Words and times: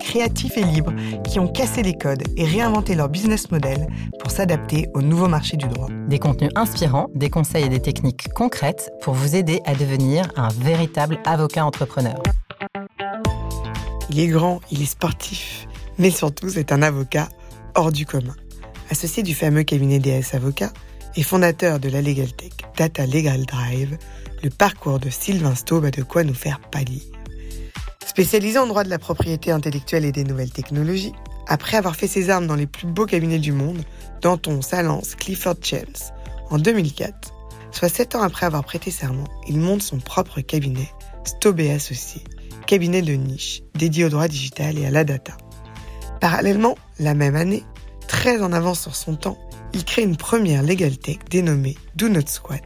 créatifs 0.00 0.56
et 0.56 0.64
libres 0.64 0.92
qui 1.22 1.38
ont 1.38 1.46
cassé 1.46 1.82
les 1.82 1.94
codes 1.94 2.24
et 2.36 2.44
réinventé 2.44 2.96
leur 2.96 3.08
business 3.08 3.50
model 3.50 3.86
pour 4.18 4.32
s'adapter 4.32 4.88
au 4.94 5.02
nouveau 5.02 5.28
marché 5.28 5.56
du 5.56 5.68
droit. 5.68 5.88
Des 6.08 6.18
contenus 6.18 6.50
inspirants, 6.56 7.08
des 7.14 7.30
conseils 7.30 7.66
et 7.66 7.68
des 7.68 7.80
techniques 7.80 8.32
concrètes 8.34 8.90
pour 9.02 9.14
vous 9.14 9.36
aider 9.36 9.60
à 9.66 9.74
devenir 9.74 10.26
un 10.36 10.48
véritable 10.48 11.20
avocat 11.24 11.64
entrepreneur. 11.64 12.20
Il 14.10 14.18
est 14.18 14.26
grand, 14.26 14.60
il 14.72 14.82
est 14.82 14.86
sportif, 14.86 15.68
mais 15.98 16.10
surtout 16.10 16.48
c'est 16.48 16.72
un 16.72 16.82
avocat 16.82 17.28
hors 17.76 17.92
du 17.92 18.06
commun. 18.06 18.34
Associé 18.90 19.22
du 19.22 19.34
fameux 19.34 19.62
cabinet 19.62 20.00
DS 20.00 20.34
Avocats 20.34 20.72
et 21.14 21.22
fondateur 21.22 21.78
de 21.78 21.88
la 21.88 22.02
Legal 22.02 22.32
Tech 22.32 22.50
Data 22.76 23.06
Legal 23.06 23.44
Drive, 23.44 23.96
le 24.42 24.50
parcours 24.50 24.98
de 24.98 25.10
Sylvain 25.10 25.54
Staub 25.54 25.84
a 25.84 25.90
de 25.90 26.02
quoi 26.02 26.24
nous 26.24 26.34
faire 26.34 26.60
pâlir. 26.72 27.02
Spécialisé 28.10 28.58
en 28.58 28.66
droit 28.66 28.82
de 28.82 28.90
la 28.90 28.98
propriété 28.98 29.52
intellectuelle 29.52 30.04
et 30.04 30.10
des 30.10 30.24
nouvelles 30.24 30.50
technologies, 30.50 31.12
après 31.46 31.76
avoir 31.76 31.94
fait 31.94 32.08
ses 32.08 32.28
armes 32.28 32.48
dans 32.48 32.56
les 32.56 32.66
plus 32.66 32.88
beaux 32.88 33.06
cabinets 33.06 33.38
du 33.38 33.52
monde, 33.52 33.84
Danton, 34.20 34.62
Salance, 34.62 35.14
Clifford 35.14 35.54
Chance, 35.62 36.10
en 36.50 36.58
2004, 36.58 37.32
soit 37.70 37.88
sept 37.88 38.16
ans 38.16 38.22
après 38.22 38.46
avoir 38.46 38.64
prêté 38.64 38.90
serment, 38.90 39.28
il 39.46 39.60
monte 39.60 39.82
son 39.82 40.00
propre 40.00 40.40
cabinet, 40.40 40.90
Stobé 41.22 41.70
Associé, 41.70 42.24
cabinet 42.66 43.00
de 43.00 43.12
niche 43.12 43.62
dédié 43.76 44.06
au 44.06 44.08
droit 44.08 44.26
digital 44.26 44.76
et 44.76 44.86
à 44.86 44.90
la 44.90 45.04
data. 45.04 45.36
Parallèlement, 46.20 46.76
la 46.98 47.14
même 47.14 47.36
année, 47.36 47.62
très 48.08 48.42
en 48.42 48.52
avance 48.52 48.80
sur 48.80 48.96
son 48.96 49.14
temps, 49.14 49.38
il 49.72 49.84
crée 49.84 50.02
une 50.02 50.16
première 50.16 50.64
legal 50.64 50.98
tech 50.98 51.18
dénommée 51.30 51.76
Do 51.94 52.08
Not 52.08 52.26
Squat, 52.26 52.64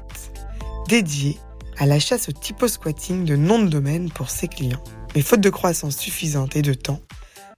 dédiée 0.89 1.37
à 1.77 1.85
la 1.85 1.99
chasse 1.99 2.31
au 2.31 2.33
typo-squatting 2.33 3.27
de 3.27 3.37
noms 3.37 3.59
de 3.59 3.69
domaine 3.69 4.09
pour 4.09 4.31
ses 4.31 4.49
clients. 4.49 4.83
Mais 5.15 5.23
faute 5.23 5.41
de 5.41 5.51
croissance 5.51 5.97
suffisante 5.97 6.57
et 6.57 6.63
de 6.63 6.75
temps, 6.75 7.01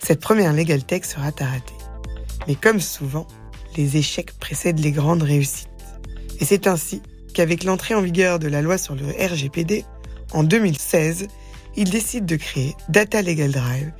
cette 0.02 0.20
première 0.20 0.52
Legal 0.52 0.84
Tech 0.84 1.04
sera 1.04 1.30
arrêtée. 1.38 1.74
Mais 2.46 2.54
comme 2.54 2.80
souvent, 2.80 3.26
les 3.76 3.96
échecs 3.96 4.32
précèdent 4.38 4.80
les 4.80 4.92
grandes 4.92 5.22
réussites. 5.22 5.68
Et 6.40 6.44
c'est 6.44 6.66
ainsi 6.66 7.02
qu'avec 7.32 7.64
l'entrée 7.64 7.94
en 7.94 8.02
vigueur 8.02 8.38
de 8.38 8.48
la 8.48 8.62
loi 8.62 8.78
sur 8.78 8.94
le 8.94 9.06
RGPD, 9.06 9.84
en 10.32 10.42
2016, 10.42 11.28
il 11.76 11.90
décide 11.90 12.26
de 12.26 12.36
créer 12.36 12.74
Data 12.88 13.22
Legal 13.22 13.52
Drive, 13.52 13.92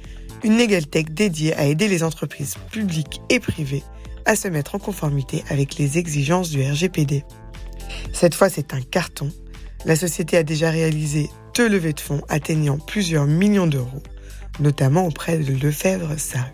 une 0.44 0.58
Legal 0.58 0.86
Tech 0.86 1.06
dédiée 1.10 1.54
à 1.54 1.64
aider 1.64 1.88
les 1.88 2.02
entreprises 2.02 2.56
publiques 2.70 3.20
et 3.30 3.40
privées 3.40 3.82
à 4.26 4.36
se 4.36 4.48
mettre 4.48 4.74
en 4.74 4.78
conformité 4.78 5.44
avec 5.48 5.78
les 5.78 5.98
exigences 5.98 6.50
du 6.50 6.62
RGPD. 6.62 7.24
Cette 8.12 8.34
fois, 8.34 8.48
c'est 8.48 8.74
un 8.74 8.80
carton. 8.80 9.30
La 9.84 9.96
société 9.96 10.36
a 10.36 10.42
déjà 10.42 10.70
réalisé 10.70 11.30
deux 11.56 11.68
levées 11.70 11.94
de 11.94 12.00
fonds 12.00 12.20
atteignant 12.28 12.76
plusieurs 12.76 13.24
millions 13.24 13.66
d'euros, 13.66 14.02
notamment 14.60 15.06
auprès 15.06 15.38
de 15.38 15.54
Lefebvre 15.54 16.18
Sarru. 16.18 16.50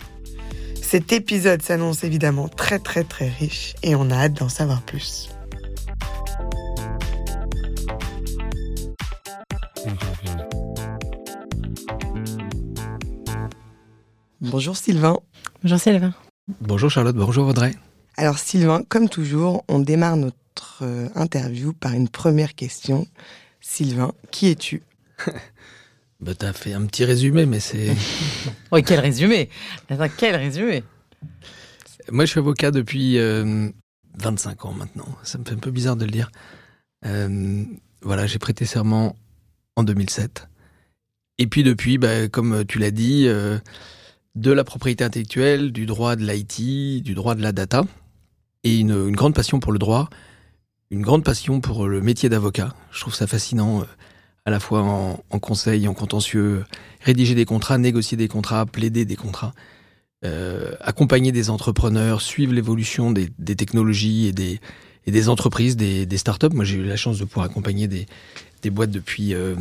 Cet 0.81 1.13
épisode 1.13 1.61
s'annonce 1.61 2.05
évidemment 2.05 2.49
très 2.49 2.79
très 2.79 3.03
très 3.03 3.29
riche 3.29 3.75
et 3.83 3.97
on 3.97 4.11
a 4.11 4.15
hâte 4.15 4.35
d'en 4.35 4.49
savoir 4.49 4.81
plus. 4.83 5.29
Bonjour 14.41 14.77
Sylvain. 14.77 15.19
Bonjour 15.63 15.81
Sylvain. 15.81 16.15
Bonjour 16.61 16.91
Charlotte, 16.91 17.17
bonjour 17.17 17.49
Audrey. 17.49 17.73
Alors 18.17 18.39
Sylvain, 18.39 18.83
comme 18.89 19.09
toujours, 19.09 19.65
on 19.67 19.81
démarre 19.81 20.17
notre 20.17 20.83
euh, 20.83 21.09
interview 21.17 21.73
par 21.73 21.93
une 21.93 22.09
première 22.09 22.55
question. 22.55 23.07
Sylvain, 23.61 24.13
qui 24.31 24.49
es-tu? 24.49 24.83
Bah, 26.21 26.35
T'as 26.35 26.53
fait 26.53 26.73
un 26.73 26.87
petit 26.87 27.05
résumé, 27.05 27.47
mais 27.47 27.61
c'est. 27.61 27.95
oui, 28.73 28.83
quel 28.83 29.01
résumé 29.01 29.49
quel 30.17 30.37
résumé 30.37 30.85
Moi, 32.11 32.25
je 32.25 32.31
suis 32.31 32.39
avocat 32.39 32.71
depuis 32.71 33.19
25 34.19 34.65
euh, 34.65 34.69
ans 34.69 34.73
maintenant. 34.73 35.09
Ça 35.23 35.39
me 35.39 35.45
fait 35.45 35.55
un 35.55 35.59
peu 35.59 35.71
bizarre 35.71 35.97
de 35.97 36.05
le 36.05 36.11
dire. 36.11 36.31
Euh, 37.05 37.65
voilà, 38.03 38.27
j'ai 38.27 38.39
prêté 38.39 38.65
serment 38.65 39.17
en 39.77 39.85
2007. 39.85 40.49
Et 41.39 41.47
puis 41.47 41.63
depuis, 41.63 41.99
bah, 41.99 42.29
comme 42.29 42.65
tu 42.65 42.79
l'as 42.79 42.91
dit, 42.91 43.25
euh, 43.27 43.59
de 44.35 44.53
la 44.53 44.65
propriété 44.65 45.05
intellectuelle, 45.05 45.73
du 45.73 45.87
droit 45.87 46.17
de 46.17 46.25
l'IT, 46.25 47.03
du 47.03 47.15
droit 47.15 47.35
de 47.35 47.43
la 47.43 47.53
data, 47.53 47.85
et 48.65 48.79
une, 48.79 49.09
une, 49.09 49.17
grande 49.17 49.35
passion 49.35 49.59
pour 49.59 49.73
le 49.73 49.79
droit, 49.79 50.09
une 50.91 51.03
grande 51.03 51.25
passion 51.25 51.61
pour 51.61 51.89
le 51.89 52.01
métier 52.01 52.29
d'avocat. 52.29 52.75
Je 52.93 53.01
trouve 53.01 53.15
ça 53.15 53.27
fascinant 53.27 53.85
à 54.45 54.51
la 54.51 54.61
fois 54.61 54.83
en, 54.83 55.39
conseil, 55.39 55.87
en 55.87 55.95
contentieux, 55.95 56.65
rédiger 57.01 57.35
des 57.35 57.45
contrats, 57.45 57.79
négocier 57.79 58.17
des 58.17 58.29
contrats, 58.29 58.67
plaider 58.67 59.05
des 59.05 59.17
contrats, 59.17 59.53
euh, 60.25 60.73
accompagner 60.81 61.31
des 61.33 61.49
entrepreneurs, 61.51 62.21
suivre 62.21 62.53
l'évolution 62.53 63.13
des, 63.13 63.29
technologies 63.55 64.27
et 64.27 64.33
des, 64.33 64.61
et 65.07 65.11
des 65.11 65.29
entreprises, 65.29 65.77
des, 65.77 66.07
des 66.07 66.19
startups. 66.19 66.53
Moi, 66.53 66.65
j'ai 66.65 66.77
eu 66.77 66.85
la 66.85 66.97
chance 66.97 67.19
de 67.19 67.25
pouvoir 67.25 67.47
accompagner 67.47 67.87
des, 67.87 68.07
des 68.63 68.71
boîtes 68.71 68.91
depuis, 68.91 69.33
euh, 69.35 69.55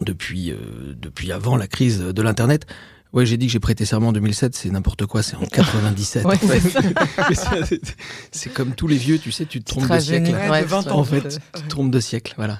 depuis, 0.00 0.50
euh, 0.50 0.94
depuis 0.96 1.30
avant 1.32 1.56
la 1.56 1.66
crise 1.66 2.00
de 2.00 2.22
l'Internet. 2.22 2.66
Ouais, 3.12 3.26
j'ai 3.26 3.36
dit 3.36 3.44
que 3.46 3.52
j'ai 3.52 3.60
prêté 3.60 3.84
serment 3.84 4.08
en 4.08 4.12
2007, 4.12 4.54
c'est 4.54 4.70
n'importe 4.70 5.04
quoi, 5.04 5.22
c'est 5.22 5.36
en 5.36 5.44
97. 5.52 6.26
c'est 8.32 8.52
comme 8.54 8.74
tous 8.74 8.86
les 8.86 8.96
vieux, 8.96 9.18
tu 9.18 9.30
sais, 9.32 9.44
tu 9.44 9.60
te 9.62 9.66
trompes 9.66 9.90
de 9.90 9.98
siècle. 9.98 10.34
en 10.34 11.04
fait, 11.04 11.40
tu 11.54 11.62
te 11.62 11.68
trompes 11.68 11.90
de 11.90 12.00
siècle, 12.00 12.32
voilà. 12.38 12.58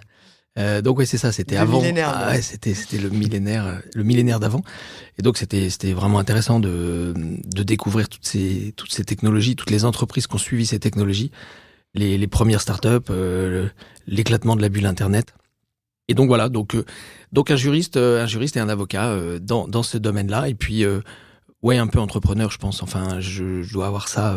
Euh, 0.59 0.83
donc 0.83 0.99
oui, 0.99 1.07
c'est 1.07 1.17
ça, 1.19 1.33
c'était 1.33 1.57
avant. 1.57 1.83
Ah, 2.05 2.33
ouais, 2.33 2.43
c'était 2.43 2.75
c'était 2.75 2.99
le 2.99 3.09
millénaire, 3.09 3.67
euh, 3.67 3.79
le 3.95 4.05
millénaire 4.05 4.39
d'avant. 4.39 4.63
Et 5.19 5.23
donc 5.23 5.39
c'était 5.39 5.71
c'était 5.71 5.93
vraiment 5.93 6.19
intéressant 6.19 6.61
de 6.61 7.15
de 7.17 7.63
découvrir 7.63 8.09
toutes 8.09 8.27
ces 8.27 8.75
toutes 8.77 8.93
ces 8.93 9.05
technologies, 9.05 9.57
toutes 9.57 9.71
les 9.71 9.85
entreprises 9.85 10.27
qui 10.27 10.35
ont 10.35 10.39
suivi 10.39 10.67
ces 10.67 10.79
technologies, 10.79 11.31
les 11.95 12.19
les 12.19 12.27
premières 12.27 12.61
startups, 12.61 13.11
euh, 13.11 13.69
l'éclatement 14.07 14.55
de 14.55 14.63
la 14.63 14.69
bulle 14.69 14.87
internet. 14.87 15.35
Et 16.09 16.15
donc 16.15 16.27
voilà, 16.29 16.51
donc 16.51 16.75
euh, 16.75 16.85
donc 17.33 17.51
un 17.51 17.57
juriste, 17.57 17.97
un 17.97 18.27
juriste 18.27 18.59
et 18.59 18.61
un 18.61 18.69
avocat 18.69 19.17
dans 19.41 19.67
dans 19.69 19.83
ce 19.83 19.97
domaine-là. 19.97 20.51
Et 20.51 20.55
puis 20.55 20.85
ouais, 21.63 21.79
un 21.79 21.87
peu 21.87 21.99
entrepreneur, 21.99 22.51
je 22.51 22.59
pense. 22.59 22.83
Enfin, 22.83 23.21
je, 23.21 23.63
je 23.63 23.73
dois 23.73 23.87
avoir 23.87 24.09
ça 24.09 24.37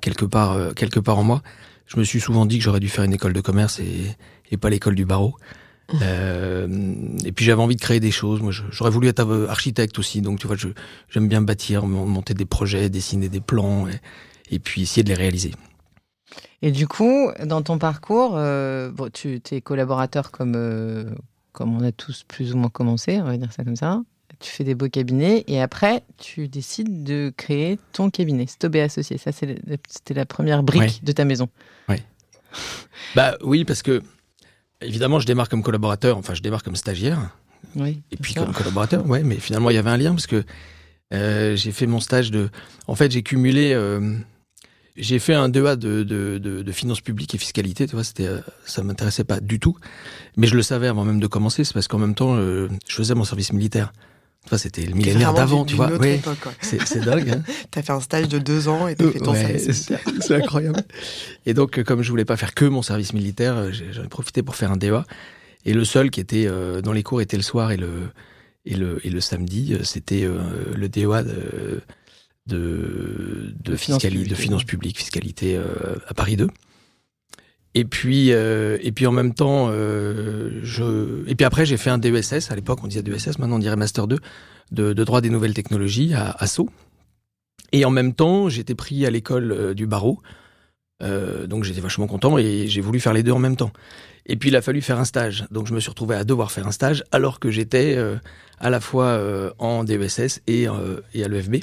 quelque 0.00 0.24
part 0.24 0.74
quelque 0.74 0.98
part 0.98 1.18
en 1.18 1.22
moi. 1.22 1.42
Je 1.86 1.98
me 1.98 2.04
suis 2.04 2.20
souvent 2.20 2.46
dit 2.46 2.58
que 2.58 2.64
j'aurais 2.64 2.80
dû 2.80 2.88
faire 2.88 3.04
une 3.04 3.12
école 3.12 3.34
de 3.34 3.40
commerce 3.40 3.78
et 3.78 4.16
et 4.50 4.56
pas 4.56 4.70
l'école 4.70 4.94
du 4.94 5.04
barreau. 5.04 5.36
Euh, 6.02 6.66
et 7.24 7.32
puis 7.32 7.44
j'avais 7.44 7.62
envie 7.62 7.76
de 7.76 7.80
créer 7.80 8.00
des 8.00 8.10
choses. 8.10 8.40
Moi, 8.40 8.52
j'aurais 8.52 8.90
voulu 8.90 9.08
être 9.08 9.46
architecte 9.48 9.98
aussi. 9.98 10.22
Donc, 10.22 10.38
tu 10.38 10.46
vois, 10.46 10.56
j'aime 11.08 11.28
bien 11.28 11.42
bâtir, 11.42 11.86
monter 11.86 12.34
des 12.34 12.44
projets, 12.44 12.88
dessiner 12.88 13.28
des 13.28 13.40
plans, 13.40 13.86
et, 14.50 14.58
puis 14.58 14.82
essayer 14.82 15.02
de 15.02 15.08
les 15.08 15.14
réaliser. 15.14 15.52
Et 16.62 16.70
du 16.70 16.88
coup, 16.88 17.30
dans 17.44 17.62
ton 17.62 17.78
parcours, 17.78 18.34
euh, 18.36 18.90
bon, 18.90 19.10
tu 19.12 19.40
es 19.50 19.60
collaborateur 19.60 20.30
comme, 20.30 20.54
euh, 20.56 21.10
comme 21.52 21.76
on 21.76 21.84
a 21.84 21.92
tous 21.92 22.24
plus 22.26 22.54
ou 22.54 22.56
moins 22.56 22.70
commencé, 22.70 23.20
on 23.20 23.24
va 23.24 23.36
dire 23.36 23.52
ça 23.52 23.64
comme 23.64 23.76
ça. 23.76 24.02
Tu 24.40 24.50
fais 24.50 24.64
des 24.64 24.74
beaux 24.74 24.88
cabinets 24.88 25.44
et 25.46 25.60
après, 25.60 26.02
tu 26.18 26.48
décides 26.48 27.04
de 27.04 27.32
créer 27.36 27.78
ton 27.92 28.10
cabinet, 28.10 28.46
Stobé 28.46 28.80
Associé. 28.80 29.16
Ça, 29.16 29.30
c'était 29.32 30.14
la 30.14 30.26
première 30.26 30.62
brique 30.62 31.04
de 31.04 31.12
ta 31.12 31.24
maison. 31.24 31.48
Oui. 31.88 31.96
bah 33.14 33.36
oui, 33.42 33.64
parce 33.64 33.82
que 33.82 34.02
Évidemment, 34.80 35.18
je 35.18 35.26
démarre 35.26 35.48
comme 35.48 35.62
collaborateur, 35.62 36.18
enfin, 36.18 36.34
je 36.34 36.42
démarre 36.42 36.62
comme 36.62 36.76
stagiaire. 36.76 37.18
Oui. 37.76 38.02
Et 38.10 38.16
puis 38.16 38.34
comme 38.34 38.52
collaborateur, 38.52 39.06
ouais, 39.06 39.22
mais 39.22 39.36
finalement, 39.36 39.70
il 39.70 39.76
y 39.76 39.78
avait 39.78 39.90
un 39.90 39.96
lien 39.96 40.10
parce 40.12 40.26
que 40.26 40.44
euh, 41.12 41.56
j'ai 41.56 41.72
fait 41.72 41.86
mon 41.86 42.00
stage 42.00 42.30
de. 42.30 42.50
En 42.86 42.94
fait, 42.94 43.10
j'ai 43.10 43.22
cumulé. 43.22 43.72
Euh, 43.72 44.16
j'ai 44.96 45.18
fait 45.18 45.34
un 45.34 45.48
2A 45.48 45.76
de, 45.76 46.02
de, 46.04 46.38
de, 46.38 46.62
de, 46.62 46.72
finances 46.72 47.00
publiques 47.00 47.34
et 47.34 47.38
fiscalité, 47.38 47.86
tu 47.86 47.94
vois, 47.94 48.04
c'était, 48.04 48.26
euh, 48.26 48.40
ça 48.64 48.82
m'intéressait 48.82 49.24
pas 49.24 49.40
du 49.40 49.58
tout. 49.58 49.76
Mais 50.36 50.46
je 50.46 50.54
le 50.54 50.62
savais 50.62 50.86
avant 50.86 51.04
même 51.04 51.18
de 51.18 51.26
commencer, 51.26 51.64
c'est 51.64 51.74
parce 51.74 51.88
qu'en 51.88 51.98
même 51.98 52.14
temps, 52.14 52.36
euh, 52.36 52.68
je 52.86 52.94
faisais 52.94 53.14
mon 53.14 53.24
service 53.24 53.52
militaire. 53.52 53.92
C'était 54.56 54.82
le 54.86 54.94
millénaire 54.94 55.34
d'avant, 55.34 55.64
tu 55.64 55.74
vois. 55.74 55.90
Oui, 55.98 56.20
c'est 56.60 57.00
dingue. 57.04 57.30
Hein. 57.30 57.42
t'as 57.70 57.82
fait 57.82 57.92
un 57.92 58.00
stage 58.00 58.28
de 58.28 58.38
deux 58.38 58.68
ans 58.68 58.86
et 58.88 58.94
t'as 58.94 59.10
fait 59.10 59.18
ton 59.18 59.34
service 59.34 59.90
C'est 60.20 60.34
incroyable. 60.36 60.80
Et 61.46 61.54
donc, 61.54 61.82
comme 61.82 62.02
je 62.02 62.10
voulais 62.10 62.24
pas 62.24 62.36
faire 62.36 62.54
que 62.54 62.64
mon 62.64 62.82
service 62.82 63.12
militaire, 63.14 63.56
euh, 63.56 63.70
j'en 63.90 64.04
ai 64.04 64.08
profité 64.08 64.42
pour 64.42 64.54
faire 64.56 64.70
un 64.70 64.76
DEA. 64.76 65.04
Et 65.64 65.72
le 65.72 65.84
seul 65.84 66.10
qui 66.10 66.20
était 66.20 66.46
euh, 66.46 66.82
dans 66.82 66.92
les 66.92 67.02
cours 67.02 67.20
était 67.20 67.36
le 67.38 67.42
soir 67.42 67.72
et 67.72 67.76
le, 67.76 67.88
et 68.64 68.74
le, 68.76 69.04
et 69.04 69.10
le 69.10 69.20
samedi. 69.20 69.74
Euh, 69.74 69.82
c'était 69.82 70.28
le 70.76 70.88
DEA 70.88 71.22
de, 71.24 71.80
de, 72.46 73.54
de, 73.58 73.76
Finances 73.76 74.02
fiscali- 74.02 74.10
publiques, 74.12 74.28
de 74.30 74.34
finances 74.34 74.64
publiques, 74.64 74.98
fiscalité 74.98 75.56
euh, 75.56 75.64
à 76.06 76.14
Paris 76.14 76.36
2. 76.36 76.48
Et 77.74 77.84
puis, 77.84 78.32
euh, 78.32 78.78
et 78.82 78.92
puis 78.92 79.06
en 79.06 79.12
même 79.12 79.34
temps, 79.34 79.68
euh, 79.70 80.60
je. 80.62 81.28
Et 81.28 81.34
puis 81.34 81.44
après, 81.44 81.66
j'ai 81.66 81.76
fait 81.76 81.90
un 81.90 81.98
DESS. 81.98 82.50
À 82.50 82.54
l'époque, 82.54 82.80
on 82.82 82.86
disait 82.86 83.02
DESS. 83.02 83.38
Maintenant, 83.38 83.56
on 83.56 83.60
dirait 83.60 83.76
Master 83.76 84.06
2 84.06 84.18
de, 84.70 84.92
de 84.92 85.04
droit 85.04 85.20
des 85.20 85.30
nouvelles 85.30 85.54
technologies 85.54 86.14
à, 86.14 86.30
à 86.38 86.46
Sceaux. 86.46 86.70
Et 87.72 87.84
en 87.84 87.90
même 87.90 88.14
temps, 88.14 88.48
j'étais 88.48 88.76
pris 88.76 89.04
à 89.04 89.10
l'école 89.10 89.50
euh, 89.50 89.74
du 89.74 89.86
barreau. 89.86 90.20
Euh, 91.02 91.46
donc 91.48 91.64
j'étais 91.64 91.80
vachement 91.80 92.06
content 92.06 92.38
et 92.38 92.68
j'ai 92.68 92.80
voulu 92.80 93.00
faire 93.00 93.12
les 93.12 93.22
deux 93.22 93.32
en 93.32 93.38
même 93.38 93.56
temps. 93.56 93.72
Et 94.26 94.36
puis 94.36 94.48
il 94.48 94.56
a 94.56 94.62
fallu 94.62 94.80
faire 94.80 94.98
un 94.98 95.04
stage. 95.04 95.44
Donc 95.50 95.66
je 95.66 95.74
me 95.74 95.80
suis 95.80 95.90
retrouvé 95.90 96.14
à 96.14 96.24
devoir 96.24 96.52
faire 96.52 96.66
un 96.66 96.72
stage 96.72 97.04
alors 97.12 97.40
que 97.40 97.50
j'étais 97.50 97.96
euh, 97.96 98.16
à 98.58 98.70
la 98.70 98.80
fois 98.80 99.06
euh, 99.06 99.50
en 99.58 99.84
DESS 99.84 100.40
et, 100.46 100.66
et 101.14 101.24
à 101.24 101.28
l'EFB. 101.28 101.56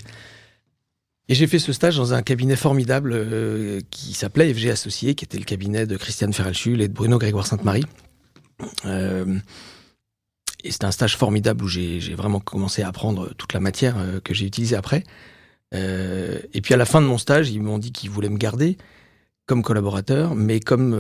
Et 1.30 1.36
j'ai 1.36 1.48
fait 1.48 1.60
ce 1.60 1.72
stage 1.72 1.98
dans 1.98 2.14
un 2.14 2.24
cabinet 2.24 2.56
formidable 2.56 3.14
euh, 3.14 3.80
qui 3.90 4.14
s'appelait 4.14 4.54
FG 4.54 4.70
Associés, 4.70 5.16
qui 5.16 5.26
était 5.26 5.38
le 5.38 5.46
cabinet 5.46 5.86
de 5.86 5.96
Christiane 5.98 6.34
Ferralchul 6.34 6.82
et 6.82 6.88
de 6.88 6.94
Bruno 6.94 7.18
Grégoire 7.20 7.48
Sainte-Marie. 7.48 7.86
Euh, 8.86 9.38
et 10.64 10.72
c'était 10.72 10.86
un 10.86 10.92
stage 10.92 11.18
formidable 11.18 11.64
où 11.64 11.68
j'ai 11.68 12.00
vraiment 12.16 12.40
commencé 12.40 12.82
à 12.82 12.88
apprendre 12.88 13.34
toute 13.36 13.54
la 13.54 13.60
matière 13.60 13.98
euh, 13.98 14.20
que 14.20 14.34
j'ai 14.34 14.46
utilisée 14.46 14.76
après. 14.76 15.04
Et 15.74 16.60
puis 16.62 16.74
à 16.74 16.78
la 16.78 16.84
fin 16.84 17.02
de 17.02 17.08
mon 17.08 17.18
stage, 17.18 17.50
ils 17.50 17.62
m'ont 17.62 17.78
dit 17.78 17.94
qu'ils 17.94 18.10
voulaient 18.10 18.28
me 18.28 18.38
garder 18.38 18.78
comme 19.46 19.64
collaborateur, 19.64 20.36
mais 20.36 20.60
comme 20.60 20.94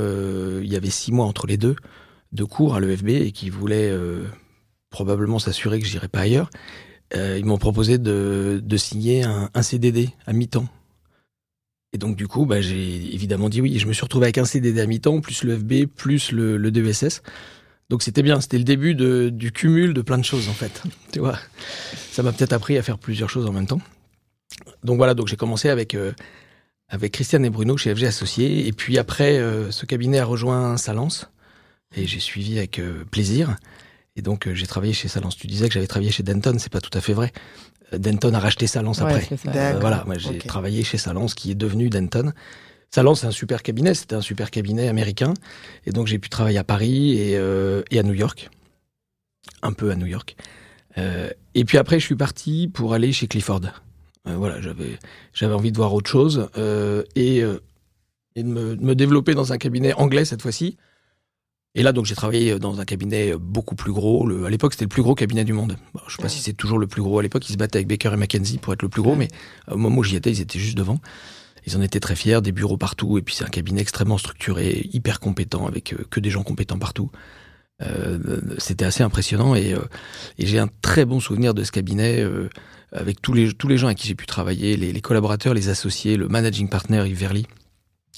il 0.63 0.71
y 0.71 0.77
avait 0.77 0.89
six 0.89 1.11
mois 1.11 1.25
entre 1.25 1.45
les 1.45 1.57
deux 1.57 1.75
de 2.31 2.45
cours 2.45 2.73
à 2.73 2.79
l'EFB 2.79 3.09
et 3.09 3.31
qu'ils 3.33 3.51
voulaient 3.51 3.93
probablement 4.89 5.39
s'assurer 5.39 5.81
que 5.81 5.85
j'irais 5.85 6.07
pas 6.07 6.21
ailleurs, 6.21 6.49
euh, 7.15 7.37
ils 7.37 7.45
m'ont 7.45 7.57
proposé 7.57 7.97
de, 7.97 8.61
de 8.63 8.77
signer 8.77 9.23
un, 9.23 9.49
un 9.53 9.61
CDD 9.61 10.09
à 10.25 10.33
mi-temps. 10.33 10.67
Et 11.93 11.97
donc 11.97 12.15
du 12.15 12.27
coup, 12.27 12.45
bah, 12.45 12.61
j'ai 12.61 13.13
évidemment 13.13 13.49
dit 13.49 13.61
oui. 13.61 13.75
Et 13.75 13.79
je 13.79 13.87
me 13.87 13.93
suis 13.93 14.03
retrouvé 14.03 14.25
avec 14.25 14.37
un 14.37 14.45
CDD 14.45 14.79
à 14.79 14.85
mi-temps, 14.85 15.19
plus 15.19 15.43
l'EFB, 15.43 15.87
plus 15.87 16.31
le, 16.31 16.57
le 16.57 16.71
DESS. 16.71 17.21
Donc 17.89 18.03
c'était 18.03 18.23
bien, 18.23 18.39
c'était 18.39 18.57
le 18.57 18.63
début 18.63 18.95
de, 18.95 19.29
du 19.29 19.51
cumul 19.51 19.93
de 19.93 20.01
plein 20.01 20.17
de 20.17 20.23
choses 20.23 20.47
en 20.47 20.53
fait. 20.53 20.81
Tu 21.11 21.19
vois, 21.19 21.37
ça 22.11 22.23
m'a 22.23 22.31
peut-être 22.31 22.53
appris 22.53 22.77
à 22.77 22.83
faire 22.83 22.97
plusieurs 22.97 23.29
choses 23.29 23.45
en 23.45 23.51
même 23.51 23.67
temps. 23.67 23.81
Donc 24.83 24.97
voilà, 24.97 25.13
donc 25.13 25.27
j'ai 25.27 25.35
commencé 25.35 25.67
avec 25.67 25.93
euh, 25.95 26.13
avec 26.87 27.11
Christiane 27.11 27.43
et 27.43 27.49
Bruno 27.49 27.75
chez 27.75 27.93
FG 27.93 28.05
Associés, 28.05 28.67
et 28.67 28.71
puis 28.71 28.97
après 28.97 29.37
euh, 29.37 29.71
ce 29.71 29.85
cabinet 29.85 30.19
a 30.19 30.25
rejoint 30.25 30.77
Salence 30.77 31.29
et 31.93 32.07
j'ai 32.07 32.21
suivi 32.21 32.57
avec 32.57 32.79
plaisir. 33.11 33.57
Et 34.15 34.21
donc 34.21 34.47
euh, 34.47 34.53
j'ai 34.53 34.67
travaillé 34.67 34.93
chez 34.93 35.07
Salence. 35.07 35.35
Tu 35.35 35.47
disais 35.47 35.67
que 35.67 35.73
j'avais 35.73 35.87
travaillé 35.87 36.11
chez 36.11 36.23
Denton, 36.23 36.55
c'est 36.59 36.71
pas 36.71 36.81
tout 36.81 36.95
à 36.97 37.01
fait 37.01 37.13
vrai. 37.13 37.31
Euh, 37.93 37.97
Denton 37.97 38.33
a 38.33 38.39
racheté 38.39 38.67
Salence 38.67 38.99
Ouais, 38.99 39.13
après. 39.13 39.27
Euh, 39.47 39.77
voilà, 39.79 40.03
moi 40.05 40.17
j'ai 40.17 40.37
travaillé 40.39 40.83
chez 40.83 40.97
Salence 40.97 41.33
qui 41.33 41.51
est 41.51 41.55
devenu 41.55 41.89
Denton. 41.89 42.33
Salence 42.93 43.21
c'est 43.21 43.27
un 43.27 43.31
super 43.31 43.63
cabinet, 43.63 43.93
c'était 43.93 44.15
un 44.15 44.21
super 44.21 44.51
cabinet 44.51 44.89
américain, 44.89 45.33
et 45.85 45.91
donc 45.91 46.07
j'ai 46.07 46.19
pu 46.19 46.27
travailler 46.27 46.57
à 46.57 46.65
Paris 46.65 47.13
et, 47.17 47.37
euh, 47.37 47.83
et 47.89 47.99
à 47.99 48.03
New 48.03 48.13
York, 48.13 48.49
un 49.61 49.71
peu 49.71 49.91
à 49.91 49.95
New 49.95 50.07
York. 50.07 50.35
Euh, 50.97 51.29
et 51.55 51.63
puis 51.63 51.77
après 51.77 51.99
je 52.01 52.05
suis 52.05 52.17
parti 52.17 52.67
pour 52.67 52.93
aller 52.93 53.13
chez 53.13 53.27
Clifford. 53.27 53.61
Euh, 54.27 54.35
voilà, 54.35 54.59
j'avais 54.61 54.99
j'avais 55.33 55.53
envie 55.53 55.71
de 55.71 55.77
voir 55.77 55.93
autre 55.93 56.09
chose 56.09 56.49
euh, 56.57 57.03
et, 57.15 57.41
euh, 57.41 57.59
et 58.35 58.43
de, 58.43 58.49
me, 58.49 58.75
de 58.75 58.83
me 58.83 58.93
développer 58.93 59.33
dans 59.35 59.53
un 59.53 59.57
cabinet 59.57 59.93
anglais 59.93 60.25
cette 60.25 60.41
fois-ci. 60.41 60.77
Et 61.73 61.83
là, 61.83 61.93
donc, 61.93 62.05
j'ai 62.05 62.15
travaillé 62.15 62.59
dans 62.59 62.81
un 62.81 62.85
cabinet 62.85 63.33
beaucoup 63.39 63.75
plus 63.75 63.93
gros. 63.93 64.27
Le, 64.27 64.45
à 64.45 64.49
l'époque, 64.49 64.73
c'était 64.73 64.85
le 64.85 64.89
plus 64.89 65.03
gros 65.03 65.15
cabinet 65.15 65.45
du 65.45 65.53
monde. 65.53 65.77
Bon, 65.93 66.01
je 66.07 66.15
sais 66.15 66.21
pas 66.21 66.27
si 66.27 66.41
c'est 66.41 66.53
toujours 66.53 66.77
le 66.77 66.87
plus 66.87 67.01
gros. 67.01 67.19
À 67.19 67.23
l'époque, 67.23 67.47
ils 67.49 67.53
se 67.53 67.57
battaient 67.57 67.77
avec 67.77 67.87
Baker 67.87 68.11
et 68.13 68.17
McKenzie 68.17 68.57
pour 68.57 68.73
être 68.73 68.81
le 68.81 68.89
plus 68.89 69.01
gros, 69.01 69.15
mais 69.15 69.29
au 69.69 69.77
moment 69.77 69.97
où 69.99 70.03
j'y 70.03 70.17
étais, 70.17 70.31
ils 70.31 70.41
étaient 70.41 70.59
juste 70.59 70.77
devant. 70.77 70.99
Ils 71.65 71.77
en 71.77 71.81
étaient 71.81 71.99
très 71.99 72.15
fiers, 72.15 72.41
des 72.41 72.51
bureaux 72.51 72.77
partout, 72.77 73.17
et 73.17 73.21
puis 73.21 73.35
c'est 73.35 73.45
un 73.45 73.49
cabinet 73.49 73.81
extrêmement 73.81 74.17
structuré, 74.17 74.89
hyper 74.91 75.19
compétent, 75.19 75.65
avec 75.67 75.93
euh, 75.93 76.03
que 76.09 76.19
des 76.19 76.29
gens 76.29 76.43
compétents 76.43 76.79
partout. 76.79 77.11
Euh, 77.83 78.41
c'était 78.57 78.85
assez 78.85 79.03
impressionnant, 79.03 79.55
et, 79.55 79.73
euh, 79.73 79.79
et 80.39 80.47
j'ai 80.47 80.59
un 80.59 80.69
très 80.81 81.05
bon 81.05 81.19
souvenir 81.19 81.53
de 81.53 81.63
ce 81.63 81.71
cabinet, 81.71 82.19
euh, 82.19 82.49
avec 82.91 83.21
tous 83.21 83.33
les, 83.33 83.53
tous 83.53 83.67
les 83.67 83.77
gens 83.77 83.87
avec 83.87 83.99
qui 83.99 84.07
j'ai 84.07 84.15
pu 84.15 84.25
travailler, 84.25 84.75
les, 84.75 84.91
les 84.91 85.01
collaborateurs, 85.01 85.53
les 85.53 85.69
associés, 85.69 86.17
le 86.17 86.27
managing 86.27 86.67
partner 86.67 87.07
Yves 87.07 87.17
Verly. 87.17 87.45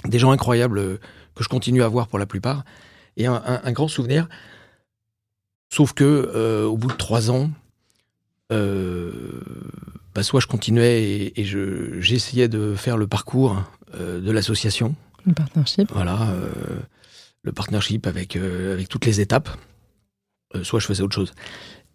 Des 0.06 0.20
gens 0.20 0.32
incroyables 0.32 0.80
euh, 0.80 0.98
que 1.36 1.44
je 1.44 1.50
continue 1.50 1.84
à 1.84 1.88
voir 1.88 2.08
pour 2.08 2.18
la 2.20 2.26
plupart. 2.26 2.64
Et 3.18 3.26
un, 3.28 3.36
un- 3.46 3.62
un 3.64 3.72
grand 3.72 3.88
souvenir, 3.88 4.28
sauf 5.72 5.94
que 5.94 6.04
euh, 6.04 6.66
au 6.66 6.78
bout 6.78 6.88
de 6.92 6.98
trois 6.98 7.30
ans, 7.32 7.52
euh, 8.52 9.42
bah, 10.14 10.24
soit 10.24 10.40
je 10.40 10.48
continuais 10.48 11.04
et, 11.04 11.42
et 11.42 11.46
je, 11.46 12.00
j'essayais 12.00 12.48
de 12.48 12.76
faire 12.76 12.98
le 12.98 13.08
parcours 13.08 13.62
euh, 13.96 14.20
de 14.20 14.32
l'association, 14.32 14.96
Le 15.26 15.34
partnership. 15.34 15.92
voilà, 15.92 16.28
le 17.44 17.52
partnership 17.52 18.08
avec, 18.08 18.36
avec 18.36 18.90
toutes 18.90 19.06
les 19.06 19.22
étapes, 19.22 19.50
soit 20.64 20.80
je 20.80 20.86
faisais 20.86 21.02
autre 21.04 21.16
chose. 21.16 21.34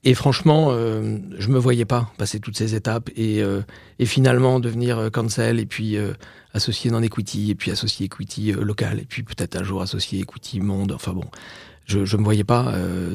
Et 0.04 0.14
franchement, 0.14 0.68
euh, 0.70 1.18
je 1.38 1.48
me 1.48 1.58
voyais 1.58 1.84
pas 1.84 2.12
passer 2.18 2.38
toutes 2.38 2.56
ces 2.56 2.74
étapes 2.76 3.10
et, 3.16 3.42
euh, 3.42 3.62
et 3.98 4.06
finalement 4.06 4.60
devenir 4.60 4.98
euh, 4.98 5.10
cancel 5.10 5.58
et 5.58 5.66
puis 5.66 5.96
euh, 5.96 6.12
associé 6.54 6.90
non 6.90 7.02
equity 7.02 7.50
et 7.50 7.54
puis 7.56 7.72
associé 7.72 8.06
equity 8.06 8.52
local 8.52 9.00
et 9.00 9.04
puis 9.04 9.24
peut-être 9.24 9.56
un 9.56 9.64
jour 9.64 9.82
associé 9.82 10.20
equity 10.20 10.60
monde. 10.60 10.92
Enfin 10.92 11.12
bon, 11.12 11.24
je 11.84 12.04
je 12.04 12.16
me 12.16 12.22
voyais 12.22 12.44
pas 12.44 12.74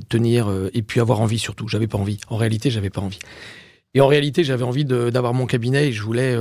tenir 0.09 0.51
et 0.74 0.81
puis 0.81 1.00
avoir 1.00 1.21
envie 1.21 1.39
surtout. 1.39 1.68
J'avais 1.68 1.88
pas 1.88 1.97
envie. 1.97 2.19
En 2.27 2.38
réalité, 2.38 2.69
j'avais 2.69 2.89
pas 2.89 3.01
envie. 3.01 3.19
Et 3.94 4.01
en 4.01 4.07
réalité, 4.07 4.44
j'avais 4.44 4.63
envie 4.63 4.85
d'avoir 4.85 5.33
mon 5.33 5.45
cabinet 5.45 5.89
et 5.89 5.91
je 5.91 6.03
voulais 6.03 6.35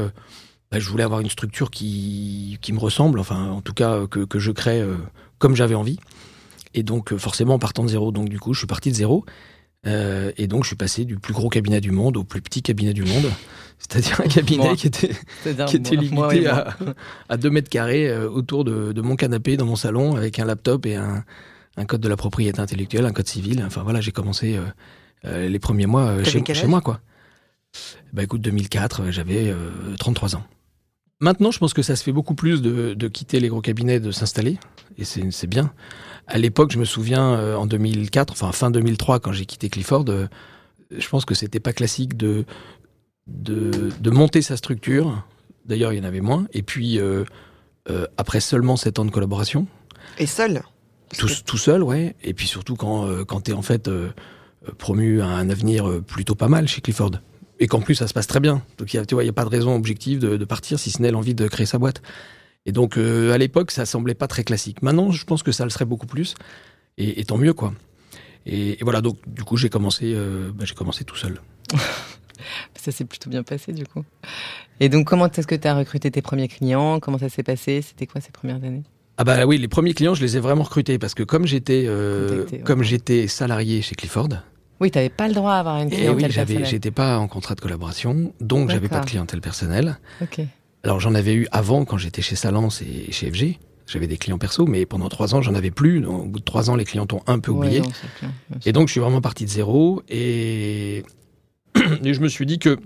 bah, 0.70 0.78
je 0.78 0.88
voulais 0.88 1.04
avoir 1.04 1.20
une 1.20 1.30
structure 1.30 1.70
qui 1.70 2.58
qui 2.60 2.72
me 2.72 2.78
ressemble. 2.78 3.20
Enfin, 3.20 3.50
en 3.50 3.60
tout 3.62 3.74
cas 3.74 4.06
que 4.06 4.20
que 4.24 4.38
je 4.38 4.50
crée 4.50 4.82
comme 5.38 5.54
j'avais 5.56 5.74
envie. 5.74 5.98
Et 6.74 6.82
donc 6.82 7.16
forcément 7.16 7.54
en 7.54 7.58
partant 7.58 7.84
de 7.84 7.88
zéro. 7.88 8.12
Donc 8.12 8.28
du 8.28 8.38
coup, 8.38 8.54
je 8.54 8.58
suis 8.58 8.66
parti 8.66 8.90
de 8.90 8.96
zéro. 8.96 9.24
Euh, 9.87 10.32
et 10.37 10.46
donc, 10.46 10.62
je 10.64 10.69
suis 10.69 10.76
passé 10.76 11.05
du 11.05 11.19
plus 11.19 11.32
gros 11.34 11.49
cabinet 11.49 11.81
du 11.81 11.90
monde 11.90 12.17
au 12.17 12.25
plus 12.25 12.40
petit 12.40 12.62
cabinet 12.62 12.93
du 12.94 13.02
monde. 13.02 13.31
C'est-à-dire 13.79 14.20
un 14.20 14.29
cabinet 14.29 14.64
Moi. 14.64 14.76
qui 14.76 14.87
était, 14.87 15.11
qui 15.67 15.76
était 15.76 15.96
limité 15.96 16.14
moi 16.14 16.34
et 16.34 16.43
moi. 16.43 16.69
à, 17.29 17.32
à 17.34 17.37
2 17.37 17.50
mètres 17.50 17.69
carrés 17.69 18.08
euh, 18.08 18.29
autour 18.31 18.64
de, 18.64 18.93
de 18.93 19.00
mon 19.00 19.17
canapé 19.17 19.56
dans 19.56 19.67
mon 19.67 19.75
salon 19.75 20.14
avec 20.14 20.38
un 20.38 20.44
laptop 20.44 20.87
et 20.87 20.94
un, 20.94 21.25
un 21.76 21.84
code 21.84 22.00
de 22.00 22.08
la 22.08 22.17
propriété 22.17 22.61
intellectuelle, 22.61 23.06
un 23.06 23.12
code 23.12 23.26
civil. 23.26 23.61
Enfin 23.67 23.82
voilà, 23.82 24.00
j'ai 24.00 24.12
commencé 24.12 24.56
euh, 25.25 25.49
les 25.49 25.58
premiers 25.58 25.87
mois 25.87 26.23
chez, 26.23 26.43
moi. 26.69 26.81
quoi. 26.81 27.00
Bah 28.12 28.23
écoute, 28.23 28.40
2004, 28.43 29.00
euh, 29.02 29.11
j'avais 29.11 29.49
euh, 29.49 29.70
33 29.99 30.37
ans. 30.37 30.44
Maintenant, 31.22 31.52
je 31.52 31.58
pense 31.60 31.72
que 31.72 31.82
ça 31.82 31.94
se 31.94 32.02
fait 32.02 32.10
beaucoup 32.10 32.34
plus 32.34 32.62
de, 32.62 32.94
de 32.94 33.08
quitter 33.08 33.38
les 33.38 33.46
gros 33.48 33.60
cabinets, 33.60 34.00
de 34.00 34.11
s'installer, 34.11 34.58
et 34.99 35.04
c'est 35.04 35.47
bien. 35.47 35.73
À 36.26 36.37
l'époque, 36.37 36.73
je 36.73 36.80
me 36.80 36.85
souviens, 36.85 37.35
euh, 37.35 37.54
en 37.54 37.66
2004, 37.66 38.32
enfin 38.32 38.50
fin 38.50 38.73
2003, 38.73 39.20
quand 39.20 39.30
j'ai 39.30 39.47
quitté 39.47 39.68
Clifford, 39.68 40.06
euh, 40.08 40.26
je 40.90 41.08
pense 41.08 41.25
que 41.25 41.37
c'était 41.37 41.61
pas 41.61 41.73
classique 41.73 42.16
de, 42.16 42.44
de, 43.28 43.90
de 44.00 44.11
monter 44.11 44.42
sa 44.42 44.56
structure. 44.56 45.25
D'ailleurs, 45.64 45.92
il 45.92 45.99
y 45.99 46.00
en 46.00 46.04
avait 46.04 46.20
moins. 46.20 46.49
Et 46.54 46.62
puis, 46.62 46.99
euh, 46.99 47.25
après 48.16 48.40
seulement 48.40 48.76
7 48.76 48.99
ans 48.99 49.04
de 49.04 49.12
collaboration, 49.12 49.68
Et 50.18 50.26
seul 50.26 50.62
tout, 51.18 51.28
que- 51.28 51.42
tout 51.44 51.56
seul, 51.58 51.85
ouais. 51.85 52.16
Et 52.25 52.35
puis 52.35 52.49
surtout 52.49 52.75
quand, 52.75 53.06
quand 53.26 53.42
tu 53.42 53.52
es 53.52 53.54
en 53.54 53.62
fait 53.62 53.88
promu 54.78 55.20
à 55.20 55.26
un 55.28 55.49
avenir 55.50 56.02
plutôt 56.04 56.35
pas 56.35 56.49
mal 56.49 56.66
chez 56.66 56.80
Clifford. 56.80 57.12
Et 57.62 57.69
qu'en 57.69 57.81
plus, 57.81 57.95
ça 57.95 58.09
se 58.09 58.12
passe 58.12 58.26
très 58.26 58.40
bien. 58.40 58.61
Donc, 58.78 58.92
il 58.92 58.97
y 58.97 59.00
a- 59.00 59.07
tu 59.07 59.14
vois, 59.14 59.23
il 59.23 59.26
n'y 59.26 59.31
a 59.31 59.35
pas 59.35 59.45
de 59.45 59.49
raison 59.50 59.75
objective 59.76 60.19
de, 60.19 60.37
de 60.37 60.45
partir, 60.45 60.81
si 60.81 60.90
ce 60.90 61.00
n'est 61.00 61.12
l'envie 61.12 61.35
de 61.35 61.47
créer 61.47 61.64
sa 61.66 61.78
boîte. 61.78 62.02
Et 62.66 62.73
donc, 62.73 62.97
euh, 62.99 63.33
à 63.33 63.38
l'époque, 63.38 63.71
ça 63.71 63.87
semblait 63.87 64.14
pas 64.14 64.26
très 64.26 64.42
classique. 64.42 64.83
Maintenant, 64.83 65.12
je 65.12 65.25
pense 65.25 65.45
que 65.45 65.52
ça 65.52 65.62
le 65.62 65.71
serait 65.71 65.85
beaucoup 65.85 66.07
plus. 66.07 66.35
Et, 66.99 67.21
et 67.21 67.25
tant 67.25 67.38
mieux, 67.38 67.52
quoi. 67.54 67.73
Et, 68.47 68.73
et 68.73 68.78
voilà, 68.83 69.00
donc, 69.00 69.19
du 69.28 69.45
coup, 69.45 69.57
j'ai 69.57 69.69
commencé, 69.69 70.12
euh, 70.14 70.50
bah, 70.52 70.64
j'ai 70.66 70.75
commencé 70.75 71.04
tout 71.04 71.14
seul. 71.16 71.40
Ça 72.75 72.90
s'est 72.90 73.04
plutôt 73.04 73.31
bien 73.31 73.45
passé 73.45 73.73
du 73.73 73.87
coup. 73.87 74.04
Et 74.81 74.88
donc, 74.88 75.07
comment 75.07 75.28
est-ce 75.31 75.47
que 75.47 75.54
tu 75.54 75.69
as 75.69 75.76
recruté 75.76 76.11
tes 76.11 76.23
premiers 76.23 76.49
clients? 76.49 76.99
Comment 76.99 77.19
ça 77.19 77.28
s'est 77.28 77.45
passé? 77.45 77.83
C'était 77.83 78.07
quoi 78.09 78.21
ces 78.21 78.33
premières 78.33 78.57
années? 78.57 78.83
Ah 79.16 79.23
bah 79.23 79.47
oui, 79.47 79.59
les 79.59 79.69
premiers 79.69 79.95
clients, 79.95 80.14
je 80.14 80.23
les 80.23 80.37
ai 80.37 80.40
vraiment 80.40 80.64
recrutés 80.64 80.99
parce 80.99 81.14
que 81.14 81.23
comme 81.23 81.47
j'étais 81.47 81.85
euh, 81.87 82.45
ouais. 82.50 82.59
comme 82.64 82.83
j'étais 82.83 83.28
salarié 83.28 83.81
chez 83.83 83.95
Clifford, 83.95 84.31
Oui, 84.82 84.90
tu 84.90 84.98
n'avais 84.98 85.08
pas 85.10 85.28
le 85.28 85.34
droit 85.34 85.52
à 85.52 85.60
avoir 85.60 85.76
une 85.80 85.86
et 85.88 85.96
clientèle 85.96 86.10
Eh 86.10 86.14
oui, 86.28 86.34
personnelle. 86.34 86.66
j'étais 86.66 86.90
pas 86.90 87.16
en 87.18 87.28
contrat 87.28 87.54
de 87.54 87.60
collaboration, 87.60 88.32
donc 88.40 88.68
j'avais 88.70 88.88
pas 88.88 88.98
de 89.00 89.06
clientèle 89.06 89.40
personnelle. 89.40 89.98
Alors 90.84 90.98
j'en 91.00 91.14
avais 91.14 91.34
eu 91.34 91.46
avant 91.52 91.84
quand 91.84 91.96
j'étais 91.98 92.20
chez 92.22 92.34
Salance 92.36 92.82
et 92.82 93.12
chez 93.12 93.30
FG. 93.30 93.58
J'avais 93.86 94.06
des 94.08 94.16
clients 94.16 94.38
perso, 94.38 94.66
mais 94.66 94.84
pendant 94.86 95.08
trois 95.08 95.34
ans, 95.34 95.42
j'en 95.42 95.54
avais 95.54 95.70
plus. 95.70 96.00
Donc, 96.00 96.22
au 96.22 96.26
bout 96.26 96.38
de 96.38 96.44
trois 96.44 96.70
ans, 96.70 96.76
les 96.76 96.84
clients 96.84 97.04
t'ont 97.06 97.20
un 97.26 97.38
peu 97.40 97.50
Ouais, 97.52 97.58
oublié. 97.66 97.80
non. 97.82 98.28
Et 98.64 98.72
donc, 98.72 98.88
je 98.88 98.92
suis 98.92 99.00
vraiment 99.00 99.20
parti 99.20 99.44
de 99.44 99.50
zéro. 99.50 100.02
Et, 100.08 101.02
et 102.04 102.14
je 102.14 102.20
me 102.20 102.28
suis 102.28 102.46
dit 102.46 102.58
que, 102.58 102.78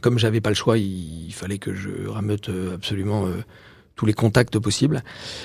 comme 0.00 0.18
j'avais 0.18 0.40
pas 0.40 0.48
le 0.48 0.54
choix, 0.56 0.78
il, 0.78 1.26
il 1.26 1.32
fallait 1.32 1.58
que 1.58 1.74
je 1.74 2.08
rameute 2.08 2.48
euh, 2.48 2.74
absolument 2.74 3.26
euh, 3.26 3.42
tous 3.94 4.04
les 4.06 4.14
contacts 4.14 4.58
possibles. 4.58 5.04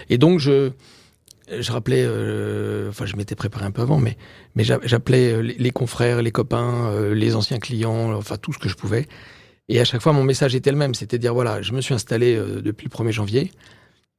Et 0.09 0.17
donc, 0.17 0.39
je, 0.39 0.71
je 1.49 1.71
rappelais, 1.71 2.03
euh, 2.05 2.89
enfin, 2.89 3.05
je 3.05 3.15
m'étais 3.15 3.35
préparé 3.35 3.65
un 3.65 3.71
peu 3.71 3.81
avant, 3.81 3.99
mais, 3.99 4.17
mais 4.55 4.63
j'a- 4.63 4.79
j'appelais 4.83 5.31
euh, 5.33 5.39
les, 5.41 5.71
confrères, 5.71 6.21
les 6.21 6.31
copains, 6.31 6.87
euh, 6.91 7.13
les 7.15 7.35
anciens 7.35 7.59
clients, 7.59 8.13
enfin, 8.13 8.37
tout 8.37 8.53
ce 8.53 8.59
que 8.59 8.69
je 8.69 8.75
pouvais. 8.75 9.07
Et 9.69 9.79
à 9.79 9.85
chaque 9.85 10.01
fois, 10.01 10.13
mon 10.13 10.23
message 10.23 10.55
était 10.55 10.71
le 10.71 10.77
même, 10.77 10.93
c'était 10.95 11.17
dire 11.19 11.33
voilà, 11.33 11.61
je 11.61 11.73
me 11.73 11.81
suis 11.81 11.93
installé 11.93 12.35
depuis 12.63 12.85
le 12.85 12.89
1er 12.91 13.11
janvier, 13.11 13.51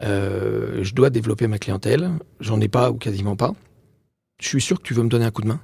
je 0.03 0.95
dois 0.95 1.11
développer 1.11 1.47
ma 1.47 1.59
clientèle, 1.59 2.11
j'en 2.41 2.61
ai 2.61 2.69
pas 2.69 2.91
ou 2.91 2.95
quasiment 2.95 3.37
pas. 3.37 3.55
Je 4.41 4.47
suis 4.49 4.61
sûr 4.61 4.79
que 4.79 4.83
tu 4.83 4.95
veux 4.95 5.03
me 5.03 5.09
donner 5.09 5.25
un 5.25 5.31
coup 5.31 5.43
de 5.43 5.49
main. 5.49 5.61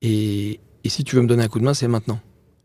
Et, 0.00 0.60
et 0.84 0.88
si 0.88 1.02
tu 1.04 1.16
veux 1.16 1.22
me 1.22 1.26
donner 1.26 1.42
un 1.44 1.48
coup 1.48 1.58
de 1.58 1.64
main, 1.64 1.74
c'est 1.74 1.88
maintenant. 1.88 2.20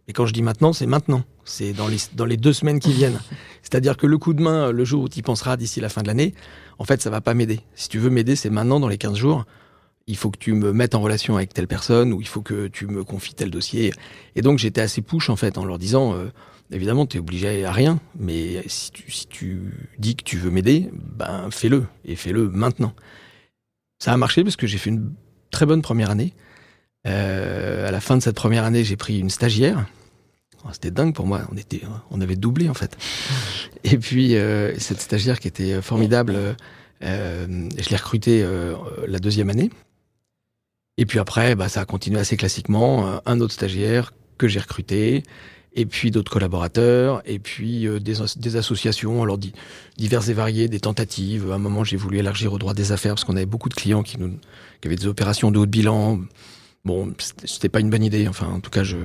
Et 0.07 0.13
quand 0.13 0.25
je 0.25 0.33
dis 0.33 0.41
maintenant, 0.41 0.73
c'est 0.73 0.85
maintenant. 0.85 1.23
C'est 1.45 1.73
dans 1.73 1.87
les, 1.87 1.97
dans 2.13 2.25
les 2.25 2.37
deux 2.37 2.53
semaines 2.53 2.79
qui 2.79 2.93
viennent. 2.93 3.19
C'est-à-dire 3.61 3.97
que 3.97 4.07
le 4.07 4.17
coup 4.17 4.33
de 4.33 4.41
main, 4.41 4.71
le 4.71 4.85
jour 4.85 5.03
où 5.03 5.09
tu 5.09 5.19
y 5.19 5.21
penseras 5.21 5.57
d'ici 5.57 5.79
la 5.79 5.89
fin 5.89 6.01
de 6.01 6.07
l'année, 6.07 6.33
en 6.77 6.83
fait, 6.83 7.01
ça 7.01 7.09
va 7.09 7.21
pas 7.21 7.33
m'aider. 7.33 7.61
Si 7.75 7.89
tu 7.89 7.99
veux 7.99 8.09
m'aider, 8.09 8.35
c'est 8.35 8.49
maintenant, 8.49 8.79
dans 8.79 8.87
les 8.87 8.97
15 8.97 9.15
jours. 9.15 9.45
Il 10.05 10.17
faut 10.17 10.29
que 10.31 10.37
tu 10.37 10.51
me 10.51 10.73
mettes 10.73 10.95
en 10.95 11.01
relation 11.01 11.37
avec 11.37 11.53
telle 11.53 11.67
personne 11.67 12.11
ou 12.11 12.19
il 12.19 12.27
faut 12.27 12.41
que 12.41 12.67
tu 12.67 12.87
me 12.87 13.05
confies 13.05 13.33
tel 13.33 13.49
dossier. 13.49 13.93
Et 14.35 14.41
donc, 14.41 14.59
j'étais 14.59 14.81
assez 14.81 15.01
push, 15.01 15.29
en 15.29 15.37
fait, 15.37 15.57
en 15.57 15.63
leur 15.63 15.79
disant, 15.79 16.13
euh, 16.13 16.25
évidemment, 16.71 17.05
tu 17.05 17.15
es 17.15 17.19
obligé 17.21 17.63
à 17.63 17.71
rien, 17.71 18.01
mais 18.19 18.63
si 18.67 18.91
tu, 18.91 19.09
si 19.09 19.27
tu 19.27 19.61
dis 19.97 20.17
que 20.17 20.23
tu 20.23 20.37
veux 20.37 20.49
m'aider, 20.49 20.89
ben, 20.91 21.47
fais-le. 21.51 21.85
Et 22.03 22.17
fais-le 22.17 22.49
maintenant. 22.49 22.93
Ça 23.99 24.11
a 24.11 24.17
marché 24.17 24.43
parce 24.43 24.57
que 24.57 24.67
j'ai 24.67 24.77
fait 24.77 24.89
une 24.89 25.13
très 25.51 25.65
bonne 25.65 25.81
première 25.81 26.09
année. 26.09 26.33
Euh, 27.05 27.87
à 27.87 27.91
la 27.91 27.99
fin 27.99 28.17
de 28.17 28.21
cette 28.21 28.35
première 28.35 28.63
année, 28.63 28.83
j'ai 28.83 28.95
pris 28.95 29.19
une 29.19 29.29
stagiaire. 29.29 29.85
Oh, 30.65 30.69
c'était 30.71 30.91
dingue 30.91 31.13
pour 31.13 31.27
moi. 31.27 31.41
On 31.51 31.57
était, 31.57 31.81
on 32.11 32.21
avait 32.21 32.35
doublé 32.35 32.69
en 32.69 32.73
fait. 32.73 32.97
Et 33.83 33.97
puis 33.97 34.35
euh, 34.35 34.77
cette 34.77 35.01
stagiaire 35.01 35.39
qui 35.39 35.47
était 35.47 35.81
formidable, 35.81 36.37
euh, 37.03 37.69
je 37.77 37.89
l'ai 37.89 37.97
recrutée 37.97 38.45
la 39.07 39.19
deuxième 39.19 39.49
année. 39.49 39.69
Et 40.97 41.05
puis 41.05 41.19
après, 41.19 41.55
bah, 41.55 41.69
ça 41.69 41.81
a 41.81 41.85
continué 41.85 42.19
assez 42.19 42.37
classiquement. 42.37 43.19
Un 43.25 43.39
autre 43.41 43.53
stagiaire 43.53 44.13
que 44.37 44.47
j'ai 44.47 44.59
recruté, 44.59 45.23
et 45.73 45.85
puis 45.85 46.11
d'autres 46.11 46.31
collaborateurs, 46.31 47.21
et 47.25 47.39
puis 47.39 47.87
des, 47.99 48.13
des, 48.37 48.55
associations, 48.55 49.23
alors 49.23 49.39
diverses 49.97 50.29
et 50.29 50.33
variées, 50.33 50.67
des 50.67 50.79
tentatives. 50.79 51.51
À 51.51 51.55
un 51.55 51.57
moment, 51.57 51.83
j'ai 51.83 51.97
voulu 51.97 52.19
élargir 52.19 52.53
au 52.53 52.59
droit 52.59 52.75
des 52.75 52.91
affaires 52.91 53.15
parce 53.15 53.25
qu'on 53.25 53.35
avait 53.35 53.47
beaucoup 53.47 53.69
de 53.69 53.73
clients 53.73 54.03
qui, 54.03 54.19
nous, 54.19 54.37
qui 54.81 54.87
avaient 54.87 54.95
des 54.95 55.07
opérations 55.07 55.49
de 55.51 55.57
haut 55.57 55.65
de 55.65 55.71
bilan, 55.71 56.19
Bon, 56.85 57.13
c'était 57.45 57.69
pas 57.69 57.79
une 57.79 57.89
bonne 57.89 58.03
idée. 58.03 58.27
Enfin, 58.27 58.47
en 58.47 58.59
tout 58.59 58.69
cas, 58.69 58.83
je 58.83 58.97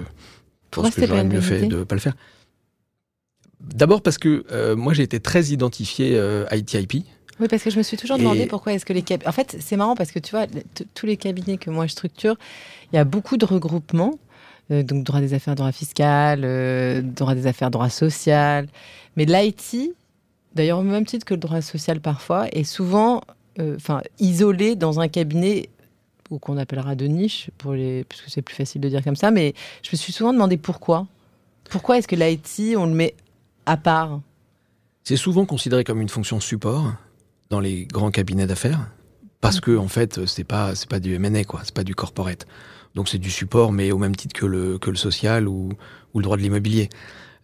pense 0.70 0.94
que 0.94 1.06
j'aurais 1.06 1.24
mieux 1.24 1.40
fait 1.40 1.66
de 1.66 1.84
pas 1.84 1.94
le 1.94 2.00
faire. 2.00 2.14
D'abord 3.60 4.02
parce 4.02 4.18
que 4.18 4.44
euh, 4.50 4.76
moi, 4.76 4.94
j'ai 4.94 5.02
été 5.02 5.20
très 5.20 5.46
identifié 5.46 6.16
euh, 6.16 6.46
ITIP. 6.52 7.04
Oui, 7.40 7.46
parce 7.48 7.62
que 7.62 7.70
je 7.70 7.78
me 7.78 7.82
suis 7.82 7.96
toujours 7.96 8.18
demandé 8.18 8.46
pourquoi 8.46 8.72
est-ce 8.72 8.84
que 8.84 8.92
les 8.92 9.02
cabinets... 9.02 9.28
En 9.28 9.32
fait, 9.32 9.56
c'est 9.60 9.76
marrant 9.76 9.94
parce 9.94 10.10
que 10.10 10.18
tu 10.18 10.32
vois, 10.32 10.46
tous 10.94 11.06
les 11.06 11.16
cabinets 11.16 11.56
que 11.56 11.70
moi 11.70 11.86
je 11.86 11.92
structure, 11.92 12.36
il 12.92 12.96
y 12.96 12.98
a 12.98 13.04
beaucoup 13.04 13.36
de 13.36 13.44
regroupements. 13.44 14.18
Euh, 14.70 14.82
donc, 14.82 15.04
droit 15.04 15.20
des 15.20 15.34
affaires, 15.34 15.54
droit 15.54 15.70
fiscal, 15.70 16.40
droit 17.14 17.34
des 17.34 17.46
affaires, 17.46 17.70
droit 17.70 17.90
social. 17.90 18.66
Mais 19.16 19.24
l'IT, 19.24 19.94
d'ailleurs 20.54 20.80
au 20.80 20.82
même 20.82 21.06
titre 21.06 21.24
que 21.24 21.34
le 21.34 21.40
droit 21.40 21.60
social 21.60 22.00
parfois, 22.00 22.48
est 22.52 22.64
souvent 22.64 23.22
enfin 23.60 24.02
isolé 24.20 24.76
dans 24.76 25.00
un 25.00 25.08
cabinet 25.08 25.68
ou 26.30 26.38
qu'on 26.38 26.56
appellera 26.56 26.94
de 26.94 27.06
niche, 27.06 27.50
pour 27.58 27.72
les, 27.72 28.04
parce 28.04 28.20
que 28.20 28.30
c'est 28.30 28.42
plus 28.42 28.54
facile 28.54 28.80
de 28.80 28.88
dire 28.88 29.02
comme 29.02 29.16
ça, 29.16 29.30
mais 29.30 29.54
je 29.82 29.90
me 29.92 29.96
suis 29.96 30.12
souvent 30.12 30.32
demandé 30.32 30.56
pourquoi. 30.56 31.06
Pourquoi 31.70 31.98
est-ce 31.98 32.08
que 32.08 32.16
l'IT, 32.16 32.76
on 32.76 32.86
le 32.86 32.94
met 32.94 33.14
à 33.66 33.76
part? 33.76 34.20
C'est 35.04 35.16
souvent 35.16 35.46
considéré 35.46 35.84
comme 35.84 36.00
une 36.00 36.08
fonction 36.08 36.40
support 36.40 36.92
dans 37.50 37.60
les 37.60 37.86
grands 37.86 38.10
cabinets 38.10 38.46
d'affaires, 38.46 38.90
parce 39.40 39.60
que 39.60 39.76
en 39.76 39.88
fait, 39.88 40.26
c'est 40.26 40.44
pas 40.44 40.74
c'est 40.74 40.88
pas 40.88 41.00
du 41.00 41.14
M&A 41.14 41.44
quoi, 41.44 41.60
c'est 41.64 41.74
pas 41.74 41.84
du 41.84 41.94
corporate. 41.94 42.46
Donc 42.94 43.08
c'est 43.08 43.18
du 43.18 43.30
support, 43.30 43.72
mais 43.72 43.92
au 43.92 43.98
même 43.98 44.16
titre 44.16 44.34
que 44.34 44.46
le 44.46 44.78
que 44.78 44.90
le 44.90 44.96
social 44.96 45.48
ou, 45.48 45.70
ou 46.14 46.18
le 46.18 46.22
droit 46.22 46.36
de 46.36 46.42
l'immobilier. 46.42 46.88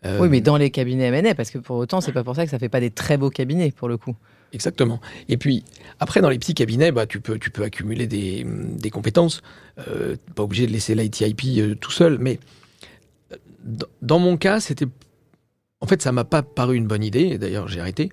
Euh, 0.05 0.19
oui, 0.21 0.29
mais 0.29 0.41
dans 0.41 0.59
les 0.59 0.71
cabinets 0.71 1.07
M&A, 1.07 1.35
parce 1.35 1.51
que 1.51 1.59
pour 1.59 1.77
autant, 1.77 2.01
c'est 2.01 2.13
pas 2.13 2.25
pour 2.25 2.37
ça 2.37 2.45
que 2.45 2.51
ça 2.51 2.59
fait 2.59 2.69
pas 2.69 2.81
des 2.81 2.91
très 2.91 3.17
beaux 3.17 3.31
cabinets 3.31 3.71
pour 3.71 3.89
le 3.89 3.97
coup. 3.97 4.15
Exactement. 4.55 5.01
Et 5.29 5.37
puis, 5.37 5.65
après, 5.99 6.21
dans 6.21 6.31
les 6.31 6.39
petits 6.39 6.55
cabinets, 6.55 6.93
bah, 6.93 7.07
tu, 7.07 7.21
peux, 7.21 7.39
tu 7.39 7.51
peux 7.51 7.65
accumuler 7.65 8.07
des, 8.07 8.47
des 8.47 8.91
compétences. 8.91 9.43
Euh, 9.89 10.15
pas 10.37 10.45
obligé 10.45 10.67
de 10.69 10.73
laisser 10.73 10.95
l'ITIP 10.95 11.43
euh, 11.59 11.75
tout 11.75 11.91
seul. 11.91 12.19
Mais 12.21 12.39
euh, 13.33 13.37
dans 14.01 14.21
mon 14.21 14.37
cas, 14.37 14.61
c'était. 14.61 14.87
En 15.81 15.87
fait, 15.87 16.01
ça 16.01 16.13
m'a 16.13 16.25
pas 16.25 16.43
paru 16.43 16.77
une 16.77 16.87
bonne 16.87 17.03
idée. 17.03 17.37
D'ailleurs, 17.37 17.67
j'ai 17.67 17.81
arrêté. 17.81 18.11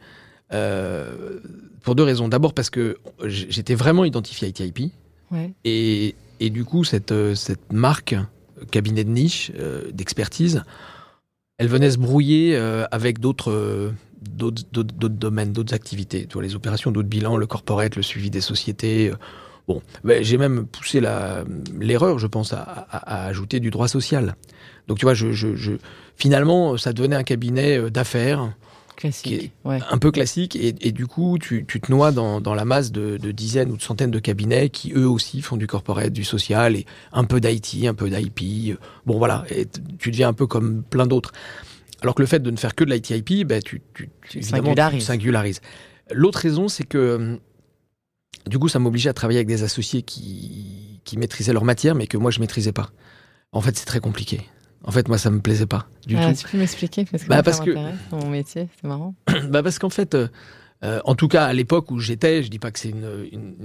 Euh, 0.52 1.40
pour 1.84 1.94
deux 1.94 2.04
raisons. 2.04 2.28
D'abord, 2.28 2.54
parce 2.54 2.72
que 2.72 2.98
j'étais 3.24 3.76
vraiment 3.76 4.04
identifié 4.04 4.48
ITIP. 4.48 4.92
Ouais. 5.30 5.54
Et, 5.64 6.16
et, 6.40 6.50
du 6.50 6.66
coup, 6.66 6.84
cette, 6.84 7.14
cette 7.36 7.72
marque, 7.72 8.16
cabinet 8.72 9.04
de 9.04 9.12
niche, 9.12 9.52
d'expertise, 9.94 10.64
elle 11.58 11.68
venait 11.68 11.92
se 11.92 11.98
brouiller 11.98 12.58
avec 12.92 13.20
d'autres 13.20 13.94
d'autres 14.22 15.10
domaines, 15.10 15.52
d'autres 15.52 15.74
activités. 15.74 16.26
Tu 16.28 16.34
vois, 16.34 16.44
les 16.44 16.56
opérations 16.56 16.92
d'autres 16.92 17.10
bilans, 17.10 17.38
le 17.38 17.48
corporate, 17.48 17.96
le 17.96 18.04
suivi 18.04 18.30
des 18.30 18.42
sociétés. 18.42 19.10
Euh, 19.10 19.16
bon, 19.68 19.82
ben, 20.04 20.24
j'ai 20.24 20.38
même 20.38 20.66
poussé 20.66 21.02
l'erreur, 21.80 22.20
je 22.20 22.28
pense, 22.28 22.54
à, 22.54 22.88
ajouter 23.26 23.60
du 23.60 23.72
droit 23.72 23.88
social. 23.88 24.36
Donc 24.88 25.00
tu 25.00 25.06
vois, 25.06 25.14
je, 25.14 25.32
je, 25.32 25.72
finalement, 26.16 26.78
ça 26.78 26.94
devenait 26.94 27.16
un 27.16 27.24
cabinet 27.24 27.78
euh, 27.78 27.90
d'affaires. 27.90 28.54
Classique, 28.98 29.52
un 29.66 29.98
peu 29.98 30.12
classique, 30.12 30.56
et, 30.56 30.76
et 30.82 30.92
du 30.92 31.08
coup, 31.08 31.40
tu, 31.40 31.66
tu 31.68 31.82
te 31.82 31.92
noies 31.92 32.12
dans, 32.12 32.40
dans 32.40 32.54
la 32.54 32.66
masse 32.66 32.92
de, 32.92 33.18
de, 33.18 33.32
dizaines 33.32 33.72
ou 33.72 33.78
de 33.78 33.82
centaines 33.82 34.12
de 34.12 34.20
cabinets 34.20 34.70
qui, 34.70 34.94
eux 34.94 35.10
aussi, 35.10 35.42
font 35.42 35.58
du 35.58 35.66
corporate, 35.66 36.14
du 36.14 36.24
social, 36.24 36.76
et 36.76 36.86
un 37.12 37.24
peu 37.24 37.42
d'IT, 37.42 37.88
un 37.88 37.96
peu 37.96 38.12
d'IP. 38.12 38.78
Bon, 39.08 39.18
voilà, 39.18 39.44
et 39.50 39.66
tu 39.98 40.12
deviens 40.12 40.28
un 40.28 40.34
peu 40.34 40.46
comme 40.46 40.84
plein 40.84 41.08
d'autres. 41.08 41.32
Alors 42.02 42.16
que 42.16 42.22
le 42.22 42.28
fait 42.28 42.40
de 42.40 42.52
ne 42.52 42.58
faire 42.58 42.76
que 42.76 42.84
de 42.84 42.92
l'ITIP, 42.92 43.48
ben, 43.48 43.62
tu, 43.62 43.82
tu, 43.94 44.10
tu, 44.28 44.42
singularises. 44.42 45.62
L'autre 46.12 46.40
raison, 46.40 46.68
c'est 46.68 46.84
que 46.84 47.16
hum, 47.16 47.40
du 48.48 48.58
coup, 48.58 48.68
ça 48.68 48.80
m'obligeait 48.80 49.10
à 49.10 49.14
travailler 49.14 49.40
avec 49.40 49.48
des 49.48 49.64
associés 49.64 50.02
qui, 50.02 51.00
qui 51.04 51.18
maîtrisaient 51.18 51.54
leur 51.54 51.64
matière, 51.64 51.96
mais 51.96 52.08
que 52.08 52.18
moi, 52.18 52.32
je 52.32 52.40
maîtrisais 52.40 52.72
pas. 52.72 52.90
En 53.52 53.62
fait, 53.62 53.78
c'est 53.78 53.86
très 53.86 54.00
compliqué. 54.00 54.42
En 54.84 54.92
fait, 54.92 55.08
moi, 55.08 55.18
ça 55.18 55.30
me 55.30 55.40
plaisait 55.42 55.68
pas 55.68 55.88
du 56.08 56.18
ah, 56.18 56.30
tout. 56.30 56.40
Tu 56.40 56.48
peux 56.48 56.58
m'expliquer 56.58 57.06
parce 57.06 57.24
que, 57.24 57.30
bah, 57.30 57.44
parce 57.44 57.60
que 57.60 57.76
mon 58.12 58.30
métier, 58.30 58.68
c'est 58.76 58.88
marrant. 58.88 59.14
bah 59.50 59.62
parce 59.62 59.78
qu'en 59.78 59.90
fait, 59.90 60.16
euh, 60.16 60.28
euh, 60.84 61.00
en 61.06 61.14
tout 61.14 61.28
cas, 61.28 61.46
à 61.46 61.54
l'époque 61.54 61.92
où 61.92 62.00
j'étais, 62.00 62.42
je 62.42 62.50
dis 62.50 62.58
pas 62.58 62.72
que 62.72 62.80
c'est 62.80 62.90
une, 62.90 63.28
une, 63.32 63.56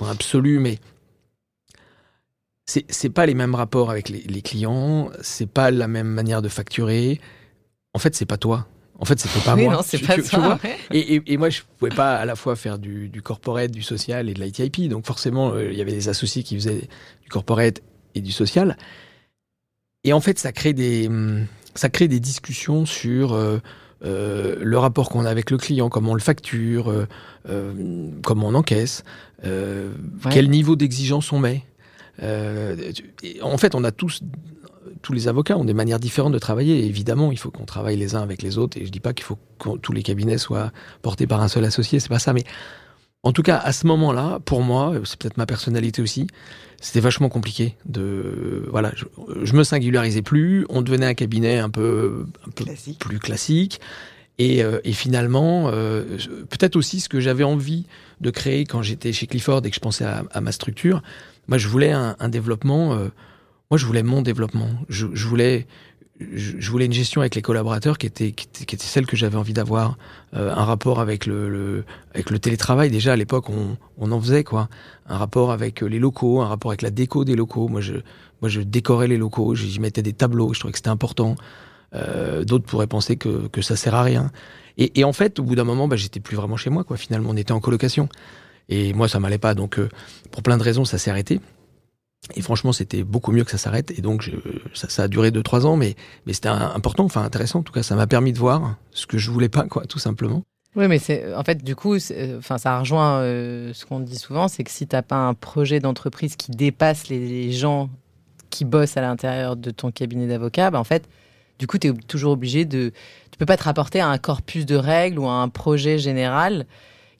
une 0.00 0.06
absolue, 0.08 0.58
mais 0.60 0.78
c'est 2.66 3.10
pas 3.10 3.26
les 3.26 3.34
mêmes 3.34 3.54
rapports 3.54 3.90
avec 3.90 4.08
les, 4.08 4.22
les 4.22 4.42
clients, 4.42 5.10
c'est 5.20 5.48
pas 5.48 5.70
la 5.70 5.88
même 5.88 6.06
manière 6.06 6.42
de 6.42 6.48
facturer. 6.48 7.20
En 7.94 7.98
fait, 7.98 8.14
c'est 8.14 8.26
pas 8.26 8.38
toi. 8.38 8.66
En 9.02 9.04
fait, 9.04 9.18
c'était 9.18 9.44
pas 9.44 9.56
moi. 9.56 9.74
Non, 9.74 9.80
c'est 9.84 9.98
pas 9.98 10.16
toi. 10.16 10.60
et, 10.92 11.16
et, 11.16 11.22
et, 11.26 11.36
moi, 11.36 11.50
je 11.50 11.62
pouvais 11.76 11.90
pas 11.90 12.14
à 12.14 12.24
la 12.24 12.36
fois 12.36 12.54
faire 12.54 12.78
du, 12.78 13.08
du 13.08 13.20
corporate, 13.20 13.72
du 13.72 13.82
social 13.82 14.28
et 14.28 14.34
de 14.34 14.40
l'ITIP. 14.40 14.88
Donc 14.88 15.06
forcément, 15.06 15.50
euh, 15.54 15.72
il 15.72 15.76
y 15.76 15.82
avait 15.82 15.92
des 15.92 16.08
associés 16.08 16.44
qui 16.44 16.54
faisaient 16.54 16.88
du 17.22 17.28
corporate 17.28 17.82
et 18.14 18.20
du 18.20 18.30
social. 18.30 18.76
Et 20.04 20.12
en 20.12 20.20
fait, 20.20 20.38
ça 20.38 20.52
crée 20.52 20.72
des, 20.72 21.08
hum, 21.08 21.46
ça 21.74 21.88
crée 21.88 22.06
des 22.06 22.20
discussions 22.20 22.86
sur 22.86 23.32
euh, 23.32 23.58
euh, 24.04 24.56
le 24.60 24.78
rapport 24.78 25.08
qu'on 25.08 25.24
a 25.24 25.30
avec 25.30 25.50
le 25.50 25.58
client, 25.58 25.88
comment 25.88 26.12
on 26.12 26.14
le 26.14 26.20
facture, 26.20 26.94
comment 28.22 28.48
on 28.48 28.54
encaisse, 28.54 29.02
quel 30.30 30.48
niveau 30.48 30.76
d'exigence 30.76 31.32
on 31.32 31.40
met. 31.40 31.64
Euh, 32.22 32.92
en 33.42 33.56
fait, 33.58 33.74
on 33.74 33.84
a 33.84 33.92
tous, 33.92 34.22
tous 35.02 35.12
les 35.12 35.28
avocats 35.28 35.56
ont 35.56 35.64
des 35.64 35.74
manières 35.74 36.00
différentes 36.00 36.32
de 36.32 36.38
travailler. 36.38 36.84
évidemment, 36.84 37.32
il 37.32 37.38
faut 37.38 37.50
qu'on 37.50 37.64
travaille 37.64 37.96
les 37.96 38.14
uns 38.14 38.22
avec 38.22 38.42
les 38.42 38.58
autres. 38.58 38.76
Et 38.78 38.86
je 38.86 38.90
dis 38.90 39.00
pas 39.00 39.12
qu'il 39.12 39.24
faut 39.24 39.38
que 39.58 39.76
tous 39.78 39.92
les 39.92 40.02
cabinets 40.02 40.38
soient 40.38 40.72
portés 41.02 41.26
par 41.26 41.42
un 41.42 41.48
seul 41.48 41.64
associé, 41.64 42.00
c'est 42.00 42.08
pas 42.08 42.18
ça. 42.18 42.32
Mais 42.32 42.44
en 43.22 43.32
tout 43.32 43.42
cas, 43.42 43.56
à 43.56 43.72
ce 43.72 43.86
moment-là, 43.86 44.40
pour 44.44 44.62
moi, 44.62 44.94
c'est 45.04 45.18
peut-être 45.18 45.36
ma 45.36 45.46
personnalité 45.46 46.02
aussi, 46.02 46.26
c'était 46.80 47.00
vachement 47.00 47.28
compliqué. 47.28 47.76
De 47.86 48.66
voilà, 48.70 48.92
je, 48.96 49.04
je, 49.44 49.54
me 49.54 49.62
singularisais 49.62 50.22
plus. 50.22 50.66
On 50.68 50.82
devenait 50.82 51.06
un 51.06 51.14
cabinet 51.14 51.58
un 51.58 51.70
peu, 51.70 52.26
un 52.46 52.50
peu 52.50 52.64
classique. 52.64 52.98
plus 52.98 53.20
classique. 53.20 53.80
Et, 54.38 54.64
euh, 54.64 54.80
et 54.82 54.92
finalement, 54.92 55.68
euh, 55.72 56.18
peut-être 56.48 56.74
aussi 56.74 57.00
ce 57.00 57.08
que 57.08 57.20
j'avais 57.20 57.44
envie 57.44 57.86
de 58.20 58.30
créer 58.30 58.64
quand 58.64 58.82
j'étais 58.82 59.12
chez 59.12 59.26
Clifford 59.26 59.60
et 59.64 59.70
que 59.70 59.76
je 59.76 59.80
pensais 59.80 60.04
à, 60.04 60.24
à 60.32 60.40
ma 60.40 60.50
structure, 60.50 61.02
moi, 61.48 61.58
je 61.58 61.68
voulais 61.68 61.90
un, 61.92 62.16
un 62.18 62.28
développement. 62.28 62.94
Euh, 62.94 63.08
moi, 63.70 63.78
je 63.78 63.86
voulais 63.86 64.02
mon 64.02 64.22
développement. 64.22 64.68
Je, 64.88 65.06
je 65.12 65.26
voulais, 65.26 65.66
je, 66.20 66.52
je, 66.58 66.70
voulais 66.70 66.86
une 66.86 66.92
gestion 66.92 67.20
avec 67.20 67.34
les 67.34 67.42
collaborateurs 67.42 67.98
qui 67.98 68.06
était, 68.06 68.32
qui 68.32 68.46
était, 68.46 68.64
qui 68.64 68.74
était 68.74 68.84
celle 68.84 69.06
que 69.06 69.16
j'avais 69.16 69.36
envie 69.36 69.52
d'avoir. 69.52 69.96
Euh, 70.34 70.52
un 70.54 70.64
rapport 70.64 71.00
avec 71.00 71.26
le, 71.26 71.48
le, 71.48 71.84
avec 72.14 72.30
le 72.30 72.38
télétravail. 72.38 72.90
Déjà 72.90 73.12
à 73.12 73.16
l'époque, 73.16 73.48
on, 73.50 73.76
on 73.98 74.12
en 74.12 74.20
faisait 74.20 74.44
quoi. 74.44 74.68
Un 75.06 75.18
rapport 75.18 75.52
avec 75.52 75.80
les 75.80 75.98
locaux, 75.98 76.40
un 76.42 76.48
rapport 76.48 76.70
avec 76.70 76.82
la 76.82 76.90
déco 76.90 77.24
des 77.24 77.34
locaux. 77.36 77.68
Moi, 77.68 77.80
je, 77.80 77.94
moi, 78.40 78.48
je 78.48 78.60
décorais 78.60 79.08
les 79.08 79.18
locaux. 79.18 79.54
J'y 79.54 79.80
mettais 79.80 80.02
des 80.02 80.12
tableaux. 80.12 80.52
Je 80.52 80.58
trouvais 80.60 80.72
que 80.72 80.78
c'était 80.78 80.88
important. 80.90 81.36
Euh, 81.94 82.44
D'autres 82.44 82.64
pourraient 82.64 82.86
penser 82.86 83.16
que, 83.16 83.48
que 83.48 83.62
ça 83.62 83.76
sert 83.76 83.94
à 83.94 84.02
rien. 84.02 84.30
Et, 84.78 85.00
et 85.00 85.04
en 85.04 85.12
fait, 85.12 85.38
au 85.38 85.42
bout 85.42 85.54
d'un 85.54 85.64
moment, 85.64 85.88
bah, 85.88 85.96
j'étais 85.96 86.20
plus 86.20 86.36
vraiment 86.36 86.56
chez 86.56 86.70
moi. 86.70 86.84
Quoi. 86.84 86.96
Finalement, 86.96 87.30
on 87.30 87.36
était 87.36 87.52
en 87.52 87.60
colocation. 87.60 88.08
Et 88.72 88.94
moi, 88.94 89.06
ça 89.06 89.20
m'allait 89.20 89.36
pas. 89.36 89.54
Donc, 89.54 89.78
euh, 89.78 89.90
pour 90.30 90.42
plein 90.42 90.56
de 90.56 90.62
raisons, 90.62 90.86
ça 90.86 90.96
s'est 90.96 91.10
arrêté. 91.10 91.40
Et 92.36 92.40
franchement, 92.40 92.72
c'était 92.72 93.02
beaucoup 93.02 93.30
mieux 93.30 93.44
que 93.44 93.50
ça 93.50 93.58
s'arrête. 93.58 93.90
Et 93.98 94.00
donc, 94.00 94.30
ça, 94.72 95.02
a 95.02 95.08
duré 95.08 95.30
deux 95.30 95.42
trois 95.42 95.66
ans, 95.66 95.76
mais 95.76 95.94
c'était 96.26 96.48
important, 96.48 97.04
enfin 97.04 97.22
intéressant. 97.22 97.58
En 97.58 97.62
tout 97.62 97.72
cas, 97.72 97.82
ça 97.82 97.96
m'a 97.96 98.06
permis 98.06 98.32
de 98.32 98.38
voir 98.38 98.76
ce 98.92 99.06
que 99.06 99.18
je 99.18 99.30
voulais 99.30 99.50
pas, 99.50 99.64
quoi, 99.64 99.84
tout 99.84 99.98
simplement. 99.98 100.42
Oui, 100.74 100.88
mais 100.88 100.98
c'est 100.98 101.34
en 101.34 101.44
fait 101.44 101.62
du 101.62 101.76
coup, 101.76 101.96
enfin 102.38 102.56
ça 102.56 102.78
rejoint 102.78 103.18
euh, 103.20 103.74
ce 103.74 103.84
qu'on 103.84 104.00
dit 104.00 104.16
souvent, 104.16 104.48
c'est 104.48 104.64
que 104.64 104.70
si 104.70 104.86
t'as 104.86 105.02
pas 105.02 105.16
un 105.16 105.34
projet 105.34 105.80
d'entreprise 105.80 106.34
qui 106.34 106.50
dépasse 106.50 107.08
les, 107.08 107.52
gens 107.52 107.90
qui 108.48 108.64
bossent 108.64 108.96
à 108.96 109.02
l'intérieur 109.02 109.56
de 109.56 109.70
ton 109.70 109.90
cabinet 109.90 110.26
d'avocat, 110.26 110.70
bah, 110.70 110.80
en 110.80 110.84
fait, 110.84 111.06
du 111.58 111.66
coup, 111.66 111.76
tu 111.76 111.88
es 111.88 111.92
toujours 111.92 112.32
obligé 112.32 112.64
de, 112.64 112.90
tu 113.30 113.38
peux 113.38 113.44
pas 113.44 113.58
te 113.58 113.64
rapporter 113.64 114.00
à 114.00 114.08
un 114.08 114.16
corpus 114.16 114.64
de 114.64 114.76
règles 114.76 115.18
ou 115.18 115.26
à 115.26 115.34
un 115.34 115.50
projet 115.50 115.98
général 115.98 116.64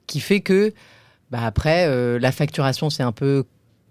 qui 0.07 0.21
fait 0.21 0.41
que, 0.41 0.73
bah 1.33 1.41
après, 1.45 1.87
euh, 1.89 2.19
la 2.19 2.31
facturation 2.31 2.91
c'est 2.91 3.03
un 3.03 3.11
peu 3.11 3.45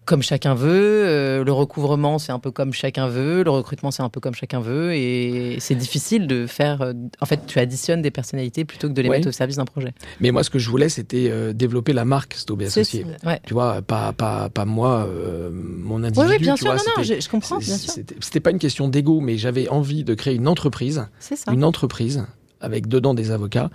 comme 0.05 0.21
chacun 0.21 0.53
veut. 0.53 1.03
Euh, 1.05 1.43
le 1.43 1.51
recouvrement, 1.51 2.19
c'est 2.19 2.31
un 2.31 2.37
peu 2.37 2.51
comme 2.51 2.71
chacun 2.71 3.07
veut. 3.07 3.43
Le 3.43 3.49
recrutement, 3.49 3.89
c'est 3.89 4.03
un 4.03 4.09
peu 4.09 4.19
comme 4.19 4.35
chacun 4.35 4.59
veut. 4.59 4.93
Et 4.93 5.57
c'est 5.59 5.73
difficile 5.73 6.27
de 6.27 6.45
faire. 6.45 6.81
Euh, 6.81 6.93
en 7.19 7.25
fait, 7.25 7.47
tu 7.47 7.57
additionnes 7.57 8.03
des 8.03 8.11
personnalités 8.11 8.63
plutôt 8.63 8.89
que 8.89 8.93
de 8.93 9.01
les 9.01 9.09
mettre 9.09 9.27
au 9.27 9.31
service 9.31 9.55
d'un 9.55 9.65
projet. 9.65 9.93
Mais 10.19 10.29
moi, 10.29 10.43
ce 10.43 10.51
que 10.51 10.59
je 10.59 10.69
voulais, 10.69 10.89
c'était 10.89 11.53
développer 11.53 11.93
la 11.93 12.05
marque 12.05 12.35
Stobé 12.35 12.65
Associé. 12.65 13.07
Tu 13.45 13.53
vois, 13.55 13.81
pas, 13.81 14.13
pas, 14.13 14.49
pas 14.49 14.65
moi, 14.65 15.07
mon 15.51 16.03
individu. 16.03 16.33
Oui, 16.33 16.37
bien 16.37 16.55
sûr, 16.55 16.73
non, 16.73 16.79
non, 16.97 17.03
je, 17.03 17.29
comprends, 17.29 17.57
bien 17.57 17.77
sûr. 17.77 17.93
C'était 18.19 18.39
pas 18.39 18.51
une 18.51 18.59
question 18.59 18.87
d'ego, 18.87 19.19
mais 19.19 19.37
j'avais 19.37 19.67
envie 19.69 20.03
de 20.03 20.13
créer 20.13 20.35
une 20.35 20.47
entreprise. 20.47 21.07
Ça. 21.19 21.51
Une 21.51 21.63
entreprise 21.63 22.25
avec 22.59 22.87
dedans 22.87 23.15
des 23.15 23.31
avocats 23.31 23.71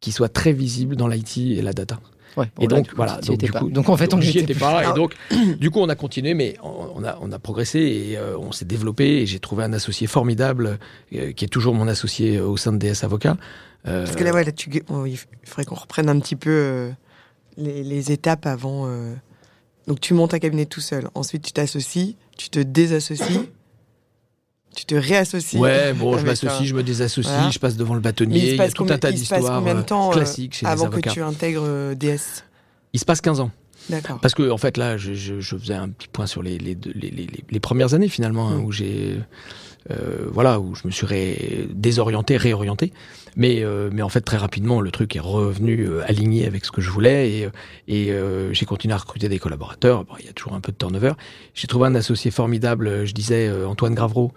qui 0.00 0.12
soit 0.12 0.30
très 0.30 0.52
visible 0.52 0.96
dans 0.96 1.08
l'IT 1.08 1.36
et 1.36 1.62
la 1.62 1.72
data 1.72 1.98
et 2.60 2.66
donc, 2.66 2.88
voilà. 2.94 3.20
Donc, 3.20 3.38
du 3.38 3.50
coup, 3.50 3.70
donc, 3.70 3.88
en 3.88 3.96
fait, 3.96 4.14
on 4.14 4.18
n'y 4.18 4.36
était 4.36 4.54
pas. 4.54 4.90
Et 4.90 4.94
donc, 4.94 5.14
du 5.58 5.70
coup, 5.70 5.80
on 5.80 5.88
a 5.88 5.94
continué, 5.94 6.34
mais 6.34 6.56
on 6.62 7.04
a, 7.04 7.18
on 7.20 7.32
a 7.32 7.38
progressé 7.38 7.78
et 7.80 8.18
euh, 8.18 8.36
on 8.38 8.52
s'est 8.52 8.64
développé. 8.64 9.22
Et 9.22 9.26
j'ai 9.26 9.38
trouvé 9.38 9.64
un 9.64 9.72
associé 9.72 10.06
formidable, 10.06 10.78
euh, 11.14 11.32
qui 11.32 11.44
est 11.44 11.48
toujours 11.48 11.74
mon 11.74 11.88
associé 11.88 12.40
au 12.40 12.56
sein 12.56 12.72
de 12.72 12.78
DS 12.78 13.04
Avocats. 13.04 13.36
Euh, 13.86 14.04
Parce 14.04 14.16
que 14.16 14.24
là, 14.24 14.32
ouais, 14.32 14.44
là, 14.44 14.52
tu, 14.52 14.70
il 14.70 15.18
faudrait 15.44 15.64
qu'on 15.64 15.74
reprenne 15.74 16.08
un 16.08 16.18
petit 16.20 16.36
peu 16.36 16.90
les, 17.56 17.82
les, 17.82 18.12
étapes 18.12 18.46
avant. 18.46 18.88
Donc, 19.86 20.00
tu 20.00 20.14
montes 20.14 20.34
un 20.34 20.38
cabinet 20.38 20.66
tout 20.66 20.80
seul. 20.80 21.08
Ensuite, 21.14 21.42
tu 21.42 21.52
t'associes, 21.52 22.16
tu 22.36 22.50
te 22.50 22.60
désassocies 22.60 23.48
tu 24.74 24.84
te 24.84 24.94
réassocies. 24.94 25.58
Ouais, 25.58 25.92
bon, 25.92 26.18
je 26.18 26.24
m'associe, 26.24 26.64
je 26.64 26.74
me 26.74 26.82
désassocie, 26.82 27.52
je 27.52 27.58
passe 27.58 27.76
devant 27.76 27.94
le 27.94 28.00
bâtonnier. 28.00 28.52
Il, 28.52 28.56
y 28.56 28.60
a 28.60 28.70
tout 28.70 28.86
un 28.88 28.98
tas 28.98 29.12
d'histoires 29.12 29.62
euh, 29.66 30.12
classiques 30.12 30.54
chez 30.54 30.66
avant 30.66 30.84
les 30.84 30.92
avocats. 30.92 31.10
que 31.10 31.14
tu 31.14 31.22
intègres 31.22 31.64
euh, 31.64 31.94
DS 31.94 32.44
Il 32.92 33.00
se 33.00 33.04
passe 33.04 33.20
15 33.20 33.40
ans. 33.40 33.50
D'accord. 33.90 34.20
Parce 34.20 34.34
que, 34.34 34.50
en 34.50 34.58
fait, 34.58 34.76
là, 34.76 34.96
je, 34.96 35.12
je, 35.12 35.40
je, 35.40 35.56
faisais 35.56 35.74
un 35.74 35.88
petit 35.88 36.08
point 36.08 36.26
sur 36.26 36.42
les, 36.42 36.56
les, 36.58 36.76
les, 36.94 37.28
les 37.50 37.60
premières 37.60 37.94
années, 37.94 38.08
finalement, 38.08 38.48
hein, 38.48 38.58
mm. 38.58 38.64
où 38.64 38.72
j'ai. 38.72 39.18
Euh, 39.90 40.28
voilà, 40.30 40.60
où 40.60 40.74
je 40.74 40.82
me 40.86 40.92
suis 40.92 41.06
ré... 41.06 41.68
désorienté, 41.72 42.36
réorienté. 42.36 42.92
Mais, 43.34 43.64
euh, 43.64 43.90
mais 43.92 44.02
en 44.02 44.08
fait, 44.08 44.20
très 44.20 44.36
rapidement, 44.36 44.80
le 44.80 44.90
truc 44.90 45.16
est 45.16 45.20
revenu 45.20 45.86
euh, 45.86 46.02
aligné 46.06 46.46
avec 46.46 46.64
ce 46.64 46.70
que 46.70 46.80
je 46.80 46.90
voulais 46.90 47.30
et, 47.30 47.48
et 47.88 48.14
j'ai 48.52 48.66
continué 48.66 48.94
à 48.94 48.98
recruter 48.98 49.28
des 49.28 49.38
collaborateurs. 49.38 50.04
Bon, 50.04 50.14
il 50.20 50.26
y 50.26 50.28
a 50.28 50.32
toujours 50.32 50.54
un 50.54 50.60
peu 50.60 50.72
de 50.72 50.76
turnover. 50.76 51.12
J'ai 51.54 51.66
trouvé 51.66 51.86
un 51.86 51.94
associé 51.94 52.30
formidable, 52.30 53.04
je 53.04 53.12
disais, 53.12 53.50
Antoine 53.64 53.94
Gravreau, 53.94 54.32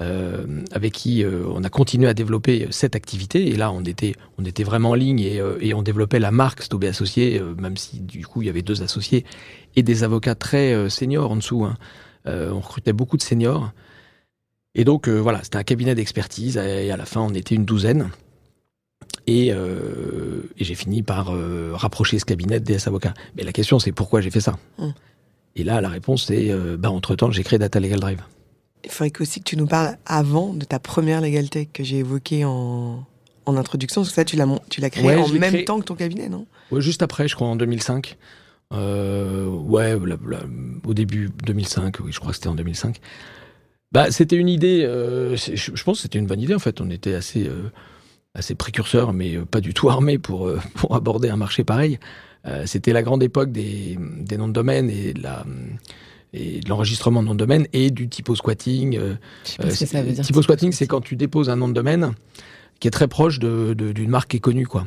euh, 0.00 0.62
avec 0.70 0.92
qui 0.92 1.24
euh, 1.24 1.42
on 1.48 1.64
a 1.64 1.70
continué 1.70 2.08
à 2.08 2.14
développer 2.14 2.68
cette 2.70 2.94
activité. 2.94 3.48
Et 3.48 3.56
là, 3.56 3.72
on 3.72 3.82
était, 3.82 4.14
on 4.38 4.44
était 4.44 4.62
vraiment 4.62 4.90
en 4.90 4.94
ligne 4.94 5.18
et, 5.18 5.40
euh, 5.40 5.58
et 5.60 5.74
on 5.74 5.82
développait 5.82 6.20
la 6.20 6.30
marque 6.30 6.62
Stobé 6.62 6.86
Associé, 6.86 7.42
même 7.58 7.76
si 7.76 7.98
du 7.98 8.24
coup 8.24 8.42
il 8.42 8.46
y 8.46 8.48
avait 8.48 8.62
deux 8.62 8.82
associés 8.82 9.24
et 9.74 9.82
des 9.82 10.04
avocats 10.04 10.36
très 10.36 10.88
seniors 10.88 11.32
en 11.32 11.36
dessous. 11.36 11.64
Hein. 11.64 11.76
on 12.26 12.60
recrutait 12.60 12.92
beaucoup 12.92 13.16
de 13.16 13.22
seniors. 13.22 13.72
Et 14.74 14.84
donc 14.84 15.08
voilà, 15.08 15.42
c'était 15.42 15.56
un 15.56 15.64
cabinet 15.64 15.96
d'expertise 15.96 16.56
et 16.56 16.90
à 16.92 16.96
la 16.96 17.04
fin 17.04 17.20
on 17.20 17.34
était 17.34 17.56
une 17.56 17.64
douzaine. 17.64 18.10
Et, 19.26 19.52
euh, 19.52 20.48
et 20.56 20.64
j'ai 20.64 20.74
fini 20.74 21.02
par 21.02 21.32
rapprocher 21.72 22.18
ce 22.18 22.24
cabinet 22.24 22.60
des 22.60 22.86
avocats. 22.86 23.14
Mais 23.36 23.42
la 23.42 23.52
question 23.52 23.78
c'est 23.78 23.92
pourquoi 23.92 24.20
j'ai 24.20 24.30
fait 24.30 24.40
ça? 24.40 24.58
Hum. 24.78 24.92
Et 25.56 25.64
là 25.64 25.80
la 25.80 25.88
réponse 25.88 26.26
c'est 26.26 26.52
bah, 26.76 26.90
entre 26.90 27.16
temps 27.16 27.30
j'ai 27.32 27.42
créé 27.42 27.58
Data 27.58 27.80
Legal 27.80 27.98
Drive 27.98 28.22
il 28.84 28.90
faudrait 28.90 29.12
aussi 29.20 29.40
que 29.40 29.44
tu 29.44 29.56
nous 29.56 29.66
parles 29.66 29.96
avant 30.06 30.52
de 30.52 30.64
ta 30.64 30.78
première 30.78 31.20
Legal 31.20 31.48
Tech 31.48 31.68
que 31.72 31.84
j'ai 31.84 31.98
évoquée 31.98 32.44
en, 32.44 33.04
en 33.46 33.56
introduction, 33.56 34.02
parce 34.02 34.10
que 34.10 34.14
ça, 34.14 34.24
tu 34.24 34.36
l'as, 34.36 34.46
tu 34.68 34.80
l'as 34.80 34.90
créé 34.90 35.16
en 35.16 35.28
même 35.28 35.64
temps 35.64 35.80
que 35.80 35.84
ton 35.84 35.94
cabinet, 35.94 36.28
non? 36.28 36.46
Ouais, 36.70 36.80
Juste 36.80 37.02
après, 37.02 37.28
je 37.28 37.34
crois, 37.34 37.48
en 37.48 37.56
2005. 37.56 38.16
Euh, 38.74 39.46
ouais, 39.46 39.96
au 40.84 40.94
début 40.94 41.30
2005, 41.44 41.96
oui, 42.00 42.12
je 42.12 42.18
crois 42.20 42.30
que 42.30 42.36
c'était 42.36 42.48
en 42.48 42.54
2005. 42.54 42.98
Bah, 43.90 44.10
c'était 44.10 44.36
une 44.36 44.50
idée, 44.50 44.84
euh, 44.84 45.34
je, 45.36 45.82
pense 45.82 45.98
que 45.98 46.02
c'était 46.02 46.18
une 46.18 46.26
bonne 46.26 46.40
idée 46.40 46.54
en 46.54 46.58
fait. 46.58 46.82
On 46.82 46.90
était 46.90 47.14
assez, 47.14 47.46
euh, 47.46 47.70
assez 48.34 48.54
précurseurs, 48.54 49.14
mais 49.14 49.38
pas 49.38 49.62
du 49.62 49.72
tout 49.72 49.88
armés 49.88 50.18
pour, 50.18 50.52
pour 50.74 50.94
aborder 50.94 51.30
un 51.30 51.36
marché 51.36 51.64
pareil. 51.64 51.98
c'était 52.66 52.92
la 52.92 53.02
grande 53.02 53.22
époque 53.22 53.50
des, 53.50 53.98
des 53.98 54.36
noms 54.36 54.48
de 54.48 54.52
domaine 54.52 54.90
et 54.90 55.14
de 55.14 55.22
la 55.22 55.44
et 56.32 56.60
de 56.60 56.68
l'enregistrement 56.68 57.22
de 57.22 57.28
nom 57.28 57.34
de 57.34 57.38
domaine 57.38 57.66
et 57.72 57.90
du 57.90 58.08
typo 58.08 58.34
squatting. 58.34 58.96
Euh, 58.96 59.14
euh 59.64 59.70
ça 59.70 60.02
veut 60.02 60.12
dire 60.12 60.24
typo 60.24 60.42
squatting, 60.42 60.72
c'est 60.72 60.86
quand 60.86 61.00
tu 61.00 61.16
déposes 61.16 61.48
un 61.48 61.56
nom 61.56 61.68
de 61.68 61.72
domaine 61.72 62.12
qui 62.80 62.88
est 62.88 62.92
très 62.92 63.08
proche 63.08 63.38
d'une 63.38 63.74
de, 63.74 64.06
marque 64.06 64.30
qui 64.30 64.36
est 64.36 64.40
connue, 64.40 64.66
quoi. 64.66 64.86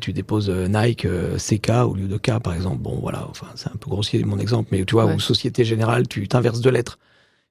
Tu 0.00 0.12
déposes 0.12 0.50
euh, 0.50 0.68
Nike 0.68 1.06
euh, 1.06 1.38
CK 1.38 1.70
au 1.86 1.94
lieu 1.94 2.08
de 2.08 2.18
K, 2.18 2.38
par 2.42 2.52
exemple. 2.52 2.82
Bon, 2.82 2.98
voilà, 3.00 3.26
enfin, 3.28 3.46
c'est 3.54 3.68
un 3.68 3.76
peu 3.76 3.88
grossier 3.88 4.22
mon 4.24 4.38
exemple, 4.38 4.68
mais 4.70 4.84
tu 4.84 4.94
vois, 4.94 5.06
ou 5.06 5.18
Société 5.18 5.64
Générale, 5.64 6.06
tu 6.06 6.28
t'inverses 6.28 6.60
deux 6.60 6.70
lettres. 6.70 6.98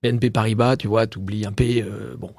BNP 0.03 0.29
Paribas, 0.29 0.77
tu 0.77 0.87
vois, 0.87 1.07
tu 1.07 1.17
oublies 1.17 1.45
un 1.45 1.51
P. 1.51 1.83
bon, 2.17 2.31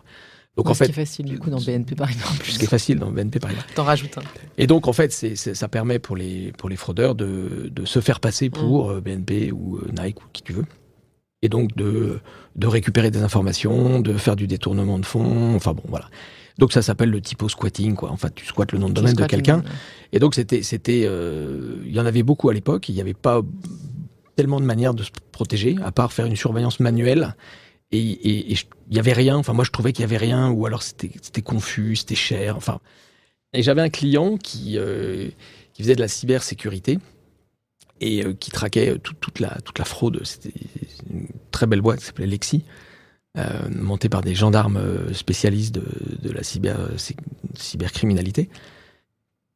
donc 0.61 0.71
en 0.71 0.75
fait, 0.75 0.85
ce 0.85 0.93
qui 0.93 1.01
est 1.01 1.05
facile 1.05 1.27
du 1.27 1.39
coup 1.39 1.49
dans 1.49 1.61
BNP 1.61 1.95
Paribas. 1.95 2.23
Ce 2.45 2.59
qui 2.59 2.65
est 2.67 2.69
facile 2.69 2.99
dans 2.99 3.11
BNP 3.11 3.41
Paribas. 3.41 3.63
T'en 3.75 3.85
rajoutes 3.85 4.19
un. 4.19 4.23
Et 4.59 4.67
donc 4.67 4.89
en 4.89 4.93
fait, 4.93 5.11
c'est, 5.11 5.35
ça 5.37 5.69
permet 5.69 5.99
pour 5.99 6.17
les 6.17 6.53
pour 6.53 6.69
les 6.69 6.77
fraudeurs 6.77 7.15
de, 7.15 7.71
de 7.73 7.85
se 7.87 8.01
faire 8.01 8.21
passer 8.21 8.51
pour 8.51 8.91
mm. 8.91 8.97
euh, 8.97 9.01
BNP 9.01 9.53
ou 9.53 9.79
euh, 9.79 9.89
Nike 9.99 10.21
ou 10.21 10.25
qui 10.35 10.43
tu 10.43 10.53
veux. 10.53 10.67
Et 11.41 11.49
donc 11.49 11.75
de 11.77 12.21
de 12.57 12.67
récupérer 12.67 13.11
des 13.11 13.23
informations, 13.23 14.01
de 14.01 14.13
faire 14.19 14.37
du 14.37 14.47
détournement 14.47 14.99
de 14.99 15.07
fonds. 15.07 15.55
Enfin 15.57 15.73
bon, 15.73 15.85
voilà. 15.89 16.11
Donc 16.59 16.75
ça 16.75 16.83
s'appelle 16.83 17.11
le 17.11 17.23
typo 17.23 17.49
squatting, 17.49 17.95
quoi. 17.95 18.11
En 18.11 18.19
fait, 18.19 18.35
tu 18.35 18.45
squattes 18.45 18.73
le 18.73 18.79
nom 18.79 18.91
de 18.91 18.95
domaine 18.95 19.15
de 19.15 19.25
quelqu'un. 19.25 19.63
Et 20.13 20.19
donc 20.19 20.35
c'était 20.35 20.63
c'était 20.63 21.05
euh, 21.07 21.77
il 21.87 21.93
y 21.93 22.01
en 22.01 22.05
avait 22.05 22.23
beaucoup 22.23 22.51
à 22.51 22.53
l'époque. 22.53 22.91
Il 22.91 22.95
n'y 22.95 23.01
avait 23.01 23.15
pas 23.15 23.41
tellement 24.37 24.61
de 24.61 24.67
manières 24.67 24.93
de 24.93 25.05
se 25.05 25.11
protéger 25.33 25.77
à 25.83 25.91
part 25.91 26.13
faire 26.13 26.27
une 26.27 26.37
surveillance 26.37 26.81
manuelle 26.81 27.35
et 27.93 28.53
il 28.53 28.57
y 28.91 28.99
avait 28.99 29.13
rien. 29.13 29.37
Enfin, 29.37 29.53
moi, 29.53 29.65
je 29.65 29.71
trouvais 29.71 29.93
qu'il 29.93 30.03
y 30.03 30.05
avait 30.05 30.17
rien, 30.17 30.51
ou 30.51 30.67
alors 30.67 30.83
c'était 30.83 31.43
confus, 31.43 31.97
c'était 31.97 32.15
cher. 32.15 32.57
Enfin, 32.57 32.81
et 33.53 33.63
j'avais 33.63 33.83
un 33.83 33.89
client 33.89 34.37
qui 34.37 34.79
euh, 34.79 35.29
faisait 35.77 35.97
de 35.97 36.01
la 36.01 36.09
cybersécurité 36.09 36.99
et 38.01 38.25
euh, 38.25 38.33
qui 38.33 38.51
traquait 38.51 38.97
toute 38.99 39.41
la 39.41 39.59
toute 39.65 39.79
la 39.79 39.85
fraude. 39.85 40.21
C'était 40.25 40.53
une 41.11 41.27
très 41.51 41.67
belle 41.67 41.81
boîte 41.81 41.99
qui 41.99 42.07
s'appelait 42.07 42.27
Lexi, 42.27 42.65
euh, 43.37 43.69
montée 43.71 44.09
par 44.09 44.21
des 44.21 44.37
gendarmes 44.37 45.13
spécialistes 45.13 45.75
de, 45.75 46.31
la 46.31 46.45
cyber 46.45 46.79
cybercriminalité. 47.55 48.49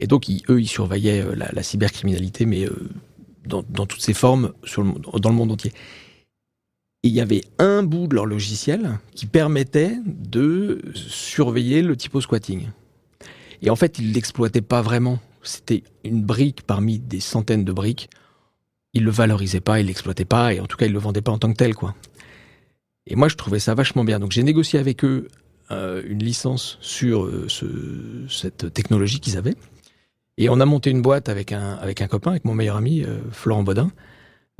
Et 0.00 0.08
donc, 0.08 0.26
eux, 0.48 0.60
ils 0.60 0.68
surveillaient 0.68 1.24
la, 1.36 1.62
cybercriminalité, 1.62 2.46
mais 2.46 2.66
dans, 3.46 3.62
toutes 3.62 4.00
ses 4.00 4.12
formes 4.12 4.52
dans 4.76 5.30
le 5.30 5.36
monde 5.36 5.52
entier. 5.52 5.72
Et 7.04 7.08
il 7.08 7.12
y 7.12 7.20
avait 7.20 7.42
un 7.58 7.82
bout 7.82 8.06
de 8.06 8.14
leur 8.14 8.24
logiciel 8.24 8.98
qui 9.14 9.26
permettait 9.26 9.98
de 10.06 10.80
surveiller 10.94 11.82
le 11.82 11.98
typo 11.98 12.22
squatting. 12.22 12.68
Et 13.60 13.68
en 13.68 13.76
fait, 13.76 13.98
ils 13.98 14.14
l'exploitaient 14.14 14.62
pas 14.62 14.80
vraiment. 14.80 15.18
C'était 15.42 15.82
une 16.02 16.22
brique 16.22 16.62
parmi 16.62 16.98
des 16.98 17.20
centaines 17.20 17.62
de 17.62 17.72
briques. 17.72 18.08
Ils 18.94 19.04
le 19.04 19.10
valorisaient 19.10 19.60
pas, 19.60 19.80
ils 19.80 19.86
l'exploitaient 19.86 20.24
pas, 20.24 20.54
et 20.54 20.60
en 20.60 20.66
tout 20.66 20.78
cas, 20.78 20.86
ils 20.86 20.94
le 20.94 20.98
vendaient 20.98 21.20
pas 21.20 21.32
en 21.32 21.38
tant 21.38 21.52
que 21.52 21.58
tel, 21.58 21.74
quoi. 21.74 21.94
Et 23.06 23.16
moi, 23.16 23.28
je 23.28 23.36
trouvais 23.36 23.58
ça 23.58 23.74
vachement 23.74 24.04
bien. 24.04 24.18
Donc, 24.18 24.32
j'ai 24.32 24.42
négocié 24.42 24.78
avec 24.78 25.04
eux 25.04 25.28
euh, 25.70 26.02
une 26.06 26.22
licence 26.22 26.78
sur 26.80 27.24
euh, 27.24 27.44
ce, 27.48 27.66
cette 28.30 28.72
technologie 28.72 29.20
qu'ils 29.20 29.36
avaient. 29.36 29.56
Et 30.38 30.48
on 30.48 30.58
a 30.58 30.64
monté 30.64 30.88
une 30.88 31.02
boîte 31.02 31.28
avec 31.28 31.52
un, 31.52 31.74
avec 31.74 32.00
un 32.00 32.06
copain, 32.06 32.30
avec 32.30 32.46
mon 32.46 32.54
meilleur 32.54 32.76
ami, 32.76 33.04
euh, 33.04 33.18
Florent 33.30 33.62
Baudin. 33.62 33.90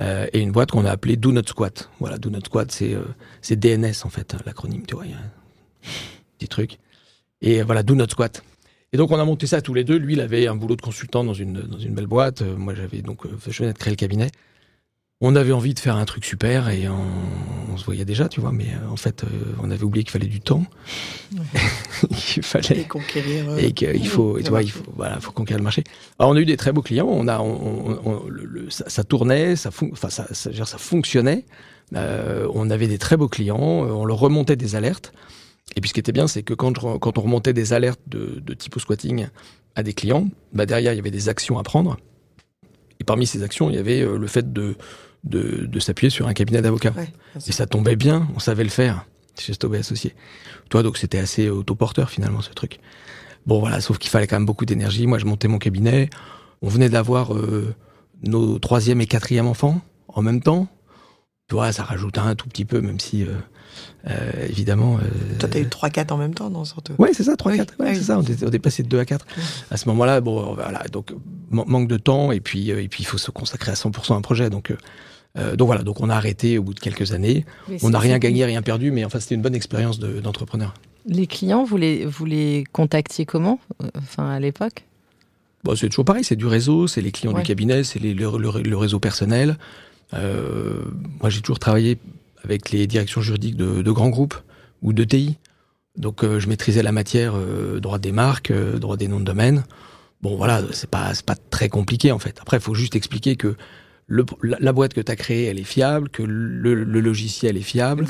Euh, 0.01 0.27
et 0.33 0.41
une 0.41 0.51
boîte 0.51 0.73
qu'on 0.73 0.85
a 0.85 0.91
appelée 0.91 1.17
Do 1.17 1.31
Not 1.33 1.47
Squat. 1.47 1.89
Voilà, 2.01 2.19
Do 2.19 2.31
Not 2.31 2.41
Squat, 2.47 2.71
c'est 2.73 2.95
euh, 2.95 3.05
DNS 3.49 3.93
en 4.05 4.09
fait, 4.09 4.35
l'acronyme, 4.45 4.85
tu 4.87 4.95
vois, 4.95 5.05
un 5.05 5.89
petit 6.39 6.49
truc. 6.49 6.79
Et 7.41 7.63
voilà, 7.63 7.83
Do 7.83 7.95
Not 7.95 8.09
Squat. 8.11 8.43
Et 8.93 8.97
donc 8.97 9.11
on 9.11 9.19
a 9.19 9.25
monté 9.25 9.47
ça 9.47 9.61
tous 9.61 9.75
les 9.75 9.85
deux. 9.85 9.97
Lui, 9.97 10.15
il 10.15 10.21
avait 10.21 10.47
un 10.47 10.57
boulot 10.57 10.77
de 10.77 10.83
consultant 10.83 11.25
dans 11.25 11.35
une 11.35 11.63
dans 11.63 11.79
une 11.79 11.95
belle 11.95 12.07
boîte. 12.07 12.43
Euh, 12.43 12.57
moi, 12.57 12.75
j'avais 12.75 13.03
donc 13.03 13.27
je 13.49 13.59
venais 13.59 13.73
de 13.73 13.79
créer 13.79 13.93
le 13.93 13.97
cabinet. 13.97 14.31
On 15.21 15.37
avait 15.37 15.53
envie 15.53 15.75
de 15.75 15.79
faire 15.79 15.97
un 15.97 16.05
truc 16.05 16.25
super 16.25 16.69
et 16.69 16.89
on, 16.89 17.77
se 17.77 17.85
voyait 17.85 18.05
déjà, 18.05 18.29
tu 18.29 18.41
vois, 18.41 18.53
mais 18.53 18.67
euh, 18.67 18.89
en 18.89 18.97
fait, 18.97 19.25
euh, 19.25 19.27
on 19.61 19.69
avait 19.71 19.83
oublié 19.83 20.05
qu'il 20.05 20.13
fallait 20.13 20.29
du 20.29 20.41
temps. 20.41 20.65
il 22.37 22.43
fallait 22.43 22.83
et 22.83 22.85
conquérir. 22.85 23.51
Euh, 23.51 23.57
et 23.57 23.73
qu'il 23.73 24.07
faut, 24.07 24.39
tu 24.41 24.49
vois, 24.49 24.63
il 24.63 24.71
faut, 24.71 24.85
voilà, 24.95 25.19
faut 25.21 25.33
conquérir 25.33 25.59
le 25.59 25.65
marché. 25.65 25.83
Alors, 26.21 26.31
on 26.31 26.37
a 26.37 26.41
eu 26.41 26.45
des 26.45 26.57
très 26.57 26.71
beaux 26.71 26.83
clients. 26.83 27.09
On 27.11 27.27
a, 27.27 27.41
on, 27.41 28.23
le, 28.29 28.71
ça, 28.71 29.03
tournait, 29.03 29.57
ça, 29.57 29.71
enfin, 29.71 30.09
ça, 30.09 30.33
ça, 30.33 30.53
ça, 30.53 30.79
fonctionnait. 30.79 31.45
on 31.93 32.71
avait 32.71 32.87
des 32.87 32.99
très 32.99 33.17
beaux 33.17 33.29
clients. 33.29 33.59
On 33.59 34.05
leur 34.05 34.19
remontait 34.19 34.57
des 34.57 34.77
alertes. 34.77 35.13
Et 35.75 35.81
puis, 35.81 35.89
ce 35.89 35.95
qui 35.95 36.01
était 36.01 36.13
bien, 36.13 36.29
c'est 36.29 36.45
que 36.45 36.55
quand, 36.55 36.79
quand 36.99 37.19
on 37.19 37.23
remontait 37.23 37.53
des 37.53 37.73
alertes 37.73 38.03
de, 38.07 38.41
de 38.41 38.55
type 38.55 38.79
squatting 38.79 39.27
à 39.75 39.83
des 39.83 39.95
clients, 39.95 40.29
bah 40.53 40.67
derrière, 40.67 40.93
il 40.93 40.97
y 40.97 41.01
avait 41.01 41.11
des 41.11 41.29
actions 41.29 41.59
à 41.59 41.65
prendre. 41.65 41.97
Et 43.01 43.05
parmi 43.05 43.27
ces 43.27 43.43
actions, 43.43 43.71
il 43.71 43.77
y 43.77 43.79
avait 43.79 44.01
le 44.05 44.27
fait 44.27 44.53
de 44.53 44.77
de, 45.25 45.67
de 45.67 45.81
s'appuyer 45.81 46.11
sur 46.11 46.29
un 46.29 46.35
cabinet 46.35 46.63
d'avocats. 46.63 46.95
et 47.47 47.53
ça 47.53 47.67
tombait 47.67 47.97
bien, 47.97 48.29
on 48.37 48.39
savait 48.39 48.65
le 48.65 48.71
faire 48.71 49.07
chez 49.39 49.53
Stobé 49.53 49.79
Associé. 49.79 50.15
Toi, 50.69 50.83
donc 50.83 50.97
c'était 50.97 51.19
assez 51.19 51.49
autoporteur 51.49 52.11
finalement 52.11 52.41
ce 52.41 52.51
truc. 52.51 52.79
Bon 53.47 53.59
voilà, 53.59 53.81
sauf 53.81 53.99
qu'il 53.99 54.11
fallait 54.11 54.27
quand 54.27 54.37
même 54.37 54.47
beaucoup 54.47 54.65
d'énergie. 54.65 55.07
Moi, 55.07 55.19
je 55.19 55.27
montais 55.27 55.49
mon 55.49 55.59
cabinet. 55.59 56.09
On 56.63 56.69
venait 56.69 56.89
d'avoir 56.89 57.35
euh, 57.35 57.75
nos 58.23 58.59
troisième 58.59 59.01
et 59.01 59.07
quatrième 59.07 59.47
enfants 59.47 59.81
en 60.09 60.23
même 60.23 60.41
temps. 60.41 60.69
Tu 61.49 61.57
vois, 61.57 61.73
ça 61.73 61.83
rajoute 61.83 62.17
un 62.19 62.35
tout 62.35 62.49
petit 62.49 62.65
peu, 62.65 62.81
même 62.81 63.01
si 63.01 63.23
euh, 63.23 63.27
euh, 63.27 63.39
évidemment. 64.49 64.99
Euh, 64.99 65.39
Toi, 65.39 65.49
t'as 65.49 65.61
eu 65.61 65.65
3-4 65.65 66.13
en 66.13 66.17
même 66.17 66.35
temps, 66.35 66.51
non 66.51 66.65
surtout 66.65 66.95
Ouais, 66.99 67.11
c'est 67.13 67.25
ça, 67.25 67.35
3-4. 67.35 67.69
Ouais, 67.79 67.95
c'est 67.95 68.03
ça. 68.03 68.19
On 68.19 68.23
est, 68.23 68.59
passé 68.59 68.83
de 68.83 68.89
2 68.89 68.99
à 68.99 69.05
4. 69.05 69.27
À 69.71 69.77
ce 69.77 69.89
moment-là, 69.89 70.21
bon, 70.21 70.55
voilà, 70.55 70.85
donc 70.93 71.13
manque 71.51 71.89
de 71.89 71.97
temps 71.97 72.33
et 72.33 72.41
puis 72.41 72.71
et 72.71 72.89
puis 72.89 73.03
il 73.03 73.07
faut 73.07 73.19
se 73.19 73.31
consacrer 73.31 73.71
à 73.71 73.75
100% 73.75 74.15
à 74.15 74.17
un 74.17 74.21
projet. 74.21 74.51
Donc 74.51 74.73
euh, 75.37 75.57
donc 75.57 75.67
voilà, 75.67 75.83
donc 75.83 76.01
on 76.01 76.11
a 76.11 76.15
arrêté 76.15 76.59
au 76.59 76.63
bout 76.63 76.75
de 76.75 76.81
quelques 76.81 77.13
années. 77.13 77.45
on 77.83 77.91
n'a 77.91 77.99
rien 77.99 78.19
gagné, 78.19 78.45
rien 78.45 78.63
perdu, 78.63 78.91
mais 78.91 79.05
enfin 79.05 79.19
c'était 79.19 79.35
une 79.35 79.43
bonne 79.43 79.55
expérience 79.55 79.99
d'entrepreneur. 79.99 80.75
les 81.07 81.27
clients, 81.27 81.65
vous 81.65 81.77
les, 81.77 82.07
vous 82.07 82.25
les 82.25 82.65
contactiez 82.73 83.27
comment 83.27 83.59
euh, 83.83 83.89
Enfin 83.99 84.31
à 84.31 84.39
l'époque? 84.39 84.85
Bon, 85.65 85.75
C'est 85.75 85.89
toujours 85.89 86.05
pareil, 86.05 86.25
c'est 86.25 86.37
du 86.37 86.47
réseau, 86.47 86.87
c'est 86.87 87.01
les 87.01 87.11
clients 87.11 87.33
du 87.33 87.43
cabinet, 87.43 87.85
c'est 87.85 87.99
le, 87.99 88.13
le, 88.13 88.77
réseau 88.77 89.01
personnel. 89.01 89.57
Euh, 90.13 90.83
moi 91.21 91.31
j'ai 91.31 91.41
toujours 91.41 91.59
travaillé 91.59 91.99
avec 92.45 92.71
les 92.71 92.87
directions 92.87 93.21
juridiques 93.21 93.57
de, 93.57 93.83
de 93.83 93.91
grands 93.91 94.11
groupes 94.11 94.35
ou 94.83 94.93
de 94.93 95.05
TI. 95.05 95.39
Donc 95.97 96.25
je 96.25 96.49
maîtrisais 96.49 96.83
la 96.83 96.91
matière 96.91 97.35
droit 97.81 97.99
des 97.99 98.11
marques, 98.11 98.53
droit 98.53 98.97
des 98.97 99.07
noms 99.07 99.21
de 99.21 99.25
domaine. 99.25 99.63
Bon 100.23 100.37
voilà, 100.37 100.61
c'est 100.73 100.91
pas 100.91 101.13
pas 101.25 101.37
très 101.37 101.69
compliqué 101.69 102.11
en 102.11 102.19
fait. 102.19 102.39
Après 102.41 102.57
il 102.57 102.63
faut 102.63 102.75
juste 102.75 102.97
expliquer 102.97 103.37
que 103.37 103.57
la, 104.09 104.73
boîte 104.73 104.95
que 104.95 105.01
tu 105.01 105.11
as 105.11 105.17
créée, 105.17 105.45
elle 105.45 105.59
est 105.59 105.65
fiable, 105.65 106.09
que 106.09 106.23
le, 106.23 106.75
logiciel 106.75 107.57
est 107.57 107.63
fiable, 107.63 108.07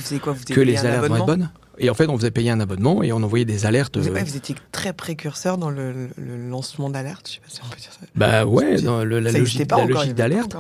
que 0.48 0.60
les 0.60 0.78
alertes 0.78 1.06
vont 1.06 1.16
être 1.16 1.26
bonnes. 1.26 1.50
Et 1.78 1.90
en 1.90 1.94
fait, 1.94 2.08
on 2.08 2.16
faisait 2.16 2.30
payer 2.30 2.50
un 2.50 2.60
abonnement 2.60 3.02
et 3.02 3.12
on 3.12 3.16
envoyait 3.16 3.44
des 3.44 3.66
alertes. 3.66 3.96
Vous, 3.96 4.08
euh, 4.08 4.36
étiez 4.36 4.54
très 4.70 4.92
précurseur 4.92 5.58
dans 5.58 5.70
le, 5.70 6.08
lancement 6.48 6.88
d'alerte, 6.88 7.28
je 7.28 7.34
sais 7.34 7.40
pas 7.40 7.48
si 7.48 7.60
on 7.64 7.68
peut 7.68 7.80
dire 7.80 7.90
ça. 7.92 8.06
Bah 8.14 8.46
ouais, 8.46 8.80
dans 8.80 9.04
la, 9.04 9.20
logique, 9.32 9.66
d'alerte. 10.14 10.56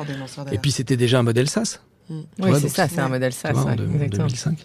Et 0.50 0.58
puis 0.58 0.72
c'était 0.72 0.96
déjà 0.96 1.20
un 1.20 1.22
modèle 1.22 1.48
SaaS. 1.48 1.78
Mm. 2.08 2.20
Oui, 2.40 2.50
c'est 2.60 2.68
ça, 2.68 2.88
c'est 2.88 3.00
un 3.00 3.08
modèle 3.08 3.32
SaaS. 3.32 3.54
en 3.54 3.74
2005. 3.74 4.58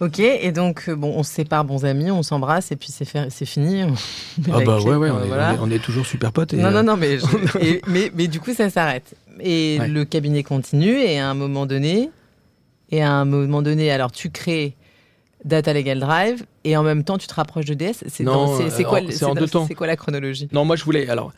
Ok, 0.00 0.20
et 0.20 0.52
donc, 0.52 0.84
euh, 0.88 0.94
bon, 0.94 1.12
on 1.16 1.24
se 1.24 1.32
sépare, 1.32 1.64
bons 1.64 1.84
amis, 1.84 2.12
on 2.12 2.22
s'embrasse, 2.22 2.70
et 2.70 2.76
puis 2.76 2.90
c'est 2.92 3.04
c'est 3.30 3.46
fini. 3.46 3.82
ah 4.52 4.60
bah 4.64 4.78
ouais, 4.78 4.94
ouais, 4.94 5.10
on, 5.60 5.70
est, 5.72 5.80
toujours 5.80 6.06
super 6.06 6.30
potes. 6.30 6.52
non, 6.52 6.70
non, 6.70 6.84
non, 6.84 6.96
mais, 6.96 7.18
mais, 7.88 8.12
mais, 8.14 8.28
du 8.28 8.38
coup, 8.38 8.54
ça 8.54 8.70
s'arrête. 8.70 9.16
Et 9.40 9.78
le 9.88 10.04
cabinet 10.04 10.44
continue, 10.44 10.96
et 10.96 11.18
à 11.18 11.28
un 11.28 11.34
moment 11.34 11.66
donné, 11.66 12.10
et 12.92 13.02
à 13.02 13.10
un 13.10 13.24
moment 13.24 13.60
donné, 13.60 13.90
alors 13.90 14.12
tu 14.12 14.30
crées 14.30 14.76
Data 15.44 15.72
Legal 15.72 15.98
Drive, 15.98 16.44
et 16.62 16.76
en 16.76 16.84
même 16.84 17.02
temps, 17.02 17.18
tu 17.18 17.26
te 17.26 17.34
rapproches 17.34 17.64
de 17.64 17.74
DS. 17.74 18.04
C'est 18.06 18.24
quoi, 18.84 19.00
C'est 19.10 19.74
quoi 19.74 19.86
la 19.88 19.96
chronologie? 19.96 20.48
Non, 20.52 20.64
moi, 20.64 20.76
je 20.76 20.84
voulais, 20.84 21.08
alors, 21.10 21.32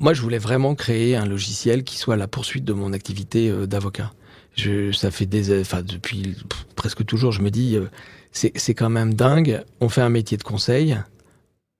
moi, 0.00 0.14
je 0.14 0.22
voulais 0.22 0.38
vraiment 0.38 0.74
créer 0.74 1.16
un 1.16 1.26
logiciel 1.26 1.82
qui 1.82 1.96
soit 1.96 2.16
la 2.16 2.28
poursuite 2.28 2.64
de 2.64 2.72
mon 2.72 2.92
activité 2.92 3.50
euh, 3.50 3.66
d'avocat. 3.66 4.12
Je, 4.54 4.92
ça 4.92 5.10
fait 5.10 5.26
des, 5.26 5.60
enfin 5.60 5.82
depuis 5.82 6.36
presque 6.74 7.04
toujours, 7.04 7.32
je 7.32 7.42
me 7.42 7.50
dis, 7.50 7.76
euh, 7.76 7.86
c'est 8.32 8.74
quand 8.74 8.90
même 8.90 9.14
dingue. 9.14 9.62
On 9.80 9.88
fait 9.88 10.00
un 10.00 10.08
métier 10.08 10.36
de 10.36 10.42
conseil 10.42 10.96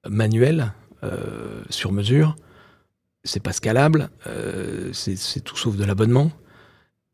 manuel, 0.09 0.73
euh, 1.05 1.63
sur 1.71 1.93
mesure. 1.93 2.37
C'est 3.25 3.43
pas 3.43 3.53
scalable. 3.53 4.11
Euh, 4.27 4.91
c'est 4.93 5.41
tout 5.43 5.57
sauf 5.57 5.77
de 5.77 5.85
l'abonnement. 5.85 6.31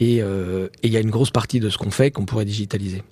Et 0.00 0.18
il 0.18 0.90
y 0.90 0.96
a 0.96 1.00
une 1.00 1.10
grosse 1.10 1.30
partie 1.30 1.60
de 1.60 1.70
ce 1.70 1.78
qu'on 1.78 1.90
fait 1.90 2.10
qu'on 2.10 2.26
pourrait 2.26 2.44
digitaliser. 2.44 3.02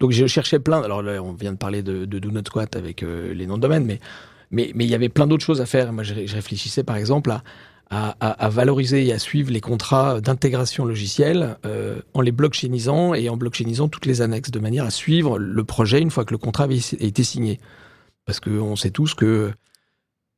Donc 0.00 0.10
je 0.10 0.26
cherchais 0.26 0.58
plein. 0.58 0.82
Alors 0.82 1.02
là, 1.02 1.22
on 1.22 1.32
vient 1.32 1.52
de 1.52 1.58
parler 1.58 1.82
de, 1.82 2.06
de 2.06 2.18
Do 2.18 2.30
Not 2.30 2.42
Squat 2.46 2.74
avec 2.76 3.02
les 3.02 3.46
noms 3.46 3.56
de 3.56 3.62
domaine, 3.62 3.84
mais 3.84 4.00
mais 4.50 4.72
il 4.74 4.86
y 4.86 4.94
avait 4.94 5.08
plein 5.08 5.26
d'autres 5.26 5.44
choses 5.44 5.60
à 5.60 5.66
faire. 5.66 5.92
Moi, 5.92 6.02
je, 6.04 6.14
réfléchissais 6.14 6.84
par 6.84 6.96
exemple 6.96 7.30
à 7.30 7.42
à, 7.90 8.48
valoriser 8.48 9.06
et 9.06 9.12
à 9.12 9.18
suivre 9.18 9.52
les 9.52 9.60
contrats 9.60 10.20
d'intégration 10.20 10.84
logicielle 10.84 11.56
euh, 11.64 12.00
en 12.14 12.20
les 12.20 12.32
blockchainisant 12.32 13.14
et 13.14 13.28
en 13.28 13.36
blockchainisant 13.36 13.88
toutes 13.88 14.06
les 14.06 14.20
annexes 14.20 14.50
de 14.50 14.58
manière 14.58 14.84
à 14.84 14.90
suivre 14.90 15.38
le 15.38 15.64
projet 15.64 16.00
une 16.00 16.10
fois 16.10 16.24
que 16.24 16.32
le 16.32 16.38
contrat 16.38 16.64
avait 16.64 16.76
été 16.76 17.22
signé. 17.22 17.60
Parce 18.24 18.40
qu'on 18.40 18.76
sait 18.76 18.90
tous 18.90 19.14
que 19.14 19.52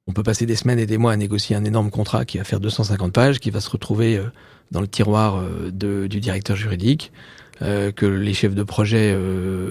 on 0.09 0.13
peut 0.13 0.23
passer 0.23 0.47
des 0.47 0.57
semaines 0.57 0.79
et 0.79 0.87
des 0.87 0.99
mois 0.99 1.13
à 1.13 1.17
négocier 1.17 1.57
un 1.57 1.65
énorme 1.65 1.91
contrat 1.91 2.25
qui 2.25 2.39
va 2.39 2.45
faire 2.45 2.61
250 2.61 3.13
pages, 3.13 3.41
qui 3.41 3.51
va 3.51 3.61
se 3.61 3.71
retrouver 3.71 4.17
euh, 4.17 4.27
dans 4.71 4.81
le 4.81 4.89
tiroir 4.89 5.37
euh, 5.37 5.71
du 5.71 6.21
directeur 6.21 6.57
juridique, 6.57 7.13
que 7.61 8.07
les 8.07 8.35
chefs 8.35 8.55
de 8.55 8.63
projet 8.63 9.17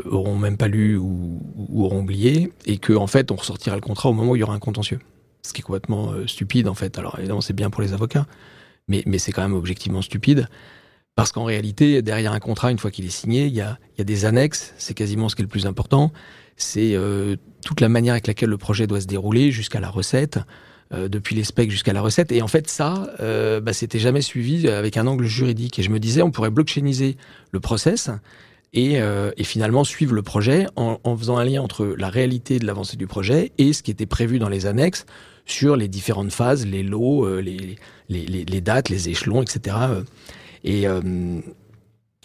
auront 0.05 0.37
même 0.37 0.57
pas 0.57 0.67
lu 0.67 0.97
ou, 0.97 1.39
auront 1.73 2.01
oublié, 2.01 2.51
et 2.65 2.77
que 2.77 2.93
en 2.93 3.07
fait 3.07 3.31
on 3.31 3.35
ressortira 3.35 3.75
le 3.75 3.81
contrat 3.81 4.09
au 4.09 4.13
moment 4.13 4.31
où 4.31 4.35
il 4.35 4.39
y 4.39 4.43
aura 4.43 4.55
un 4.55 4.59
contentieux 4.59 4.99
ce 5.45 5.53
qui 5.53 5.61
est 5.61 5.63
complètement 5.63 6.11
euh, 6.11 6.27
stupide 6.27 6.67
en 6.67 6.73
fait. 6.73 6.97
Alors 6.97 7.17
évidemment 7.19 7.41
c'est 7.41 7.53
bien 7.53 7.69
pour 7.69 7.81
les 7.81 7.93
avocats, 7.93 8.25
mais, 8.87 9.03
c'est 9.17 9.31
quand 9.31 9.41
même 9.41 9.53
objectivement 9.53 10.01
stupide. 10.01 10.47
Parce 11.15 11.31
qu'en 11.31 11.45
réalité, 11.45 12.01
derrière 12.01 12.33
un 12.33 12.39
contrat, 12.39 12.71
une 12.71 12.77
fois 12.77 12.91
qu'il 12.91 13.05
est 13.05 13.09
signé, 13.09 13.45
il 13.45 13.53
y 13.53 13.61
a, 13.61 13.77
des 13.97 14.25
annexes, 14.25 14.73
c'est 14.77 14.93
quasiment 14.93 15.29
ce 15.29 15.35
qui 15.35 15.43
est 15.43 15.45
le 15.45 15.49
plus 15.49 15.65
important. 15.65 16.11
C'est 16.57 16.93
euh, 16.93 17.37
toute 17.63 17.79
la 17.79 17.87
manière 17.87 18.13
avec 18.13 18.27
laquelle 18.27 18.49
le 18.49 18.57
projet 18.57 18.85
doit 18.85 18.99
se 18.99 19.07
dérouler 19.07 19.49
jusqu'à 19.49 19.79
la 19.79 19.89
recette, 19.89 20.39
euh, 20.93 21.07
depuis 21.07 21.35
les 21.35 21.43
specs 21.43 21.71
jusqu'à 21.71 21.93
la 21.93 22.01
recette. 22.01 22.31
Et 22.31 22.41
en 22.41 22.47
fait, 22.47 22.69
ça, 22.69 23.09
euh, 23.19 23.59
bah, 23.59 23.73
c'était 23.73 23.99
jamais 23.99 24.21
suivi 24.21 24.67
avec 24.67 24.97
un 24.97 25.07
angle 25.07 25.25
juridique. 25.25 25.79
Et 25.79 25.83
je 25.83 25.89
me 25.89 25.99
disais, 25.99 26.21
on 26.21 26.31
pourrait 26.31 26.51
blockchainiser 26.51 27.17
le 27.51 27.59
process 27.59 28.09
et, 28.75 29.01
euh, 29.01 29.31
et, 29.37 29.43
finalement 29.43 29.83
suivre 29.83 30.13
le 30.13 30.21
projet 30.21 30.67
en, 30.75 30.99
en, 31.03 31.17
faisant 31.17 31.37
un 31.37 31.45
lien 31.45 31.61
entre 31.61 31.95
la 31.97 32.09
réalité 32.09 32.59
de 32.59 32.67
l'avancée 32.67 32.97
du 32.97 33.07
projet 33.07 33.51
et 33.57 33.73
ce 33.73 33.81
qui 33.81 33.89
était 33.89 34.05
prévu 34.05 34.37
dans 34.37 34.49
les 34.49 34.65
annexes 34.65 35.05
sur 35.45 35.75
les 35.77 35.87
différentes 35.87 36.31
phases, 36.31 36.65
les 36.65 36.83
lots, 36.83 37.25
euh, 37.25 37.39
les, 37.39 37.77
les, 38.09 38.25
les, 38.25 38.61
dates, 38.61 38.89
les 38.89 39.09
échelons, 39.09 39.41
etc. 39.41 39.77
Et, 40.63 40.87
euh, 40.87 41.39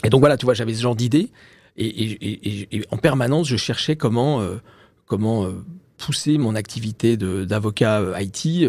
et 0.05 0.11
donc 0.11 0.21
voilà, 0.21 0.37
tu 0.37 0.45
vois, 0.45 0.55
j'avais 0.55 0.75
ce 0.75 0.83
genre 0.83 0.97
d'idées 0.97 1.31
et, 1.77 1.87
et, 1.87 2.77
et, 2.77 2.85
en 2.91 2.97
permanence, 2.97 3.47
je 3.49 3.57
cherchais 3.57 3.97
comment, 3.97 4.41
euh, 4.41 4.57
comment 5.07 5.47
pousser 6.01 6.39
mon 6.39 6.55
activité 6.55 7.17
d'avocat 7.17 8.03
IT 8.21 8.67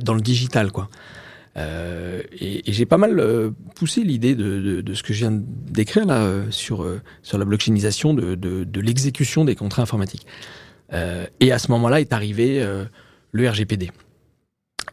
dans 0.00 0.14
le 0.14 0.20
digital, 0.20 0.72
quoi. 0.72 0.88
Euh, 1.56 2.22
et, 2.38 2.62
j'ai 2.70 2.84
pas 2.84 2.98
mal 2.98 3.22
poussé 3.74 4.02
l'idée 4.02 4.34
de, 4.34 4.82
de, 4.82 4.94
ce 4.94 5.02
que 5.02 5.14
je 5.14 5.20
viens 5.20 5.32
d'écrire 5.32 6.04
là 6.04 6.42
sur 6.50 6.86
sur 7.22 7.38
la 7.38 7.44
blockchainisation 7.46 8.12
de, 8.12 8.34
de 8.34 8.80
l'exécution 8.80 9.44
des 9.44 9.54
contrats 9.54 9.82
informatiques. 9.82 10.26
et 10.92 11.52
à 11.52 11.58
ce 11.58 11.70
moment-là 11.70 12.00
est 12.00 12.12
arrivé 12.12 12.62
le 13.32 13.48
RGPD. 13.48 13.90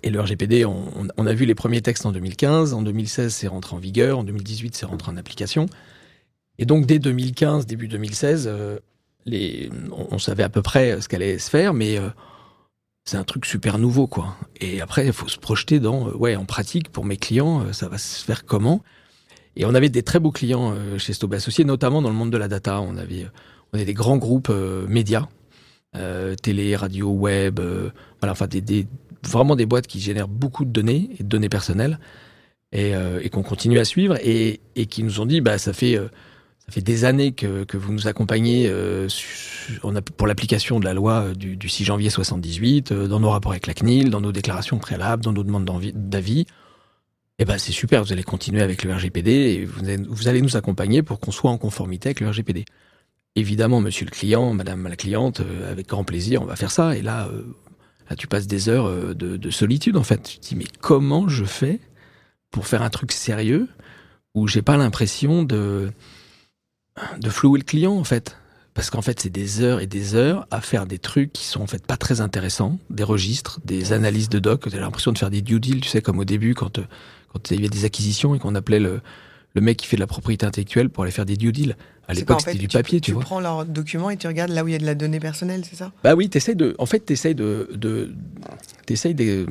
Et 0.04 0.10
le 0.10 0.20
RGPD, 0.20 0.66
on, 0.66 1.26
a 1.26 1.34
vu 1.34 1.46
les 1.46 1.56
premiers 1.56 1.82
textes 1.82 2.06
en 2.06 2.12
2015, 2.12 2.74
en 2.74 2.82
2016 2.82 3.34
c'est 3.34 3.48
rentré 3.48 3.76
en 3.76 3.80
vigueur, 3.80 4.20
en 4.20 4.24
2018 4.26 4.76
c'est 4.76 4.86
rentré 4.86 5.10
en 5.10 5.18
application. 5.18 5.68
Et 6.60 6.66
donc 6.66 6.86
dès 6.86 7.00
2015, 7.00 7.66
début 7.66 7.88
2016, 7.88 8.48
euh, 8.48 8.80
on, 9.92 10.20
savait 10.20 10.44
à 10.44 10.50
peu 10.50 10.62
près 10.62 11.00
ce 11.02 11.08
qu'allait 11.08 11.38
se 11.38 11.50
faire, 11.50 11.74
mais 11.74 11.98
euh, 11.98 12.10
c'est 13.06 13.18
un 13.18 13.24
truc 13.24 13.46
super 13.46 13.78
nouveau 13.78 14.08
quoi. 14.08 14.36
Et 14.60 14.82
après 14.82 15.06
il 15.06 15.14
faut 15.14 15.28
se 15.28 15.38
projeter 15.38 15.80
dans, 15.80 16.08
euh, 16.08 16.14
ouais, 16.16 16.36
en 16.36 16.46
pratique 16.46 16.90
pour 16.90 17.06
mes 17.06 17.18
clients, 17.18 17.72
ça 17.74 17.88
va 17.88 17.98
se 17.98 18.24
faire 18.24 18.46
comment? 18.46 18.82
Et 19.56 19.66
on 19.66 19.76
avait 19.76 19.90
des 19.90 20.04
très 20.04 20.20
beaux 20.20 20.32
clients 20.32 20.74
chez 20.98 21.14
Stob 21.14 21.34
Associés, 21.36 21.64
notamment 21.64 22.02
dans 22.02 22.10
le 22.10 22.16
monde 22.16 22.32
de 22.32 22.38
la 22.38 22.48
data. 22.48 22.82
On 22.82 22.98
avait, 22.98 23.28
on 23.72 23.78
des 23.78 23.94
grands 23.94 24.18
groupes 24.18 24.52
médias 24.88 25.28
euh, 25.96 26.34
télé, 26.34 26.76
radio, 26.76 27.12
web, 27.12 27.60
euh, 27.60 27.92
voilà, 28.20 28.32
enfin 28.32 28.48
des, 28.48 28.88
vraiment 29.22 29.56
des 29.56 29.68
boîtes 29.68 29.86
qui 29.86 30.00
génèrent 30.00 30.28
beaucoup 30.28 30.66
de 30.66 30.72
données 30.72 31.12
et 31.20 31.24
de 31.24 31.30
données 31.30 31.50
personnelles 31.50 32.00
et, 32.72 32.96
euh, 32.96 33.20
et 33.22 33.30
qu'on 33.30 33.44
continue 33.44 33.78
à 33.78 33.86
suivre 33.86 34.18
et, 34.24 34.60
et, 34.76 34.88
qui 34.88 35.04
nous 35.04 35.20
ont 35.20 35.28
dit 35.28 35.40
bah 35.40 35.60
ça 35.60 35.72
fait 35.72 36.00
ça 36.66 36.72
fait 36.72 36.82
des 36.82 37.06
années 37.06 37.34
que, 37.34 37.66
que 37.66 37.78
vous 37.78 37.92
nous 37.92 38.08
accompagnez 38.08 38.70
a, 38.70 40.02
pour 40.18 40.28
l'application 40.28 40.80
de 40.80 40.86
la 40.86 40.94
loi 40.94 41.34
du, 41.34 41.58
du 41.58 41.70
6 41.70 41.84
janvier 41.84 42.10
78, 42.10 42.94
dans 42.94 43.20
nos 43.20 43.30
rapports 43.30 43.52
avec 43.52 43.68
la 43.68 43.74
CNIL, 43.74 44.10
dans 44.10 44.22
nos 44.22 44.32
déclarations 44.32 44.78
préalables, 44.78 45.24
dans 45.24 45.34
nos 45.34 45.44
demandes 45.44 45.66
d'avis. 45.94 46.46
Eh 47.40 47.46
ben 47.46 47.58
c'est 47.58 47.72
super, 47.72 48.04
vous 48.04 48.14
allez 48.14 48.24
continuer 48.24 48.62
avec 48.62 48.84
le 48.84 48.94
RGPD 48.94 49.32
et 49.32 49.66
vous 49.66 50.28
allez, 50.28 50.42
nous 50.42 50.56
accompagner 50.56 51.02
pour 51.02 51.20
qu'on 51.20 51.32
soit 51.32 51.50
en 51.50 51.58
conformité 51.58 52.10
avec 52.10 52.20
le 52.20 52.30
RGPD. 52.30 52.66
Évidemment, 53.36 53.82
monsieur 53.82 54.06
le 54.06 54.12
client, 54.12 54.54
madame 54.54 54.88
la 54.88 54.96
cliente, 54.96 55.40
euh, 55.40 55.72
avec 55.72 55.88
grand 55.88 56.04
plaisir, 56.04 56.44
on 56.44 56.46
va 56.46 56.56
faire 56.56 56.70
ça. 56.70 56.96
Et 56.96 57.02
là, 57.02 57.28
euh, 57.30 57.44
là 58.08 58.16
tu 58.16 58.28
passes 58.28 58.46
des 58.46 58.70
heures 58.70 58.86
euh, 58.86 59.16
de, 59.16 59.38
de, 59.38 59.50
solitude 59.50 59.98
en 59.98 60.04
fait. 60.04 60.22
Tu 60.22 60.38
te 60.38 60.48
dis 60.50 60.56
mais 60.56 60.68
comment 60.80 61.28
je 61.28 61.44
fais 61.44 61.80
pour 62.52 62.68
faire 62.68 62.84
un 62.84 62.92
truc 62.92 63.12
sérieux 63.12 63.68
où 64.36 64.48
j'ai 64.48 64.62
pas 64.62 64.78
l'impression 64.78 65.42
de 65.42 65.92
de 67.20 67.30
flouer 67.30 67.60
le 67.60 67.66
client 67.66 67.94
en 67.94 68.04
fait 68.04 68.38
parce 68.74 68.90
qu'en 68.90 69.02
fait 69.02 69.20
c'est 69.20 69.30
des 69.30 69.62
heures 69.62 69.80
et 69.80 69.88
des 69.88 70.16
heures 70.16 70.48
à 70.52 70.62
faire 70.62 70.86
des 70.86 71.00
trucs 71.00 71.32
qui 71.34 71.46
sont 71.46 71.62
en 71.62 71.68
fait 71.68 71.86
pas 71.86 71.98
très 71.98 72.22
intéressants, 72.22 72.80
des 72.90 73.04
registres, 73.04 73.60
des 73.66 73.94
analyses 73.94 74.30
de 74.30 74.40
doc, 74.40 74.70
tu 74.70 74.76
as 74.76 74.80
l'impression 74.80 75.12
de 75.12 75.18
faire 75.18 75.30
des 75.30 75.42
due 75.42 75.60
deals, 75.60 75.82
tu 75.82 75.90
sais 75.90 76.02
comme 76.02 76.20
au 76.20 76.26
début 76.26 76.54
quand 76.56 76.80
quand 77.32 77.52
il 77.52 77.58
y 77.58 77.60
avait 77.60 77.70
des 77.70 77.86
acquisitions 77.86 78.36
et 78.36 78.40
qu'on 78.40 78.56
appelait 78.56 78.80
le 78.80 79.02
le 79.56 79.62
mec 79.62 79.78
qui 79.78 79.88
fait 79.88 79.98
de 79.98 80.02
la 80.02 80.08
propriété 80.08 80.46
intellectuelle 80.46 80.90
pour 80.90 81.04
aller 81.04 81.12
faire 81.12 81.26
des 81.26 81.38
due 81.38 81.52
deals. 81.52 81.76
À 82.08 82.14
l'époque, 82.14 82.42
c'était 82.42 82.58
du 82.58 82.68
papier, 82.68 83.00
tu, 83.00 83.06
tu 83.06 83.12
vois. 83.14 83.22
Tu 83.22 83.28
prends 83.28 83.40
leurs 83.40 83.66
documents 83.66 84.10
et 84.10 84.18
tu 84.18 84.28
regardes 84.28 84.52
là 84.52 84.64
où 84.64 84.68
il 84.68 84.72
y 84.72 84.76
a 84.76 84.80
de 84.80 84.86
la 84.86 84.96
donnée 84.96 85.20
personnelle, 85.20 85.64
c'est 85.64 85.76
ça? 85.76 85.92
Bah 86.04 86.16
oui, 86.16 86.30
t'essayes 86.30 86.56
de. 86.56 86.76
En 86.78 86.86
fait, 86.86 87.00
t'essayes 87.00 87.36
de. 87.36 87.70
de 87.74 88.14
t'essayes 88.86 89.16
de 89.16 89.46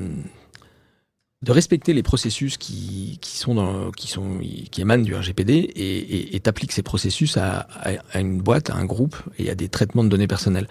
de 1.42 1.52
respecter 1.52 1.92
les 1.92 2.02
processus 2.02 2.57
qui, 2.57 3.18
qui 3.20 3.37
sont 3.37 3.90
qui 3.96 4.09
sont 4.09 4.38
qui 4.70 4.81
émanent 4.81 5.02
du 5.02 5.14
RGPD 5.14 5.72
et 5.74 6.40
t'appliques 6.40 6.72
ces 6.72 6.83
processus 6.83 7.37
à, 7.37 7.66
à, 8.12 8.20
une 8.20 8.40
boîte, 8.40 8.70
à 8.70 8.76
un 8.76 8.85
groupe 8.85 9.16
et 9.38 9.50
à 9.50 9.55
des 9.55 9.68
traitements 9.68 10.05
de 10.05 10.09
données 10.09 10.28
personnelles. 10.28 10.68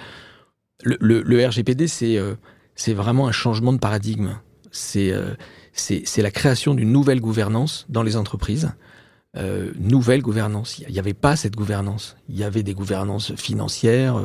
Le, 0.83 1.21
le, 1.21 1.45
RGPD, 1.45 1.87
c'est 1.87 2.17
euh, 2.17 2.35
c'est 2.75 2.93
vraiment 2.93 3.27
un 3.27 3.31
changement 3.31 3.73
de 3.73 3.77
paradigme. 3.77 4.37
C'est 4.71 5.11
euh, 5.11 5.33
la 6.17 6.31
création 6.31 6.73
d'une 6.73 6.91
nouvelle 6.91 7.19
gouvernance 7.19 7.85
dans 7.89 8.03
les 8.03 8.15
entreprises 8.15 8.71
euh, 9.37 9.71
nouvelle 9.79 10.21
gouvernance. 10.21 10.79
Il 10.79 10.91
n'y 10.91 10.99
avait 10.99 11.13
pas 11.13 11.37
cette 11.37 11.55
gouvernance. 11.55 12.17
Il 12.27 12.37
y 12.37 12.43
avait 12.43 12.63
des 12.63 12.73
gouvernances 12.73 13.33
financières, 13.35 14.21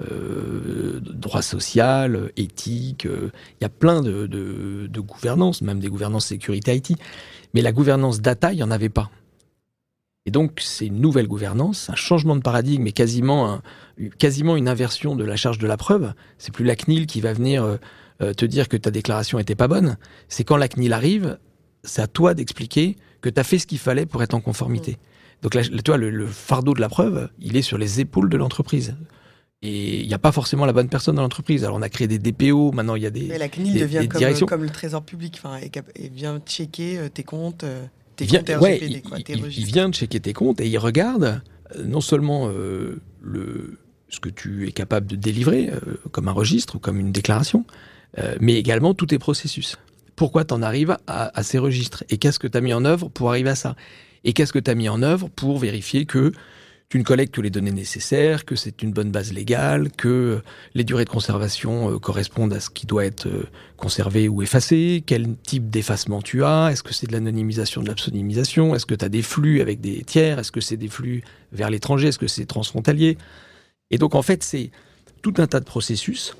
euh, 0.00 1.00
droit 1.00 1.42
social, 1.42 2.30
éthique. 2.36 3.06
Euh, 3.06 3.30
il 3.60 3.64
y 3.64 3.66
a 3.66 3.68
plein 3.68 4.02
de, 4.02 4.26
de, 4.26 4.86
de 4.86 5.00
gouvernances, 5.00 5.62
même 5.62 5.80
des 5.80 5.88
gouvernances 5.88 6.26
sécurité 6.26 6.74
IT. 6.76 6.96
Mais 7.54 7.62
la 7.62 7.72
gouvernance 7.72 8.20
data, 8.20 8.52
il 8.52 8.56
n'y 8.56 8.62
en 8.62 8.70
avait 8.70 8.88
pas. 8.88 9.10
Et 10.26 10.30
donc, 10.30 10.60
c'est 10.62 10.86
une 10.86 11.00
nouvelle 11.00 11.26
gouvernance, 11.26 11.90
un 11.90 11.96
changement 11.96 12.36
de 12.36 12.42
paradigme 12.42 12.86
et 12.86 12.92
quasiment, 12.92 13.50
un, 13.50 13.62
quasiment 14.18 14.56
une 14.56 14.68
inversion 14.68 15.16
de 15.16 15.24
la 15.24 15.36
charge 15.36 15.58
de 15.58 15.66
la 15.66 15.76
preuve. 15.76 16.12
C'est 16.38 16.52
plus 16.52 16.64
la 16.64 16.76
CNIL 16.76 17.06
qui 17.06 17.20
va 17.20 17.32
venir 17.32 17.78
euh, 18.22 18.34
te 18.34 18.44
dire 18.44 18.68
que 18.68 18.76
ta 18.76 18.90
déclaration 18.90 19.38
était 19.38 19.54
pas 19.54 19.68
bonne. 19.68 19.96
C'est 20.28 20.44
quand 20.44 20.58
la 20.58 20.68
CNIL 20.68 20.92
arrive, 20.92 21.38
c'est 21.84 22.02
à 22.02 22.06
toi 22.06 22.34
d'expliquer 22.34 22.96
que 23.22 23.30
tu 23.30 23.40
as 23.40 23.44
fait 23.44 23.58
ce 23.58 23.66
qu'il 23.66 23.78
fallait 23.78 24.06
pour 24.06 24.22
être 24.22 24.34
en 24.34 24.40
conformité. 24.40 24.98
Donc 25.42 25.54
là, 25.54 25.62
toi, 25.82 25.96
le, 25.96 26.26
fardeau 26.26 26.74
de 26.74 26.80
la 26.80 26.90
preuve, 26.90 27.30
il 27.38 27.56
est 27.56 27.62
sur 27.62 27.78
les 27.78 28.00
épaules 28.00 28.28
de 28.28 28.36
l'entreprise. 28.36 28.94
Et 29.62 30.00
il 30.00 30.08
n'y 30.08 30.14
a 30.14 30.18
pas 30.18 30.32
forcément 30.32 30.64
la 30.64 30.72
bonne 30.72 30.88
personne 30.88 31.16
dans 31.16 31.22
l'entreprise. 31.22 31.64
Alors 31.64 31.76
on 31.76 31.82
a 31.82 31.90
créé 31.90 32.08
des 32.08 32.18
DPO, 32.18 32.72
maintenant 32.72 32.94
il 32.94 33.02
y 33.02 33.06
a 33.06 33.10
des. 33.10 33.26
Mais 33.26 33.38
la 33.38 33.48
CNIL 33.48 33.78
devient 33.78 34.08
comme, 34.08 34.48
comme, 34.48 34.62
le 34.62 34.70
trésor 34.70 35.02
public, 35.02 35.38
enfin, 35.42 35.58
et, 35.94 36.08
vient 36.08 36.40
checker 36.40 36.98
euh, 36.98 37.08
tes 37.10 37.24
comptes, 37.24 37.64
euh, 37.64 37.84
tes 38.16 38.24
vient, 38.24 38.42
comptes 38.42 38.62
ouais, 38.62 38.78
il, 38.80 39.02
quoi, 39.02 39.18
tes 39.18 39.34
il, 39.34 39.46
il, 39.46 39.64
vient 39.66 39.90
checker 39.92 40.20
tes 40.20 40.32
comptes 40.32 40.62
et 40.62 40.66
il 40.66 40.78
regarde 40.78 41.42
euh, 41.76 41.84
non 41.84 42.00
seulement 42.00 42.48
le, 43.20 43.78
ce 44.08 44.18
que 44.18 44.30
tu 44.30 44.66
es 44.66 44.72
capable 44.72 45.06
de 45.06 45.16
délivrer 45.16 45.70
comme 46.10 46.28
un 46.28 46.32
registre 46.32 46.76
ou 46.76 46.78
comme 46.78 46.98
une 46.98 47.12
déclaration, 47.12 47.64
mais 48.40 48.54
également 48.54 48.94
tous 48.94 49.06
tes 49.06 49.18
processus 49.18 49.76
pourquoi 50.16 50.44
tu 50.44 50.52
en 50.52 50.60
arrives 50.60 50.98
à, 51.06 51.38
à, 51.38 51.42
ces 51.42 51.58
registres? 51.58 52.04
Et 52.10 52.18
qu'est-ce 52.18 52.38
que 52.38 52.46
tu 52.46 52.58
as 52.58 52.60
mis 52.60 52.74
en 52.74 52.84
œuvre 52.84 53.08
pour 53.08 53.30
arriver 53.30 53.48
à 53.48 53.54
ça? 53.54 53.74
Et 54.22 54.34
qu'est-ce 54.34 54.52
que 54.52 54.58
tu 54.58 54.70
as 54.70 54.74
mis 54.74 54.90
en 54.90 55.02
œuvre 55.02 55.30
pour 55.30 55.58
vérifier 55.58 56.04
que 56.04 56.32
tu 56.90 56.98
ne 56.98 57.04
collectes 57.04 57.32
que 57.32 57.40
les 57.40 57.50
données 57.50 57.70
nécessaires, 57.70 58.44
que 58.44 58.56
c'est 58.56 58.82
une 58.82 58.92
bonne 58.92 59.12
base 59.12 59.32
légale, 59.32 59.92
que 59.92 60.42
les 60.74 60.82
durées 60.82 61.04
de 61.04 61.10
conservation 61.10 61.88
euh, 61.88 61.98
correspondent 62.00 62.52
à 62.52 62.58
ce 62.58 62.68
qui 62.68 62.84
doit 62.84 63.06
être 63.06 63.28
euh, 63.28 63.48
conservé 63.76 64.28
ou 64.28 64.42
effacé, 64.42 65.04
quel 65.06 65.36
type 65.36 65.70
d'effacement 65.70 66.20
tu 66.20 66.42
as, 66.42 66.70
est-ce 66.72 66.82
que 66.82 66.92
c'est 66.92 67.06
de 67.06 67.12
l'anonymisation, 67.12 67.82
de 67.82 67.86
l'absonymisation, 67.86 68.74
est-ce 68.74 68.86
que 68.86 68.96
tu 68.96 69.04
as 69.04 69.08
des 69.08 69.22
flux 69.22 69.60
avec 69.60 69.80
des 69.80 70.02
tiers, 70.02 70.40
est-ce 70.40 70.50
que 70.50 70.60
c'est 70.60 70.76
des 70.76 70.88
flux 70.88 71.22
vers 71.52 71.70
l'étranger, 71.70 72.08
est-ce 72.08 72.18
que 72.18 72.26
c'est 72.26 72.44
transfrontalier. 72.44 73.16
Et 73.92 73.98
donc 73.98 74.16
en 74.16 74.22
fait, 74.22 74.42
c'est 74.42 74.72
tout 75.22 75.34
un 75.38 75.46
tas 75.46 75.60
de 75.60 75.66
processus. 75.66 76.36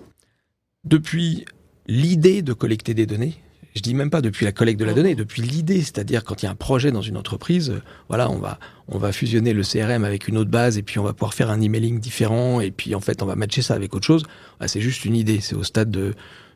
Depuis 0.82 1.44
l'idée 1.86 2.42
de 2.42 2.54
collecter 2.54 2.92
des 2.92 3.06
données, 3.06 3.40
je 3.74 3.82
dis 3.82 3.94
même 3.94 4.10
pas 4.10 4.20
depuis 4.20 4.44
la 4.44 4.52
collecte 4.52 4.80
de 4.80 4.84
la 4.84 4.94
donnée, 4.94 5.14
depuis 5.14 5.42
l'idée, 5.42 5.80
c'est-à-dire 5.80 6.24
quand 6.24 6.42
il 6.42 6.46
y 6.46 6.48
a 6.48 6.50
un 6.50 6.56
projet 6.56 6.90
dans 6.90 7.02
une 7.02 7.16
entreprise, 7.16 7.70
euh, 7.70 7.82
voilà, 8.08 8.30
on 8.30 8.38
va 8.38 8.58
on 8.88 8.98
va 8.98 9.12
fusionner 9.12 9.52
le 9.52 9.62
CRM 9.62 10.04
avec 10.04 10.26
une 10.26 10.36
autre 10.36 10.50
base 10.50 10.76
et 10.76 10.82
puis 10.82 10.98
on 10.98 11.04
va 11.04 11.12
pouvoir 11.12 11.34
faire 11.34 11.50
un 11.50 11.60
emailing 11.60 12.00
différent 12.00 12.60
et 12.60 12.72
puis 12.72 12.94
en 12.96 13.00
fait 13.00 13.22
on 13.22 13.26
va 13.26 13.36
matcher 13.36 13.62
ça 13.62 13.74
avec 13.74 13.94
autre 13.94 14.06
chose. 14.06 14.24
Ah, 14.58 14.66
c'est 14.66 14.80
juste 14.80 15.04
une 15.04 15.14
idée, 15.14 15.40
c'est 15.40 15.54
au 15.54 15.62
stade 15.62 15.90
de, 15.90 16.14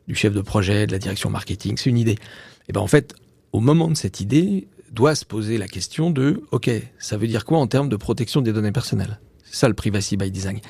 du 0.08 0.14
chef 0.14 0.34
de 0.34 0.40
projet, 0.40 0.86
de 0.86 0.92
la 0.92 0.98
direction 0.98 1.30
marketing, 1.30 1.76
c'est 1.76 1.90
une 1.90 1.98
idée. 1.98 2.16
Et 2.68 2.72
ben 2.72 2.80
en 2.80 2.86
fait, 2.88 3.14
au 3.52 3.60
moment 3.60 3.88
de 3.88 3.94
cette 3.94 4.20
idée, 4.20 4.66
doit 4.90 5.14
se 5.14 5.24
poser 5.24 5.58
la 5.58 5.68
question 5.68 6.10
de 6.10 6.42
OK, 6.50 6.70
ça 6.98 7.16
veut 7.16 7.26
dire 7.26 7.44
quoi 7.44 7.58
en 7.58 7.66
termes 7.66 7.88
de 7.88 7.96
protection 7.96 8.40
des 8.40 8.52
données 8.52 8.72
personnelles? 8.72 9.20
C'est 9.44 9.56
ça 9.56 9.68
le 9.68 9.74
privacy 9.74 10.16
by 10.16 10.30
design. 10.30 10.60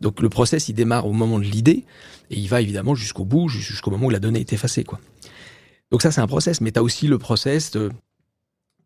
Donc 0.00 0.20
le 0.20 0.28
process 0.28 0.68
il 0.68 0.74
démarre 0.74 1.06
au 1.06 1.12
moment 1.12 1.38
de 1.38 1.44
l'idée 1.44 1.84
et 2.30 2.36
il 2.36 2.48
va 2.48 2.60
évidemment 2.60 2.94
jusqu'au 2.94 3.24
bout, 3.24 3.48
jusqu'au 3.48 3.90
moment 3.90 4.06
où 4.06 4.10
la 4.10 4.18
donnée 4.18 4.40
est 4.40 4.52
effacée 4.52 4.84
quoi. 4.84 5.00
Donc 5.90 6.02
ça, 6.02 6.10
c'est 6.10 6.20
un 6.20 6.26
process, 6.26 6.60
mais 6.60 6.72
tu 6.72 6.78
as 6.78 6.82
aussi 6.82 7.06
le 7.06 7.18
process 7.18 7.70
de, 7.70 7.90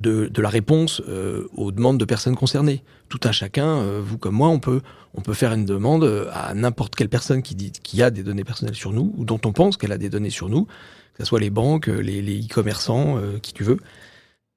de, 0.01 0.43
la 0.43 0.49
réponse 0.49 1.03
euh, 1.09 1.49
aux 1.55 1.73
demandes 1.73 1.99
de 1.99 2.05
personnes 2.05 2.37
concernées. 2.37 2.83
Tout 3.09 3.21
un 3.25 3.33
chacun, 3.33 3.79
euh, 3.79 4.01
vous 4.03 4.19
comme 4.19 4.35
moi, 4.35 4.49
on 4.49 4.59
peut, 4.59 4.81
on 5.15 5.21
peut 5.21 5.35
faire 5.35 5.53
une 5.53 5.65
demande 5.65 6.29
à 6.33 6.55
n'importe 6.55 6.95
quelle 6.95 7.09
personne 7.09 7.43
qui, 7.43 7.55
dit, 7.55 7.73
qui 7.73 8.03
a 8.03 8.11
des 8.11 8.23
données 8.23 8.45
personnelles 8.45 8.75
sur 8.75 8.93
nous, 8.93 9.13
ou 9.17 9.25
dont 9.25 9.41
on 9.45 9.53
pense 9.53 9.77
qu'elle 9.77 9.93
a 9.93 9.99
des 9.99 10.09
données 10.11 10.31
sur 10.31 10.49
nous, 10.49 10.67
que 11.15 11.25
ce 11.25 11.25
soit 11.25 11.41
les 11.41 11.51
banques, 11.51 11.87
les 11.87 12.41
e-commerçants, 12.41 13.19
euh, 13.19 13.39
qui 13.39 13.53
tu 13.53 13.65
veux, 13.65 13.79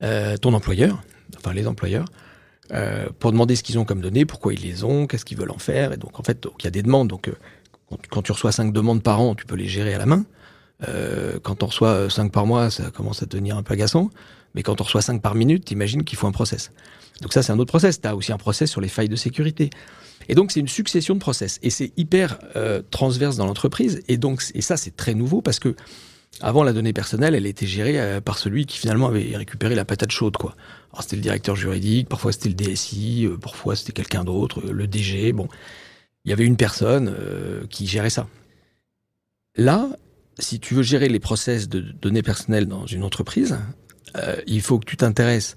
euh, 0.04 0.38
ton 0.38 0.54
employeur, 0.54 1.04
enfin 1.38 1.54
les 1.54 1.68
employeurs, 1.68 2.06
euh, 2.72 3.08
pour 3.20 3.32
demander 3.32 3.56
ce 3.56 3.64
qu'ils 3.64 3.80
ont 3.80 3.86
comme 3.86 4.02
données, 4.02 4.26
pourquoi 4.26 4.54
ils 4.54 4.62
les 4.62 4.84
ont, 4.84 5.08
qu'est-ce 5.08 5.26
qu'ils 5.26 5.38
veulent 5.38 5.52
en 5.52 5.58
faire. 5.58 5.94
Et 5.94 5.98
donc, 5.98 6.20
en 6.20 6.24
fait, 6.24 6.48
il 6.60 6.64
y 6.64 6.68
a 6.68 6.72
des 6.72 6.84
demandes. 6.84 7.10
Donc, 7.10 7.30
quand, 7.90 7.98
quand, 8.10 8.22
tu 8.22 8.32
reçois 8.32 8.52
cinq 8.52 8.72
demandes 8.72 9.04
par 9.04 9.20
an, 9.20 9.36
tu 9.36 9.46
peux 9.46 9.56
les 9.56 9.68
gérer 9.68 9.94
à 9.94 9.98
la 9.98 10.06
main. 10.06 10.26
Euh, 10.88 11.40
quand 11.42 11.64
on 11.64 11.68
reçoit 11.68 12.10
5 12.10 12.32
par 12.32 12.46
mois, 12.46 12.70
ça 12.70 12.92
commence 12.92 13.24
à 13.24 13.26
devenir 13.26 13.58
un 13.58 13.64
peu 13.64 13.74
agaçant. 13.74 14.10
Mais 14.56 14.64
quand 14.64 14.80
on 14.82 14.84
reçoit 14.84 15.02
5 15.02 15.22
par 15.22 15.36
minute, 15.36 15.66
t'imagines 15.66 16.04
qu'il 16.04 16.18
faut 16.18 16.28
un 16.28 16.32
process. 16.32 16.72
Donc 17.22 17.34
ça, 17.34 17.44
c'est 17.44 17.52
un 17.52 17.60
autre 17.60 17.70
process. 17.70 18.02
Tu 18.02 18.08
as 18.08 18.16
aussi 18.16 18.32
un 18.32 18.38
process 18.38 18.70
sur 18.70 18.82
les 18.82 18.88
failles 18.88 19.10
de 19.10 19.16
sécurité. 19.16 19.70
Et 20.30 20.36
donc, 20.36 20.52
c'est 20.52 20.60
une 20.60 20.68
succession 20.68 21.16
de 21.16 21.20
process. 21.20 21.60
Et 21.64 21.70
c'est 21.70 21.92
hyper 21.98 22.40
euh, 22.56 22.82
transverse 22.92 23.36
dans 23.38 23.46
l'entreprise. 23.46 24.02
Et 24.08 24.18
donc, 24.18 24.44
et 24.54 24.62
ça, 24.62 24.78
c'est 24.78 24.96
très 24.96 25.14
nouveau 25.14 25.42
parce 25.42 25.60
que 25.60 25.76
avant, 26.42 26.64
la 26.64 26.74
donnée 26.74 26.94
personnelle, 26.94 27.36
elle 27.36 27.46
était 27.46 27.68
gérée 27.68 28.00
euh, 28.00 28.22
par 28.22 28.38
celui 28.38 28.66
qui 28.66 28.78
finalement 28.78 29.08
avait 29.08 29.36
récupéré 29.36 29.76
la 29.76 29.86
patate 29.86 30.12
chaude, 30.12 30.38
quoi. 30.38 30.56
Alors, 30.94 31.04
c'était 31.04 31.16
le 31.16 31.22
directeur 31.24 31.56
juridique, 31.56 32.08
parfois 32.08 32.32
c'était 32.32 32.50
le 32.50 32.56
DSI, 32.56 33.26
euh, 33.26 33.38
parfois 33.38 33.76
c'était 33.76 33.94
quelqu'un 33.94 34.24
d'autre, 34.24 34.62
euh, 34.66 34.72
le 34.72 34.88
DG. 34.88 35.34
Bon, 35.34 35.48
il 36.24 36.30
y 36.30 36.34
avait 36.34 36.46
une 36.46 36.56
personne 36.56 37.14
euh, 37.20 37.66
qui 37.68 37.88
gérait 37.88 38.12
ça. 38.12 38.28
Là, 39.56 39.90
si 40.40 40.60
tu 40.60 40.74
veux 40.74 40.84
gérer 40.84 41.10
les 41.10 41.20
process 41.20 41.70
de 41.70 41.80
données 41.80 42.24
personnelles 42.24 42.68
dans 42.68 42.86
une 42.86 43.04
entreprise, 43.04 43.58
euh, 44.18 44.36
il 44.48 44.62
faut 44.62 44.80
que 44.80 44.86
tu 44.86 44.98
t'intéresses 44.98 45.56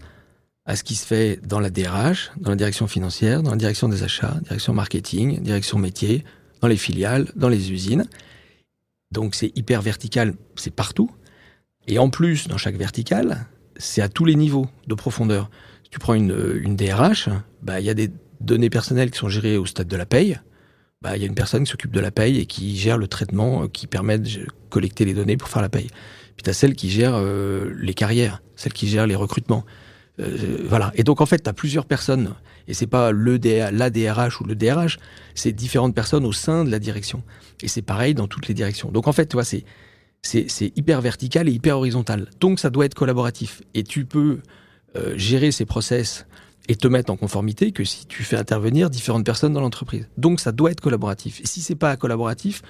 à 0.65 0.77
ce 0.77 0.83
qui 0.83 0.97
se 0.97 1.07
fait 1.07 1.41
dans 1.47 1.61
la 1.61 1.71
DRH, 1.71 2.33
dans 2.39 2.51
la 2.51 2.57
direction 2.57 2.87
financière, 2.87 3.43
dans 3.43 3.53
la 3.53 3.57
direction 3.57 3.89
des 3.89 4.03
achats, 4.03 4.37
direction 4.43 4.75
marketing, 4.75 5.41
direction 5.41 5.79
métier, 5.79 6.25
dans 6.61 6.69
les 6.69 6.77
filiales, 6.77 7.29
dans 7.37 7.49
les 7.49 7.73
usines. 7.73 8.07
Donc 9.13 9.35
c'est 9.35 9.57
hyper 9.57 9.81
vertical, 9.81 10.35
c'est 10.57 10.75
partout. 10.75 11.11
Et 11.87 11.99
en 11.99 12.11
plus, 12.11 12.49
dans 12.49 12.59
chaque 12.59 12.77
verticale, 12.77 13.47
c'est 13.77 14.03
à 14.03 14.09
tous 14.09 14.25
les 14.25 14.35
niveaux 14.35 14.67
de 14.89 14.95
profondeur. 14.95 15.51
Si 15.85 15.91
tu 15.91 15.99
prends 16.01 16.15
une, 16.15 16.77
DRH, 16.77 17.29
bah, 17.63 17.79
il 17.79 17.87
y 17.87 17.91
a 17.91 17.95
des 17.95 18.11
données 18.41 18.71
personnelles 18.71 19.13
qui 19.13 19.19
sont 19.19 19.29
gérées 19.29 19.57
au 19.57 19.67
stade 19.67 19.87
de 19.87 19.97
la 19.97 20.07
paye, 20.07 20.41
bah, 21.07 21.17
y 21.17 21.23
a 21.23 21.27
une 21.27 21.37
personne 21.37 21.63
qui 21.63 21.71
s'occupe 21.71 21.93
de 21.93 22.01
la 22.01 22.11
paye 22.11 22.41
et 22.41 22.47
qui 22.47 22.77
gère 22.77 22.99
le 22.99 23.07
traitement 23.07 23.63
euh, 23.63 23.69
qui 23.69 23.87
permet 23.87 24.19
de 24.19 24.29
collecter 24.71 25.05
les 25.05 25.15
données 25.15 25.37
pour 25.37 25.49
faire 25.49 25.63
la 25.63 25.69
paye. 25.69 25.87
Puis 26.35 26.43
tu 26.43 26.51
as 26.51 26.53
celle 26.53 26.75
qui 26.75 26.91
gère 26.91 27.13
euh, 27.15 27.73
les 27.79 27.95
carrières, 27.95 28.43
celle 28.57 28.73
qui 28.73 28.89
gère 28.89 29.07
les 29.07 29.15
recrutements. 29.15 29.65
Euh, 30.19 30.67
voilà. 30.69 30.91
Et 30.97 31.05
donc 31.05 31.21
en 31.21 31.27
fait, 31.27 31.45
tu 31.45 31.49
as 31.49 31.53
plusieurs 31.53 31.87
personnes 31.87 32.35
et 32.67 32.75
c'est 32.75 32.89
pas 32.89 33.13
le 33.13 33.39
DA, 33.39 33.71
la 33.71 33.89
DRH 33.89 34.41
ou 34.41 34.45
le 34.47 34.57
DRH, 34.57 34.99
c'est 35.37 35.53
différentes 35.53 35.95
personnes 35.95 36.25
au 36.25 36.33
sein 36.33 36.65
de 36.65 36.73
la 36.73 36.81
direction. 36.81 37.23
Et 37.63 37.69
c'est 37.69 37.83
pareil 37.83 38.17
dans 38.17 38.27
toutes 38.27 38.49
les 38.49 38.55
directions. 38.55 38.91
Donc 38.91 39.07
en 39.07 39.13
fait, 39.13 39.27
tu 39.27 39.35
vois, 39.35 39.45
c'est 39.45 39.65
c'est 40.23 40.73
hyper 40.77 41.01
vertical 41.03 41.49
et 41.49 41.53
hyper 41.53 41.79
horizontal. 41.79 42.27
Donc 42.41 42.59
ça 42.59 42.69
doit 42.69 42.85
être 42.85 42.97
collaboratif. 42.97 43.63
Et 43.75 43.85
tu 43.85 44.07
peux 44.07 44.41
gérer 45.15 45.53
ces 45.53 45.67
process 45.67 46.27
et 46.69 46.77
te 46.77 46.89
mettre 46.89 47.13
en 47.13 47.17
conformité 47.17 47.73
que 47.73 47.85
si 47.85 48.07
tu 48.07 48.25
fais 48.25 48.37
intervenir 48.37 48.91
différentes 48.91 49.25
personnes 49.25 49.53
dans 49.53 49.61
l'entreprise. 49.61 50.09
Donc 50.17 50.41
ça 50.41 50.53
doit 50.53 50.71
être 50.71 50.81
collaboratif. 50.81 51.41
Et 51.41 51.47
si 51.47 51.61
c'est 51.61 51.77
pas 51.77 51.97
collaboratif, 51.97 52.63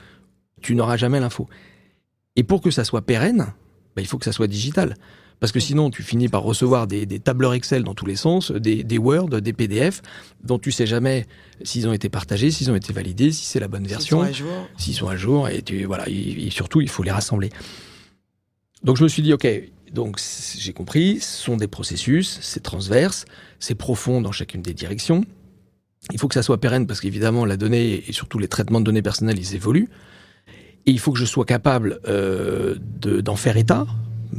tu 0.61 0.75
n'auras 0.75 0.97
jamais 0.97 1.21
l'info. 1.21 1.49
Et 2.37 2.43
pour 2.43 2.61
que 2.61 2.71
ça 2.71 2.85
soit 2.85 3.03
pérenne, 3.03 3.53
bah, 3.95 4.03
il 4.03 4.07
faut 4.07 4.19
que 4.19 4.25
ça 4.25 4.33
soit 4.33 4.47
digital. 4.47 4.95
Parce 5.39 5.53
que 5.53 5.61
sinon, 5.61 5.91
tu 5.91 6.03
finis 6.03 6.29
par 6.29 6.43
recevoir 6.43 6.87
des, 6.87 7.07
tableurs 7.21 7.53
Excel 7.53 7.83
dans 7.83 7.95
tous 7.95 8.07
les 8.07 8.17
sens, 8.17 8.53
des, 8.53 8.85
des, 8.85 8.99
Word, 8.99 9.29
des 9.29 9.53
PDF, 9.53 10.01
dont 10.43 10.59
tu 10.59 10.73
sais 10.73 10.87
jamais 10.87 11.27
s'ils 11.63 11.87
ont 11.87 11.93
été 11.93 12.09
partagés, 12.09 12.51
s'ils 12.51 12.71
ont 12.71 12.75
été 12.75 12.93
validés, 12.93 13.33
si 13.33 13.45
c'est 13.45 13.61
la 13.61 13.69
bonne 13.69 13.87
version, 13.87 14.25
s'ils 14.25 14.35
sont 14.35 14.45
à 14.45 14.49
jour, 14.49 14.69
s'ils 14.79 14.95
sont 14.95 15.09
à 15.09 15.17
jour, 15.17 15.49
et 15.49 15.61
tu, 15.61 15.85
voilà, 15.85 16.09
et, 16.09 16.49
surtout, 16.51 16.81
il 16.81 16.89
faut 16.89 17.03
les 17.03 17.11
rassembler. 17.11 17.51
Donc 18.83 18.97
je 18.97 19.03
me 19.03 19.09
suis 19.09 19.23
dit, 19.23 19.35
ok, 19.35 19.47
donc 19.93 20.21
j'ai 20.59 20.73
compris, 20.73 21.21
ce 21.21 21.43
sont 21.43 21.57
des 21.57 21.69
processus, 21.69 22.39
c'est 22.43 22.63
transverse, 22.63 23.25
c'est 23.59 23.75
profond 23.75 24.21
dans 24.21 24.33
chacune 24.33 24.63
des 24.63 24.75
directions. 24.75 25.25
Il 26.13 26.19
faut 26.19 26.29
que 26.29 26.35
ça 26.35 26.43
soit 26.43 26.61
pérenne 26.61 26.87
parce 26.87 27.01
qu'évidemment 27.01 27.45
la 27.45 27.57
donnée 27.57 28.05
et 28.09 28.13
surtout 28.13 28.39
les 28.39 28.49
traitements 28.49 28.81
de 28.81 28.85
données 28.85 29.03
personnelles, 29.03 29.39
ils 29.39 29.55
évoluent. 29.55 29.89
Et 30.87 30.93
il 30.93 31.01
faut 31.01 31.13
que 31.13 31.19
je 31.19 31.25
sois 31.25 31.45
capable 31.45 32.01
euh, 32.07 32.77
d'en 32.79 33.35
faire 33.35 33.57
état, 33.57 33.87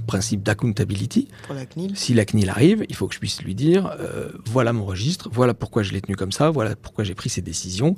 principe 0.08 0.44
d'accountability. 0.44 1.28
Si 1.94 2.14
la 2.14 2.24
CNIL 2.24 2.50
arrive, 2.50 2.86
il 2.88 2.96
faut 2.96 3.08
que 3.08 3.14
je 3.14 3.20
puisse 3.20 3.42
lui 3.42 3.54
dire 3.54 3.94
euh, 4.00 4.30
voilà 4.46 4.72
mon 4.72 4.86
registre, 4.86 5.30
voilà 5.32 5.54
pourquoi 5.54 5.84
je 5.84 5.92
l'ai 5.92 6.02
tenu 6.02 6.16
comme 6.16 6.32
ça, 6.32 6.50
voilà 6.50 6.76
pourquoi 6.76 7.04
j'ai 7.04 7.16
pris 7.16 7.30
ces 7.30 7.42
décisions. 7.42 7.96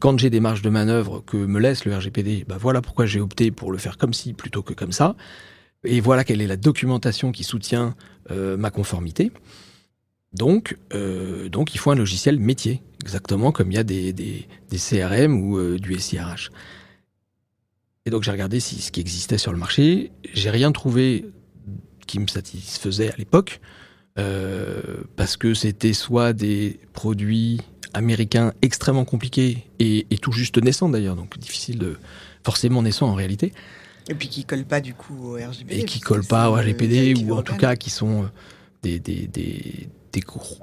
Quand 0.00 0.18
j'ai 0.18 0.28
des 0.28 0.40
marges 0.40 0.62
de 0.62 0.70
manœuvre 0.70 1.22
que 1.24 1.36
me 1.36 1.60
laisse 1.60 1.84
le 1.84 1.96
RGPD, 1.96 2.44
bah 2.48 2.56
voilà 2.58 2.82
pourquoi 2.82 3.06
j'ai 3.06 3.20
opté 3.20 3.52
pour 3.52 3.70
le 3.70 3.78
faire 3.78 3.96
comme 3.96 4.12
ci 4.12 4.32
plutôt 4.32 4.62
que 4.62 4.74
comme 4.74 4.92
ça. 4.92 5.14
Et 5.84 6.00
voilà 6.00 6.24
quelle 6.24 6.40
est 6.40 6.46
la 6.46 6.56
documentation 6.56 7.32
qui 7.32 7.44
soutient 7.44 7.94
euh, 8.30 8.56
ma 8.56 8.70
conformité. 8.70 9.32
Donc, 10.32 10.78
euh, 10.94 11.48
donc, 11.48 11.74
il 11.74 11.78
faut 11.78 11.90
un 11.90 11.94
logiciel 11.94 12.38
métier, 12.38 12.82
exactement 13.02 13.52
comme 13.52 13.70
il 13.70 13.74
y 13.74 13.78
a 13.78 13.84
des, 13.84 14.12
des, 14.12 14.46
CRM 14.76 15.40
ou 15.40 15.58
euh, 15.58 15.78
du 15.78 15.98
SIRH. 15.98 16.50
Et 18.06 18.10
donc, 18.10 18.22
j'ai 18.22 18.32
regardé 18.32 18.60
si, 18.60 18.80
ce 18.80 18.90
qui 18.90 19.00
existait 19.00 19.38
sur 19.38 19.52
le 19.52 19.58
marché. 19.58 20.10
J'ai 20.32 20.50
rien 20.50 20.72
trouvé 20.72 21.26
qui 22.06 22.18
me 22.18 22.26
satisfaisait 22.26 23.12
à 23.12 23.16
l'époque, 23.16 23.60
parce 25.16 25.36
que 25.36 25.54
c'était 25.54 25.94
soit 25.94 26.32
des 26.32 26.78
produits 26.92 27.60
américains 27.94 28.52
extrêmement 28.60 29.04
compliqués 29.04 29.64
et, 29.78 30.06
et 30.10 30.18
tout 30.18 30.32
juste 30.32 30.62
naissants 30.62 30.88
d'ailleurs, 30.88 31.16
donc 31.16 31.38
difficile 31.38 31.78
de 31.78 31.96
forcément 32.44 32.82
naissants 32.82 33.08
en 33.08 33.14
réalité. 33.14 33.52
Et 34.08 34.14
puis 34.14 34.28
qui 34.28 34.44
collent 34.44 34.64
pas 34.64 34.80
du 34.80 34.94
coup 34.94 35.16
au 35.22 35.34
RGPD. 35.34 35.80
Et 35.80 35.84
qui 35.84 36.00
collent 36.00 36.26
pas 36.26 36.50
au 36.50 36.54
RGPD 36.54 37.14
ou 37.24 37.34
en 37.34 37.42
tout 37.42 37.56
cas 37.56 37.76
qui 37.76 37.90
sont 37.90 38.28
des, 38.82 38.98
des, 38.98 39.26
des 39.26 39.88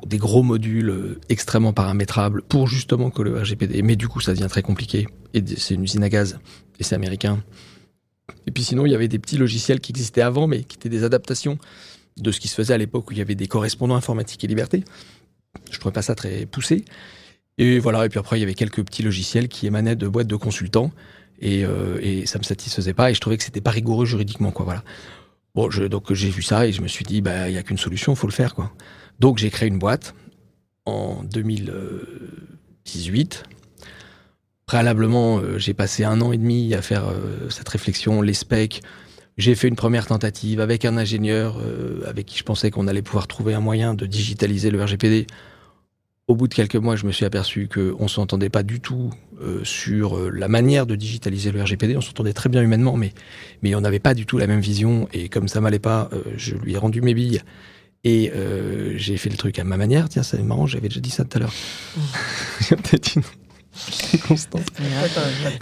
des 0.05 0.17
gros, 0.17 0.43
modules 0.43 0.89
euh, 0.89 1.19
extrêmement 1.29 1.73
paramétrables 1.73 2.41
pour 2.43 2.67
justement 2.67 3.09
coller 3.09 3.31
au 3.31 3.39
RGPD. 3.39 3.81
Mais 3.81 3.95
du 3.95 4.07
coup, 4.07 4.21
ça 4.21 4.33
devient 4.33 4.47
très 4.49 4.61
compliqué. 4.61 5.07
Et 5.33 5.43
c'est 5.57 5.75
une 5.75 5.83
usine 5.83 6.03
à 6.03 6.09
gaz. 6.09 6.39
Et 6.79 6.83
c'est 6.83 6.95
américain. 6.95 7.43
Et 8.47 8.51
puis 8.51 8.63
sinon, 8.63 8.85
il 8.85 8.91
y 8.91 8.95
avait 8.95 9.07
des 9.07 9.19
petits 9.19 9.37
logiciels 9.37 9.79
qui 9.79 9.91
existaient 9.91 10.21
avant, 10.21 10.47
mais 10.47 10.63
qui 10.63 10.77
étaient 10.77 10.89
des 10.89 11.03
adaptations 11.03 11.57
de 12.17 12.31
ce 12.31 12.39
qui 12.39 12.47
se 12.47 12.55
faisait 12.55 12.73
à 12.73 12.77
l'époque 12.77 13.09
où 13.09 13.13
il 13.13 13.17
y 13.17 13.21
avait 13.21 13.35
des 13.35 13.47
correspondants 13.47 13.95
informatiques 13.95 14.43
et 14.43 14.47
liberté. 14.47 14.83
Je 15.69 15.79
trouvais 15.79 15.93
pas 15.93 16.01
ça 16.01 16.15
très 16.15 16.45
poussé. 16.45 16.85
Et 17.57 17.79
voilà. 17.79 18.05
Et 18.05 18.09
puis 18.09 18.19
après, 18.19 18.37
il 18.37 18.41
y 18.41 18.43
avait 18.43 18.53
quelques 18.53 18.83
petits 18.83 19.03
logiciels 19.03 19.47
qui 19.47 19.67
émanaient 19.67 19.95
de 19.95 20.07
boîtes 20.07 20.27
de 20.27 20.35
consultants. 20.35 20.91
Et, 21.41 21.65
euh, 21.65 21.99
et 22.01 22.25
ça 22.25 22.39
me 22.39 22.43
satisfaisait 22.43 22.93
pas. 22.93 23.11
Et 23.11 23.13
je 23.13 23.19
trouvais 23.19 23.37
que 23.37 23.43
c'était 23.43 23.61
pas 23.61 23.71
rigoureux 23.71 24.05
juridiquement, 24.05 24.51
quoi. 24.51 24.65
Voilà. 24.65 24.83
Bon, 25.53 25.69
je, 25.69 25.83
donc 25.83 26.13
j'ai 26.13 26.29
vu 26.29 26.41
ça 26.41 26.65
et 26.65 26.71
je 26.71 26.81
me 26.81 26.87
suis 26.87 27.03
dit, 27.03 27.21
bah, 27.21 27.49
il 27.49 27.55
y 27.55 27.57
a 27.57 27.63
qu'une 27.63 27.77
solution, 27.77 28.15
faut 28.15 28.27
le 28.27 28.33
faire, 28.33 28.55
quoi. 28.55 28.71
Donc 29.19 29.37
j'ai 29.37 29.49
créé 29.49 29.67
une 29.67 29.79
boîte 29.79 30.15
en 30.85 31.23
2018. 31.23 33.43
Préalablement, 34.65 35.39
euh, 35.39 35.57
j'ai 35.57 35.73
passé 35.73 36.05
un 36.05 36.21
an 36.21 36.31
et 36.31 36.37
demi 36.37 36.73
à 36.73 36.81
faire 36.81 37.09
euh, 37.09 37.49
cette 37.49 37.67
réflexion, 37.67 38.21
les 38.21 38.33
specs. 38.33 38.81
J'ai 39.37 39.53
fait 39.53 39.67
une 39.67 39.75
première 39.75 40.05
tentative 40.05 40.61
avec 40.61 40.85
un 40.85 40.95
ingénieur 40.97 41.57
euh, 41.59 42.07
avec 42.07 42.25
qui 42.25 42.37
je 42.37 42.43
pensais 42.43 42.71
qu'on 42.71 42.87
allait 42.87 43.01
pouvoir 43.01 43.27
trouver 43.27 43.53
un 43.53 43.59
moyen 43.59 43.93
de 43.93 44.05
digitaliser 44.05 44.71
le 44.71 44.81
RGPD. 44.81 45.27
Au 46.31 46.35
bout 46.35 46.47
de 46.47 46.53
quelques 46.53 46.77
mois, 46.77 46.95
je 46.95 47.05
me 47.05 47.11
suis 47.11 47.25
aperçu 47.25 47.67
qu'on 47.67 48.03
ne 48.03 48.07
s'entendait 48.07 48.49
pas 48.49 48.63
du 48.63 48.79
tout 48.79 49.09
sur 49.63 50.31
la 50.31 50.47
manière 50.47 50.85
de 50.85 50.95
digitaliser 50.95 51.51
le 51.51 51.61
RGPD. 51.61 51.97
On 51.97 52.01
s'entendait 52.01 52.31
très 52.31 52.47
bien 52.47 52.61
humainement, 52.61 52.95
mais, 52.95 53.11
mais 53.63 53.75
on 53.75 53.81
n'avait 53.81 53.99
pas 53.99 54.13
du 54.13 54.25
tout 54.25 54.37
la 54.37 54.47
même 54.47 54.61
vision. 54.61 55.09
Et 55.11 55.27
comme 55.27 55.49
ça 55.49 55.59
m'allait 55.59 55.79
pas, 55.79 56.09
je 56.37 56.55
lui 56.55 56.73
ai 56.73 56.77
rendu 56.77 57.01
mes 57.01 57.13
billes 57.13 57.41
et 58.03 58.31
euh, 58.35 58.93
j'ai 58.97 59.17
fait 59.17 59.29
le 59.29 59.37
truc 59.37 59.59
à 59.59 59.63
ma 59.63 59.77
manière. 59.77 60.09
Tiens, 60.09 60.23
c'est 60.23 60.41
marrant, 60.41 60.65
j'avais 60.65 60.87
déjà 60.87 60.99
dit 60.99 61.11
ça 61.11 61.23
tout 61.23 61.37
à 61.37 61.41
l'heure. 61.41 61.53
J'ai 62.67 62.75
peut-être 62.75 63.15
une 63.15 64.19
constante. 64.27 64.63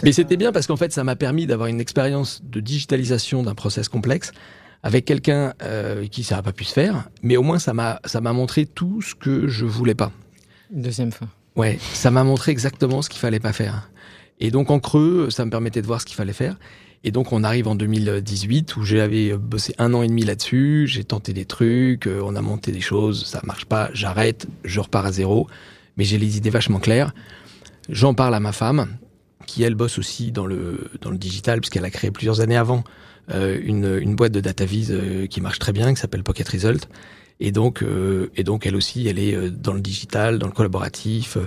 Mais 0.02 0.12
c'était 0.12 0.36
bien 0.36 0.52
parce 0.52 0.66
qu'en 0.66 0.76
fait, 0.76 0.92
ça 0.92 1.04
m'a 1.04 1.16
permis 1.16 1.46
d'avoir 1.46 1.68
une 1.68 1.80
expérience 1.80 2.42
de 2.44 2.60
digitalisation 2.60 3.42
d'un 3.42 3.54
process 3.54 3.88
complexe 3.88 4.32
avec 4.82 5.04
quelqu'un 5.04 5.52
euh, 5.62 6.06
qui 6.06 6.24
ça 6.24 6.36
n'a 6.36 6.42
pas 6.42 6.52
pu 6.52 6.64
se 6.64 6.72
faire, 6.72 7.08
mais 7.22 7.36
au 7.36 7.42
moins 7.42 7.58
ça 7.58 7.74
m'a 7.74 8.00
ça 8.06 8.22
m'a 8.22 8.32
montré 8.32 8.64
tout 8.64 9.02
ce 9.02 9.14
que 9.14 9.46
je 9.46 9.66
voulais 9.66 9.94
pas. 9.94 10.10
Deuxième 10.70 11.12
fois. 11.12 11.28
Ouais, 11.56 11.78
ça 11.92 12.10
m'a 12.10 12.24
montré 12.24 12.52
exactement 12.52 13.02
ce 13.02 13.08
qu'il 13.08 13.20
fallait 13.20 13.40
pas 13.40 13.52
faire. 13.52 13.90
Et 14.38 14.50
donc 14.50 14.70
en 14.70 14.80
creux, 14.80 15.28
ça 15.30 15.44
me 15.44 15.50
permettait 15.50 15.82
de 15.82 15.86
voir 15.86 16.00
ce 16.00 16.06
qu'il 16.06 16.16
fallait 16.16 16.32
faire. 16.32 16.56
Et 17.02 17.12
donc 17.12 17.32
on 17.32 17.44
arrive 17.44 17.66
en 17.66 17.74
2018 17.74 18.76
où 18.76 18.84
j'avais 18.84 19.36
bossé 19.36 19.74
un 19.78 19.94
an 19.94 20.02
et 20.02 20.08
demi 20.08 20.22
là-dessus, 20.22 20.86
j'ai 20.86 21.04
tenté 21.04 21.32
des 21.32 21.46
trucs, 21.46 22.06
euh, 22.06 22.20
on 22.22 22.36
a 22.36 22.42
monté 22.42 22.72
des 22.72 22.80
choses, 22.82 23.24
ça 23.24 23.40
marche 23.44 23.64
pas, 23.64 23.88
j'arrête, 23.94 24.46
je 24.64 24.80
repars 24.80 25.06
à 25.06 25.12
zéro, 25.12 25.46
mais 25.96 26.04
j'ai 26.04 26.18
les 26.18 26.36
idées 26.36 26.50
vachement 26.50 26.78
claires. 26.78 27.14
J'en 27.88 28.12
parle 28.12 28.34
à 28.34 28.40
ma 28.40 28.52
femme, 28.52 28.86
qui 29.46 29.62
elle 29.62 29.74
bosse 29.74 29.98
aussi 29.98 30.30
dans 30.30 30.46
le 30.46 30.90
dans 31.00 31.10
le 31.10 31.16
digital 31.16 31.60
puisqu'elle 31.60 31.86
a 31.86 31.90
créé 31.90 32.10
plusieurs 32.10 32.40
années 32.40 32.56
avant 32.56 32.84
euh, 33.32 33.58
une, 33.62 33.98
une 34.00 34.14
boîte 34.14 34.32
de 34.32 34.40
data 34.40 34.64
euh, 34.64 35.26
qui 35.26 35.40
marche 35.40 35.58
très 35.58 35.72
bien, 35.72 35.94
qui 35.94 36.00
s'appelle 36.00 36.22
Pocket 36.22 36.48
Result. 36.48 36.88
Et 37.40 37.52
donc 37.52 37.82
euh, 37.82 38.30
et 38.36 38.44
donc 38.44 38.66
elle 38.66 38.76
aussi, 38.76 39.08
elle 39.08 39.18
est 39.18 39.34
euh, 39.34 39.50
dans 39.50 39.72
le 39.72 39.80
digital, 39.80 40.38
dans 40.38 40.46
le 40.46 40.52
collaboratif 40.52 41.38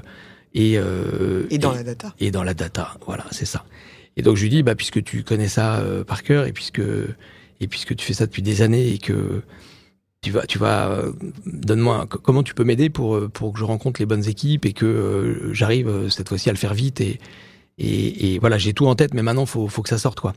et 0.54 0.74
et 0.74 1.58
dans 1.58 1.72
la 1.72 1.84
data. 1.84 2.14
Et 2.20 2.32
dans 2.32 2.44
la 2.44 2.54
data, 2.54 2.98
voilà, 3.06 3.26
c'est 3.32 3.46
ça. 3.46 3.64
Et 4.18 4.22
donc 4.22 4.38
je 4.38 4.44
lui 4.44 4.50
dis, 4.50 4.64
bah, 4.64 4.76
puisque 4.76 5.04
tu 5.04 5.24
connais 5.24 5.48
ça 5.48 5.78
euh, 5.78 6.04
par 6.04 6.24
cœur 6.24 6.46
et 6.46 6.54
puisque, 6.54 6.82
et 7.60 7.68
puisque 7.68 7.96
tu 7.96 8.06
fais 8.06 8.14
ça 8.14 8.26
depuis 8.26 8.42
des 8.42 8.62
années 8.62 8.90
et 8.90 8.98
que 8.98 9.42
tu 10.22 10.32
vas, 10.32 10.46
tu 10.46 10.58
vas, 10.58 10.90
euh, 10.90 11.12
donne-moi, 11.46 12.08
comment 12.08 12.44
tu 12.44 12.54
peux 12.54 12.64
m'aider 12.64 12.90
pour, 12.90 13.16
euh, 13.16 13.28
pour 13.28 13.54
que 13.54 13.60
je 13.60 13.66
rencontre 13.66 14.00
les 14.00 14.06
bonnes 14.06 14.28
équipes 14.28 14.66
et 14.66 14.74
que 14.74 15.50
j'arrive 15.52 16.10
cette 16.10 16.30
fois-ci 16.30 16.50
à 16.50 16.54
le 16.54 16.58
faire 16.58 16.74
vite 16.74 17.02
et, 17.02 17.20
et, 17.78 18.34
et 18.34 18.40
voilà, 18.40 18.58
j'ai 18.58 18.74
tout 18.74 18.86
en 18.86 18.96
tête, 18.96 19.14
mais 19.14 19.24
maintenant 19.24 19.46
faut, 19.46 19.68
faut 19.68 19.82
que 19.82 19.90
ça 19.90 19.98
sorte 19.98 20.20
quoi. 20.20 20.34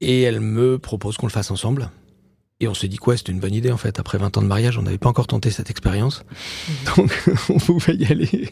Et 0.00 0.22
elle 0.22 0.40
me 0.40 0.78
propose 0.78 1.16
qu'on 1.16 1.26
le 1.26 1.32
fasse 1.32 1.50
ensemble. 1.50 1.90
Et 2.62 2.68
on 2.68 2.74
s'est 2.74 2.86
dit 2.86 2.96
quoi, 2.96 3.16
c'était 3.16 3.32
une 3.32 3.40
bonne 3.40 3.54
idée 3.54 3.72
en 3.72 3.76
fait. 3.76 3.98
Après 3.98 4.18
20 4.18 4.36
ans 4.38 4.42
de 4.42 4.46
mariage, 4.46 4.78
on 4.78 4.82
n'avait 4.82 4.96
pas 4.96 5.08
encore 5.08 5.26
tenté 5.26 5.50
cette 5.50 5.68
expérience. 5.68 6.22
Mmh. 6.24 6.72
Donc 6.96 7.22
on 7.48 7.58
pouvait 7.58 7.96
y 7.96 8.06
aller. 8.06 8.50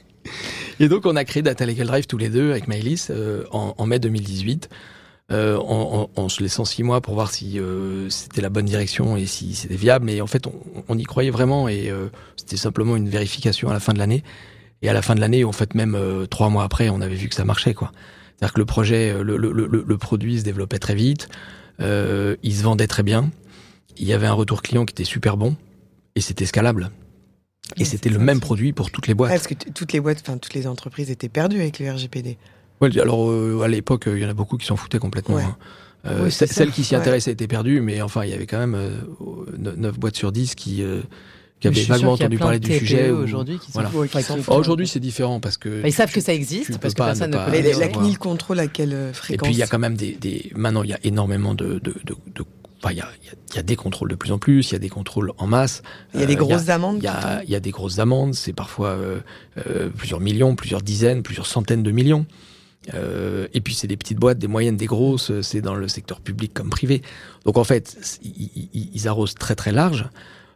Et 0.81 0.89
donc 0.89 1.07
on 1.07 1.15
a 1.15 1.25
créé 1.25 1.45
Data 1.45 1.65
Legal 1.65 1.87
Drive 1.87 2.07
tous 2.09 2.19
les 2.19 2.29
deux 2.29 2.51
avec 2.51 2.67
Maëlys 2.67 3.09
euh, 3.11 3.45
en, 3.53 3.75
en, 3.79 3.87
mai 3.87 4.01
2018. 4.01 4.69
Euh, 5.31 5.57
en, 5.59 6.11
en, 6.17 6.23
en, 6.23 6.29
se 6.29 6.43
laissant 6.43 6.65
six 6.65 6.83
mois 6.83 7.01
pour 7.01 7.15
voir 7.15 7.31
si 7.31 7.61
euh, 7.61 8.11
c'était 8.11 8.41
la 8.41 8.49
bonne 8.49 8.65
direction 8.65 9.17
et 9.17 9.27
si 9.27 9.55
c'était 9.55 9.77
viable. 9.77 10.11
Et 10.11 10.21
en 10.21 10.27
fait, 10.27 10.49
on, 10.49 10.53
on, 10.89 10.99
y 10.99 11.05
croyait 11.05 11.31
vraiment 11.31 11.69
et 11.69 11.89
euh, 11.89 12.09
c'était 12.35 12.57
simplement 12.57 12.97
une 12.97 13.09
vérification 13.09 13.71
à 13.71 13.73
la 13.73 13.79
fin 13.79 13.93
de 13.93 14.01
l'année. 14.01 14.25
Et 14.83 14.89
à 14.89 14.93
la 14.93 15.03
fin 15.03 15.15
de 15.15 15.21
l'année, 15.21 15.45
en 15.45 15.53
fait, 15.53 15.77
même 15.77 15.95
euh, 15.95 16.27
trois 16.27 16.49
mois 16.49 16.65
après, 16.65 16.89
on 16.89 17.01
avait 17.01 17.15
vu 17.15 17.29
que 17.29 17.37
ça 17.37 17.45
marchait, 17.45 17.75
quoi. 17.75 17.93
C'est-à-dire 18.39 18.55
que 18.55 18.59
le 18.59 18.67
projet, 18.67 19.23
le, 19.23 19.37
le, 19.37 19.53
le, 19.53 19.85
le, 19.87 19.99
produit 19.99 20.41
se 20.41 20.45
développait 20.45 20.81
très 20.81 20.95
vite, 20.95 21.29
il 21.79 22.55
se 22.57 22.63
vendait 22.63 22.87
très 22.87 23.03
bien 23.03 23.31
il 24.01 24.09
y 24.09 24.13
avait 24.13 24.27
un 24.27 24.33
retour 24.33 24.63
client 24.63 24.85
qui 24.85 24.93
était 24.93 25.05
super 25.05 25.37
bon 25.37 25.55
et 26.17 26.21
c'était 26.21 26.47
scalable. 26.47 26.91
Et 27.77 27.85
c'était 27.85 28.09
le 28.09 28.19
même 28.19 28.41
produit 28.41 28.73
pour 28.73 28.91
toutes 28.91 29.07
les 29.07 29.15
boîtes. 29.15 29.31
parce 29.31 29.47
que 29.47 29.55
toutes 29.55 29.93
les 29.93 30.01
boîtes, 30.01 30.19
enfin 30.23 30.39
toutes 30.39 30.55
les 30.55 30.67
entreprises 30.67 31.11
étaient 31.11 31.29
perdues 31.29 31.61
avec 31.61 31.79
le 31.79 31.89
RGPD. 31.93 32.37
Ouais, 32.81 32.99
alors 32.99 33.31
euh, 33.31 33.61
à 33.63 33.69
l'époque, 33.69 34.05
il 34.07 34.19
y 34.19 34.25
en 34.25 34.29
a 34.29 34.35
beaucoup 34.35 34.57
qui 34.57 34.67
s'en 34.67 34.75
foutaient 34.75 34.99
complètement. 34.99 35.39
Hein. 35.39 35.57
Euh, 36.07 36.31
celles 36.31 36.71
qui 36.71 36.83
s'y 36.83 36.97
intéressaient 36.97 37.33
étaient 37.33 37.47
perdues, 37.47 37.81
mais 37.81 38.01
enfin, 38.01 38.25
il 38.25 38.31
y 38.31 38.33
avait 38.33 38.47
quand 38.47 38.59
même 38.59 38.75
euh, 38.75 38.91
9 39.59 39.99
boîtes 39.99 40.17
sur 40.17 40.33
10 40.33 40.55
qui, 40.55 40.83
euh, 40.83 41.03
qui 41.61 41.69
avaient 41.69 41.83
vaguement 41.83 42.13
entendu 42.13 42.39
parler 42.39 42.59
du 42.59 42.73
sujet. 42.73 43.11
Aujourd'hui, 43.11 43.61
voilà. 43.75 43.91
aujourd'hui, 44.49 44.89
c'est 44.89 44.99
différent 44.99 45.41
parce 45.41 45.59
que. 45.59 45.87
ils 45.87 45.93
savent 45.93 46.13
que 46.13 46.23
ça 46.23 46.33
existe 46.33 46.79
parce 46.79 46.95
que 46.95 47.03
personne 47.03 47.31
ne 47.31 47.37
connaît. 47.37 47.75
La 47.75 47.89
CNIL 47.89 48.19
contrôle 48.19 48.61
à 48.61 48.67
quelle 48.67 49.11
fréquence 49.13 49.49
Et 49.49 49.51
puis 49.51 49.53
il 49.53 49.59
y 49.59 49.63
a 49.63 49.67
quand 49.67 49.79
même 49.79 49.97
des, 49.97 50.13
des... 50.13 50.51
maintenant, 50.57 50.83
il 50.83 50.91
y 50.91 50.95
a 50.95 51.01
énormément 51.05 51.55
de, 51.55 51.79
de, 51.79 51.95
de, 52.05 52.17
de 52.35 52.45
il 52.89 52.97
y, 52.97 53.01
a, 53.01 53.09
y, 53.55 53.59
a, 53.59 53.63
des 53.63 53.77
contrôles 53.77 54.09
de 54.09 54.15
plus 54.15 54.33
en 54.33 54.39
plus, 54.39 54.71
il 54.71 54.73
y 54.73 54.77
a 54.77 54.79
des 54.79 54.89
contrôles 54.89 55.33
en 55.37 55.47
masse. 55.47 55.83
Il 56.15 56.21
y 56.21 56.23
a 56.23 56.27
des 56.27 56.35
euh, 56.35 56.39
grosses 56.39 56.71
amendes. 56.71 56.99
Il 56.99 57.05
y 57.05 57.09
a, 57.09 57.45
y 57.45 57.55
a, 57.55 57.61
des 57.61 57.71
grosses 57.71 57.99
amendes, 57.99 58.35
c'est 58.35 58.55
parfois 58.55 58.91
euh, 58.91 59.21
euh, 59.67 59.91
plusieurs 59.91 60.21
millions, 60.21 60.57
plusieurs 60.57 60.81
dizaines, 60.81 61.23
plusieurs 61.23 61.47
centaines 61.47 61.83
de 61.83 61.91
millions. 61.91 62.27
Euh, 62.95 63.47
et 63.53 63.61
puis 63.61 63.75
c'est 63.75 63.87
des 63.87 63.99
petites 63.99 64.19
boîtes, 64.19 64.39
des 64.39 64.47
moyennes, 64.47 64.79
des 64.79 64.87
grosses, 64.87 65.31
c'est 65.43 65.61
dans 65.61 65.75
le 65.75 65.89
secteur 65.89 66.21
public 66.21 66.55
comme 66.55 66.71
privé. 66.71 67.03
Donc 67.45 67.59
en 67.59 67.65
fait, 67.65 68.19
ils, 68.23 68.71
ils 68.95 69.09
arrosent 69.09 69.35
très 69.35 69.55
très 69.55 69.73
large. 69.73 70.09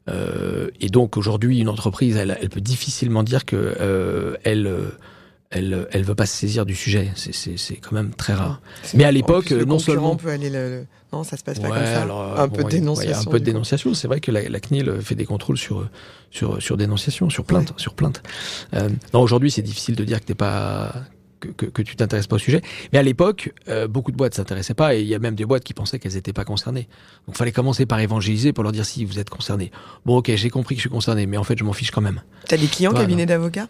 Euh, 0.08 0.68
et 0.80 0.88
donc 0.88 1.18
aujourd'hui, 1.18 1.60
une 1.60 1.68
entreprise, 1.68 2.16
elle, 2.16 2.38
elle, 2.40 2.48
peut 2.48 2.62
difficilement 2.62 3.22
dire 3.22 3.44
que 3.44 4.38
elle 4.44 4.70
elle, 5.50 5.86
elle 5.92 6.02
veut 6.02 6.14
pas 6.14 6.26
se 6.26 6.36
saisir 6.36 6.66
du 6.66 6.74
sujet. 6.74 7.12
C'est 7.14 7.76
quand 7.76 7.92
même 7.92 8.10
très 8.10 8.34
rare. 8.34 8.60
Mais 8.94 9.04
à 9.04 9.12
l'époque, 9.12 9.50
non 9.52 9.78
seulement. 9.78 10.16
peut 10.16 10.30
aller 10.30 10.50
le, 10.50 10.86
Non, 11.12 11.24
ça 11.24 11.36
se 11.36 11.44
passe 11.44 11.60
pas 11.60 11.68
comme 11.68 11.86
ça. 11.86 12.02
un, 12.42 12.48
peu 12.48 12.64
de 12.64 12.68
dénonciation, 12.68 13.28
un 13.28 13.30
peu 13.30 13.40
de 13.40 13.44
dénonciation. 13.44 13.94
C'est 13.94 14.08
vrai 14.08 14.20
que 14.20 14.30
la, 14.30 14.60
CNIL 14.60 15.00
fait 15.00 15.14
des 15.14 15.26
contrôles 15.26 15.58
sur, 15.58 15.88
sur, 16.30 16.60
sur 16.60 16.76
dénonciation, 16.76 17.30
sur 17.30 17.44
plainte. 17.44 17.72
Sur 17.76 17.94
plainte. 17.94 18.22
Euh, 18.74 18.88
non, 19.12 19.20
aujourd'hui, 19.20 19.50
c'est 19.50 19.62
difficile 19.62 19.96
de 19.96 20.04
dire 20.04 20.20
que 20.20 20.26
t'es 20.26 20.34
pas. 20.34 20.92
Que, 21.40 21.66
que, 21.66 21.82
tu 21.82 21.94
t'intéresses 21.94 22.26
pas 22.26 22.36
au 22.36 22.38
sujet. 22.38 22.62
Mais 22.94 22.98
à 22.98 23.02
l'époque, 23.02 23.52
euh, 23.68 23.86
beaucoup 23.86 24.10
de 24.10 24.16
boîtes 24.16 24.32
s'intéressaient 24.32 24.72
pas 24.72 24.94
et 24.94 25.02
il 25.02 25.06
y 25.06 25.14
a 25.14 25.18
même 25.18 25.34
des 25.34 25.44
boîtes 25.44 25.62
qui 25.62 25.74
pensaient 25.74 25.98
qu'elles 25.98 26.14
n'étaient 26.14 26.32
pas 26.32 26.46
concernées. 26.46 26.88
Donc, 27.26 27.36
fallait 27.36 27.52
commencer 27.52 27.84
par 27.84 28.00
évangéliser 28.00 28.54
pour 28.54 28.64
leur 28.64 28.72
dire 28.72 28.86
si 28.86 29.04
vous 29.04 29.18
êtes 29.18 29.28
concerné. 29.28 29.70
Bon, 30.06 30.16
ok, 30.16 30.32
j'ai 30.36 30.48
compris 30.48 30.74
que 30.74 30.78
je 30.78 30.84
suis 30.84 30.90
concerné, 30.90 31.26
mais 31.26 31.36
en 31.36 31.44
fait, 31.44 31.58
je 31.58 31.64
m'en 31.64 31.74
fiche 31.74 31.90
quand 31.90 32.00
même. 32.00 32.22
T'as 32.48 32.56
des 32.56 32.66
clients, 32.66 32.94
cabinet 32.94 33.26
d'avocats? 33.26 33.68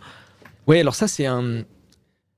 Oui, 0.67 0.79
alors 0.79 0.95
ça, 0.95 1.09
c'est 1.09 1.27
un, 1.27 1.63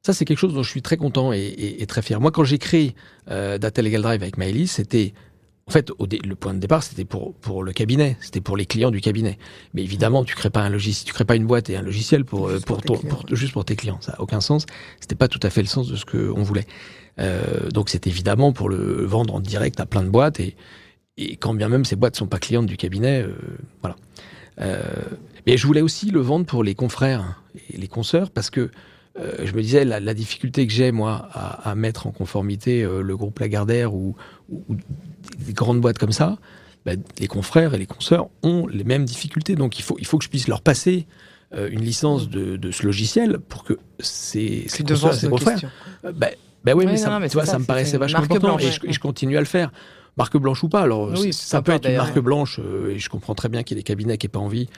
ça, 0.07 0.13
c'est 0.13 0.25
quelque 0.25 0.39
chose 0.39 0.55
dont 0.55 0.63
je 0.63 0.71
suis 0.71 0.83
très 0.83 0.97
content 0.97 1.33
et, 1.33 1.85
très 1.89 2.03
fier. 2.03 2.21
Moi, 2.21 2.31
quand 2.31 2.45
j'ai 2.45 2.59
créé 2.59 2.95
euh, 3.29 3.59
Data 3.59 3.83
Legal 3.83 4.03
Drive 4.03 4.23
avec 4.23 4.39
Maëlys, 4.39 4.71
c'était 4.71 5.15
en 5.69 5.73
fait, 5.73 5.91
le 5.99 6.35
point 6.37 6.55
de 6.55 6.61
départ, 6.61 6.85
c'était 6.85 7.05
pour, 7.05 7.35
pour 7.35 7.65
le 7.65 7.73
cabinet, 7.73 8.17
c'était 8.21 8.41
pour 8.41 8.57
les 8.57 8.67
clients 8.67 8.93
du 8.93 9.01
cabinet. 9.01 9.37
Mais 9.75 9.83
évidemment, 9.83 10.23
tu 10.23 10.37
crées 10.37 10.51
pas 10.51 10.61
un 10.61 10.69
logiciel, 10.69 11.09
tu 11.09 11.13
crées 11.13 11.25
pas 11.25 11.35
une 11.35 11.47
boîte 11.47 11.69
et 11.71 11.77
un 11.77 11.83
logiciel 11.83 12.25
pour, 12.25 12.49
juste 12.51 12.65
pour, 12.65 12.83
ton, 12.83 13.01
juste 13.33 13.53
pour 13.53 13.65
tes 13.65 13.75
clients. 13.75 13.99
Ça 14.01 14.13
n'a 14.13 14.21
aucun 14.21 14.41
sens. 14.41 14.65
C'était 15.01 15.17
pas 15.17 15.27
tout 15.27 15.41
à 15.43 15.51
fait 15.51 15.63
le 15.63 15.67
sens 15.67 15.89
de 15.89 15.97
ce 15.97 16.05
qu'on 16.05 16.45
voulait. 16.45 16.67
Euh, 17.19 17.69
donc, 17.71 17.89
c'est 17.89 18.07
évidemment 18.07 18.53
pour 18.53 18.69
le 18.69 19.05
vendre 19.05 19.35
en 19.35 19.41
direct 19.41 19.81
à 19.81 19.87
plein 19.87 20.05
de 20.05 20.09
boîtes 20.09 20.39
et, 20.39 20.55
et 21.17 21.37
quand 21.37 21.53
bien 21.53 21.69
même 21.69 21.85
ces 21.85 21.97
boîtes 21.97 22.15
sont 22.15 22.29
pas 22.29 22.39
clientes 22.39 22.67
du 22.67 22.77
cabinet, 22.77 23.23
euh, 23.23 23.35
voilà. 23.81 23.97
Euh, 24.61 24.83
mais 25.47 25.57
je 25.57 25.67
voulais 25.67 25.83
aussi 25.83 26.11
le 26.11 26.21
vendre 26.21 26.47
pour 26.47 26.65
les 26.65 26.75
confrères 26.75 27.43
et 27.71 27.77
les 27.77 27.89
consoeurs 27.89 28.31
parce 28.31 28.51
que 28.51 28.71
euh, 29.19 29.33
je 29.45 29.53
me 29.53 29.63
disais, 29.63 29.85
la, 29.85 30.15
difficulté 30.15 30.67
que 30.67 30.73
j'ai, 30.73 30.93
moi, 30.93 31.29
à, 31.33 31.75
mettre 31.75 32.07
en 32.07 32.11
conformité 32.11 32.83
euh, 32.83 33.01
le 33.01 33.17
groupe 33.17 33.39
Lagardère 33.39 33.95
ou, 33.95 34.15
des 35.39 35.53
grandes 35.53 35.81
boîtes 35.81 35.99
comme 35.99 36.13
ça, 36.13 36.37
bah, 36.85 36.93
les 37.19 37.27
confrères 37.27 37.75
et 37.75 37.79
les 37.79 37.87
consoeurs 37.87 38.29
ont 38.43 38.67
les 38.67 38.85
mêmes 38.85 39.05
difficultés. 39.05 39.55
Donc 39.55 39.79
il 39.79 39.83
faut, 39.83 39.97
il 39.99 40.07
faut 40.07 40.19
que 40.19 40.25
je 40.25 40.29
puisse 40.29 40.49
leur 40.49 40.61
passer 40.61 41.07
euh, 41.55 41.69
une 41.71 41.81
licence 41.81 42.29
de, 42.29 42.71
ce 42.71 42.85
logiciel 42.85 43.39
pour 43.39 43.65
que 43.65 43.79
ces, 44.01 44.65
ces 44.69 44.85
consoeurs, 44.85 45.15
ces 45.15 45.29
confrères. 45.29 45.61
Bah, 46.03 46.29
bah, 46.65 46.73
oui, 46.75 46.85
mais, 46.85 46.97
ça, 46.97 47.19
tu 47.23 47.35
vois, 47.35 47.47
ça, 47.47 47.59
me 47.59 47.65
paraissait 47.65 47.97
vachement 47.97 48.21
important 48.21 48.59
et, 48.59 48.71
je, 48.71 48.99
continue 48.99 49.37
à 49.37 49.41
le 49.41 49.47
faire. 49.47 49.71
Marque 50.17 50.37
blanche 50.39 50.65
ou 50.65 50.69
pas, 50.69 50.81
alors 50.81 51.13
ça 51.33 51.61
peut 51.61 51.73
être 51.73 51.89
une 51.89 51.97
marque 51.97 52.19
blanche 52.19 52.61
et 52.91 52.99
je 52.99 53.09
comprends 53.09 53.35
très 53.35 53.49
bien 53.49 53.63
qu'il 53.63 53.77
y 53.77 53.79
a 53.79 53.81
des 53.81 53.85
cabinets 53.85 54.17
qui 54.17 54.27
n'aient 54.27 54.33
pas 54.33 54.39
envie 54.39 54.69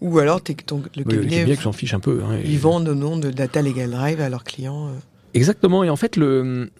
ou 0.00 0.18
alors 0.18 0.40
es, 0.48 0.54
ton, 0.54 0.82
le 0.96 1.04
cabinet, 1.04 1.44
oui, 1.44 1.56
s'en 1.56 1.72
fiche 1.72 1.94
un 1.94 2.00
peu. 2.00 2.22
Hein, 2.22 2.38
ils 2.44 2.58
vendent 2.58 2.88
au 2.88 2.94
nom 2.94 3.16
de 3.16 3.30
Data 3.30 3.62
Legal 3.62 3.90
Drive 3.90 4.20
à 4.20 4.28
leurs 4.28 4.44
clients. 4.44 4.88
Euh. 4.88 4.92
Exactement, 5.34 5.84
et 5.84 5.90
en 5.90 5.96
fait 5.96 6.16
le... 6.16 6.70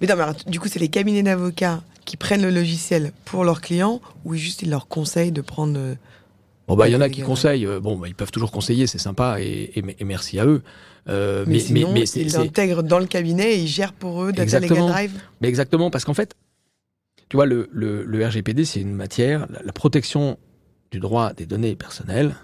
Mais 0.00 0.06
non, 0.06 0.14
mais 0.16 0.50
du 0.50 0.58
coup 0.58 0.68
c'est 0.68 0.80
les 0.80 0.88
cabinets 0.88 1.22
d'avocats 1.22 1.82
qui 2.04 2.16
prennent 2.16 2.42
le 2.42 2.50
logiciel 2.50 3.12
pour 3.24 3.44
leurs 3.44 3.60
clients 3.60 4.00
ou 4.24 4.34
juste 4.34 4.62
ils 4.62 4.70
leur 4.70 4.88
conseillent 4.88 5.32
de 5.32 5.40
prendre... 5.40 5.78
Euh, 5.78 5.94
bon 6.66 6.76
bah 6.76 6.88
il 6.88 6.92
y 6.92 6.96
en 6.96 7.00
a 7.00 7.08
qui 7.08 7.22
conseillent, 7.22 7.66
euh, 7.66 7.80
bon 7.80 7.96
bah, 7.96 8.08
ils 8.08 8.14
peuvent 8.14 8.32
toujours 8.32 8.50
conseiller, 8.50 8.86
c'est 8.86 8.98
sympa 8.98 9.40
et, 9.40 9.82
merci 10.04 10.38
à 10.38 10.46
eux. 10.46 10.62
mais, 11.06 11.58
sinon, 11.58 11.94
ils 11.94 12.32
l'intègrent 12.32 12.82
dans 12.82 12.98
le 12.98 13.06
cabinet 13.06 13.54
et 13.54 13.58
ils 13.62 13.68
gèrent 13.68 13.92
pour 13.92 14.24
eux 14.24 14.32
Data 14.32 14.60
Legal 14.60 14.78
Drive? 14.78 15.12
Mais 15.40 15.48
exactement, 15.48 15.90
parce 15.90 16.04
qu'en 16.04 16.14
fait, 16.14 16.34
tu 17.32 17.36
vois, 17.36 17.46
le, 17.46 17.66
le, 17.72 18.26
RGPD, 18.26 18.66
c'est 18.66 18.82
une 18.82 18.92
matière, 18.92 19.46
la 19.64 19.72
protection 19.72 20.38
du 20.90 21.00
droit 21.00 21.32
des 21.32 21.46
données 21.46 21.76
personnelles, 21.76 22.36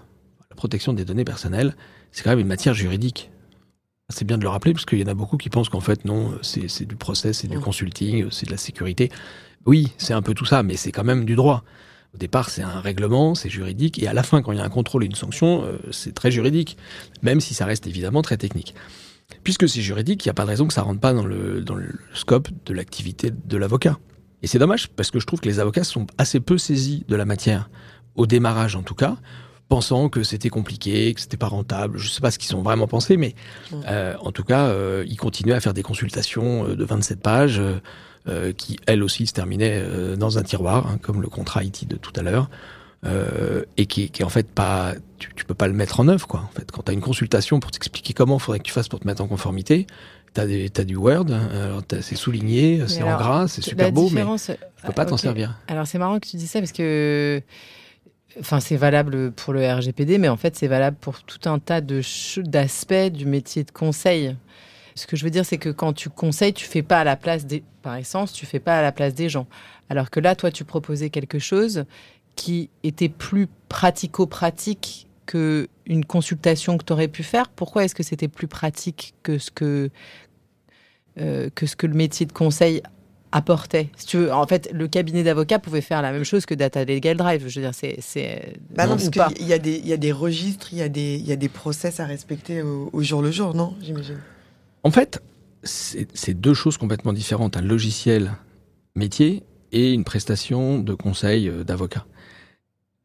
la 0.49 0.55
protection 0.55 0.93
des 0.93 1.05
données 1.05 1.25
personnelles, 1.25 1.75
c'est 2.11 2.23
quand 2.23 2.31
même 2.31 2.39
une 2.39 2.47
matière 2.47 2.73
juridique. 2.73 3.29
C'est 4.09 4.25
bien 4.25 4.39
de 4.39 4.41
le 4.41 4.49
rappeler, 4.49 4.73
parce 4.73 4.85
qu'il 4.85 4.97
y 4.97 5.03
en 5.03 5.07
a 5.07 5.13
beaucoup 5.13 5.37
qui 5.37 5.51
pensent 5.51 5.69
qu'en 5.69 5.79
fait, 5.79 6.05
non, 6.05 6.33
c'est 6.41 6.87
du 6.87 6.95
procès, 6.95 7.33
c'est 7.33 7.47
du 7.47 7.59
consulting, 7.59 8.31
c'est 8.31 8.47
de 8.47 8.51
la 8.51 8.57
sécurité. 8.57 9.11
Oui, 9.67 9.93
c'est 9.99 10.13
un 10.13 10.23
peu 10.23 10.33
tout 10.33 10.45
ça, 10.45 10.63
mais 10.63 10.75
c'est 10.75 10.91
quand 10.91 11.03
même 11.03 11.23
du 11.23 11.35
droit. 11.35 11.63
Au 12.15 12.17
départ, 12.17 12.49
c'est 12.49 12.63
un 12.63 12.79
règlement, 12.79 13.35
c'est 13.35 13.49
juridique, 13.51 14.01
et 14.01 14.07
à 14.07 14.13
la 14.13 14.23
fin, 14.23 14.41
quand 14.41 14.53
il 14.53 14.57
y 14.57 14.61
a 14.61 14.65
un 14.65 14.69
contrôle 14.69 15.03
et 15.03 15.05
une 15.05 15.13
sanction, 15.13 15.65
euh, 15.65 15.77
c'est 15.91 16.15
très 16.15 16.31
juridique, 16.31 16.77
même 17.21 17.41
si 17.41 17.53
ça 17.53 17.67
reste 17.67 17.85
évidemment 17.85 18.23
très 18.23 18.37
technique. 18.37 18.73
Puisque 19.43 19.69
c'est 19.69 19.81
juridique, 19.81 20.25
il 20.25 20.29
n'y 20.29 20.31
a 20.31 20.33
pas 20.33 20.45
de 20.45 20.49
raison 20.49 20.65
que 20.65 20.73
ça 20.73 20.81
rentre 20.81 20.99
pas 20.99 21.13
dans 21.13 21.27
le, 21.27 21.61
dans 21.61 21.75
le 21.75 21.93
scope 22.15 22.49
de 22.65 22.73
l'activité 22.73 23.29
de 23.29 23.57
l'avocat. 23.57 23.99
Et 24.41 24.47
c'est 24.47 24.59
dommage, 24.59 24.87
parce 24.89 25.11
que 25.11 25.19
je 25.19 25.25
trouve 25.25 25.39
que 25.39 25.47
les 25.47 25.59
avocats 25.59 25.83
sont 25.83 26.07
assez 26.17 26.39
peu 26.39 26.57
saisis 26.57 27.03
de 27.07 27.15
la 27.15 27.25
matière 27.25 27.69
au 28.15 28.25
démarrage 28.25 28.75
en 28.75 28.83
tout 28.83 28.95
cas, 28.95 29.17
pensant 29.69 30.09
que 30.09 30.23
c'était 30.23 30.49
compliqué, 30.49 31.13
que 31.13 31.21
c'était 31.21 31.37
pas 31.37 31.47
rentable. 31.47 31.97
Je 31.97 32.09
sais 32.09 32.21
pas 32.21 32.31
ce 32.31 32.39
qu'ils 32.39 32.55
ont 32.55 32.61
vraiment 32.61 32.87
pensé, 32.87 33.15
mais 33.17 33.35
euh, 33.87 34.15
en 34.19 34.31
tout 34.31 34.43
cas, 34.43 34.65
euh, 34.65 35.05
ils 35.07 35.17
continuaient 35.17 35.53
à 35.53 35.61
faire 35.61 35.75
des 35.75 35.83
consultations 35.83 36.67
euh, 36.67 36.75
de 36.75 36.83
27 36.83 37.21
pages, 37.21 37.61
qui 38.57 38.77
elles 38.85 39.01
aussi 39.01 39.25
se 39.25 39.33
terminaient 39.33 39.83
dans 40.15 40.37
un 40.37 40.43
tiroir, 40.43 40.85
hein, 40.85 40.99
comme 41.01 41.19
le 41.19 41.29
contrat 41.29 41.63
IT 41.63 41.87
de 41.87 41.95
tout 41.95 42.11
à 42.15 42.21
l'heure. 42.21 42.47
et 43.77 43.85
qui, 43.87 44.11
qui 44.11 44.23
en 44.23 44.29
fait 44.29 44.47
pas, 44.47 44.93
tu, 45.17 45.31
tu 45.35 45.45
peux 45.45 45.55
pas 45.55 45.67
le 45.67 45.73
mettre 45.73 45.99
en 45.99 46.07
œuvre 46.07 46.27
quoi. 46.27 46.41
En 46.41 46.55
fait, 46.55 46.69
quand 46.69 46.83
tu 46.83 46.91
as 46.91 46.93
une 46.93 47.01
consultation 47.01 47.59
pour 47.59 47.71
t'expliquer 47.71 48.13
comment 48.13 48.37
il 48.37 48.39
faudrait 48.39 48.59
que 48.59 48.65
tu 48.65 48.73
fasses 48.73 48.89
pour 48.89 48.99
te 48.99 49.07
mettre 49.07 49.23
en 49.23 49.27
conformité, 49.27 49.87
T'as 50.33 50.43
as 50.43 50.83
du 50.83 50.95
Word, 50.95 51.27
c'est 52.01 52.15
souligné, 52.15 52.83
c'est 52.87 53.03
en 53.03 53.17
gras, 53.17 53.47
c'est 53.47 53.61
super 53.61 53.91
beau, 53.91 54.09
mais 54.09 54.23
tu 54.37 54.85
peux 54.85 54.93
pas 54.93 55.05
t'en 55.05 55.17
servir. 55.17 55.57
Alors 55.67 55.87
c'est 55.87 55.97
marrant 55.97 56.19
que 56.19 56.27
tu 56.27 56.37
dis 56.37 56.47
ça 56.47 56.59
parce 56.59 56.71
que 56.71 57.41
Enfin, 58.39 58.59
c'est 58.59 58.75
valable 58.75 59.31
pour 59.31 59.53
le 59.53 59.67
RGPD, 59.67 60.17
mais 60.17 60.29
en 60.29 60.37
fait, 60.37 60.55
c'est 60.55 60.67
valable 60.67 60.97
pour 60.99 61.23
tout 61.23 61.49
un 61.49 61.59
tas 61.59 61.81
de 61.81 62.01
d'aspects 62.43 63.11
du 63.11 63.25
métier 63.25 63.63
de 63.63 63.71
conseil. 63.71 64.35
Ce 64.95 65.07
que 65.07 65.15
je 65.15 65.23
veux 65.23 65.31
dire, 65.31 65.45
c'est 65.45 65.57
que 65.57 65.69
quand 65.69 65.93
tu 65.93 66.09
conseilles, 66.09 66.53
tu 66.53 66.65
fais 66.65 66.83
pas 66.83 66.99
à 66.99 67.03
la 67.03 67.15
place 67.15 67.45
des, 67.45 67.63
par 67.81 67.95
essence, 67.95 68.31
tu 68.31 68.45
fais 68.45 68.59
pas 68.59 68.77
à 68.77 68.81
la 68.81 68.91
place 68.91 69.15
des 69.15 69.29
gens. 69.29 69.47
Alors 69.89 70.09
que 70.09 70.19
là, 70.19 70.35
toi, 70.35 70.51
tu 70.51 70.63
proposais 70.63 71.09
quelque 71.09 71.39
chose 71.39 71.85
qui 72.35 72.69
était 72.83 73.09
plus 73.09 73.47
pratico-pratique 73.67 75.07
que 75.29 75.67
une 75.85 76.05
consultation 76.05 76.79
que 76.79 76.83
tu 76.83 76.91
aurais 76.91 77.07
pu 77.07 77.21
faire. 77.21 77.49
Pourquoi 77.49 77.85
est-ce 77.85 77.93
que 77.93 78.01
c'était 78.01 78.27
plus 78.27 78.47
pratique 78.47 79.13
que 79.21 79.37
ce 79.37 79.51
que 79.51 79.91
euh, 81.19 81.51
que 81.53 81.67
ce 81.67 81.75
que 81.75 81.85
le 81.85 81.93
métier 81.93 82.25
de 82.25 82.31
conseil 82.31 82.81
apportait? 83.31 83.89
Si 83.95 84.07
tu 84.07 84.17
veux, 84.17 84.33
en 84.33 84.47
fait, 84.47 84.71
le 84.73 84.87
cabinet 84.87 85.21
d'avocats 85.21 85.59
pouvait 85.59 85.81
faire 85.81 86.01
la 86.01 86.11
même 86.11 86.23
chose 86.23 86.47
que 86.47 86.55
Data 86.55 86.83
Legal 86.83 87.15
Drive. 87.15 87.47
Je 87.47 87.59
veux 87.59 87.65
dire, 87.65 87.75
c'est. 87.75 87.97
c'est 87.99 88.55
bah 88.71 88.87
non, 88.87 88.97
parce 88.97 89.11
qu'il 89.11 89.47
y, 89.47 89.53
a 89.53 89.59
des, 89.59 89.77
y 89.77 89.93
a 89.93 89.97
des 89.97 90.11
registres, 90.11 90.69
il 90.71 90.79
y, 90.79 90.81
a 90.81 90.89
des, 90.89 91.17
y 91.19 91.31
a 91.31 91.35
des 91.35 91.49
process 91.49 91.99
à 91.99 92.07
respecter 92.07 92.63
au, 92.63 93.03
jour 93.03 93.21
le 93.21 93.29
jour, 93.29 93.53
non 93.53 93.75
J'imagine? 93.83 94.17
En 94.81 94.89
fait, 94.89 95.21
c'est 95.61 96.33
deux 96.33 96.55
choses 96.55 96.77
complètement 96.77 97.13
différentes. 97.13 97.55
Un 97.55 97.61
logiciel 97.61 98.31
métier 98.95 99.43
et 99.71 99.93
une 99.93 100.05
prestation 100.05 100.79
de 100.79 100.95
conseil 100.95 101.49
euh, 101.49 101.63
d'avocat. 101.63 102.07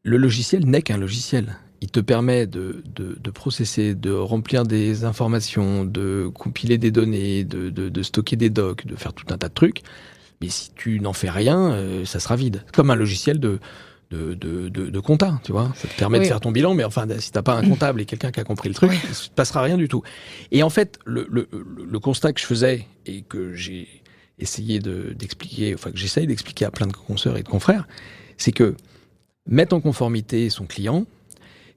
Le 0.01 0.17
logiciel 0.17 0.65
n'est 0.65 0.81
qu'un 0.81 0.97
logiciel. 0.97 1.55
Il 1.81 1.89
te 1.89 1.99
permet 1.99 2.47
de, 2.47 2.83
de, 2.95 3.17
de, 3.19 3.31
processer, 3.31 3.95
de 3.95 4.11
remplir 4.11 4.63
des 4.63 5.03
informations, 5.03 5.83
de 5.85 6.29
compiler 6.33 6.77
des 6.77 6.91
données, 6.91 7.43
de, 7.43 7.69
de, 7.69 8.03
stocker 8.03 8.35
des 8.35 8.49
docs, 8.49 8.85
de 8.85 8.95
faire 8.95 9.13
tout 9.13 9.25
un 9.33 9.37
tas 9.37 9.49
de 9.49 9.53
trucs. 9.53 9.81
Mais 10.41 10.49
si 10.49 10.71
tu 10.75 10.99
n'en 10.99 11.13
fais 11.13 11.29
rien, 11.29 11.71
euh, 11.71 12.05
ça 12.05 12.19
sera 12.19 12.35
vide. 12.35 12.63
Comme 12.73 12.89
un 12.89 12.95
logiciel 12.95 13.39
de, 13.39 13.59
de, 14.11 14.33
de, 14.33 14.69
de, 14.69 14.99
compta, 14.99 15.39
tu 15.43 15.51
vois. 15.51 15.71
Ça 15.75 15.87
te 15.87 15.97
permet 15.97 16.19
de 16.19 16.25
faire 16.25 16.39
ton 16.39 16.51
bilan, 16.51 16.73
mais 16.73 16.83
enfin, 16.83 17.05
si 17.19 17.31
t'as 17.31 17.41
pas 17.41 17.53
un 17.53 17.67
comptable 17.67 18.01
et 18.01 18.05
quelqu'un 18.05 18.31
qui 18.31 18.39
a 18.39 18.43
compris 18.43 18.69
le 18.69 18.75
truc, 18.75 18.91
il 19.07 19.15
se 19.15 19.29
passera 19.29 19.61
rien 19.61 19.77
du 19.77 19.87
tout. 19.87 20.03
Et 20.51 20.63
en 20.63 20.69
fait, 20.69 20.99
le, 21.05 21.27
le, 21.29 21.47
le 21.51 21.99
constat 21.99 22.33
que 22.33 22.39
je 22.39 22.45
faisais 22.45 22.87
et 23.05 23.21
que 23.21 23.53
j'ai 23.53 23.87
essayé 24.39 24.79
d'expliquer, 24.79 25.73
enfin 25.73 25.91
que 25.91 25.97
j'essaye 25.97 26.27
d'expliquer 26.27 26.65
à 26.65 26.71
plein 26.71 26.87
de 26.87 26.93
consoeurs 26.93 27.37
et 27.37 27.43
de 27.43 27.47
confrères, 27.47 27.87
c'est 28.37 28.51
que 28.51 28.75
mettre 29.47 29.75
en 29.75 29.81
conformité 29.81 30.49
son 30.49 30.65
client, 30.65 31.05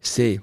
c'est 0.01 0.40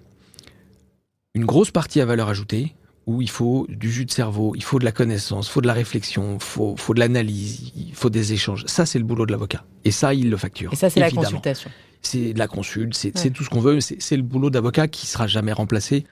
une 1.33 1.45
grosse 1.45 1.71
partie 1.71 2.01
à 2.01 2.05
valeur 2.05 2.29
ajoutée, 2.29 2.75
où 3.07 3.21
il 3.21 3.29
faut 3.29 3.67
du 3.69 3.91
jus 3.91 4.05
de 4.05 4.11
cerveau, 4.11 4.53
il 4.55 4.63
faut 4.63 4.79
de 4.79 4.85
la 4.85 4.91
connaissance, 4.91 5.47
il 5.47 5.51
faut 5.51 5.61
de 5.61 5.67
la 5.67 5.73
réflexion, 5.73 6.35
il 6.35 6.43
faut, 6.43 6.75
faut 6.75 6.93
de 6.93 6.99
l'analyse, 6.99 7.71
il 7.75 7.93
faut 7.93 8.09
des 8.09 8.33
échanges. 8.33 8.65
Ça, 8.65 8.85
c'est 8.85 8.97
le 8.97 9.05
boulot 9.05 9.25
de 9.25 9.31
l'avocat. 9.31 9.63
Et 9.83 9.91
ça, 9.91 10.13
il 10.13 10.29
le 10.29 10.37
facture. 10.37 10.73
Et 10.73 10.75
ça, 10.75 10.89
c'est 10.89 10.99
la 10.99 11.11
consultation. 11.11 11.69
C'est 12.01 12.33
de 12.33 12.39
la 12.39 12.47
consulte, 12.47 12.93
c'est 12.93 13.29
tout 13.31 13.43
ce 13.43 13.49
qu'on 13.49 13.59
veut. 13.59 13.79
C'est 13.79 14.17
le 14.17 14.23
boulot 14.23 14.49
d'avocat 14.49 14.87
qui 14.87 15.07
sera 15.07 15.27
jamais 15.27 15.51
remplacé 15.51 16.05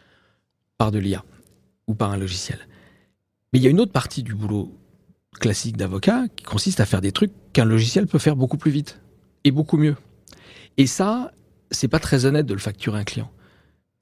par 0.77 0.91
de 0.91 0.99
l'IA 0.99 1.23
ou 1.87 1.95
par 1.95 2.11
un 2.11 2.17
logiciel. 2.17 2.59
Mais 3.51 3.59
il 3.59 3.63
y 3.63 3.67
a 3.67 3.69
une 3.69 3.79
autre 3.79 3.91
partie 3.91 4.23
du 4.23 4.33
boulot 4.33 4.75
classique 5.39 5.77
d'avocat 5.77 6.25
qui 6.35 6.43
consiste 6.43 6.79
à 6.79 6.85
faire 6.85 7.01
des 7.01 7.11
trucs 7.11 7.31
qu'un 7.53 7.65
logiciel 7.65 8.07
peut 8.07 8.19
faire 8.19 8.35
beaucoup 8.35 8.57
plus 8.57 8.71
vite 8.71 8.99
et 9.43 9.51
beaucoup 9.51 9.77
mieux. 9.77 9.95
Et 10.77 10.87
ça, 10.87 11.31
c'est 11.73 11.87
pas 11.87 11.99
très 11.99 12.25
honnête 12.25 12.45
de 12.45 12.53
le 12.53 12.59
facturer 12.59 12.97
à 12.97 13.01
un 13.01 13.03
client 13.03 13.31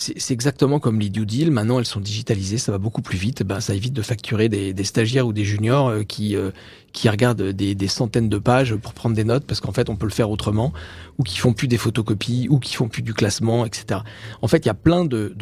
c'est 0.02 0.34
exactement 0.34 0.80
comme 0.80 1.00
les 1.00 1.10
due 1.10 1.26
deals. 1.26 1.52
Maintenant, 1.52 1.78
elles 1.78 1.86
sont 1.86 2.00
digitalisées, 2.00 2.58
ça 2.58 2.72
va 2.72 2.78
beaucoup 2.78 3.02
plus 3.02 3.18
vite. 3.18 3.44
Ben, 3.44 3.60
ça 3.60 3.76
évite 3.76 3.94
de 3.94 4.02
facturer 4.02 4.50
des, 4.50 4.84
stagiaires 4.84 5.28
ou 5.28 5.34
des 5.34 5.46
juniors 5.46 5.90
euh, 5.90 6.04
qui 6.04 6.36
euh, 6.36 6.52
qui 6.92 7.08
regardent 7.08 7.44
des, 7.44 7.88
centaines 7.88 8.30
de 8.30 8.38
pages 8.38 8.76
pour 8.76 8.94
prendre 8.94 9.16
des 9.16 9.24
notes 9.24 9.46
parce 9.46 9.60
qu'en 9.62 9.72
fait, 9.72 9.90
on 9.90 9.96
peut 9.96 10.08
le 10.08 10.12
faire 10.12 10.32
autrement, 10.32 10.74
ou 11.18 11.24
qui 11.24 11.38
font 11.38 11.54
plus 11.54 11.68
des 11.68 11.78
photocopies, 11.78 12.48
ou 12.50 12.60
qui 12.60 12.76
font 12.76 12.88
plus 12.88 13.04
du 13.04 13.14
classement, 13.14 13.66
etc. 13.66 14.02
En 14.42 14.48
fait, 14.48 14.66
il 14.66 14.68
y 14.68 14.70
a 14.70 14.76
plein 14.76 15.06
de, 15.06 15.36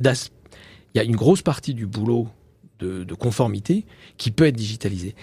il 0.00 0.14
y 0.94 0.98
a 0.98 1.04
une 1.04 1.16
grosse 1.16 1.42
partie 1.42 1.74
du 1.74 1.86
boulot 1.86 2.28
de, 2.78 3.04
de 3.04 3.14
conformité 3.14 3.86
qui 4.18 4.30
peut 4.30 4.46
être 4.46 4.56
digitalisée. 4.56 5.14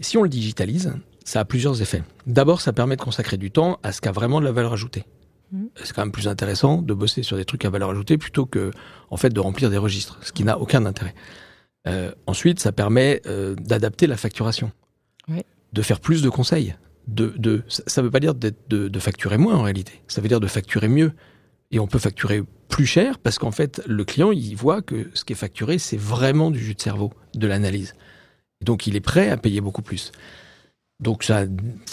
Si 0.00 0.16
on 0.16 0.22
le 0.22 0.28
digitalise, 0.28 0.94
ça 1.24 1.40
a 1.40 1.44
plusieurs 1.44 1.80
effets. 1.80 2.02
D'abord, 2.26 2.60
ça 2.60 2.72
permet 2.72 2.96
de 2.96 3.02
consacrer 3.02 3.36
du 3.36 3.50
temps 3.50 3.78
à 3.82 3.92
ce 3.92 4.00
qui 4.00 4.08
a 4.08 4.12
vraiment 4.12 4.40
de 4.40 4.44
la 4.44 4.52
valeur 4.52 4.72
ajoutée. 4.72 5.04
Mhm. 5.52 5.68
C'est 5.76 5.92
quand 5.92 6.02
même 6.02 6.12
plus 6.12 6.28
intéressant 6.28 6.82
de 6.82 6.94
bosser 6.94 7.22
sur 7.22 7.36
des 7.36 7.44
trucs 7.44 7.64
à 7.64 7.70
valeur 7.70 7.90
ajoutée 7.90 8.18
plutôt 8.18 8.46
que, 8.46 8.70
en 9.10 9.16
fait, 9.16 9.30
de 9.30 9.40
remplir 9.40 9.70
des 9.70 9.78
registres, 9.78 10.18
ce 10.22 10.32
qui 10.32 10.44
n'a 10.44 10.58
aucun 10.58 10.84
intérêt. 10.86 11.14
Euh, 11.86 12.12
ensuite, 12.26 12.60
ça 12.60 12.72
permet 12.72 13.20
euh, 13.26 13.54
d'adapter 13.56 14.06
la 14.06 14.16
facturation, 14.16 14.72
de 15.72 15.82
faire 15.82 16.00
plus 16.00 16.22
de 16.22 16.28
conseils. 16.28 16.74
De, 17.08 17.34
de, 17.36 17.64
ça 17.68 18.00
ne 18.00 18.06
veut 18.06 18.10
pas 18.10 18.20
dire 18.20 18.34
de, 18.34 18.52
de 18.68 18.98
facturer 19.00 19.36
moins 19.36 19.56
en 19.56 19.62
réalité, 19.62 20.02
ça 20.06 20.20
veut 20.20 20.28
dire 20.28 20.38
de 20.38 20.46
facturer 20.46 20.88
mieux. 20.88 21.12
Et 21.72 21.78
on 21.80 21.86
peut 21.86 21.98
facturer 21.98 22.42
plus 22.68 22.86
cher 22.86 23.18
parce 23.18 23.38
qu'en 23.38 23.50
fait, 23.50 23.82
le 23.86 24.04
client, 24.04 24.30
il 24.30 24.54
voit 24.54 24.82
que 24.82 25.10
ce 25.14 25.24
qui 25.24 25.32
est 25.32 25.36
facturé, 25.36 25.78
c'est 25.78 25.96
vraiment 25.96 26.50
du 26.50 26.58
jus 26.58 26.74
de 26.74 26.80
cerveau, 26.80 27.12
de 27.34 27.46
l'analyse. 27.46 27.94
Donc, 28.62 28.86
il 28.86 28.94
est 28.94 29.00
prêt 29.00 29.30
à 29.30 29.36
payer 29.36 29.60
beaucoup 29.60 29.82
plus. 29.82 30.12
Donc, 31.02 31.24
ça 31.24 31.44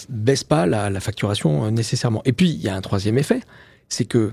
baisse 0.08 0.44
pas 0.44 0.66
la, 0.66 1.00
facturation 1.00 1.66
euh, 1.66 1.70
nécessairement. 1.70 2.22
Et 2.24 2.32
puis, 2.32 2.48
il 2.48 2.60
y 2.60 2.68
a 2.68 2.76
un 2.76 2.80
troisième 2.80 3.18
effet, 3.18 3.40
c'est 3.88 4.04
que 4.04 4.32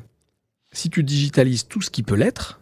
si 0.71 0.89
tu 0.89 1.03
digitalises 1.03 1.67
tout 1.67 1.81
ce 1.81 1.89
qui 1.89 2.03
peut 2.03 2.15
l'être, 2.15 2.61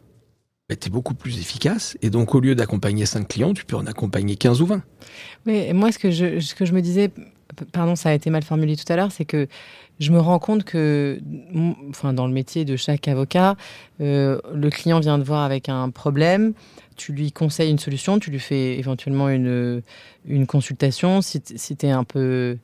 tu 0.69 0.87
es 0.87 0.89
beaucoup 0.89 1.13
plus 1.13 1.37
efficace. 1.39 1.97
Et 2.01 2.09
donc, 2.09 2.33
au 2.33 2.39
lieu 2.39 2.55
d'accompagner 2.55 3.05
5 3.05 3.27
clients, 3.27 3.53
tu 3.53 3.65
peux 3.65 3.75
en 3.75 3.85
accompagner 3.85 4.37
15 4.37 4.61
ou 4.61 4.65
20. 4.65 4.81
Mais 5.45 5.73
moi, 5.73 5.91
ce 5.91 5.99
que 5.99 6.09
je, 6.09 6.73
me 6.73 6.81
disais, 6.81 7.11
pardon, 7.73 7.97
ça 7.97 8.09
a 8.09 8.13
été 8.13 8.29
mal 8.29 8.43
formulé 8.43 8.77
tout 8.77 8.91
à 8.91 8.95
l'heure, 8.95 9.11
c'est 9.11 9.25
que 9.25 9.47
je 9.99 10.11
me 10.11 10.19
rends 10.19 10.39
compte 10.39 10.63
que, 10.63 11.19
enfin, 11.89 12.13
dans 12.13 12.27
le 12.27 12.33
métier 12.33 12.63
de 12.63 12.77
chaque 12.77 13.09
avocat, 13.09 13.57
euh, 13.99 14.39
le 14.53 14.69
client 14.69 15.01
vient 15.01 15.19
te 15.19 15.25
voir 15.25 15.43
avec 15.43 15.67
un 15.67 15.89
problème, 15.89 16.53
tu 16.95 17.13
lui 17.13 17.31
conseilles 17.31 17.71
une 17.71 17.79
solution, 17.79 18.19
tu 18.19 18.31
lui 18.31 18.39
fais 18.39 18.77
éventuellement 18.77 19.29
une, 19.29 19.81
une 20.25 20.47
consultation. 20.47 21.21
Si, 21.21 21.41
tu 21.41 21.85
es 21.85 21.91
un 21.91 22.03
peu. 22.03 22.57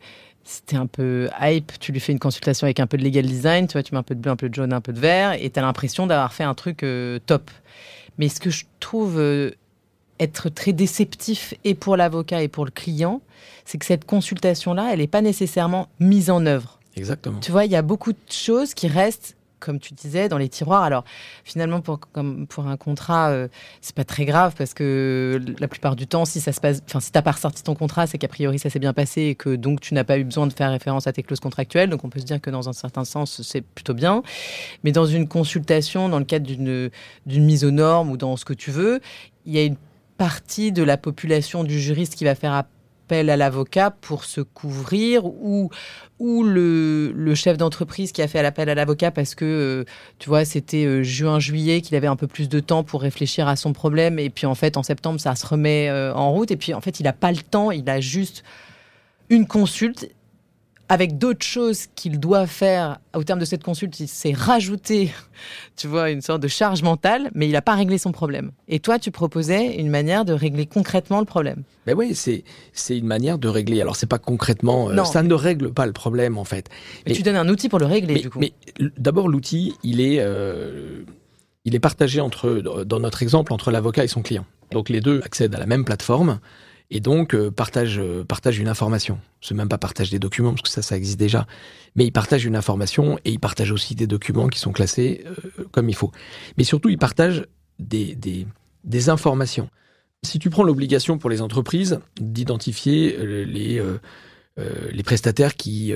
Si 0.44 0.64
t'es 0.64 0.76
un 0.76 0.88
peu 0.88 1.30
hype, 1.40 1.72
tu 1.80 1.92
lui 1.92 2.00
fais 2.00 2.12
une 2.12 2.20
consultation 2.20 2.66
avec 2.66 2.80
un 2.80 2.88
peu 2.88 2.98
de 2.98 3.04
legal 3.04 3.26
design, 3.26 3.68
tu 3.68 3.74
vois, 3.74 3.84
tu 3.84 3.94
mets 3.94 4.00
un 4.00 4.04
peu 4.04 4.16
de 4.16 4.20
bleu, 4.20 4.32
un 4.32 4.36
peu 4.36 4.50
de 4.50 4.56
jaune, 4.56 4.74
un 4.74 4.82
peu 4.82 4.92
de 4.92 5.00
vert, 5.00 5.34
et 5.34 5.50
tu 5.52 5.60
as 5.60 5.62
l'impression 5.62 6.08
d'avoir 6.08 6.34
fait 6.34 6.44
un 6.44 6.56
truc 6.56 6.82
euh, 6.82 7.20
top. 7.28 7.52
Mais 8.18 8.28
ce 8.28 8.40
que 8.40 8.50
je 8.50 8.66
trouve 8.80 9.20
euh, 9.20 9.52
être 10.20 10.50
très 10.50 10.74
déceptif 10.74 11.54
et 11.64 11.76
pour 11.76 11.96
l'avocat 11.96 12.42
et 12.42 12.48
pour 12.48 12.66
le 12.66 12.72
client, 12.72 13.22
c'est 13.66 13.78
que 13.78 13.86
cette 13.86 14.06
consultation-là, 14.06 14.90
elle 14.92 15.00
n'est 15.00 15.08
pas 15.08 15.22
nécessairement 15.22 15.90
mise 16.00 16.32
en 16.32 16.46
œuvre. 16.48 16.80
Exactement. 16.96 17.40
Tu 17.40 17.52
vois, 17.52 17.66
il 17.66 17.72
y 17.72 17.76
a 17.76 17.82
beaucoup 17.82 18.12
de 18.12 18.18
choses 18.30 18.74
qui 18.74 18.88
restent, 18.88 19.36
comme 19.62 19.80
tu 19.80 19.94
disais, 19.94 20.28
dans 20.28 20.38
les 20.38 20.50
tiroirs. 20.50 20.84
Alors, 20.84 21.06
finalement, 21.46 21.80
pour, 21.80 22.00
un 22.68 22.78
contrat, 22.78 23.30
euh, 23.30 23.48
c'est 23.80 23.96
pas 23.96 24.04
très 24.04 24.26
grave 24.26 24.54
parce 24.58 24.74
que 24.74 25.40
la 25.60 25.68
plupart 25.70 25.96
du 25.96 26.08
temps, 26.08 26.26
si 26.26 26.42
ça 26.42 26.52
se 26.52 26.60
passe, 26.60 26.82
enfin, 26.90 27.00
si 27.00 27.12
t'as 27.12 27.22
pas 27.22 27.32
ressorti 27.32 27.64
ton 27.64 27.76
contrat, 27.76 28.08
c'est 28.08 28.18
qu'a 28.18 28.28
priori 28.28 28.60
ça 28.60 28.70
s'est 28.70 28.80
bien 28.80 28.94
passé 28.94 29.22
et 29.22 29.36
que 29.36 29.56
donc 29.56 29.80
tu 29.80 29.94
n'as 29.94 30.04
pas 30.04 30.18
eu 30.18 30.26
besoin 30.26 30.48
de 30.48 30.54
faire 30.54 30.70
référence 30.70 31.08
à 31.08 31.14
tes 31.14 31.24
clauses 31.24 31.40
contractuelles. 31.40 31.90
Donc, 31.90 32.04
on 32.04 32.10
peut 32.10 32.20
se 32.20 32.26
dire 32.26 32.42
que 32.42 32.50
dans 32.50 32.68
un 32.68 32.74
certain 32.74 33.06
sens, 33.06 33.42
c'est 33.42 33.62
plutôt 33.62 33.94
bien. 33.94 34.24
Mais 34.84 34.92
dans 34.92 35.06
une 35.06 35.28
consultation, 35.28 36.10
dans 36.10 36.20
le 36.20 36.26
cadre 36.26 36.46
d'une 36.46 36.90
d'une 37.26 37.46
mise 37.46 37.64
aux 37.64 37.72
normes 37.72 38.12
ou 38.12 38.18
dans 38.18 38.36
ce 38.36 38.46
que 38.46 38.54
tu 38.54 38.72
veux, 38.72 39.00
il 39.46 39.54
y 39.54 39.60
a 39.60 39.64
une 39.64 39.78
partie 40.18 40.72
de 40.72 40.84
la 40.84 40.98
population 40.98 41.64
du 41.64 41.80
juriste 41.80 42.16
qui 42.16 42.26
va 42.26 42.36
faire 42.36 42.54
appel 42.54 42.81
à 43.12 43.38
l'avocat 43.38 43.92
pour 43.92 44.24
se 44.24 44.42
couvrir 44.42 45.26
ou 45.26 45.70
ou 46.22 46.44
le, 46.44 47.12
le 47.16 47.34
chef 47.34 47.58
d'entreprise 47.58 48.12
qui 48.12 48.22
a 48.22 48.28
fait 48.28 48.44
l'appel 48.44 48.70
à 48.70 48.76
l'avocat 48.76 49.10
parce 49.10 49.34
que, 49.34 49.44
euh, 49.44 49.92
tu 50.20 50.30
vois, 50.30 50.46
c'était 50.46 50.86
euh, 50.86 51.02
juin-juillet 51.02 51.82
qu'il 51.82 51.96
avait 51.96 52.06
un 52.06 52.16
peu 52.16 52.28
plus 52.28 52.48
de 52.48 52.60
temps 52.60 52.84
pour 52.84 53.02
réfléchir 53.02 53.48
à 53.48 53.56
son 53.56 53.74
problème. 53.74 54.20
Et 54.20 54.30
puis, 54.30 54.46
en 54.46 54.54
fait, 54.54 54.78
en 54.78 54.84
septembre, 54.84 55.20
ça 55.20 55.34
se 55.34 55.48
remet 55.48 55.90
euh, 55.90 56.14
en 56.14 56.32
route. 56.32 56.52
Et 56.52 56.58
puis, 56.58 56.76
en 56.76 56.80
fait, 56.80 57.00
il 57.00 57.04
n'a 57.04 57.14
pas 57.14 57.32
le 57.32 57.40
temps. 57.40 57.72
Il 57.72 57.90
a 57.90 58.00
juste 58.02 58.44
une 59.30 59.48
consulte 59.48 60.12
avec 60.92 61.18
d'autres 61.18 61.46
choses 61.46 61.86
qu'il 61.96 62.20
doit 62.20 62.48
faire 62.48 63.00
au 63.16 63.24
terme 63.24 63.40
de 63.40 63.46
cette 63.46 63.64
consulte, 63.64 63.98
il 64.02 64.10
s'est 64.10 64.34
rajouté, 64.34 65.10
tu 65.78 65.88
vois, 65.88 66.10
une 66.12 66.20
sorte 66.20 66.42
de 66.42 66.50
charge 66.50 66.84
mentale, 66.84 67.32
mais 67.34 67.48
il 67.48 67.54
n'a 67.54 67.62
pas 67.62 67.76
réglé 67.76 67.98
son 67.98 68.12
problème. 68.12 68.52
Et 68.68 68.80
toi, 68.82 69.00
tu 69.00 69.10
proposais 69.10 69.78
une 69.78 69.90
manière 69.90 70.26
de 70.26 70.34
régler 70.34 70.66
concrètement 70.66 71.20
le 71.20 71.26
problème. 71.26 71.64
Mais 71.88 71.94
oui, 71.94 72.14
c'est 72.14 72.44
c'est 72.74 72.98
une 72.98 73.06
manière 73.08 73.38
de 73.38 73.48
régler. 73.48 73.80
Alors, 73.80 73.96
c'est 73.96 74.06
pas 74.06 74.20
concrètement. 74.20 74.90
euh, 74.90 74.94
Non. 74.96 75.06
ça 75.06 75.24
ne 75.24 75.34
règle 75.34 75.72
pas 75.72 75.86
le 75.86 75.94
problème, 75.94 76.38
en 76.38 76.44
fait. 76.44 76.68
Mais- 77.08 77.14
tu 77.14 77.24
donnes 77.24 77.38
un 77.38 77.48
outil 77.48 77.70
pour 77.70 77.80
le 77.80 77.86
régler, 77.86 78.16
Mais, 78.16 78.20
du 78.20 78.30
coup. 78.30 78.40
mais 78.40 78.52
d'abord, 78.98 79.30
l'outil, 79.30 79.76
il 79.84 80.02
est, 80.02 80.18
euh, 80.20 81.04
il 81.64 81.74
est 81.74 81.80
partagé 81.80 82.20
entre, 82.20 82.50
dans 82.84 83.00
notre 83.00 83.24
exemple, 83.24 83.54
entre 83.54 83.72
l'avocat 83.72 84.04
et 84.04 84.10
son 84.10 84.22
client. 84.22 84.46
Donc 84.72 84.90
les 84.90 85.00
deux 85.00 85.22
accèdent 85.24 85.56
à 85.56 85.60
la 85.60 85.68
même 85.68 85.86
plateforme 85.86 86.40
et 86.92 87.00
donc 87.00 87.34
euh, 87.34 87.50
euh, 87.50 88.24
partagent 88.24 88.60
une 88.60 88.68
information. 88.68 89.20
C'est 89.42 89.56
même 89.56 89.70
pas 89.70 89.78
partage 89.78 90.12
des 90.12 90.20
documents 90.20 90.52
parce 90.52 90.62
que 90.62 90.70
ça, 90.70 90.82
ça 90.82 90.98
existe 90.98 91.20
déjà. 91.20 91.48
Mais 91.96 92.06
ils 92.06 92.12
partagent 92.12 92.46
une 92.46 92.56
information 92.56 93.18
et 93.26 93.32
ils 93.32 93.40
partagent 93.40 93.72
aussi 93.72 93.96
des 93.96 94.08
documents 94.08 94.48
qui 94.48 94.60
sont 94.60 94.72
classés 94.72 95.26
euh, 95.26 95.66
comme 95.72 95.90
il 95.90 95.96
faut. 95.96 96.12
Mais 96.58 96.64
surtout, 96.64 96.90
ils 96.90 96.98
partagent 96.98 97.46
des, 97.80 98.16
des, 98.16 98.46
des 98.84 99.10
informations. 99.10 99.70
Si 100.24 100.38
tu 100.38 100.50
prends 100.50 100.64
l'obligation 100.64 101.18
pour 101.18 101.30
les 101.30 101.42
entreprises 101.42 102.00
d'identifier 102.20 103.18
euh, 103.18 103.44
les, 103.44 103.82
les 104.92 105.04
prestataires 105.04 105.56
qui 105.56 105.92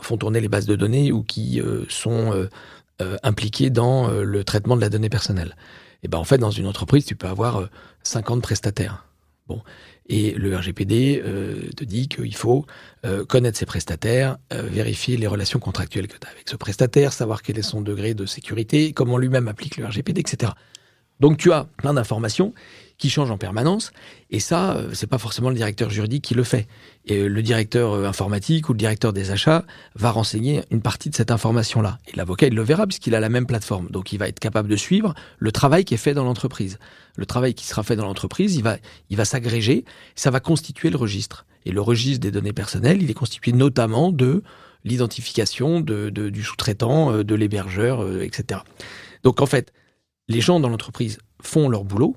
font 0.00 0.16
tourner 0.16 0.40
les 0.40 0.48
bases 0.48 0.66
de 0.66 0.74
données 0.74 1.12
ou 1.12 1.22
qui 1.22 1.60
sont 1.88 2.48
impliqués 3.22 3.70
dans 3.70 4.10
le 4.10 4.42
traitement 4.42 4.74
de 4.74 4.80
la 4.80 4.88
donnée 4.88 5.10
personnelle. 5.10 5.54
Et 6.02 6.08
ben 6.08 6.18
en 6.18 6.24
fait, 6.24 6.38
dans 6.38 6.50
une 6.50 6.66
entreprise, 6.66 7.04
tu 7.04 7.16
peux 7.16 7.28
avoir 7.28 7.58
euh, 7.58 7.66
50 8.02 8.42
prestataires. 8.42 9.06
Et 10.08 10.32
le 10.32 10.56
RGPD 10.56 11.22
euh, 11.24 11.70
te 11.76 11.84
dit 11.84 12.08
qu'il 12.08 12.34
faut 12.34 12.66
euh, 13.04 13.24
connaître 13.24 13.58
ses 13.58 13.66
prestataires, 13.66 14.38
euh, 14.52 14.62
vérifier 14.62 15.16
les 15.16 15.26
relations 15.26 15.58
contractuelles 15.58 16.08
que 16.08 16.18
tu 16.18 16.26
as 16.26 16.30
avec 16.30 16.48
ce 16.48 16.56
prestataire, 16.56 17.12
savoir 17.12 17.42
quel 17.42 17.58
est 17.58 17.62
son 17.62 17.80
degré 17.80 18.14
de 18.14 18.26
sécurité, 18.26 18.92
comment 18.92 19.18
lui-même 19.18 19.48
applique 19.48 19.76
le 19.76 19.86
RGPD, 19.86 20.20
etc. 20.20 20.52
Donc 21.20 21.38
tu 21.38 21.52
as 21.52 21.68
plein 21.76 21.94
d'informations 21.94 22.52
qui 23.02 23.10
changent 23.10 23.32
en 23.32 23.36
permanence, 23.36 23.90
et 24.30 24.38
ça, 24.38 24.76
euh, 24.76 24.90
c'est 24.92 25.08
pas 25.08 25.18
forcément 25.18 25.48
le 25.48 25.56
directeur 25.56 25.90
juridique 25.90 26.22
qui 26.22 26.34
le 26.34 26.44
fait. 26.44 26.68
Et 27.04 27.22
euh, 27.22 27.26
le 27.26 27.42
directeur 27.42 27.94
euh, 27.94 28.06
informatique 28.06 28.68
ou 28.68 28.74
le 28.74 28.78
directeur 28.78 29.12
des 29.12 29.32
achats 29.32 29.64
va 29.96 30.12
renseigner 30.12 30.62
une 30.70 30.82
partie 30.82 31.10
de 31.10 31.16
cette 31.16 31.32
information-là. 31.32 31.98
Et 32.06 32.16
l'avocat, 32.16 32.46
il 32.46 32.54
le 32.54 32.62
verra 32.62 32.86
puisqu'il 32.86 33.16
a 33.16 33.18
la 33.18 33.28
même 33.28 33.44
plateforme. 33.44 33.88
Donc 33.90 34.12
il 34.12 34.18
va 34.18 34.28
être 34.28 34.38
capable 34.38 34.68
de 34.68 34.76
suivre 34.76 35.14
le 35.40 35.50
travail 35.50 35.84
qui 35.84 35.94
est 35.94 35.96
fait 35.96 36.14
dans 36.14 36.22
l'entreprise. 36.22 36.78
Le 37.16 37.26
travail 37.26 37.54
qui 37.54 37.66
sera 37.66 37.82
fait 37.82 37.96
dans 37.96 38.06
l'entreprise, 38.06 38.54
il 38.54 38.62
va, 38.62 38.76
il 39.10 39.16
va 39.16 39.24
s'agréger, 39.24 39.84
ça 40.14 40.30
va 40.30 40.38
constituer 40.38 40.90
le 40.90 40.96
registre. 40.96 41.44
Et 41.66 41.72
le 41.72 41.80
registre 41.80 42.20
des 42.20 42.30
données 42.30 42.52
personnelles, 42.52 43.02
il 43.02 43.10
est 43.10 43.14
constitué 43.14 43.50
notamment 43.50 44.12
de 44.12 44.44
l'identification 44.84 45.80
de, 45.80 46.08
du 46.08 46.42
sous-traitant, 46.44 47.24
de 47.24 47.34
l'hébergeur, 47.34 48.22
etc. 48.22 48.60
Donc 49.24 49.40
en 49.40 49.46
fait, 49.46 49.72
les 50.28 50.40
gens 50.40 50.60
dans 50.60 50.68
l'entreprise 50.68 51.18
font 51.42 51.68
leur 51.68 51.82
boulot. 51.82 52.16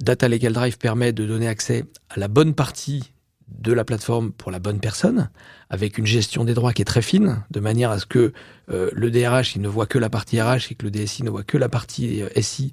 Data 0.00 0.28
Legal 0.28 0.52
Drive 0.52 0.78
permet 0.78 1.12
de 1.12 1.26
donner 1.26 1.48
accès 1.48 1.84
à 2.08 2.18
la 2.18 2.28
bonne 2.28 2.54
partie 2.54 3.12
de 3.48 3.72
la 3.72 3.84
plateforme 3.84 4.32
pour 4.32 4.50
la 4.50 4.58
bonne 4.58 4.80
personne, 4.80 5.30
avec 5.68 5.98
une 5.98 6.06
gestion 6.06 6.44
des 6.44 6.54
droits 6.54 6.72
qui 6.72 6.82
est 6.82 6.86
très 6.86 7.02
fine, 7.02 7.44
de 7.50 7.60
manière 7.60 7.90
à 7.90 7.98
ce 7.98 8.06
que 8.06 8.32
euh, 8.70 8.90
le 8.94 9.10
DRH 9.10 9.56
il 9.56 9.62
ne 9.62 9.68
voit 9.68 9.86
que 9.86 9.98
la 9.98 10.08
partie 10.08 10.40
RH 10.40 10.70
et 10.70 10.74
que 10.74 10.86
le 10.86 10.90
DSI 10.90 11.22
ne 11.22 11.30
voit 11.30 11.42
que 11.42 11.58
la 11.58 11.68
partie 11.68 12.22
euh, 12.22 12.28
SI, 12.40 12.72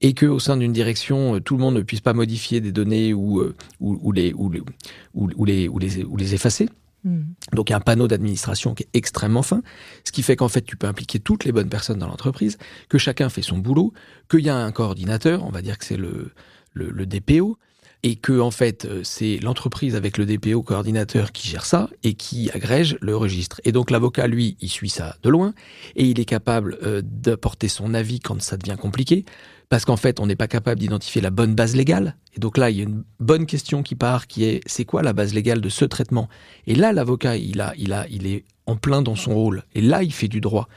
et 0.00 0.14
que 0.14 0.26
au 0.26 0.38
sein 0.38 0.56
d'une 0.56 0.72
direction, 0.72 1.36
euh, 1.36 1.40
tout 1.40 1.56
le 1.56 1.60
monde 1.60 1.74
ne 1.74 1.82
puisse 1.82 2.00
pas 2.00 2.12
modifier 2.12 2.60
des 2.60 2.72
données 2.72 3.12
ou, 3.12 3.40
euh, 3.40 3.54
ou, 3.80 3.98
ou 4.02 4.12
les, 4.12 4.32
ou, 4.34 4.50
les, 4.50 4.60
ou, 5.14 5.28
ou 5.36 5.44
les, 5.44 5.68
ou, 5.68 5.78
les, 5.78 6.04
ou 6.04 6.16
les 6.16 6.34
effacer. 6.34 6.68
Mhm. 7.04 7.34
Donc 7.54 7.70
il 7.70 7.72
y 7.72 7.74
a 7.74 7.78
un 7.78 7.80
panneau 7.80 8.08
d'administration 8.08 8.74
qui 8.74 8.84
est 8.84 8.88
extrêmement 8.94 9.42
fin, 9.42 9.62
ce 10.04 10.12
qui 10.12 10.22
fait 10.22 10.36
qu'en 10.36 10.48
fait 10.48 10.62
tu 10.62 10.76
peux 10.76 10.86
impliquer 10.86 11.18
toutes 11.18 11.44
les 11.44 11.52
bonnes 11.52 11.68
personnes 11.68 11.98
dans 11.98 12.08
l'entreprise, 12.08 12.58
que 12.88 12.98
chacun 12.98 13.28
fait 13.28 13.42
son 13.42 13.58
boulot, 13.58 13.92
qu'il 14.30 14.40
y 14.40 14.50
a 14.50 14.56
un 14.56 14.72
coordinateur, 14.72 15.44
on 15.44 15.50
va 15.50 15.62
dire 15.62 15.78
que 15.78 15.84
c'est 15.84 15.96
le, 15.96 16.32
le, 16.72 17.06
DPO, 17.06 17.58
et 18.02 18.16
que 18.16 18.40
en 18.40 18.50
fait 18.50 18.86
euh, 18.86 19.02
c'est 19.04 19.38
l'entreprise 19.42 19.94
avec 19.94 20.16
le 20.16 20.24
DPO 20.24 20.62
coordinateur 20.62 21.32
qui 21.32 21.48
gère 21.48 21.66
ça 21.66 21.90
et 22.02 22.14
qui 22.14 22.50
agrège 22.50 22.96
le 23.00 23.14
registre. 23.14 23.60
Et 23.64 23.72
donc 23.72 23.90
l'avocat 23.90 24.26
lui 24.26 24.56
il 24.60 24.70
suit 24.70 24.88
ça 24.88 25.16
de 25.22 25.28
loin 25.28 25.52
et 25.96 26.06
il 26.06 26.18
est 26.18 26.24
capable 26.24 26.78
euh, 26.82 27.02
d'apporter 27.04 27.68
son 27.68 27.92
avis 27.92 28.20
quand 28.20 28.40
ça 28.40 28.56
devient 28.56 28.78
compliqué. 28.80 29.24
Parce 29.70 29.84
qu'en 29.84 29.96
fait, 29.96 30.18
on 30.18 30.26
n'est 30.26 30.36
pas 30.36 30.48
capable 30.48 30.80
d'identifier 30.80 31.22
la 31.22 31.30
bonne 31.30 31.54
base 31.54 31.76
légale. 31.76 32.16
Et 32.34 32.40
donc 32.40 32.58
là, 32.58 32.70
il 32.70 32.76
y 32.76 32.80
a 32.80 32.82
une 32.82 33.04
bonne 33.20 33.46
question 33.46 33.84
qui 33.84 33.94
part, 33.94 34.26
qui 34.26 34.42
est 34.42 34.62
c'est 34.66 34.84
quoi 34.84 35.00
la 35.00 35.12
base 35.12 35.32
légale 35.32 35.60
de 35.60 35.68
ce 35.68 35.84
traitement? 35.84 36.28
Et 36.66 36.74
là, 36.74 36.92
l'avocat, 36.92 37.36
il 37.36 37.60
a, 37.60 37.72
il 37.78 37.92
a, 37.92 38.04
il 38.10 38.26
est 38.26 38.44
en 38.66 38.74
plein 38.74 39.00
dans 39.00 39.14
son 39.14 39.32
rôle. 39.32 39.62
Et 39.76 39.80
là, 39.80 40.02
il 40.02 40.12
fait 40.12 40.26
du 40.26 40.40
droit. 40.40 40.68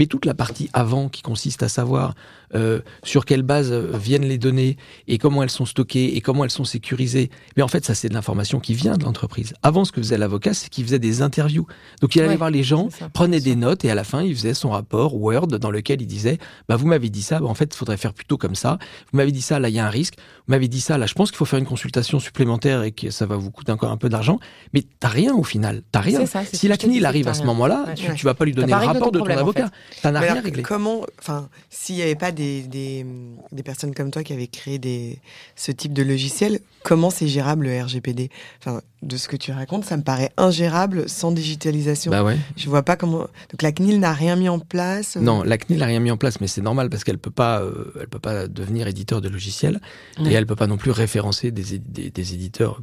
Mais 0.00 0.06
toute 0.06 0.24
la 0.24 0.32
partie 0.32 0.70
avant 0.72 1.10
qui 1.10 1.20
consiste 1.20 1.62
à 1.62 1.68
savoir 1.68 2.14
euh, 2.54 2.80
sur 3.04 3.26
quelle 3.26 3.42
base 3.42 3.70
euh, 3.70 3.92
viennent 3.96 4.24
les 4.24 4.38
données 4.38 4.76
et 5.06 5.18
comment 5.18 5.42
elles 5.42 5.50
sont 5.50 5.66
stockées 5.66 6.16
et 6.16 6.22
comment 6.22 6.42
elles 6.42 6.50
sont 6.50 6.64
sécurisées, 6.64 7.30
mais 7.56 7.62
en 7.62 7.68
fait, 7.68 7.84
ça, 7.84 7.94
c'est 7.94 8.08
de 8.08 8.14
l'information 8.14 8.58
qui 8.58 8.74
vient 8.74 8.96
de 8.96 9.04
l'entreprise. 9.04 9.54
Avant, 9.62 9.84
ce 9.84 9.92
que 9.92 10.00
faisait 10.00 10.18
l'avocat, 10.18 10.52
c'est 10.52 10.68
qu'il 10.68 10.84
faisait 10.84 10.98
des 10.98 11.22
interviews. 11.22 11.66
Donc, 12.00 12.16
il 12.16 12.22
allait 12.22 12.36
voir 12.36 12.50
les 12.50 12.62
gens, 12.62 12.88
prenait 13.12 13.40
des 13.40 13.54
notes 13.54 13.84
et 13.84 13.90
à 13.90 13.94
la 13.94 14.02
fin, 14.02 14.22
il 14.22 14.34
faisait 14.34 14.54
son 14.54 14.70
rapport 14.70 15.14
Word 15.14 15.46
dans 15.46 15.70
lequel 15.70 16.02
il 16.02 16.06
disait 16.06 16.38
bah, 16.68 16.76
Vous 16.76 16.86
m'avez 16.86 17.08
dit 17.08 17.22
ça, 17.22 17.38
bah, 17.38 17.46
en 17.46 17.54
fait, 17.54 17.72
il 17.72 17.76
faudrait 17.76 17.98
faire 17.98 18.14
plutôt 18.14 18.38
comme 18.38 18.54
ça. 18.54 18.78
Vous 19.12 19.18
m'avez 19.18 19.32
dit 19.32 19.42
ça, 19.42 19.60
là, 19.60 19.68
il 19.68 19.74
y 19.74 19.78
a 19.78 19.86
un 19.86 19.90
risque. 19.90 20.14
Vous 20.48 20.52
m'avez 20.52 20.66
dit 20.66 20.80
ça, 20.80 20.98
là, 20.98 21.06
je 21.06 21.14
pense 21.14 21.30
qu'il 21.30 21.36
faut 21.36 21.44
faire 21.44 21.58
une 21.58 21.66
consultation 21.66 22.18
supplémentaire 22.18 22.82
et 22.82 22.90
que 22.90 23.10
ça 23.10 23.26
va 23.26 23.36
vous 23.36 23.50
coûter 23.52 23.70
encore 23.70 23.92
un 23.92 23.96
peu 23.96 24.08
d'argent. 24.08 24.40
Mais 24.72 24.82
t'as 24.98 25.08
rien 25.08 25.34
au 25.34 25.44
final. 25.44 25.82
T'as 25.92 26.00
rien. 26.00 26.24
si 26.52 26.66
la 26.66 26.76
CNIL 26.76 27.06
arrive 27.06 27.28
à 27.28 27.34
ce 27.34 27.44
moment-là, 27.44 27.84
tu, 27.94 28.12
tu, 28.14 28.24
vas 28.24 28.34
pas 28.34 28.44
lui 28.44 28.54
donner 28.54 28.72
le 28.72 28.78
rapport 28.78 29.12
de 29.12 29.20
ton 29.20 29.26
avocat. 29.26 29.70
T'en 30.02 30.14
as 30.14 30.20
rien 30.20 30.40
réglé. 30.40 30.62
Comment, 30.62 31.04
enfin, 31.18 31.48
s'il 31.68 31.96
n'y 31.96 32.02
avait 32.02 32.14
pas 32.14 32.32
des, 32.32 32.62
des, 32.62 33.04
des, 33.52 33.62
personnes 33.62 33.94
comme 33.94 34.10
toi 34.10 34.22
qui 34.22 34.32
avaient 34.32 34.46
créé 34.46 34.78
des, 34.78 35.18
ce 35.56 35.72
type 35.72 35.92
de 35.92 36.02
logiciel, 36.02 36.60
comment 36.82 37.10
c'est 37.10 37.28
gérable 37.28 37.66
le 37.66 37.82
RGPD 37.82 38.30
Enfin, 38.60 38.80
de 39.02 39.16
ce 39.16 39.28
que 39.28 39.36
tu 39.36 39.52
racontes, 39.52 39.84
ça 39.84 39.96
me 39.96 40.02
paraît 40.02 40.32
ingérable 40.36 41.08
sans 41.08 41.32
digitalisation. 41.32 42.10
Bah 42.10 42.22
ouais. 42.22 42.38
Je 42.56 42.68
vois 42.68 42.82
pas 42.82 42.96
comment. 42.96 43.18
Donc 43.18 43.62
la 43.62 43.72
CNIL 43.72 44.00
n'a 44.00 44.12
rien 44.12 44.36
mis 44.36 44.48
en 44.48 44.58
place. 44.58 45.16
Euh 45.16 45.20
non, 45.20 45.42
la 45.42 45.58
CNIL 45.58 45.80
n'a 45.80 45.86
rien 45.86 46.00
mis 46.00 46.10
en 46.10 46.16
place, 46.16 46.40
mais 46.40 46.46
c'est 46.46 46.62
normal 46.62 46.90
parce 46.90 47.04
qu'elle 47.04 47.18
peut 47.18 47.30
pas, 47.30 47.60
euh, 47.60 47.92
elle 48.00 48.08
peut 48.08 48.18
pas 48.18 48.46
devenir 48.46 48.86
éditeur 48.86 49.20
de 49.20 49.28
logiciels 49.28 49.80
et 50.24 50.32
elle 50.32 50.46
peut 50.46 50.56
pas 50.56 50.66
non 50.66 50.76
plus 50.76 50.90
référencer 50.90 51.50
des, 51.50 51.78
des, 51.78 52.10
des 52.10 52.34
éditeurs 52.34 52.82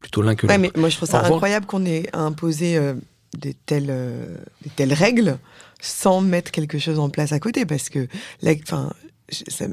plutôt 0.00 0.22
l'un 0.22 0.34
que 0.34 0.46
l'autre. 0.46 0.54
Ouais, 0.54 0.70
mais 0.74 0.80
moi 0.80 0.88
je 0.88 0.96
trouve 0.96 1.08
ça 1.08 1.24
incroyable 1.24 1.66
qu'on 1.66 1.84
ait 1.84 2.08
imposé 2.12 2.76
euh, 2.76 2.94
des 3.38 3.54
telles, 3.54 3.92
des 4.62 4.70
telles 4.70 4.92
règles 4.92 5.38
sans 5.80 6.20
mettre 6.20 6.50
quelque 6.50 6.78
chose 6.78 6.98
en 6.98 7.08
place 7.08 7.32
à 7.32 7.40
côté 7.40 7.66
parce 7.66 7.88
que, 7.88 8.08
enfin, 8.62 8.92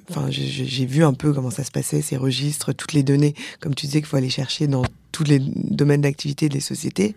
enfin, 0.09 0.27
j'ai 0.29 0.85
vu 0.85 1.03
un 1.03 1.13
peu 1.13 1.33
comment 1.33 1.51
ça 1.51 1.63
se 1.63 1.71
passait, 1.71 2.01
ces 2.01 2.17
registres, 2.17 2.73
toutes 2.73 2.93
les 2.93 3.03
données, 3.03 3.33
comme 3.59 3.75
tu 3.75 3.85
disais 3.85 3.99
qu'il 3.99 4.07
faut 4.07 4.17
aller 4.17 4.29
chercher 4.29 4.67
dans 4.67 4.83
tous 5.11 5.23
les 5.23 5.39
domaines 5.39 6.01
d'activité 6.01 6.49
des 6.49 6.59
sociétés 6.59 7.15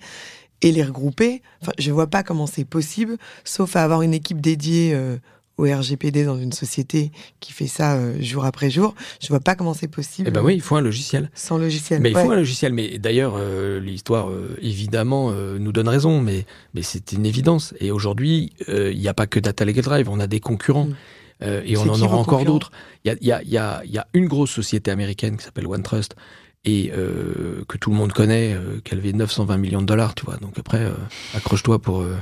et 0.63 0.73
les 0.73 0.83
regrouper. 0.83 1.43
Enfin, 1.63 1.73
je 1.79 1.91
vois 1.91 2.07
pas 2.07 2.23
comment 2.23 2.47
c'est 2.47 2.65
possible, 2.65 3.17
sauf 3.45 3.77
à 3.77 3.85
avoir 3.85 4.03
une 4.03 4.15
équipe 4.15 4.41
dédiée 4.41 4.93
euh, 4.95 5.17
au 5.59 5.65
RGPD 5.65 6.25
dans 6.25 6.39
une 6.39 6.53
société 6.53 7.13
qui 7.41 7.53
fait 7.53 7.67
ça 7.67 7.97
euh, 7.97 8.17
jour 8.21 8.45
après 8.45 8.71
jour. 8.71 8.95
Je 9.21 9.29
vois 9.29 9.41
pas 9.41 9.55
comment 9.55 9.75
c'est 9.75 9.89
possible. 9.89 10.29
Eh 10.29 10.31
ben 10.31 10.43
oui, 10.43 10.55
il 10.55 10.63
faut 10.63 10.77
un 10.77 10.81
logiciel. 10.81 11.31
Sans 11.35 11.59
logiciel. 11.59 12.01
Mais 12.01 12.11
il 12.11 12.17
faut 12.17 12.31
un 12.31 12.37
logiciel. 12.37 12.73
Mais 12.73 12.99
d'ailleurs, 12.99 13.35
euh, 13.37 13.81
l'histoire 13.81 14.31
évidemment 14.63 15.33
nous 15.33 15.73
donne 15.73 15.89
raison, 15.89 16.21
mais 16.21 16.47
mais 16.75 16.83
c'est 16.83 17.13
une 17.13 17.27
évidence. 17.27 17.75
Et 17.81 17.91
aujourd'hui, 17.91 18.53
il 18.69 18.99
n'y 18.99 19.09
a 19.09 19.15
pas 19.15 19.27
que 19.27 19.39
Data 19.39 19.65
Legal 19.65 19.85
Drive, 19.85 20.09
on 20.09 20.21
a 20.21 20.27
des 20.27 20.41
concurrents. 20.41 20.87
Mm. 20.87 20.95
Euh, 21.43 21.63
et 21.65 21.77
on 21.77 21.83
en 21.83 22.01
aura 22.01 22.17
encore 22.17 22.45
d'autres. 22.45 22.71
Il 23.05 23.17
y 23.23 23.33
a, 23.33 23.43
y, 23.43 23.57
a, 23.57 23.85
y 23.85 23.99
a, 23.99 24.07
une 24.13 24.27
grosse 24.27 24.51
société 24.51 24.91
américaine 24.91 25.37
qui 25.37 25.45
s'appelle 25.45 25.67
OneTrust 25.67 26.17
et 26.65 26.93
euh, 26.93 27.65
que 27.69 27.79
tout 27.79 27.91
le 27.91 27.97
monde 27.97 28.13
connaît, 28.13 28.53
euh, 28.55 28.81
qui 28.85 28.93
a 28.93 28.97
levé 28.97 29.13
920 29.13 29.57
millions 29.59 29.81
de 29.81 29.87
dollars, 29.87 30.15
tu 30.15 30.25
vois. 30.25 30.37
Donc 30.37 30.59
après, 30.59 30.83
euh, 30.85 30.93
accroche-toi 31.35 31.79
pour 31.79 32.01
euh, 32.01 32.17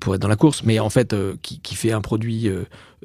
pour 0.00 0.14
être 0.14 0.20
dans 0.20 0.28
la 0.28 0.36
course, 0.36 0.62
mais 0.64 0.78
en 0.80 0.90
fait, 0.90 1.14
qui, 1.42 1.60
qui, 1.60 1.74
fait 1.76 1.92
un 1.92 2.00
produit 2.00 2.50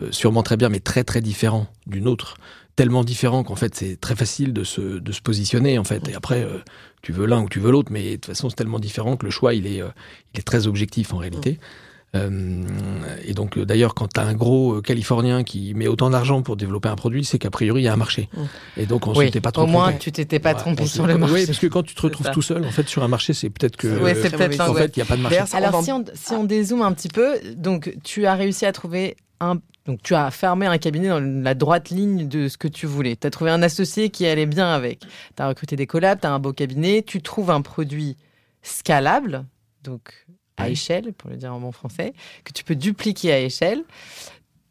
sûrement 0.09 0.43
très 0.43 0.57
bien, 0.57 0.69
mais 0.69 0.79
très 0.79 1.03
très 1.03 1.21
différent 1.21 1.67
d'une 1.85 2.07
autre, 2.07 2.37
tellement 2.75 3.03
différent 3.03 3.43
qu'en 3.43 3.55
fait 3.55 3.75
c'est 3.75 3.99
très 3.99 4.15
facile 4.15 4.51
de 4.53 4.63
se 4.63 4.81
de 4.81 5.11
se 5.11 5.21
positionner 5.21 5.77
en 5.77 5.83
fait. 5.83 6.07
Et 6.09 6.15
après, 6.15 6.47
tu 7.03 7.11
veux 7.11 7.27
l'un 7.27 7.41
ou 7.43 7.49
tu 7.49 7.59
veux 7.59 7.71
l'autre, 7.71 7.91
mais 7.91 8.11
de 8.11 8.15
toute 8.15 8.25
façon 8.25 8.49
c'est 8.49 8.55
tellement 8.55 8.79
différent 8.79 9.15
que 9.15 9.25
le 9.25 9.31
choix 9.31 9.53
il 9.53 9.67
est 9.67 9.81
il 10.33 10.39
est 10.39 10.43
très 10.43 10.65
objectif 10.65 11.13
en 11.13 11.17
réalité. 11.17 11.59
Euh, 12.15 12.63
et 13.25 13.33
donc, 13.33 13.57
d'ailleurs, 13.57 13.93
quand 13.93 14.07
tu 14.13 14.19
as 14.19 14.23
un 14.23 14.33
gros 14.33 14.75
euh, 14.75 14.81
Californien 14.81 15.43
qui 15.43 15.73
met 15.73 15.87
autant 15.87 16.09
d'argent 16.09 16.41
pour 16.41 16.57
développer 16.57 16.89
un 16.89 16.95
produit, 16.95 17.23
c'est 17.23 17.39
qu'a 17.39 17.49
priori, 17.49 17.81
il 17.81 17.85
y 17.85 17.87
a 17.87 17.93
un 17.93 17.97
marché. 17.97 18.29
Et 18.77 18.85
donc, 18.85 19.07
on 19.07 19.15
s'était 19.15 19.41
pas 19.41 19.51
trompé. 19.51 19.69
Au 19.69 19.71
moins, 19.71 19.93
tu 19.93 20.11
t'étais 20.11 20.39
pas 20.39 20.53
trompé 20.53 20.85
sur 20.85 21.07
le 21.07 21.17
marché. 21.17 21.33
Oui, 21.33 21.45
parce 21.45 21.59
que 21.59 21.67
quand 21.67 21.83
tu 21.83 21.95
te 21.95 22.01
retrouves 22.01 22.29
tout 22.31 22.41
seul, 22.41 22.65
en 22.65 22.71
fait, 22.71 22.87
sur 22.87 23.03
un 23.03 23.07
marché, 23.07 23.33
c'est 23.33 23.49
peut-être 23.49 23.77
que. 23.77 23.87
Oui, 23.87 24.11
c'est 24.21 24.35
peut-être 24.35 24.69
En 24.69 24.73
fait, 24.73 24.95
il 24.95 24.99
n'y 24.99 25.03
a 25.03 25.05
pas 25.05 25.17
de 25.17 25.21
marché. 25.21 25.39
Alors, 25.53 25.83
si 25.83 25.91
on, 25.91 26.03
si 26.13 26.33
on 26.33 26.43
dézoome 26.43 26.81
un 26.81 26.91
petit 26.93 27.09
peu, 27.09 27.39
donc, 27.55 27.95
tu 28.03 28.25
as 28.25 28.35
réussi 28.35 28.65
à 28.65 28.71
trouver 28.71 29.15
un. 29.39 29.57
Donc, 29.87 30.03
tu 30.03 30.13
as 30.13 30.29
fermé 30.29 30.67
un 30.67 30.77
cabinet 30.77 31.07
dans 31.07 31.19
la 31.19 31.55
droite 31.55 31.89
ligne 31.89 32.27
de 32.27 32.47
ce 32.47 32.57
que 32.57 32.67
tu 32.67 32.85
voulais. 32.85 33.15
Tu 33.15 33.25
as 33.25 33.31
trouvé 33.31 33.49
un 33.49 33.63
associé 33.63 34.09
qui 34.09 34.27
allait 34.27 34.45
bien 34.45 34.71
avec. 34.71 34.99
Tu 34.99 35.41
as 35.41 35.47
recruté 35.47 35.75
des 35.75 35.87
collabs, 35.87 36.19
tu 36.21 36.27
as 36.27 36.31
un 36.31 36.37
beau 36.37 36.53
cabinet, 36.53 37.01
tu 37.01 37.19
trouves 37.19 37.49
un 37.49 37.61
produit 37.61 38.15
scalable. 38.61 39.45
Donc, 39.83 40.20
à 40.57 40.69
échelle, 40.69 41.13
pour 41.13 41.29
le 41.29 41.37
dire 41.37 41.53
en 41.53 41.59
bon 41.59 41.71
français, 41.71 42.13
que 42.43 42.51
tu 42.51 42.63
peux 42.63 42.75
dupliquer 42.75 43.31
à 43.31 43.39
échelle, 43.39 43.83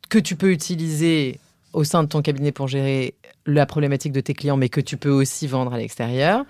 que 0.09 0.19
tu 0.19 0.37
peux 0.37 0.53
utiliser 0.53 1.41
au 1.73 1.85
sein 1.85 2.03
de 2.03 2.09
ton 2.09 2.23
cabinet 2.23 2.53
pour 2.53 2.69
gérer 2.69 3.15
la 3.47 3.67
problématique 3.67 4.13
de 4.13 4.21
tes 4.21 4.35
clients, 4.35 4.57
mais 4.57 4.69
que 4.69 4.81
tu 4.81 4.97
peux 4.97 5.11
aussi 5.11 5.47
vendre 5.47 5.73
à 5.73 5.79
l'extérieur. 5.79 6.45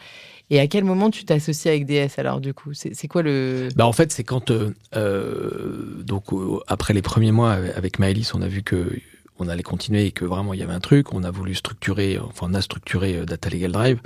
Et 0.50 0.58
à 0.58 0.66
quel 0.66 0.82
moment 0.82 1.10
tu 1.10 1.24
t'associes 1.24 1.68
avec 1.68 1.86
DS 1.86 2.18
alors 2.18 2.40
du 2.40 2.52
coup? 2.52 2.72
C'est 2.74 3.08
quoi 3.08 3.22
le 3.22 3.68
bah 3.76 3.86
En 3.86 3.92
fait, 3.92 4.10
c'est 4.10 4.24
quand 4.24 4.50
euh, 4.50 4.74
euh, 4.96 6.02
donc 6.02 6.26
après 6.66 6.92
les 6.92 7.02
premiers 7.02 7.30
mois 7.30 7.52
avec 7.52 8.00
Maëlys, 8.00 8.34
on 8.34 8.42
a 8.42 8.48
vu 8.48 8.62
que 8.62 8.98
on 9.38 9.48
allait 9.48 9.62
continuer 9.62 10.06
et 10.06 10.12
que 10.12 10.24
vraiment 10.24 10.52
il 10.52 10.60
y 10.60 10.62
avait 10.64 10.72
un 10.72 10.80
truc. 10.80 11.14
On 11.14 11.22
a 11.22 11.30
voulu 11.30 11.54
structurer, 11.54 12.18
enfin 12.18 12.48
on 12.50 12.54
a 12.54 12.60
structuré 12.62 13.16
euh, 13.16 13.24
Data 13.24 13.48
Legal 13.48 13.70
Drive. 13.70 14.00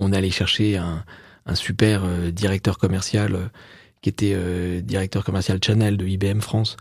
On 0.00 0.12
allait 0.12 0.30
chercher 0.30 0.76
un, 0.76 1.04
un 1.46 1.54
super 1.54 2.02
directeur 2.32 2.78
commercial 2.78 3.50
qui 4.04 4.10
était 4.10 4.34
euh, 4.34 4.82
directeur 4.82 5.24
commercial 5.24 5.58
Channel 5.64 5.96
de 5.96 6.06
IBM 6.06 6.40
France, 6.40 6.76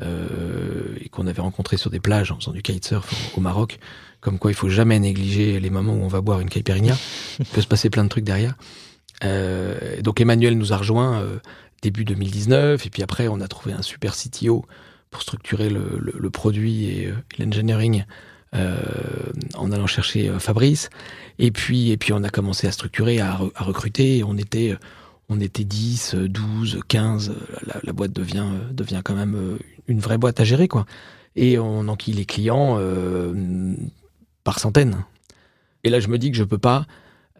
euh, 0.00 0.94
et 1.00 1.08
qu'on 1.08 1.26
avait 1.26 1.42
rencontré 1.42 1.76
sur 1.76 1.90
des 1.90 1.98
plages 1.98 2.30
en 2.30 2.36
faisant 2.36 2.52
du 2.52 2.62
kitesurf 2.62 3.36
au, 3.36 3.40
Maroc. 3.40 3.80
Comme 4.20 4.38
quoi, 4.38 4.52
il 4.52 4.54
faut 4.54 4.68
jamais 4.68 5.00
négliger 5.00 5.58
les 5.58 5.70
moments 5.70 5.94
où 5.94 6.04
on 6.04 6.08
va 6.08 6.20
boire 6.20 6.38
une 6.38 6.48
caipirinha. 6.48 6.96
il 7.40 7.46
peut 7.46 7.62
se 7.62 7.66
passer 7.66 7.90
plein 7.90 8.04
de 8.04 8.08
trucs 8.08 8.22
derrière. 8.22 8.54
Euh, 9.24 10.00
donc 10.02 10.20
Emmanuel 10.20 10.56
nous 10.56 10.72
a 10.72 10.76
rejoint 10.76 11.26
début 11.82 12.04
2019, 12.04 12.86
et 12.86 12.90
puis 12.90 13.02
après, 13.02 13.26
on 13.26 13.40
a 13.40 13.48
trouvé 13.48 13.72
un 13.72 13.82
super 13.82 14.14
CTO 14.14 14.64
pour 15.10 15.22
structurer 15.22 15.70
le, 15.70 16.30
produit 16.30 16.84
et, 16.84 17.12
l'engineering. 17.40 18.04
en 18.52 19.72
allant 19.72 19.88
chercher 19.88 20.30
Fabrice 20.38 20.90
et 21.40 21.50
puis 21.50 21.90
et 21.90 21.98
puis 21.98 22.14
on 22.14 22.22
a 22.22 22.30
commencé 22.30 22.66
à 22.66 22.72
structurer 22.72 23.20
à, 23.20 23.38
à 23.54 23.62
recruter 23.62 24.24
on 24.24 24.38
était 24.38 24.74
on 25.28 25.40
était 25.40 25.64
10, 25.64 26.14
12, 26.14 26.80
15, 26.88 27.34
la, 27.84 27.92
boîte 27.92 28.12
devient, 28.12 29.02
quand 29.04 29.14
même 29.14 29.34
euh, 29.34 29.58
une 29.86 30.00
vraie 30.00 30.18
boîte 30.18 30.40
à 30.40 30.44
gérer. 30.44 30.68
Et 31.36 31.58
on 31.58 31.88
enquille 31.88 32.14
les 32.14 32.24
clients 32.24 32.76
euh, 32.78 33.74
par 34.44 34.58
centaines. 34.58 35.04
Et 35.84 35.90
là, 35.90 36.00
je 36.00 36.08
me 36.08 36.18
dis 36.18 36.30
que 36.30 36.36
je 36.36 36.44
peux 36.44 36.58
pas 36.58 36.86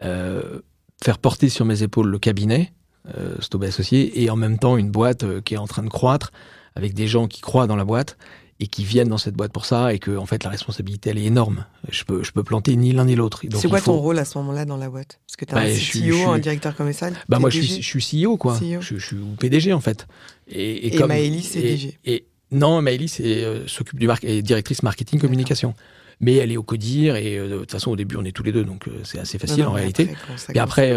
euh, 0.03 0.61
faire 1.03 1.17
porter 1.17 1.49
sur 1.49 1.65
mes 1.65 1.83
épaules 1.83 2.07
le 2.07 2.19
cabinet, 2.19 2.73
euh, 3.17 3.35
Stobé 3.39 3.67
Associé, 3.67 4.21
et 4.23 4.29
en 4.29 4.35
même 4.35 4.59
temps 4.59 4.77
une 4.77 4.91
boîte 4.91 5.41
qui 5.41 5.55
est 5.55 5.57
en 5.57 5.67
train 5.67 5.83
de 5.83 5.89
croître, 5.89 6.31
avec 6.75 6.93
des 6.93 7.07
gens 7.07 7.27
qui 7.27 7.41
croient 7.41 7.67
dans 7.67 7.75
la 7.75 7.85
boîte 7.85 8.17
et 8.59 8.67
qui 8.67 8.83
viennent 8.83 9.07
dans 9.07 9.17
cette 9.17 9.35
boîte 9.35 9.53
pour 9.53 9.65
ça 9.65 9.93
et 9.93 9.99
que 9.99 10.17
en 10.17 10.25
fait 10.25 10.43
la 10.43 10.49
responsabilité 10.49 11.11
elle 11.11 11.17
est 11.17 11.23
énorme. 11.23 11.65
Je 11.89 12.03
peux 12.03 12.23
je 12.23 12.31
peux 12.31 12.43
planter 12.43 12.75
ni 12.75 12.91
l'un 12.91 13.05
ni 13.05 13.15
l'autre. 13.15 13.43
C'est 13.55 13.69
quoi 13.69 13.81
ton 13.81 13.97
rôle 13.97 14.19
à 14.19 14.25
ce 14.25 14.37
moment-là 14.39 14.65
dans 14.65 14.77
la 14.77 14.89
boîte? 14.89 15.19
Parce 15.25 15.37
que 15.37 15.45
tu 15.45 15.53
as 15.53 15.55
bah, 15.55 15.63
un 15.63 16.21
CEO, 16.21 16.29
un 16.29 16.39
directeur 16.39 16.75
commercial. 16.75 17.13
Bah 17.29 17.39
moi 17.39 17.49
je 17.49 17.61
suis, 17.61 17.81
je 17.81 17.99
suis 17.99 18.23
CEO 18.23 18.37
quoi. 18.37 18.53
CEO. 18.53 18.81
Je, 18.81 18.97
je, 18.97 19.05
suis 19.05 19.17
PDG 19.39 19.73
en 19.73 19.79
fait. 19.79 20.07
Et, 20.47 20.71
et, 20.71 20.95
et 20.95 20.97
comme, 20.97 21.11
c'est 21.41 21.61
DG. 21.61 21.97
Et, 22.05 22.25
non, 22.51 22.81
Maëlys 22.81 23.17
euh, 23.21 23.67
s'occupe 23.67 23.99
du 23.99 24.07
mar 24.07 24.17
est 24.23 24.41
directrice 24.41 24.83
marketing 24.83 25.19
communication. 25.19 25.75
Mais 26.21 26.35
elle 26.35 26.51
est 26.51 26.57
au 26.57 26.63
codir 26.63 27.15
et 27.15 27.37
euh, 27.37 27.47
de 27.47 27.57
toute 27.59 27.71
façon 27.71 27.91
au 27.91 27.95
début 27.95 28.17
on 28.17 28.25
est 28.25 28.33
tous 28.33 28.43
les 28.43 28.51
deux 28.51 28.65
donc 28.65 28.89
euh, 28.89 28.99
c'est 29.05 29.19
assez 29.19 29.39
facile 29.39 29.63
en 29.63 29.71
réalité. 29.71 30.09
et 30.53 30.59
après 30.59 30.91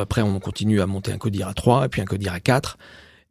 après 0.00 0.22
on 0.22 0.38
continue 0.38 0.80
à 0.80 0.86
monter 0.86 1.10
un 1.10 1.18
codir 1.18 1.48
à 1.48 1.54
3 1.54 1.86
et 1.86 1.88
puis 1.88 2.00
un 2.00 2.04
codir 2.04 2.32
à 2.32 2.38
4 2.38 2.78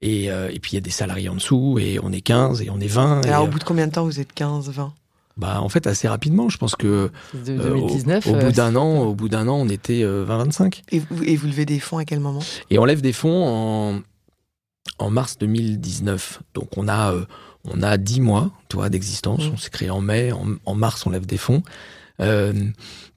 et, 0.02 0.32
euh, 0.32 0.50
et 0.52 0.60
puis 0.60 0.74
il 0.74 0.76
y 0.76 0.78
a 0.78 0.82
des 0.82 0.90
salariés 0.90 1.30
en 1.30 1.36
dessous, 1.36 1.78
et 1.80 2.00
on 2.02 2.12
est 2.12 2.22
15, 2.22 2.62
et 2.62 2.70
on 2.70 2.80
est 2.80 2.88
20. 2.88 3.26
Alors 3.26 3.46
au 3.46 3.48
bout 3.48 3.60
de 3.60 3.64
combien 3.64 3.88
de 3.88 3.92
temps 3.92 4.04
vous 4.04 4.20
êtes 4.20 4.34
15, 4.34 4.70
20 4.70 4.94
bah, 5.38 5.62
en 5.62 5.70
fait, 5.70 5.86
assez 5.86 6.08
rapidement. 6.08 6.50
Je 6.50 6.58
pense 6.58 6.76
que 6.76 7.12
de 7.36 7.58
2019, 7.58 8.26
au, 8.26 8.32
bout 8.32 8.38
euh, 8.38 8.52
d'un 8.52 8.76
an, 8.76 9.02
au 9.02 9.14
bout 9.14 9.30
d'un 9.30 9.48
an, 9.48 9.58
on 9.58 9.70
était 9.70 10.02
20-25. 10.02 10.82
Et 10.92 10.98
vous, 10.98 11.24
et 11.24 11.36
vous 11.36 11.46
levez 11.46 11.64
des 11.68 11.80
fonds 11.80 12.00
à 12.00 12.06
quel 12.06 12.20
moment? 12.20 12.42
Et 12.72 12.80
on 12.80 12.86
lève 12.86 13.02
des 13.02 13.14
fonds 13.14 13.46
en, 13.46 14.02
en 14.98 15.10
mars 15.12 15.38
2019. 15.38 16.42
Donc 16.56 16.76
on 16.76 16.88
a 16.88 17.14
on 17.66 17.84
a 17.84 17.98
10 17.98 18.22
mois, 18.22 18.50
tu 18.68 18.78
vois, 18.78 18.90
d'existence. 18.90 19.44
Mmh. 19.46 19.52
On 19.54 19.58
s'est 19.58 19.70
créé 19.70 19.92
en 19.92 20.02
mai, 20.02 20.32
en, 20.32 20.74
mars, 20.74 21.06
on 21.06 21.12
lève 21.12 21.28
des 21.28 21.38
fonds. 21.38 21.62
Euh, 22.20 22.54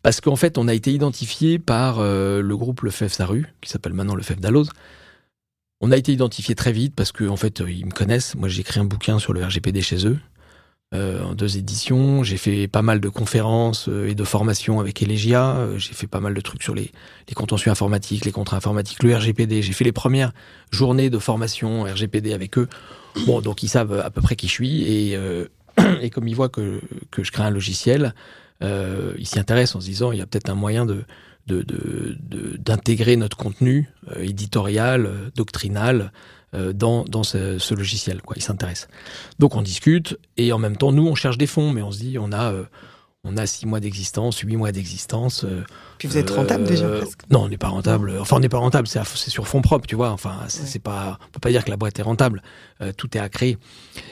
parce 0.03 0.21
qu'en 0.21 0.37
fait, 0.37 0.59
on 0.59 0.69
a 0.69 0.75
été 0.75 0.93
identifié 0.93 1.59
par 1.59 2.03
le 2.03 2.55
groupe 2.55 2.83
Le 2.83 2.91
Fèvre 2.91 3.15
Saru, 3.15 3.47
qui 3.63 3.71
s'appelle 3.71 3.95
maintenant 3.95 4.15
Le 4.15 4.23
Fèvre 4.23 4.41
d'Alloz, 4.41 4.69
on 5.81 5.93
a 5.93 5.97
été 5.97 6.13
identifié 6.13 6.55
très 6.55 6.73
vite 6.73 6.95
parce 6.95 7.13
que 7.13 7.25
en 7.25 7.37
fait 7.37 7.63
ils 7.67 7.87
me 7.87 7.91
connaissent. 7.91 8.35
Moi 8.35 8.49
j'ai 8.49 8.61
écrit 8.61 8.81
un 8.81 8.85
bouquin 8.85 9.19
sur 9.19 9.33
le 9.33 9.45
RGPD 9.45 9.83
chez 9.83 10.07
eux. 10.07 10.19
en 10.93 11.35
deux 11.35 11.57
éditions. 11.57 12.23
J'ai 12.23 12.37
fait 12.37 12.69
pas 12.69 12.83
mal 12.83 13.01
de 13.01 13.09
conférences 13.09 13.89
et 13.89 14.15
de 14.15 14.25
formations 14.25 14.81
avec 14.81 15.03
Elegia. 15.03 15.69
J'ai 15.77 15.95
fait 15.95 16.07
pas 16.07 16.21
mal 16.21 16.35
de 16.35 16.41
trucs 16.41 16.63
sur 16.63 16.75
les, 16.75 16.91
les 17.29 17.35
contentieux 17.35 17.71
informatiques, 17.71 18.25
les 18.25 18.33
contrats 18.33 18.57
informatiques, 18.57 19.03
le 19.03 19.17
RGPD. 19.17 19.63
J'ai 19.63 19.73
fait 19.73 19.85
les 19.85 19.93
premières 19.93 20.33
journées 20.71 21.11
de 21.11 21.19
formation 21.19 21.85
RGPD 21.85 22.33
avec 22.33 22.59
eux. 22.59 22.69
Bon, 23.27 23.41
donc 23.41 23.63
ils 23.63 23.69
savent 23.69 23.99
à 23.99 24.11
peu 24.11 24.21
près 24.21 24.37
qui 24.37 24.49
je 24.49 24.53
suis 24.53 24.83
et, 24.83 25.19
et 26.03 26.11
comme 26.11 26.29
ils 26.29 26.37
voient 26.37 26.49
que, 26.49 26.81
que 27.11 27.25
je 27.25 27.33
crée 27.33 27.45
un 27.45 27.51
logiciel, 27.51 28.15
euh, 28.63 29.15
ils 29.19 29.27
s'y 29.27 29.39
intéressent 29.39 29.77
en 29.77 29.81
se 29.81 29.87
disant 29.87 30.13
il 30.13 30.19
y 30.19 30.23
a 30.23 30.27
peut-être 30.27 30.51
un 30.51 30.55
moyen 30.55 30.85
de 30.85 31.05
d'intégrer 31.47 33.17
notre 33.17 33.37
contenu 33.37 33.89
euh, 34.13 34.23
éditorial, 34.23 35.07
euh, 35.07 35.31
doctrinal 35.35 36.13
euh, 36.55 36.73
dans, 36.73 37.05
dans 37.05 37.23
ce, 37.23 37.59
ce, 37.59 37.75
logiciel. 37.75 38.23
Quoi. 38.23 38.35
Ils 38.37 38.43
s'intéressent. 38.43 38.89
Donc 39.39 39.57
on 39.57 39.63
discute 39.63 40.19
et 40.37 40.53
en 40.53 40.59
même 40.59 40.77
temps, 40.77 40.93
nous, 40.93 41.07
on 41.07 41.15
cherche 41.15 41.39
des 41.39 41.47
fonds, 41.47 41.73
mais 41.73 41.83
on 41.83 41.91
se 41.91 41.99
dit 41.99 42.19
on 42.19 42.33
a 42.33 42.55
on 43.23 43.37
a 43.37 43.47
six 43.47 43.67
mois 43.67 43.81
d'existence, 43.81 44.39
huit 44.39 44.57
mois 44.57 44.73
d'existence. 44.73 45.45
Euh, 45.45 45.63
Puis 45.99 46.09
vous 46.09 46.17
êtes 46.17 46.31
rentable 46.31 46.65
déjà 46.65 46.87
euh, 46.87 47.01
presque 47.01 47.21
Non, 47.31 47.43
on 47.43 47.49
n'est 47.49 47.59
pas 47.59 47.69
rentable. 47.69 48.17
Enfin, 48.19 48.37
on 48.37 48.41
n'est 48.41 48.49
pas 48.49 48.59
rentable, 48.59 48.89
c'est 48.89 49.05
sur 49.05 49.47
fonds 49.47 49.61
propres, 49.61 49.87
tu 49.87 49.95
vois. 49.95 50.11
Enfin, 50.11 50.37
c'est 50.49 50.79
pas, 50.79 51.19
on 51.29 51.31
peut 51.33 51.41
pas 51.41 51.51
dire 51.51 51.63
que 51.63 51.71
la 51.71 51.77
boîte 51.77 51.99
est 51.99 52.03
rentable. 52.03 52.43
Euh, 52.81 52.93
tout 52.97 53.15
est 53.19 53.21
à 53.21 53.29
créer. 53.29 53.59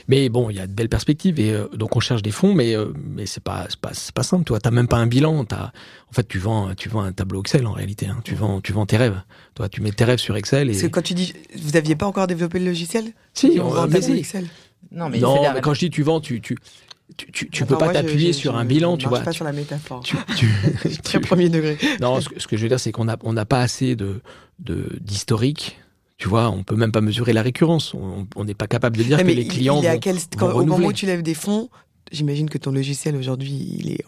Mais 0.09 0.29
bon, 0.29 0.51
il 0.51 0.57
y 0.57 0.61
a 0.61 0.67
de 0.67 0.73
belles 0.73 0.91
perspectives 0.91 1.41
et 1.41 1.57
donc 1.73 1.97
on 1.97 2.01
cherche 2.01 2.21
des 2.21 2.31
fonds, 2.31 2.53
mais 2.53 2.75
mais 3.03 3.25
c'est 3.25 3.43
pas 3.43 3.67
pas 3.81 3.91
c'est 3.95 4.13
pas 4.13 4.23
simple. 4.23 4.45
Tu 4.45 4.53
vois, 4.53 4.61
t'as 4.61 4.71
même 4.71 4.89
pas 4.89 4.99
un 4.99 5.07
bilan. 5.07 5.45
As, 5.53 5.73
en 6.11 6.13
fait, 6.13 6.29
tu 6.29 6.39
vends 6.39 6.75
tu 6.75 6.91
vends 6.91 7.03
un 7.03 7.13
tableau 7.13 7.41
Excel 7.41 7.67
en 7.67 7.73
réalité. 7.73 8.07
Hein. 8.07 8.21
Tu 8.25 8.35
vends 8.35 8.61
tu 8.61 8.73
vends 8.73 8.85
tes 8.85 8.99
rêves. 8.99 9.21
Toi, 9.55 9.71
tu 9.71 9.81
mets 9.81 9.93
tes 9.93 10.05
rêves 10.05 10.19
sur 10.19 10.37
Excel. 10.37 10.69
Et... 10.69 10.73
Parce 10.73 10.83
que 10.83 10.89
quand 10.89 11.03
tu 11.03 11.15
dis, 11.15 11.33
vous 11.57 11.77
aviez 11.77 11.97
pas 11.97 12.07
encore 12.07 12.27
développé 12.27 12.59
le 12.59 12.67
logiciel? 12.67 13.13
Si, 13.33 13.59
on, 13.63 13.69
vend 13.69 13.89
Excel? 13.91 14.47
Non, 14.91 15.09
mais, 15.09 15.19
non, 15.19 15.43
mais 15.55 15.61
quand 15.61 15.75
je 15.75 15.81
dis 15.81 15.91
tu 15.91 16.03
vends, 16.03 16.21
tu, 16.21 16.41
tu, 16.41 16.57
tu, 17.17 17.33
tu, 17.33 17.51
tu 17.51 17.65
peux 17.65 17.79
pas 17.79 17.93
t'appuyer 17.93 18.33
sur 18.33 18.57
un 18.57 18.65
bilan, 18.65 18.97
tu 18.97 19.09
vois. 19.09 19.21
pas 19.21 19.33
sur 19.33 19.45
la 19.45 19.53
métaphore. 19.53 20.03
Tu, 20.37 20.47
Très 21.03 21.21
premier 21.21 21.49
degré. 21.49 21.79
Non, 22.01 22.21
ce, 22.21 22.29
que 22.29 22.57
je 22.57 22.63
veux 22.63 22.69
dire, 22.69 22.81
c'est 22.81 22.93
qu'on 22.93 23.07
n'a 23.07 23.17
on 23.23 23.33
n'a 23.33 23.45
pas 23.45 23.61
assez 23.61 23.97
de 23.97 24.21
d'historique. 24.59 25.79
Tu 26.17 26.29
vois, 26.29 26.51
on 26.51 26.65
peut 26.65 26.75
même 26.75 26.93
pas 26.93 27.01
mesurer 27.01 27.33
la 27.33 27.43
récurrence. 27.43 27.95
On 27.95 28.45
n'est 28.45 28.55
pas 28.55 28.67
capable 28.67 28.97
de 28.97 29.05
dire 29.05 29.19
que 29.19 29.23
les 29.23 29.47
clients. 29.47 29.81
Il 29.83 30.01
quel, 30.01 30.17
au 30.43 30.65
moment 30.65 30.89
où 30.89 30.93
tu 30.93 31.07
lèves 31.07 31.23
des 31.23 31.35
fonds, 31.35 31.71
j'imagine 32.11 32.51
que 32.51 32.59
ton 32.59 32.73
logiciel 32.73 33.17
aujourd'hui, 33.17 33.77
il 33.79 33.93
est 33.93 34.05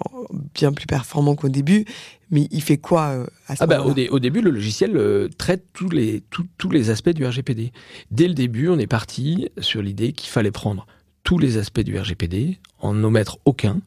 bien 0.55 0.73
plus 0.73 0.87
performant 0.87 1.37
qu'au 1.37 1.49
début. 1.49 1.85
Mais 2.33 2.49
il 2.51 2.63
fait 2.63 2.79
quoi 2.79 3.09
euh, 3.09 3.27
à 3.49 3.57
ce 3.57 3.63
ah 3.63 3.67
bah, 3.67 3.83
au, 3.83 3.91
au, 3.91 4.19
début, 4.19 4.41
le 4.41 4.51
logiciel 4.51 4.97
euh, 4.97 5.29
traite 5.37 5.65
tous 5.73 5.89
les, 5.89 6.23
tous 6.59 6.71
les 6.71 6.91
aspects 6.91 7.11
du 7.11 7.25
RGPD. 7.27 7.73
Dès 8.11 8.29
le 8.29 8.35
début, 8.35 8.69
on 8.69 8.79
est 8.79 8.87
parti 8.87 9.49
sur 9.59 9.83
l'idée 9.83 10.13
qu'il 10.13 10.31
fallait 10.31 10.53
prendre 10.53 10.87
tous 11.23 11.39
les 11.39 11.59
aspects 11.59 11.81
du 11.81 11.99
RGPD, 11.99 12.59
en 12.81 13.03
omettre 13.05 13.39
aucun, 13.45 13.81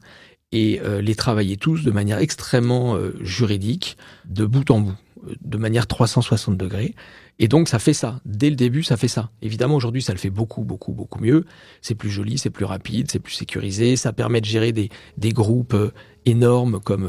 et 0.52 0.80
euh, 0.82 1.02
les 1.02 1.16
travailler 1.16 1.56
tous 1.56 1.82
de 1.82 1.90
manière 1.90 2.18
extrêmement 2.18 2.94
euh, 2.94 3.12
juridique, 3.20 3.96
de 4.24 4.46
bout 4.46 4.70
en 4.70 4.80
bout, 4.80 4.94
de 5.42 5.58
manière 5.58 5.86
360 5.86 6.56
degrés. 6.56 6.94
Et 7.40 7.48
donc 7.48 7.68
ça 7.68 7.80
fait 7.80 7.92
ça. 7.92 8.20
Dès 8.24 8.50
le 8.50 8.56
début, 8.56 8.84
ça 8.84 8.96
fait 8.96 9.08
ça. 9.08 9.30
Évidemment, 9.42 9.74
aujourd'hui, 9.74 10.00
ça 10.00 10.12
le 10.12 10.18
fait 10.18 10.30
beaucoup, 10.30 10.62
beaucoup, 10.62 10.92
beaucoup 10.92 11.18
mieux. 11.18 11.44
C'est 11.82 11.96
plus 11.96 12.10
joli, 12.10 12.38
c'est 12.38 12.50
plus 12.50 12.64
rapide, 12.64 13.10
c'est 13.10 13.18
plus 13.18 13.32
sécurisé. 13.32 13.96
Ça 13.96 14.12
permet 14.12 14.40
de 14.40 14.46
gérer 14.46 14.70
des, 14.70 14.90
des 15.18 15.32
groupes 15.32 15.74
euh, 15.74 15.90
énormes 16.24 16.78
comme, 16.78 17.08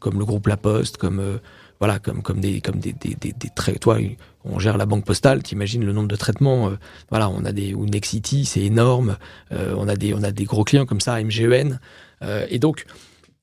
comme 0.00 0.18
le 0.18 0.24
groupe 0.24 0.48
La 0.48 0.56
Poste, 0.56 0.96
comme 0.96 1.22
voilà, 1.80 1.98
comme 1.98 2.22
comme 2.22 2.40
des 2.40 2.60
comme 2.60 2.78
des 2.78 2.92
des 2.92 3.14
des, 3.14 3.32
des 3.32 3.48
traits. 3.48 3.80
Toi, 3.80 3.98
on 4.44 4.58
gère 4.58 4.76
la 4.76 4.84
banque 4.86 5.06
postale, 5.06 5.42
t'imagines 5.42 5.84
le 5.84 5.92
nombre 5.92 6.08
de 6.08 6.16
traitements. 6.16 6.68
Euh, 6.68 6.76
voilà, 7.08 7.30
on 7.30 7.44
a 7.46 7.52
des 7.52 7.74
ou 7.74 7.86
Nexity, 7.86 8.44
c'est 8.44 8.60
énorme. 8.60 9.16
Euh, 9.50 9.74
on 9.78 9.88
a 9.88 9.96
des 9.96 10.12
on 10.12 10.22
a 10.22 10.30
des 10.30 10.44
gros 10.44 10.62
clients 10.62 10.84
comme 10.84 11.00
ça, 11.00 11.22
MGEN. 11.22 11.80
Euh, 12.22 12.46
et 12.50 12.58
donc, 12.58 12.84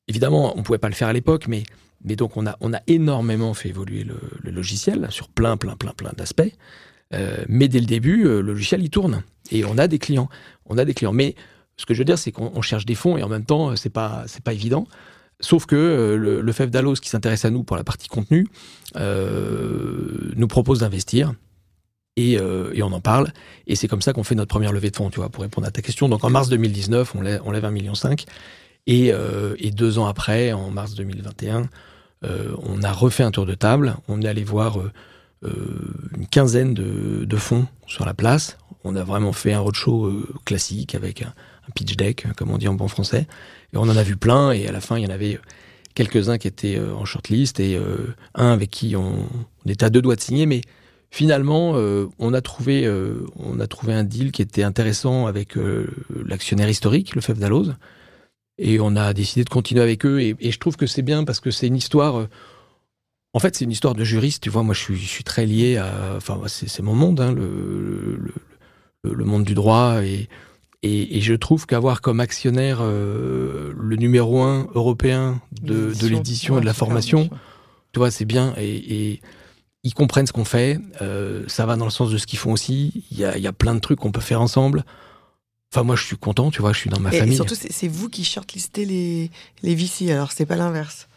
évidemment, 0.08 0.54
on 0.56 0.62
pouvait 0.62 0.78
pas 0.78 0.88
le 0.88 0.94
faire 0.94 1.08
à 1.08 1.14
l'époque, 1.14 1.48
mais 1.48 1.64
mais 2.04 2.16
donc 2.16 2.38
on 2.38 2.46
a 2.46 2.56
on 2.62 2.74
a 2.74 2.82
énormément 2.86 3.56
fait 3.56 3.70
évoluer 3.70 4.04
le, 4.04 4.20
le 4.44 4.52
logiciel 4.52 5.08
sur 5.10 5.30
plein 5.30 5.58
plein 5.58 5.76
plein 5.76 5.92
plein 5.92 6.12
d'aspects. 6.16 6.54
mais 7.50 7.68
dès 7.68 7.80
le 7.80 7.88
début, 7.88 8.24
le 8.24 8.42
logiciel 8.42 8.84
il 8.84 8.92
tourne 8.92 9.24
et 9.52 9.66
on 9.66 9.80
a 9.80 9.88
des 9.88 9.98
clients. 9.98 10.30
On 10.68 10.78
a 10.78 10.86
des 10.86 10.94
clients. 10.94 11.14
Mais 11.14 11.34
ce 11.76 11.88
que 11.88 11.96
je 11.96 12.00
veux 12.00 12.06
dire, 12.06 12.20
c'est 12.20 12.32
qu'on 12.32 12.62
cherche 12.62 12.86
des 12.86 12.96
fonds 12.96 13.18
et 13.18 13.24
en 13.24 13.30
même 13.30 13.46
temps, 13.46 13.76
c'est 13.76 13.90
pas 13.90 14.26
c'est 14.28 14.44
pas 14.44 14.54
évident. 14.54 14.86
Sauf 15.40 15.66
que 15.66 15.76
euh, 15.76 16.18
le, 16.18 16.42
le 16.42 16.52
FEF 16.52 16.72
Dallos, 16.72 16.96
qui 16.96 17.10
s'intéresse 17.10 17.46
à 17.46 17.50
nous 17.50 17.64
pour 17.64 17.78
la 17.78 17.84
partie 17.84 18.08
contenu, 18.08 18.48
euh, 18.96 20.32
nous 20.36 20.48
propose 20.48 20.80
d'investir. 20.80 21.34
Et, 22.16 22.40
euh, 22.40 22.72
et, 22.74 22.82
on 22.82 22.92
en 22.92 23.00
parle. 23.00 23.32
Et 23.68 23.76
c'est 23.76 23.88
comme 23.88 24.02
ça 24.02 24.12
qu'on 24.12 24.24
fait 24.24 24.34
notre 24.34 24.50
première 24.50 24.72
levée 24.74 24.90
de 24.90 24.96
fonds, 24.96 25.12
tu 25.12 25.20
vois, 25.20 25.30
pour 25.30 25.44
répondre 25.44 25.68
à 25.68 25.72
ta 25.72 25.84
question. 25.84 26.10
Donc 26.10 26.24
en 26.24 26.32
mars 26.32 26.50
2019, 26.50 27.14
on 27.14 27.22
lève, 27.22 27.42
on 27.46 27.52
lève 27.52 27.64
1,5 27.64 27.72
million. 27.72 27.94
Et, 28.88 29.14
euh, 29.14 29.56
et 29.60 29.70
deux 29.70 30.00
ans 30.00 30.08
après, 30.08 30.52
en 30.52 30.72
mars 30.72 30.96
2021, 30.96 31.70
euh, 32.24 32.56
on 32.64 32.82
a 32.82 32.92
refait 32.92 33.22
un 33.22 33.30
tour 33.30 33.46
de 33.46 33.54
table. 33.54 33.98
On 34.08 34.24
est 34.24 34.28
allé 34.28 34.44
voir 34.44 34.80
une 35.44 36.26
quinzaine 36.26 36.74
de, 36.74 37.24
de, 37.24 37.38
fonds 37.38 37.68
sur 37.86 38.04
la 38.04 38.16
place. 38.16 38.58
On 38.84 38.96
a 38.96 39.04
vraiment 39.04 39.34
fait 39.34 39.54
un 39.54 39.60
roadshow 39.60 40.12
classique 40.44 40.96
avec 40.96 41.22
un 41.22 41.34
pitch 41.76 41.96
deck, 41.96 42.26
comme 42.36 42.50
on 42.50 42.58
dit 42.58 42.68
en 42.68 42.74
bon 42.74 42.88
français. 42.88 43.28
Et 43.74 43.78
on 43.78 43.82
en 43.82 43.98
a 43.98 44.04
vu 44.04 44.16
plein, 44.16 44.52
et 44.52 44.68
à 44.68 44.72
la 44.72 44.82
fin, 44.82 44.98
il 44.98 45.04
y 45.04 45.08
en 45.08 45.14
avait 45.14 45.40
quelques-uns 45.94 46.38
qui 46.38 46.48
étaient 46.48 46.78
euh, 46.78 46.94
en 46.94 47.06
shortlist, 47.06 47.60
et 47.60 47.76
euh, 47.76 47.98
un 48.36 48.52
avec 48.54 48.70
qui 48.70 48.96
on, 48.96 49.28
était 49.66 49.86
à 49.86 49.90
deux 49.90 50.02
doigts 50.02 50.16
de 50.16 50.22
signer, 50.22 50.46
mais 50.46 50.62
finalement, 51.12 51.74
euh, 51.76 52.08
on, 52.20 52.34
a 52.34 52.42
trouvé, 52.42 52.86
euh, 52.86 53.26
on 53.36 53.60
a 53.60 53.68
trouvé 53.68 53.94
un 53.94 54.04
deal 54.04 54.32
qui 54.32 54.42
était 54.42 54.64
intéressant 54.64 55.26
avec 55.26 55.58
euh, 55.58 55.88
l'actionnaire 56.26 56.70
historique, 56.70 57.16
le 57.16 57.22
FEF 57.22 57.40
d'Alloz, 57.40 57.76
et 58.58 58.80
on 58.80 58.96
a 58.96 59.14
décidé 59.14 59.44
de 59.44 59.50
continuer 59.50 59.82
avec 59.82 60.06
eux, 60.06 60.22
et, 60.22 60.36
et 60.40 60.52
je 60.52 60.60
trouve 60.60 60.78
que 60.78 60.88
c'est 60.88 61.02
bien 61.02 61.24
parce 61.24 61.40
que 61.40 61.52
c'est 61.52 61.68
une 61.68 61.76
histoire... 61.76 62.28
En 63.34 63.40
fait, 63.40 63.56
c'est 63.56 63.66
une 63.66 63.72
histoire 63.72 63.94
de 63.94 64.04
juriste. 64.04 64.42
Tu 64.42 64.50
vois, 64.50 64.64
moi, 64.64 64.74
je 64.74 64.80
suis, 64.80 64.96
je 64.96 65.08
suis 65.08 65.24
très 65.24 65.46
lié 65.46 65.78
à. 65.78 66.16
Enfin, 66.16 66.42
c'est 66.48 66.82
mon 66.82 66.96
monde, 66.96 67.20
hein, 67.20 67.32
le, 67.34 68.18
le, 69.04 69.14
le, 69.14 69.26
monde 69.26 69.44
du 69.44 69.54
droit. 69.54 70.02
Et, 70.04 70.28
et, 70.84 71.18
et, 71.18 71.22
je 71.22 71.34
trouve 71.34 71.66
qu'avoir 71.66 72.02
comme 72.02 72.20
actionnaire 72.20 72.80
euh, 72.82 73.74
le 73.76 73.96
numéro 73.96 74.44
un 74.44 74.68
européen 74.76 75.42
de, 75.62 75.94
de 75.94 76.08
l'édition 76.08 76.58
et 76.58 76.62
de 76.62 76.66
la 76.66 76.74
formation, 76.74 77.30
tu 77.94 78.00
vois, 78.00 78.12
c'est 78.12 78.26
bien. 78.26 78.54
Et, 78.58 79.12
et, 79.12 79.22
ils 79.84 79.94
comprennent 79.94 80.28
ce 80.28 80.34
qu'on 80.34 80.46
fait. 80.46 80.80
Euh, 81.02 81.46
ça 81.48 81.66
va 81.66 81.78
dans 81.78 81.86
le 81.86 81.92
sens 81.92 82.12
de 82.12 82.18
ce 82.18 82.28
qu'ils 82.28 82.40
font 82.40 82.52
aussi. 82.52 83.06
Il 83.12 83.18
y 83.18 83.26
a, 83.26 83.38
y 83.38 83.48
a, 83.48 83.54
plein 83.54 83.74
de 83.74 83.80
trucs 83.80 84.00
qu'on 84.00 84.12
peut 84.12 84.22
faire 84.22 84.42
ensemble. 84.42 84.86
Enfin, 85.74 85.84
moi, 85.84 85.96
je 85.96 86.04
suis 86.04 86.18
content, 86.18 86.52
tu 86.52 86.62
vois, 86.62 86.74
je 86.74 86.80
suis 86.80 86.90
dans 86.90 87.00
ma 87.00 87.12
et 87.12 87.20
famille. 87.20 87.34
Et 87.34 87.36
surtout, 87.36 87.56
c'est 87.56 87.88
vous 87.88 88.10
qui 88.10 88.24
shortlistez 88.24 88.86
les, 88.86 89.32
les 89.64 89.76
VC, 89.76 90.12
alors 90.12 90.32
c'est 90.32 90.46
pas 90.46 90.56
l'inverse. 90.56 91.08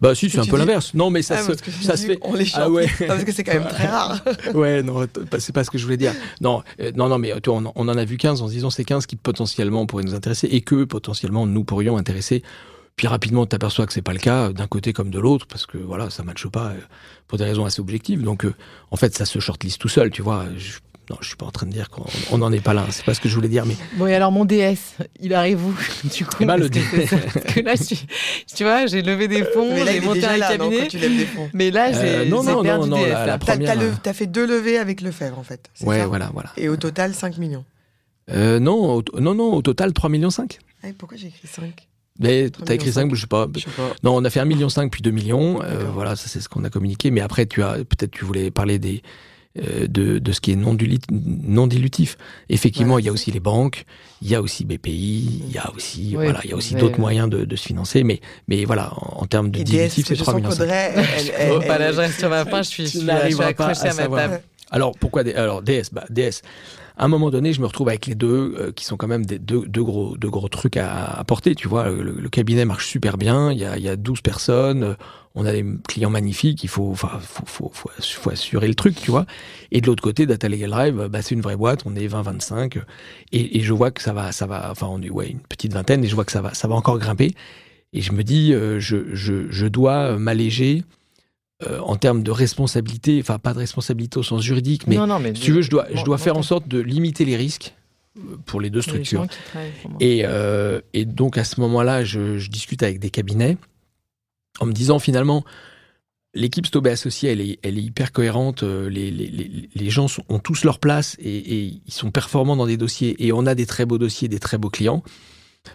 Bah 0.00 0.14
si, 0.14 0.30
c'est 0.30 0.38
un 0.38 0.46
peu 0.46 0.56
l'inverse. 0.56 0.94
Non, 0.94 1.10
mais 1.10 1.22
ça, 1.22 1.36
ah, 1.38 1.42
se, 1.42 1.70
ça 1.84 1.96
se 1.96 2.06
fait. 2.06 2.18
On 2.22 2.34
les 2.34 2.46
chante. 2.46 2.62
Ah 2.64 2.70
ouais. 2.70 2.88
parce 3.06 3.24
que 3.24 3.32
c'est 3.32 3.44
quand 3.44 3.54
même 3.54 3.68
très 3.68 3.86
rare. 3.88 4.22
ouais, 4.54 4.82
non, 4.82 5.06
c'est 5.38 5.54
pas 5.54 5.64
ce 5.64 5.70
que 5.70 5.76
je 5.76 5.84
voulais 5.84 5.98
dire. 5.98 6.14
Non, 6.40 6.62
euh, 6.80 6.90
non, 6.94 7.08
non, 7.08 7.18
mais 7.18 7.38
toi, 7.40 7.56
on, 7.56 7.72
on, 7.74 7.88
en 7.88 7.96
a 7.96 8.04
vu 8.04 8.16
15 8.16 8.40
en 8.40 8.48
se 8.48 8.52
disant 8.52 8.70
c'est 8.70 8.84
15 8.84 9.06
qui 9.06 9.16
potentiellement 9.16 9.84
pourraient 9.86 10.04
nous 10.04 10.14
intéresser 10.14 10.48
et 10.50 10.62
que 10.62 10.84
potentiellement 10.84 11.46
nous 11.46 11.64
pourrions 11.64 11.98
intéresser. 11.98 12.42
Puis 12.96 13.06
rapidement, 13.08 13.46
tu 13.46 13.50
t'aperçois 13.50 13.86
que 13.86 13.92
c'est 13.92 14.02
pas 14.02 14.12
le 14.12 14.18
cas 14.18 14.52
d'un 14.52 14.66
côté 14.66 14.92
comme 14.92 15.10
de 15.10 15.18
l'autre 15.18 15.46
parce 15.46 15.64
que 15.64 15.78
voilà, 15.78 16.10
ça 16.10 16.22
matche 16.22 16.46
pas 16.48 16.66
euh, 16.66 16.80
pour 17.28 17.38
des 17.38 17.44
raisons 17.44 17.64
assez 17.64 17.80
objectives. 17.80 18.22
Donc, 18.22 18.44
euh, 18.44 18.54
en 18.90 18.96
fait, 18.96 19.14
ça 19.16 19.24
se 19.24 19.38
shortlist 19.38 19.80
tout 19.80 19.88
seul, 19.88 20.10
tu 20.10 20.22
vois. 20.22 20.44
Je, 20.56 20.78
non, 21.10 21.16
je 21.20 21.26
suis 21.26 21.36
pas 21.36 21.46
en 21.46 21.50
train 21.50 21.66
de 21.66 21.72
dire 21.72 21.90
qu'on 21.90 22.38
n'en 22.38 22.52
est 22.52 22.60
pas 22.60 22.72
là. 22.72 22.86
C'est 22.90 23.04
pas 23.04 23.14
ce 23.14 23.20
que 23.20 23.28
je 23.28 23.34
voulais 23.34 23.48
dire, 23.48 23.66
mais. 23.66 23.74
Bon, 23.96 24.06
et 24.06 24.14
alors 24.14 24.30
mon 24.30 24.44
DS, 24.44 24.96
il 25.20 25.34
arrive 25.34 25.64
où 25.66 25.74
Du 26.16 26.24
coup, 26.24 26.44
ben, 26.44 26.56
le 26.56 26.68
DS. 26.70 26.80
Parce 27.10 27.54
que 27.54 27.60
là, 27.60 27.74
je 27.74 27.82
suis, 27.82 28.06
tu 28.54 28.62
vois, 28.62 28.86
j'ai 28.86 29.02
levé 29.02 29.26
des 29.26 29.42
fonds, 29.42 29.74
j'ai 29.84 30.00
monté 30.00 30.24
un 30.24 30.36
là, 30.36 30.48
cabinet. 30.50 30.82
Non, 30.82 30.86
tu 30.86 30.98
lèves 30.98 31.16
des 31.16 31.26
fonds. 31.26 31.50
Mais 31.52 31.72
là, 31.72 31.90
j'ai 31.90 31.98
euh, 31.98 32.24
non, 32.26 32.44
non, 32.44 32.62
perdu 32.62 32.88
non, 32.88 32.96
non, 32.96 33.02
DS. 33.04 33.08
la, 33.08 33.26
la 33.26 33.38
T'as 33.38 33.54
première. 33.56 33.98
as, 34.06 34.12
fait 34.12 34.26
deux 34.28 34.46
levées 34.46 34.78
avec 34.78 35.00
Lefebvre, 35.00 35.38
en 35.38 35.42
fait. 35.42 35.68
Ouais, 35.82 35.98
ça? 35.98 36.06
voilà, 36.06 36.30
voilà. 36.32 36.52
Et 36.56 36.68
au 36.68 36.76
total, 36.76 37.12
5 37.12 37.38
millions. 37.38 37.64
Euh, 38.30 38.60
non, 38.60 38.94
au, 38.94 39.02
non, 39.18 39.34
non, 39.34 39.54
au 39.54 39.62
total, 39.62 39.92
3 39.92 40.10
millions 40.10 40.30
5. 40.30 40.58
Ah, 40.84 40.88
pourquoi 40.96 41.18
j'ai 41.18 41.26
écrit 41.26 41.48
5 41.48 41.88
mais 42.22 42.50
t'as 42.50 42.74
écrit 42.74 42.92
5, 42.92 43.14
je 43.14 43.22
sais 43.22 43.26
pas. 43.26 43.48
Je 43.54 43.60
sais 43.60 43.70
pas. 43.70 43.94
Non, 44.02 44.14
on 44.14 44.24
a 44.26 44.30
fait 44.30 44.40
1,5 44.40 44.44
million 44.44 44.68
puis 44.90 45.00
2 45.00 45.10
millions. 45.10 45.62
Euh, 45.62 45.84
voilà, 45.90 46.16
ça 46.16 46.28
c'est 46.28 46.40
ce 46.40 46.50
qu'on 46.50 46.64
a 46.64 46.70
communiqué. 46.70 47.10
Mais 47.10 47.22
après, 47.22 47.46
tu 47.46 47.62
as 47.62 47.76
peut-être 47.76 48.10
tu 48.10 48.26
voulais 48.26 48.50
parler 48.50 48.78
des 48.78 48.96
euh, 48.96 49.29
de, 49.56 50.18
de 50.18 50.32
ce 50.32 50.40
qui 50.40 50.52
est 50.52 50.56
non, 50.56 50.76
non 51.10 51.66
dilutif. 51.66 52.16
Effectivement, 52.48 52.94
Ouais, 52.94 53.02
il 53.02 53.06
y 53.06 53.08
a 53.08 53.12
aussi 53.12 53.30
les 53.32 53.40
banques, 53.40 53.84
il 54.22 54.28
y 54.28 54.34
a 54.34 54.42
aussi 54.42 54.64
BPI, 54.64 55.42
il 55.48 55.52
y 55.52 55.58
a 55.58 55.72
aussi 55.74 56.10
Oui, 56.10 56.24
voilà, 56.24 56.40
il 56.44 56.50
y 56.50 56.52
a 56.52 56.56
aussi 56.56 56.74
d'autres 56.76 57.00
moyens 57.00 57.28
de, 57.28 57.44
de 57.44 57.56
se 57.56 57.66
financer. 57.66 58.04
Mais 58.04 58.20
mais 58.48 58.64
voilà, 58.64 58.92
en, 58.94 59.22
en 59.22 59.26
termes 59.26 59.50
de 59.50 59.62
dilutif, 59.62 60.06
c'est 60.06 60.14
je 60.14 60.22
3 60.22 60.34
sens 60.34 60.40
millions. 60.42 60.50
qu'Audrey, 60.50 60.92
elle, 60.96 61.32
elle, 61.36 61.52
Oh, 61.52 61.58
elle- 61.62 61.66
pas 61.68 61.78
là, 61.78 61.92
je 61.92 61.98
reste 61.98 62.18
sur 62.20 62.28
ma 62.30 62.44
fin, 62.44 62.62
je 62.62 62.68
suis, 62.68 62.84
je 62.86 62.98
suis, 62.98 63.06
pas 63.06 63.46
accroché 63.46 63.88
à 63.88 63.90
à, 63.90 63.94
ma 63.94 64.08
table. 64.08 64.42
Alors 64.70 64.92
pourquoi 64.96 65.24
des- 65.24 65.34
alors 65.34 65.62
DS 65.62 65.90
bah 65.92 66.04
DS 66.10 66.42
à 66.96 67.04
un 67.06 67.08
moment 67.08 67.30
donné, 67.30 67.52
je 67.54 67.60
me 67.62 67.66
retrouve 67.66 67.88
avec 67.88 68.06
les 68.06 68.14
deux 68.14 68.54
euh, 68.58 68.72
qui 68.72 68.84
sont 68.84 68.96
quand 68.98 69.06
même 69.08 69.24
des 69.24 69.38
deux, 69.38 69.66
deux 69.66 69.82
gros 69.82 70.16
deux 70.18 70.28
gros 70.28 70.48
trucs 70.48 70.76
à 70.76 71.04
apporter, 71.06 71.54
tu 71.54 71.66
vois, 71.66 71.88
le, 71.88 72.12
le 72.12 72.28
cabinet 72.28 72.64
marche 72.66 72.86
super 72.86 73.16
bien, 73.16 73.50
il 73.52 73.58
y 73.58 73.64
a 73.64 73.78
il 73.78 73.82
y 73.82 73.88
a 73.88 73.96
12 73.96 74.20
personnes, 74.20 74.82
euh, 74.84 74.94
on 75.34 75.46
a 75.46 75.52
des 75.52 75.64
clients 75.86 76.10
magnifiques, 76.10 76.64
il 76.64 76.68
faut, 76.68 76.90
enfin, 76.90 77.20
faut, 77.20 77.46
faut, 77.46 77.70
faut, 77.72 78.30
assurer 78.30 78.66
le 78.66 78.74
truc, 78.74 78.96
tu 79.00 79.10
vois. 79.10 79.26
Et 79.70 79.80
de 79.80 79.86
l'autre 79.86 80.02
côté, 80.02 80.26
Data 80.26 80.48
Legal 80.48 80.70
Drive, 80.70 81.08
bah, 81.08 81.22
c'est 81.22 81.34
une 81.34 81.40
vraie 81.40 81.56
boîte, 81.56 81.82
on 81.86 81.94
est 81.94 82.06
20-25, 82.08 82.82
et, 83.32 83.58
et, 83.58 83.60
je 83.60 83.72
vois 83.72 83.92
que 83.92 84.02
ça 84.02 84.12
va, 84.12 84.32
ça 84.32 84.46
va, 84.46 84.68
enfin, 84.70 84.88
on 84.90 85.00
est 85.00 85.10
ouais, 85.10 85.28
une 85.28 85.38
petite 85.40 85.72
vingtaine, 85.72 86.04
et 86.04 86.08
je 86.08 86.14
vois 86.14 86.24
que 86.24 86.32
ça 86.32 86.42
va, 86.42 86.52
ça 86.54 86.66
va 86.66 86.74
encore 86.74 86.98
grimper. 86.98 87.32
Et 87.92 88.00
je 88.00 88.12
me 88.12 88.22
dis, 88.22 88.52
euh, 88.52 88.80
je, 88.80 89.14
je, 89.14 89.50
je, 89.50 89.66
dois 89.66 90.16
m'alléger 90.16 90.84
euh, 91.64 91.78
en 91.80 91.96
termes 91.96 92.22
de 92.22 92.30
responsabilité, 92.30 93.18
enfin 93.20 93.38
pas 93.38 93.52
de 93.52 93.58
responsabilité 93.58 94.18
au 94.18 94.22
sens 94.22 94.42
juridique, 94.42 94.86
mais, 94.86 94.96
si 95.34 95.40
tu 95.40 95.52
veux, 95.52 95.62
je 95.62 95.70
dois, 95.70 95.86
je 95.92 96.04
dois 96.04 96.18
faire 96.18 96.36
en 96.36 96.42
sorte 96.42 96.66
de 96.66 96.80
limiter 96.80 97.24
les 97.24 97.36
risques 97.36 97.74
euh, 98.16 98.36
pour 98.46 98.60
les 98.60 98.70
deux 98.70 98.82
structures. 98.82 99.26
et, 100.00 100.24
et, 100.92 101.04
donc 101.04 101.38
à 101.38 101.44
ce 101.44 101.60
moment-là, 101.60 102.04
je, 102.04 102.38
je, 102.38 102.50
discute 102.50 102.82
avec 102.82 102.98
des 102.98 103.10
cabinets 103.10 103.56
en 104.60 104.66
me 104.66 104.72
disant 104.72 104.98
finalement, 104.98 105.44
l'équipe 106.34 106.66
Stobé 106.66 106.90
associée, 106.90 107.30
elle 107.30 107.40
est, 107.78 107.82
hyper 107.82 108.12
cohérente, 108.12 108.62
les, 108.62 109.10
les, 109.10 109.90
gens 109.90 110.06
ont 110.28 110.38
tous 110.38 110.64
leur 110.64 110.78
place 110.78 111.16
et, 111.18 111.80
ils 111.84 111.92
sont 111.92 112.10
performants 112.10 112.56
dans 112.56 112.66
des 112.66 112.76
dossiers 112.76 113.26
et 113.26 113.32
on 113.32 113.46
a 113.46 113.54
des 113.54 113.66
très 113.66 113.84
beaux 113.84 113.98
dossiers, 113.98 114.28
des 114.28 114.38
très 114.38 114.58
beaux 114.58 114.70
clients. 114.70 115.02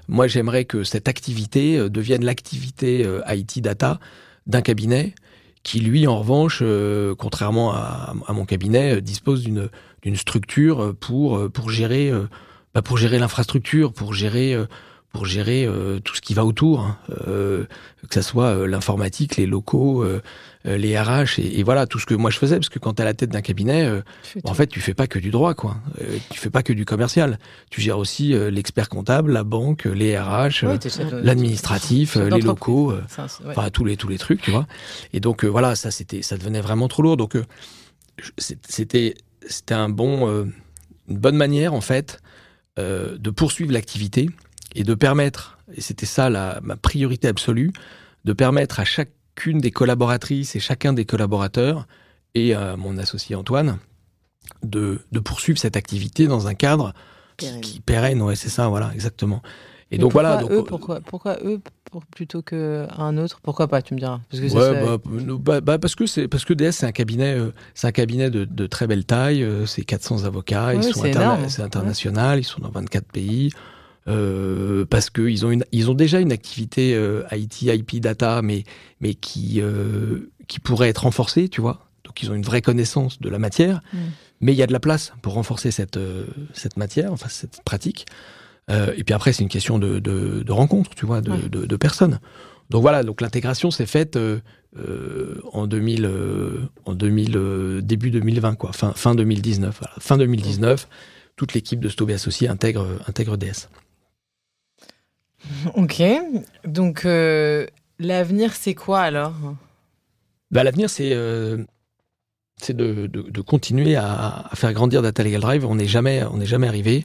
Moi, 0.08 0.28
j'aimerais 0.28 0.66
que 0.66 0.84
cette 0.84 1.08
activité 1.08 1.78
euh, 1.78 1.90
devienne 1.90 2.24
l'activité 2.26 3.06
euh, 3.06 3.22
IT 3.28 3.62
data 3.62 4.00
d'un 4.48 4.62
cabinet 4.62 5.14
qui, 5.64 5.80
lui, 5.80 6.06
en 6.06 6.20
revanche, 6.20 6.60
euh, 6.62 7.16
contrairement 7.16 7.74
à, 7.74 8.14
mon 8.30 8.46
cabinet, 8.46 9.02
dispose 9.02 9.44
d'une 9.44 9.70
d'une 10.04 10.16
structure 10.16 10.94
pour 11.00 11.52
pour 11.52 11.72
gérer 11.72 12.12
bah, 12.76 12.84
pour 12.84 13.00
gérer 13.00 13.18
l'infrastructure, 13.18 13.92
pour 13.92 14.14
gérer 14.14 14.56
pour 15.16 15.26
gérer 15.26 15.68
tout 16.04 16.14
ce 16.16 16.22
qui 16.22 16.34
va 16.34 16.44
autour, 16.44 16.82
hein. 16.82 16.98
que 17.08 17.66
ce 18.12 18.22
soit 18.22 18.68
l'informatique, 18.68 19.38
les 19.38 19.46
locaux, 19.46 20.04
euh, 20.68 20.78
les 20.78 20.98
RH 21.00 21.40
et, 21.40 21.62
voilà 21.64 21.86
tout 21.86 22.00
ce 22.00 22.06
que 22.06 22.16
moi 22.16 22.32
je 22.32 22.40
faisais. 22.40 22.56
Parce 22.56 22.70
que 22.70 22.80
quand 22.80 22.94
tu 22.94 23.02
à 23.02 23.06
la 23.06 23.14
tête 23.14 23.30
d'un 23.30 23.42
cabinet 23.42 23.86
euh, 23.86 24.02
en 24.46 24.54
fait 24.54 24.68
tu 24.68 24.80
fais 24.80 24.94
pas 24.94 25.06
que 25.06 25.20
du 25.20 25.30
droit 25.30 25.54
quoi. 25.54 25.78
Euh, 26.02 26.18
tu 26.32 26.40
fais 26.40 26.50
pas 26.50 26.64
que 26.64 26.74
du 26.74 26.86
commercial. 26.86 27.40
Tu 27.70 27.82
gères 27.82 28.00
aussi 28.00 28.34
l'expert 28.52 28.90
comptable 28.90 29.32
la 29.32 29.44
banque 29.44 29.86
les 29.86 30.18
RH 30.18 30.66
l'administratif 31.22 32.16
les 32.16 32.42
locaux 32.42 32.94
enfin 33.46 33.70
tous 33.70 33.86
les 33.86 33.98
tous 33.98 34.08
les 34.08 34.18
trucs 34.18 34.42
tu 34.42 34.52
vois. 34.52 34.66
Et 35.14 35.20
donc 35.20 35.46
voilà 35.46 35.76
ça 35.76 35.92
c'était 35.92 36.22
ça 36.22 36.38
devenait 36.38 36.62
vraiment 36.62 36.88
trop 36.88 37.04
lourd. 37.04 37.18
Donc 37.18 37.38
c'était 38.38 39.14
c'était 39.48 39.76
un 39.76 39.90
bon 39.90 40.46
une 41.08 41.18
bonne 41.18 41.38
manière 41.38 41.74
en 41.74 41.82
fait 41.82 42.20
de 42.78 43.30
poursuivre 43.30 43.72
l'activité 43.72 44.30
et 44.76 44.84
de 44.84 44.94
permettre 44.94 45.58
et 45.74 45.82
c'était 45.82 46.06
ça 46.06 46.30
la, 46.30 46.60
ma 46.62 46.76
priorité 46.76 47.28
absolue 47.28 47.72
de 48.24 48.34
permettre 48.34 48.80
à 48.80 48.86
chacune 48.86 49.60
des 49.60 49.72
collaboratrices 49.72 50.56
et 50.56 50.60
chacun 50.60 50.94
des 50.94 51.06
collaborateurs 51.06 51.88
et 52.36 52.54
à 52.54 52.76
mon 52.76 52.98
associé 52.98 53.36
Antoine 53.36 53.80
de, 54.64 55.00
de 55.12 55.20
poursuivre 55.20 55.58
cette 55.58 55.78
activité 55.78 56.28
dans 56.28 56.48
un 56.48 56.54
cadre 56.54 56.94
pérenne. 57.38 57.62
qui 57.62 57.80
pérenne. 57.80 58.22
Ouais, 58.22 58.36
c'est 58.36 58.50
ça, 58.50 58.68
voilà, 58.68 58.92
exactement. 58.94 59.42
Et 59.92 59.98
donc 59.98 60.12
voilà. 60.12 60.38
Donc, 60.38 60.52
eux, 60.52 60.64
pourquoi, 60.64 61.00
pourquoi 61.02 61.38
eux 61.44 61.62
plutôt 62.12 62.42
qu'un 62.42 63.18
autre 63.18 63.40
Pourquoi 63.42 63.68
pas 63.68 63.82
Tu 63.82 63.94
me 63.94 64.00
diras. 64.00 64.20
Parce 64.30 64.42
que 64.42 64.54
ouais, 64.54 64.98
bah, 64.98 65.40
bah, 65.40 65.62
bah, 65.62 65.80
parce 65.80 65.96
que 65.96 66.08
c'est 66.08 66.28
parce 66.28 66.44
que 66.44 66.54
DS 66.54 66.72
c'est 66.72 66.86
un 66.86 66.92
cabinet, 66.92 67.36
euh, 67.36 67.54
c'est 67.76 67.88
un 67.88 67.92
cabinet 67.92 68.30
de, 68.30 68.46
de, 68.46 68.68
très 68.68 68.88
belle 68.88 69.06
taille. 69.06 69.44
Euh, 69.44 69.66
c'est 69.66 69.84
400 69.84 70.26
avocats. 70.26 70.74
ils 70.74 70.84
sont 70.84 71.02
c'est 71.02 71.62
international. 71.62 72.40
Ils 72.40 72.44
sont 72.44 72.62
dans 72.62 72.72
24 72.72 73.06
pays. 73.06 73.52
Euh, 74.08 74.86
parce 74.86 75.10
qu'ils 75.10 75.46
ont, 75.46 75.52
une, 75.52 75.66
ils 75.72 75.90
ont 75.90 75.96
déjà 75.96 76.20
une 76.20 76.32
activité 76.32 76.94
euh, 76.94 77.24
IT, 77.32 77.64
IP, 77.64 78.00
data, 78.00 78.42
mais, 78.44 78.64
mais 79.00 79.16
qui, 79.16 79.62
euh, 79.62 80.32
qui 80.48 80.60
pourrait 80.60 80.90
être 80.90 81.04
renforcée, 81.04 81.50
tu 81.50 81.62
vois. 81.62 81.88
Donc 82.04 82.22
ils 82.22 82.30
ont 82.30 82.36
une 82.36 82.44
vraie 82.44 82.62
connaissance 82.62 83.20
de 83.20 83.30
la 83.30 83.40
matière, 83.40 83.82
mm. 83.94 83.98
mais 84.42 84.54
il 84.54 84.58
y 84.58 84.64
a 84.64 84.68
de 84.68 84.74
la 84.74 84.80
place 84.80 85.14
pour 85.24 85.34
renforcer 85.34 85.72
cette, 85.72 85.98
euh, 85.98 86.26
cette 86.54 86.78
matière, 86.78 87.12
enfin 87.12 87.30
cette 87.30 87.62
pratique. 87.66 88.06
Euh, 88.70 88.94
et 88.96 89.04
puis 89.04 89.14
après, 89.14 89.34
c'est 89.34 89.42
une 89.42 89.50
question 89.50 89.80
de, 89.80 90.00
de, 90.00 90.44
de, 90.44 90.52
rencontre, 90.52 90.92
tu 90.96 91.06
vois, 91.06 91.22
de, 91.22 91.48
de, 91.48 91.66
de 91.66 91.76
personnes. 91.76 92.20
Donc 92.70 92.82
voilà, 92.82 93.04
donc 93.04 93.22
l'intégration 93.22 93.70
s'est 93.70 93.86
faite 93.86 94.18
en 95.54 95.68
2000, 95.68 96.10
en 96.86 96.94
2000 96.96 97.82
début 97.84 98.10
2020, 98.10 98.56
quoi, 98.56 98.72
fin, 98.74 98.92
fin 98.94 99.14
2019. 99.14 99.80
Voilà. 99.80 99.94
Fin 100.00 100.18
2019, 100.18 100.88
toute 101.36 101.54
l'équipe 101.54 101.80
de 101.80 101.90
Stobé 101.90 102.16
Associés 102.16 102.48
intègre, 102.48 102.88
intègre 103.08 103.38
DS. 103.38 103.70
Ok. 105.76 106.02
Donc, 106.66 107.06
euh, 107.06 107.66
l'avenir, 108.00 108.54
c'est 108.54 108.74
quoi 108.74 109.02
alors? 109.02 109.34
Bah, 110.52 110.64
L'avenir, 110.64 110.90
c'est 110.90 111.12
euh, 111.14 111.64
de, 112.70 113.08
de, 113.08 113.42
continuer 113.42 113.96
à, 113.96 114.50
faire 114.54 114.74
grandir 114.74 115.02
Data 115.02 115.24
Legal 115.24 115.42
Drive. 115.42 115.66
On 115.66 115.76
n'est 115.76 115.88
jamais, 115.88 116.24
jamais 116.44 116.68
arrivé. 116.68 117.04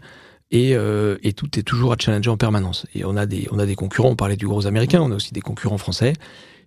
Et, 0.50 0.74
euh, 0.74 1.16
et, 1.22 1.32
tout 1.32 1.58
est 1.58 1.62
toujours 1.62 1.92
à 1.92 1.96
challenger 1.98 2.30
en 2.30 2.36
permanence. 2.36 2.86
Et 2.94 3.04
on 3.04 3.16
a 3.16 3.26
des, 3.26 3.48
on 3.50 3.58
a 3.58 3.66
des 3.66 3.76
concurrents. 3.76 4.10
On 4.10 4.16
parlait 4.16 4.36
du 4.36 4.46
gros 4.46 4.66
américain. 4.66 5.00
On 5.00 5.10
a 5.12 5.14
aussi 5.14 5.32
des 5.32 5.40
concurrents 5.40 5.78
français. 5.78 6.12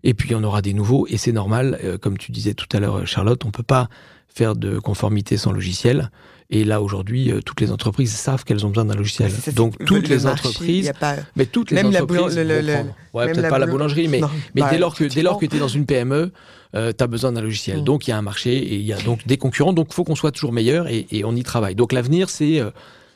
Et 0.04 0.14
puis 0.14 0.36
on 0.36 0.44
aura 0.44 0.62
des 0.62 0.74
nouveaux. 0.74 1.06
Et 1.08 1.18
c'est 1.18 1.32
normal. 1.32 1.80
comme 2.02 2.18
tu 2.18 2.32
disais 2.32 2.54
tout 2.54 2.68
à 2.76 2.80
l'heure, 2.80 3.06
Charlotte, 3.08 3.44
on 3.46 3.52
peut 3.52 3.64
pas 3.64 3.90
faire 4.28 4.56
de 4.56 4.80
conformité 4.80 5.38
sans 5.38 5.52
logiciel. 5.52 6.10
Et 6.54 6.64
là, 6.64 6.84
aujourd'hui, 6.84 7.32
euh, 7.32 7.42
toutes 7.42 7.62
les 7.62 7.72
entreprises 7.72 8.14
savent 8.14 8.44
qu'elles 8.44 8.64
ont 8.64 8.70
besoin 8.70 8.86
d'un 8.86 8.94
logiciel. 8.94 9.32
Donc, 9.56 9.74
toutes 9.86 10.08
les 10.08 10.28
entreprises. 10.28 10.92
Mais 11.36 11.48
toutes 11.48 11.72
les 11.72 11.84
entreprises. 11.84 12.38
ouais, 12.38 13.32
peut-être 13.32 13.50
pas 13.50 13.58
la 13.58 13.66
boulangerie, 13.66 14.08
mais, 14.08 14.22
mais 14.54 14.62
bah, 14.62 14.70
dès 14.70 14.78
lors 14.78 14.94
que, 14.94 15.06
dès 15.06 15.24
lors 15.24 15.40
que 15.40 15.48
tu 15.48 15.56
es 15.56 15.60
dans 15.60 15.68
une 15.68 15.88
PME, 15.88 16.32
euh, 16.76 16.94
tu 16.96 17.04
as 17.04 17.08
besoin 17.08 17.32
d'un 17.32 17.42
logiciel. 17.42 17.82
Mm. 17.82 17.84
Donc, 17.84 18.08
il 18.08 18.12
y 18.12 18.14
a 18.14 18.18
un 18.18 18.22
marché 18.22 18.56
et 18.56 18.76
il 18.76 18.86
y 18.86 18.94
a 18.94 19.02
donc 19.02 19.26
des 19.26 19.38
concurrents. 19.38 19.74
Donc, 19.74 19.88
il 19.90 19.96
faut 19.96 20.04
qu'on 20.04 20.16
soit 20.16 20.32
toujours 20.32 20.54
meilleur 20.54 20.88
et, 20.88 21.08
et, 21.10 21.26
on 21.26 21.36
y 21.36 21.42
travaille. 21.42 21.74
Donc, 21.74 21.92
l'avenir, 21.92 22.30
c'est. 22.30 22.60
Euh, 22.60 22.70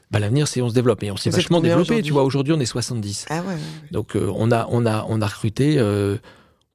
bah, 0.10 0.18
l'avenir, 0.18 0.48
c'est 0.48 0.62
on 0.62 0.70
se 0.70 0.74
développe. 0.74 1.04
Et 1.04 1.12
on 1.12 1.18
s'est 1.18 1.30
vachement 1.30 1.62
développé. 1.62 2.02
Tu 2.02 2.14
vois, 2.14 2.24
aujourd'hui, 2.24 2.54
on 2.54 2.60
est 2.60 2.66
70. 2.66 3.28
Ah 3.30 3.42
ouais, 3.42 3.54
Donc, 3.92 4.16
euh, 4.16 4.32
on, 4.36 4.52
a, 4.52 4.66
on, 4.72 4.88
a, 4.88 5.06
on 5.10 5.22
a 5.22 5.28
recruté. 5.28 5.80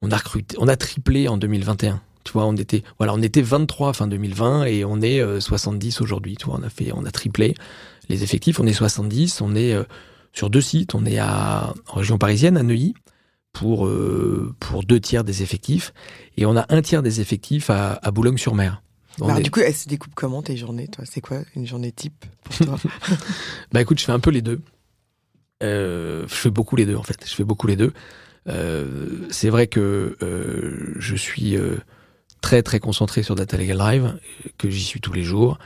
on 0.01 0.11
a 0.11 0.17
recruté. 0.17 0.55
On 0.59 0.69
a 0.69 0.77
triplé 0.77 1.27
en 1.27 1.35
2021. 1.35 1.99
Tu 2.23 2.31
vois, 2.31 2.45
on 2.45 2.55
était, 2.55 2.83
voilà, 2.97 3.13
on 3.13 3.21
était 3.21 3.41
23 3.41 3.93
fin 3.93 4.07
2020 4.07 4.65
et 4.65 4.85
on 4.85 5.01
est 5.01 5.21
70 5.39 5.97
euh, 5.99 6.03
aujourd'hui. 6.03 6.35
Tu 6.37 6.45
vois, 6.45 6.57
on 6.59 6.63
a 6.63 6.69
fait, 6.69 6.91
on 6.93 7.05
a 7.05 7.11
triplé 7.11 7.53
les 8.09 8.23
effectifs. 8.23 8.59
On 8.59 8.65
est 8.65 8.73
70. 8.73 9.41
On 9.41 9.55
est 9.55 9.73
euh, 9.73 9.83
sur 10.31 10.49
deux 10.49 10.61
sites. 10.61 10.95
On 10.95 11.05
est 11.05 11.19
à, 11.19 11.73
en 11.89 11.95
région 11.95 12.17
parisienne, 12.17 12.57
à 12.57 12.63
Neuilly, 12.63 12.93
pour, 13.51 13.85
euh, 13.87 14.53
pour 14.59 14.83
deux 14.83 14.99
tiers 14.99 15.23
des 15.23 15.43
effectifs. 15.43 15.93
Et 16.37 16.45
on 16.45 16.55
a 16.55 16.65
un 16.69 16.81
tiers 16.81 17.03
des 17.03 17.19
effectifs 17.19 17.69
à, 17.69 17.99
à 18.01 18.11
Boulogne-sur-Mer. 18.11 18.81
Alors, 19.21 19.39
du 19.41 19.51
coup, 19.51 19.59
elle 19.59 19.75
se 19.75 19.87
découpe 19.87 20.15
comment 20.15 20.41
tes 20.41 20.57
journées, 20.57 20.87
toi? 20.87 21.05
C'est 21.07 21.21
quoi 21.21 21.41
une 21.55 21.67
journée 21.67 21.91
type 21.91 22.25
pour 22.43 22.65
toi? 22.65 22.79
Bah 23.71 23.81
écoute, 23.81 23.99
je 23.99 24.05
fais 24.05 24.11
un 24.11 24.19
peu 24.19 24.31
les 24.31 24.41
deux. 24.41 24.61
Je 25.61 26.25
fais 26.27 26.49
beaucoup 26.49 26.75
les 26.75 26.85
deux 26.85 26.95
en 26.95 27.03
fait. 27.03 27.23
Je 27.25 27.33
fais 27.33 27.43
beaucoup 27.43 27.67
les 27.67 27.75
deux. 27.75 27.93
Euh, 28.49 29.27
c'est 29.29 29.49
vrai 29.49 29.67
que 29.67 30.17
euh, 30.21 30.93
je 30.97 31.15
suis 31.15 31.55
très 32.43 32.61
très 32.61 32.79
concentré 32.79 33.23
sur 33.23 33.33
Data 33.35 33.57
Legal 33.57 33.77
Drive, 33.77 34.13
que 34.59 34.69
j'y 34.69 34.83
suis 34.83 34.99
tous 34.99 35.13
les 35.13 35.23
jours, 35.23 35.57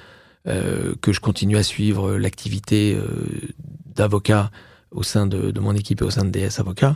euh, 0.48 0.94
que 1.02 1.12
je 1.12 1.20
continue 1.20 1.58
à 1.58 1.64
suivre 1.64 2.16
l'activité 2.18 2.96
euh, 2.96 3.08
d'avocat 3.96 4.52
au 4.92 5.04
sein 5.04 5.26
de, 5.26 5.60
mon 5.60 5.74
équipe 5.74 6.02
et 6.02 6.06
au 6.06 6.12
sein 6.12 6.24
de 6.24 6.30
DS 6.30 6.60
Avocat, 6.60 6.96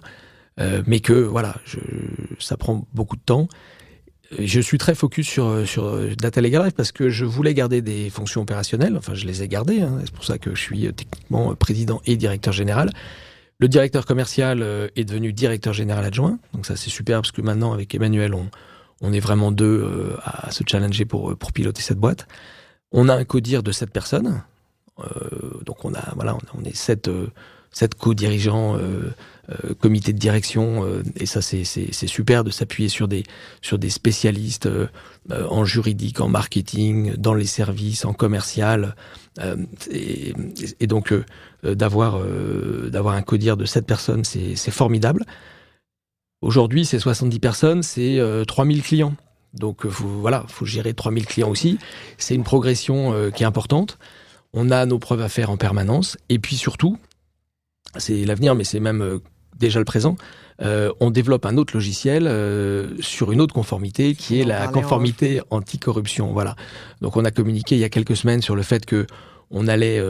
euh, 0.60 0.84
mais 0.86 1.00
que 1.00 1.14
voilà, 1.14 1.56
ça 2.40 2.56
prend 2.58 2.88
beaucoup 2.94 3.16
de 3.16 3.22
temps. 3.22 3.50
Je 4.40 4.62
suis 4.62 4.78
très 4.78 4.96
focus 4.96 5.28
sur, 5.28 5.68
sur 5.68 6.16
Data 6.16 6.40
Legal 6.40 6.62
Drive 6.62 6.74
parce 6.74 6.94
que 6.94 7.10
je 7.10 7.26
voulais 7.26 7.56
garder 7.56 7.82
des 7.82 8.10
fonctions 8.12 8.42
opérationnelles, 8.44 8.96
enfin 8.96 9.16
je 9.16 9.26
les 9.26 9.42
ai 9.42 9.48
gardées, 9.48 9.82
hein, 9.82 9.98
c'est 10.06 10.14
pour 10.14 10.24
ça 10.24 10.38
que 10.38 10.56
je 10.56 10.62
suis 10.62 10.94
techniquement 10.94 11.56
président 11.56 12.02
et 12.06 12.16
directeur 12.18 12.54
général. 12.54 12.92
Le 13.58 13.68
directeur 13.68 14.06
commercial 14.06 14.64
est 14.96 15.06
devenu 15.06 15.34
directeur 15.34 15.74
général 15.74 16.06
adjoint, 16.06 16.40
donc 16.54 16.68
ça 16.68 16.76
c'est 16.76 16.90
super 16.92 17.22
parce 17.22 17.32
que 17.32 17.42
maintenant 17.42 17.74
avec 17.74 17.94
Emmanuel 17.94 18.34
on, 18.34 18.48
on 19.02 19.12
est 19.14 19.20
vraiment 19.20 19.52
deux 19.52 19.82
euh, 19.84 20.18
à 20.24 20.52
se 20.52 20.64
challenger 20.66 21.06
pour, 21.06 21.36
pour 21.36 21.52
piloter 21.52 21.82
cette 21.82 21.98
boîte. 21.98 22.28
On 22.92 23.10
a 23.10 23.16
un 23.16 23.26
codir 23.26 23.64
de 23.64 23.72
sept 23.72 23.92
personnes. 23.92 24.44
Euh, 25.00 25.64
donc 25.66 25.84
on 25.86 25.94
a 25.94 26.14
voilà, 26.16 26.38
on, 26.58 26.64
est 26.64 26.76
sept, 26.76 27.08
euh, 27.08 27.28
co-dirigeants, 27.98 28.78
comité 29.80 30.14
de 30.14 30.18
direction, 30.18 30.86
et 31.16 31.26
ça 31.26 31.42
c'est 31.42 31.64
super 32.08 32.44
de 32.44 32.52
s'appuyer 32.52 32.90
sur 32.90 33.08
des 33.08 33.24
sur 33.62 33.80
des 33.80 33.90
spécialistes 33.90 34.70
en 35.30 35.64
juridique, 35.64 36.20
en 36.20 36.28
marketing, 36.28 37.16
dans 37.16 37.34
les 37.34 37.46
services, 37.46 38.04
en 38.06 38.14
commercial, 38.14 38.96
et, 39.90 40.34
et, 40.80 40.88
donc 40.88 41.14
d'avoir 41.64 42.20
d'avoir 42.90 43.16
un 43.16 43.22
codir 43.22 43.56
de 43.56 43.66
sept 43.66 43.86
personnes, 43.86 44.26
c'est 44.26 44.72
formidable. 44.72 45.26
Aujourd'hui, 46.42 46.86
c'est 46.86 47.00
70 47.00 47.40
personnes, 47.40 47.84
c'est 47.84 48.20
3000 48.48 48.80
euh, 48.80 48.82
clients. 48.82 49.16
Donc 49.54 49.86
euh, 49.86 49.90
faut, 49.90 50.08
voilà, 50.08 50.46
faut 50.48 50.66
gérer 50.66 50.94
3000 50.94 51.26
clients 51.26 51.50
aussi. 51.50 51.78
C'est 52.18 52.36
une 52.36 52.44
progression 52.44 53.14
euh, 53.14 53.30
qui 53.30 53.44
est 53.44 53.46
importante. 53.46 53.98
On 54.54 54.72
a 54.72 54.86
nos 54.86 55.00
preuves 55.00 55.22
à 55.22 55.30
faire 55.30 55.50
en 55.50 55.58
permanence. 55.58 56.18
Et 56.30 56.40
puis 56.40 56.56
surtout, 56.56 56.98
c'est 57.98 58.26
l'avenir, 58.26 58.56
mais 58.56 58.64
c'est 58.64 58.80
même 58.80 59.20
déjà 59.58 59.80
le 59.80 59.86
présent, 59.86 60.16
euh, 60.62 60.92
on 61.00 61.12
développe 61.12 61.46
un 61.46 61.58
autre 61.58 61.76
logiciel 61.76 62.24
sur 63.00 63.32
une 63.32 63.42
autre 63.42 63.54
conformité 63.54 64.16
qui 64.16 64.40
est 64.40 64.44
la 64.44 64.68
conformité 64.68 65.42
anticorruption. 65.52 66.34
Voilà. 66.34 66.56
Donc 67.02 67.16
on 67.16 67.26
a 67.26 67.32
communiqué 67.32 67.76
il 67.76 67.80
y 67.80 67.84
a 67.84 67.90
quelques 67.90 68.16
semaines 68.16 68.42
sur 68.42 68.56
le 68.56 68.64
fait 68.64 68.86
que 68.86 69.06
on 69.52 69.68
allait 69.68 70.02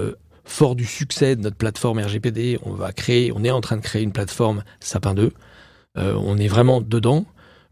fort 0.46 0.76
du 0.76 0.86
succès 0.86 1.36
de 1.36 1.42
notre 1.42 1.58
plateforme 1.58 2.00
RGPD, 2.00 2.60
on 2.64 2.72
va 2.72 2.92
créer, 2.94 3.32
on 3.36 3.44
est 3.44 3.52
en 3.52 3.62
train 3.62 3.78
de 3.78 3.82
créer 3.82 4.04
une 4.04 4.12
plateforme 4.12 4.64
Sapin 4.80 5.14
2. 5.14 5.32
On 5.96 6.38
est 6.38 6.48
vraiment 6.48 6.82
dedans. 6.82 7.26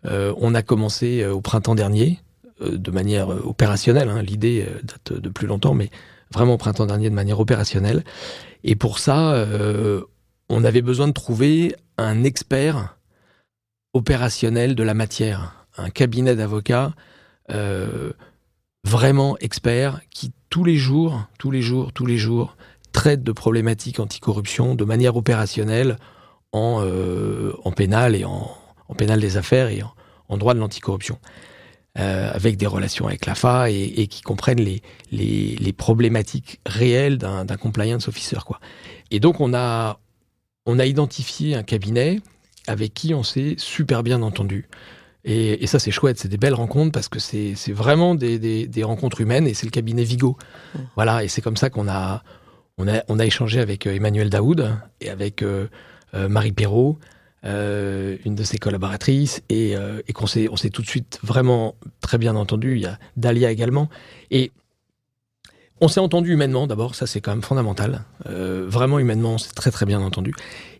on 0.04 0.54
a 0.54 0.62
commencé 0.62 1.26
au 1.26 1.42
printemps 1.42 1.76
dernier 1.76 2.20
de 2.62 2.92
manière 2.92 3.30
opérationnelle. 3.30 4.10
Hein. 4.10 4.22
L'idée 4.22 4.68
date 4.84 5.14
de 5.20 5.30
plus 5.30 5.48
longtemps, 5.48 5.74
mais 5.74 5.90
vraiment 6.32 6.56
au 6.56 6.58
printemps 6.58 6.86
dernier 6.86 7.10
de 7.10 7.16
manière 7.16 7.40
opérationnelle. 7.40 8.04
Et 8.64 8.76
pour 8.76 9.00
ça, 9.00 9.46
on 10.50 10.64
avait 10.64 10.82
besoin 10.82 11.08
de 11.08 11.14
trouver 11.14 11.76
un 11.98 12.24
expert 12.24 12.98
opérationnel 13.94 14.76
de 14.76 14.84
la 14.84 14.94
matière, 14.94 15.66
un 15.78 15.90
cabinet 15.90 16.36
d'avocats 16.36 16.94
euh, 17.52 18.12
vraiment 18.84 19.38
expert 19.40 20.02
qui 20.10 20.32
tous 20.50 20.64
les 20.64 20.78
jours, 20.78 21.26
tous 21.38 21.52
les 21.52 21.62
jours, 21.62 21.92
tous 21.94 22.06
les 22.06 22.18
jours 22.18 22.56
traite 22.92 23.24
de 23.24 23.32
problématiques 23.32 24.00
anticorruption 24.00 24.76
de 24.76 24.86
manière 24.86 25.16
opérationnelle 25.16 25.98
en, 26.52 26.82
euh, 26.84 27.54
en 27.64 27.72
pénal 27.72 28.16
et 28.16 28.26
en, 28.26 28.50
pénal 28.97 29.20
des 29.20 29.38
affaires 29.38 29.70
et 29.70 29.82
en, 30.28 30.38
droit 30.38 30.54
de 30.54 30.60
l'anticorruption. 30.60 31.20
Euh, 31.97 32.32
avec 32.34 32.56
des 32.56 32.68
relations 32.68 33.08
avec 33.08 33.26
l'AFA 33.26 33.72
et, 33.72 34.08
qui 34.08 34.22
comprennent 34.22 34.62
les, 34.62 34.82
les, 35.12 35.74
problématiques 35.74 36.62
réelles 36.66 37.18
d'un 37.18 37.45
compliance 37.58 38.08
officer. 38.08 38.38
Quoi. 38.45 38.60
Et 39.10 39.20
donc 39.20 39.41
on 39.41 39.56
a, 39.56 40.00
on 40.68 40.78
a 40.78 40.86
identifié 40.86 41.56
un 41.56 41.64
cabinet 41.64 42.22
avec 42.68 42.93
qui 42.93 43.16
on 43.16 43.24
s'est 43.24 43.56
super 43.58 44.04
bien 44.04 44.22
entendu. 44.22 44.70
Et, 45.26 45.68
ça, 45.68 45.80
c'est 45.80 45.91
chouette, 45.91 46.18
c'est 46.18 46.30
des 46.30 46.38
belles 46.38 46.54
rencontres 46.54 46.91
parce 46.91 47.10
que 47.10 47.20
c'est 47.20 47.56
vraiment 47.72 48.16
des, 48.16 48.84
rencontres 48.84 49.22
humaines 49.22 49.47
et 49.47 49.54
c'est 49.54 49.66
le 49.66 49.72
cabinet 49.72 50.04
Vigo. 50.04 50.38
Voilà, 50.95 51.24
et 51.24 51.28
c'est 51.28 51.41
comme 51.41 51.58
ça 51.58 51.70
qu'on 51.70 51.89
a 51.89 52.24
on, 52.78 52.88
a, 52.88 53.04
on 53.10 53.20
a 53.20 53.26
échangé 53.26 53.60
avec 53.60 53.86
euh, 53.86 53.93
Emmanuel 53.93 54.30
Daoud 54.30 54.74
et 55.02 55.10
avec 55.10 55.43
Marie 56.14 56.51
Perrault, 56.51 56.97
une 57.43 58.36
de 58.36 58.43
ses 58.43 58.57
collaboratrices, 58.57 59.41
et, 59.49 59.74
et 60.07 60.14
qu'on 60.14 60.28
s'est 60.28 60.49
tout 60.72 60.82
de 60.82 60.88
suite 60.88 61.20
vraiment 61.24 61.76
très 62.01 62.18
bien 62.18 62.36
entendu. 62.36 62.76
Il 62.76 62.82
y 62.82 62.86
a 62.86 62.97
Dalia 63.18 63.51
également. 63.51 63.89
Et 64.32 64.51
on 65.82 65.88
s'est 65.88 65.99
entendu 65.99 66.34
humainement 66.34 66.68
d'abord, 66.68 66.95
ça 66.95 67.07
c'est 67.07 67.22
quand 67.22 67.32
même 67.32 67.41
fondamental. 67.41 68.03
Euh, 68.28 68.66
vraiment 68.68 68.99
humainement, 68.99 69.36
on 69.36 69.38
s'est 69.38 69.53
très 69.53 69.72
très 69.72 69.86
bien 69.86 70.01
entendu. 70.01 70.34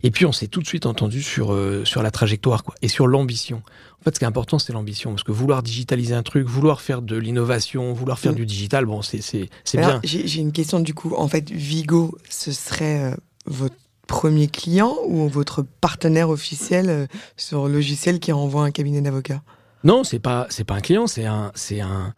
Et 0.04 0.12
puis 0.12 0.26
on 0.26 0.32
s'est 0.32 0.48
tout 0.48 0.62
de 0.62 0.68
suite 0.68 0.86
entendu 0.86 1.22
sur 1.22 1.54
euh, 1.54 1.86
sur 1.86 2.04
la 2.04 2.12
trajectoire 2.12 2.64
quoi, 2.64 2.76
et 2.82 2.88
sur 2.88 3.08
l'ambition. 3.08 3.62
En 4.00 4.04
fait, 4.04 4.16
ce 4.16 4.20
qui 4.20 4.26
est 4.26 4.28
important, 4.28 4.60
c'est 4.60 4.74
l'ambition, 4.74 5.12
parce 5.12 5.24
que 5.24 5.32
vouloir 5.32 5.64
digitaliser 5.64 6.14
un 6.14 6.24
truc, 6.24 6.48
vouloir 6.48 6.82
faire 6.82 7.02
de 7.02 7.16
l'innovation, 7.18 7.94
vouloir 7.94 8.20
faire 8.20 8.34
mm. 8.34 8.36
du 8.36 8.46
digital, 8.46 8.86
bon, 8.86 9.02
c'est 9.02 9.22
c'est 9.22 9.50
c'est 9.64 9.78
bien. 9.78 10.00
J'ai 10.04 10.42
une 10.42 10.52
question 10.52 10.80
du 10.80 10.94
coup. 10.94 11.14
En 11.16 11.28
fait, 11.28 11.50
Vigo, 11.50 12.18
ce 12.30 12.52
serait 12.52 13.12
euh, 13.12 13.16
votre 13.46 13.76
premier 14.10 14.48
client 14.48 14.98
ou 15.06 15.30
votre 15.30 15.62
partenaire 15.62 16.30
officiel 16.30 17.08
sur 17.38 17.68
le 17.68 17.76
logiciel 17.76 18.20
qui 18.20 18.34
renvoie 18.34 18.64
un 18.64 18.72
cabinet 18.72 19.02
d'avocats? 19.02 19.42
Non, 19.86 20.04
c'est 20.04 20.20
pas 20.20 20.48
c'est 20.50 20.66
pas 20.66 20.74
un 20.74 20.82
client, 20.82 21.08
c'est 21.08 21.26
un 21.26 21.54
c'est 21.56 21.80
un 21.80 22.14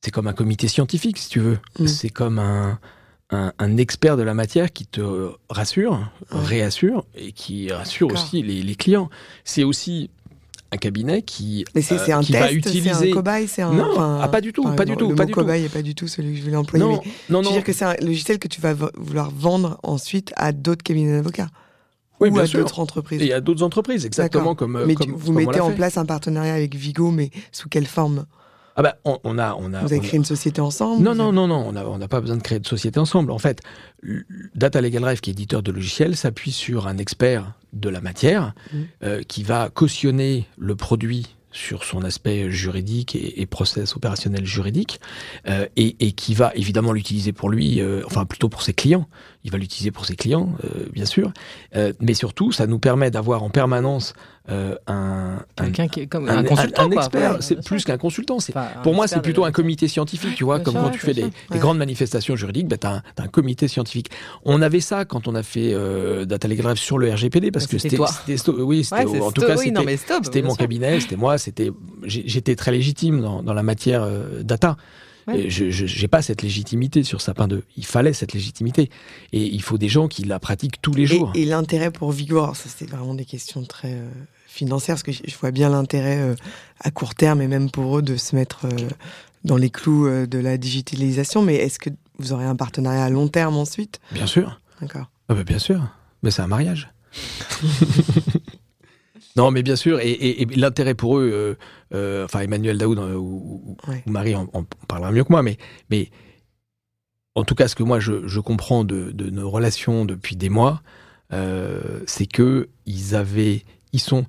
c'est 0.00 0.10
comme 0.10 0.26
un 0.26 0.32
comité 0.32 0.66
scientifique, 0.66 1.18
si 1.18 1.28
tu 1.28 1.38
veux. 1.38 1.58
Mm. 1.78 1.86
C'est 1.86 2.10
comme 2.10 2.38
un, 2.38 2.78
un, 3.30 3.76
expert 3.76 4.16
de 4.16 4.22
la 4.22 4.34
matière 4.34 4.72
qui 4.72 4.86
te 4.86 5.32
rassure, 5.50 6.10
réassure, 6.30 7.04
et 7.14 7.32
qui 7.32 7.70
rassure 7.70 8.12
aussi 8.12 8.42
les, 8.42 8.74
clients. 8.74 9.10
C'est 9.44 9.64
aussi 9.64 10.10
un 10.70 10.76
cabinet 10.76 11.22
qui, 11.22 11.64
Mais 11.74 11.82
c'est, 11.82 11.94
euh, 11.94 12.16
un 12.16 12.20
qui 12.20 12.32
test, 12.32 12.44
va 12.44 12.52
utiliser. 12.52 12.92
C'est 12.92 13.10
un 13.10 13.14
cobaye, 13.14 13.48
c'est 13.48 13.62
un. 13.62 13.72
Non, 13.72 14.20
ah, 14.20 14.28
pas 14.28 14.40
du 14.40 14.52
tout, 14.52 14.64
pas 14.64 14.84
du 14.84 14.96
tout, 14.96 15.10
le 15.10 15.14
pas 15.14 15.24
mot 15.24 15.32
cobaye 15.32 15.62
n'est 15.62 15.68
pas 15.68 15.82
du 15.82 15.94
tout 15.94 16.08
celui 16.08 16.32
que 16.32 16.38
je 16.38 16.44
voulais 16.44 16.56
employer. 16.56 16.84
Non, 16.84 17.00
non, 17.30 17.38
non. 17.38 17.42
Je 17.42 17.48
veux 17.48 17.54
dire 17.54 17.64
que 17.64 17.72
c'est 17.72 17.84
un 17.84 17.94
logiciel 18.02 18.38
que 18.38 18.48
tu 18.48 18.60
vas 18.60 18.74
vouloir 18.74 19.30
vendre 19.30 19.78
ensuite 19.82 20.32
à 20.36 20.52
d'autres 20.52 20.82
cabinets 20.82 21.12
d'avocats. 21.12 21.48
Oui, 22.20 22.28
ou 22.28 22.32
bien 22.32 22.42
à 22.42 22.46
sûr. 22.46 22.60
d'autres 22.60 22.80
entreprises. 22.80 23.22
Et 23.22 23.32
à 23.32 23.40
d'autres 23.40 23.62
entreprises, 23.62 24.04
exactement 24.04 24.54
comme. 24.54 24.84
Mais 24.84 24.94
comme, 24.94 25.12
vous 25.12 25.32
mettez 25.32 25.60
en 25.60 25.72
place 25.72 25.96
un 25.96 26.04
partenariat 26.04 26.54
avec 26.54 26.74
Vigo, 26.74 27.10
mais 27.10 27.30
sous 27.52 27.68
quelle 27.68 27.86
forme? 27.86 28.26
Ah 28.78 28.82
bah, 28.82 28.96
on, 29.04 29.38
a, 29.38 29.56
on 29.58 29.74
a. 29.74 29.80
Vous 29.80 29.92
avez 29.92 29.98
créé 29.98 30.18
une 30.18 30.24
société 30.24 30.60
ensemble 30.60 31.02
Non, 31.02 31.12
non, 31.12 31.32
non, 31.32 31.48
non, 31.48 31.66
on 31.66 31.72
n'a 31.72 31.84
on 31.84 31.98
pas 32.06 32.20
besoin 32.20 32.36
de 32.36 32.42
créer 32.42 32.60
de 32.60 32.66
société 32.66 33.00
ensemble. 33.00 33.32
En 33.32 33.38
fait, 33.38 33.60
Data 34.54 34.80
Legal 34.80 35.02
Drive, 35.02 35.20
qui 35.20 35.30
est 35.30 35.32
éditeur 35.32 35.64
de 35.64 35.72
logiciels, 35.72 36.16
s'appuie 36.16 36.52
sur 36.52 36.86
un 36.86 36.96
expert 36.98 37.54
de 37.72 37.88
la 37.88 38.00
matière 38.00 38.54
mmh. 38.72 38.76
euh, 39.02 39.22
qui 39.26 39.42
va 39.42 39.68
cautionner 39.68 40.46
le 40.56 40.76
produit 40.76 41.34
sur 41.50 41.82
son 41.82 42.04
aspect 42.04 42.50
juridique 42.50 43.16
et, 43.16 43.46
process 43.46 43.96
opérationnel 43.96 44.44
juridique, 44.44 45.00
euh, 45.48 45.66
et, 45.76 46.12
qui 46.12 46.34
va 46.34 46.52
évidemment 46.54 46.92
l'utiliser 46.92 47.32
pour 47.32 47.48
lui, 47.48 47.80
euh, 47.80 48.02
enfin 48.06 48.26
plutôt 48.26 48.48
pour 48.48 48.62
ses 48.62 48.74
clients. 48.74 49.08
Il 49.44 49.50
va 49.50 49.58
l'utiliser 49.58 49.90
pour 49.90 50.04
ses 50.04 50.16
clients, 50.16 50.50
bien 50.92 51.04
sûr, 51.04 51.32
mais 52.00 52.14
surtout, 52.14 52.52
ça 52.52 52.66
nous 52.66 52.78
permet 52.78 53.10
d'avoir 53.10 53.42
en 53.42 53.50
permanence 53.50 54.14
euh, 54.50 54.76
un, 54.86 55.40
Quelqu'un 55.56 55.88
qui 55.88 56.00
est 56.00 56.06
comme 56.06 56.26
un, 56.28 56.42
consultant, 56.42 56.84
un, 56.84 56.90
expert. 56.90 57.36
C'est 57.40 57.62
plus 57.62 57.84
qu'un 57.84 57.98
consultant. 57.98 58.40
C'est 58.40 58.54
pour 58.82 58.94
moi, 58.94 59.06
c'est 59.06 59.20
plutôt 59.20 59.44
un 59.44 59.52
comité 59.52 59.88
scientifique. 59.88 60.36
Tu 60.36 60.44
vois, 60.44 60.60
comme 60.60 60.74
quand 60.74 60.90
tu 60.90 60.98
fais 60.98 61.14
des, 61.14 61.30
grandes 61.52 61.78
manifestations 61.78 62.36
juridiques, 62.36 62.68
ben, 62.68 62.78
tu 62.78 62.86
as, 62.86 63.02
un 63.18 63.28
comité 63.28 63.68
scientifique. 63.68 64.10
On 64.44 64.62
avait 64.62 64.80
ça 64.80 65.04
quand 65.04 65.28
on 65.28 65.34
a 65.34 65.42
fait 65.42 65.72
euh, 65.74 66.24
Data 66.24 66.48
Grève 66.48 66.76
sur 66.76 66.98
le 66.98 67.12
RGPD 67.12 67.50
parce 67.50 67.66
que 67.66 67.78
c'était, 67.78 67.98
oui, 67.98 68.88
en 69.20 69.32
tout 69.32 69.42
cas 69.42 69.56
c'était 69.56 70.42
mon 70.42 70.54
cabinet, 70.54 71.00
c'était 71.00 71.16
moi, 71.16 71.36
c'était 71.36 71.70
j'étais 72.04 72.56
très 72.56 72.72
légitime 72.72 73.20
dans, 73.20 73.42
dans 73.42 73.54
la 73.54 73.62
matière 73.62 74.02
euh, 74.02 74.42
Je 75.36 76.00
n'ai 76.00 76.08
pas 76.08 76.22
cette 76.22 76.42
légitimité 76.42 77.02
sur 77.02 77.20
Sapin 77.20 77.48
2. 77.48 77.62
Il 77.76 77.84
fallait 77.84 78.12
cette 78.12 78.32
légitimité. 78.32 78.90
Et 79.32 79.44
il 79.44 79.62
faut 79.62 79.78
des 79.78 79.88
gens 79.88 80.08
qui 80.08 80.24
la 80.24 80.38
pratiquent 80.38 80.80
tous 80.80 80.94
les 80.94 81.06
jours. 81.06 81.32
Et, 81.34 81.44
l'intérêt 81.44 81.90
pour 81.90 82.12
Vigor, 82.12 82.56
ça 82.56 82.68
c'était 82.68 82.90
vraiment 82.90 83.14
des 83.14 83.24
questions 83.24 83.64
très 83.64 83.92
euh, 83.92 84.08
financières, 84.46 84.96
parce 84.96 85.02
que 85.02 85.12
je, 85.12 85.36
vois 85.38 85.50
bien 85.50 85.68
l'intérêt 85.70 86.18
euh, 86.18 86.34
à 86.80 86.90
court 86.90 87.14
terme 87.14 87.42
et 87.42 87.48
même 87.48 87.70
pour 87.70 87.98
eux 87.98 88.02
de 88.02 88.16
se 88.16 88.36
mettre 88.36 88.66
euh, 88.66 88.88
dans 89.44 89.56
les 89.56 89.70
clous 89.70 90.08
de 90.26 90.38
la 90.38 90.56
digitalisation. 90.56 91.42
Mais 91.42 91.56
est-ce 91.56 91.78
que 91.78 91.90
vous 92.18 92.32
aurez 92.32 92.44
un 92.44 92.56
partenariat 92.56 93.04
à 93.04 93.10
long 93.10 93.28
terme 93.28 93.56
ensuite? 93.56 94.00
Bien 94.12 94.26
sûr. 94.26 94.60
D'accord. 94.80 95.10
Ah 95.28 95.34
bah, 95.34 95.44
bien 95.44 95.58
sûr. 95.58 95.82
Mais 96.22 96.30
c'est 96.30 96.42
un 96.42 96.46
mariage. 96.46 96.90
Non, 99.38 99.52
mais 99.52 99.62
bien 99.62 99.76
sûr, 99.76 100.00
et, 100.00 100.48
l'intérêt 100.56 100.94
pour 100.94 101.18
eux, 101.18 101.30
euh, 101.32 101.54
euh, 101.94 102.24
enfin 102.24 102.40
Emmanuel 102.40 102.76
Daoud 102.76 102.98
euh, 102.98 103.14
ou, 103.14 103.76
Marie 104.06 104.34
en, 104.34 104.48
parlera 104.88 105.12
mieux 105.12 105.22
que 105.22 105.30
moi, 105.30 105.44
mais, 105.44 105.58
mais 105.90 106.10
en 107.36 107.44
tout 107.44 107.54
cas, 107.54 107.68
ce 107.68 107.76
que 107.76 107.84
moi 107.84 108.00
je, 108.00 108.40
comprends 108.40 108.82
de, 108.82 109.12
nos 109.30 109.48
relations 109.48 110.04
depuis 110.04 110.34
des 110.34 110.48
mois, 110.48 110.82
c'est 111.30 112.26
que 112.26 112.68
ils 112.84 113.14
avaient, 113.14 113.62
ils 113.92 114.00
sont, 114.00 114.26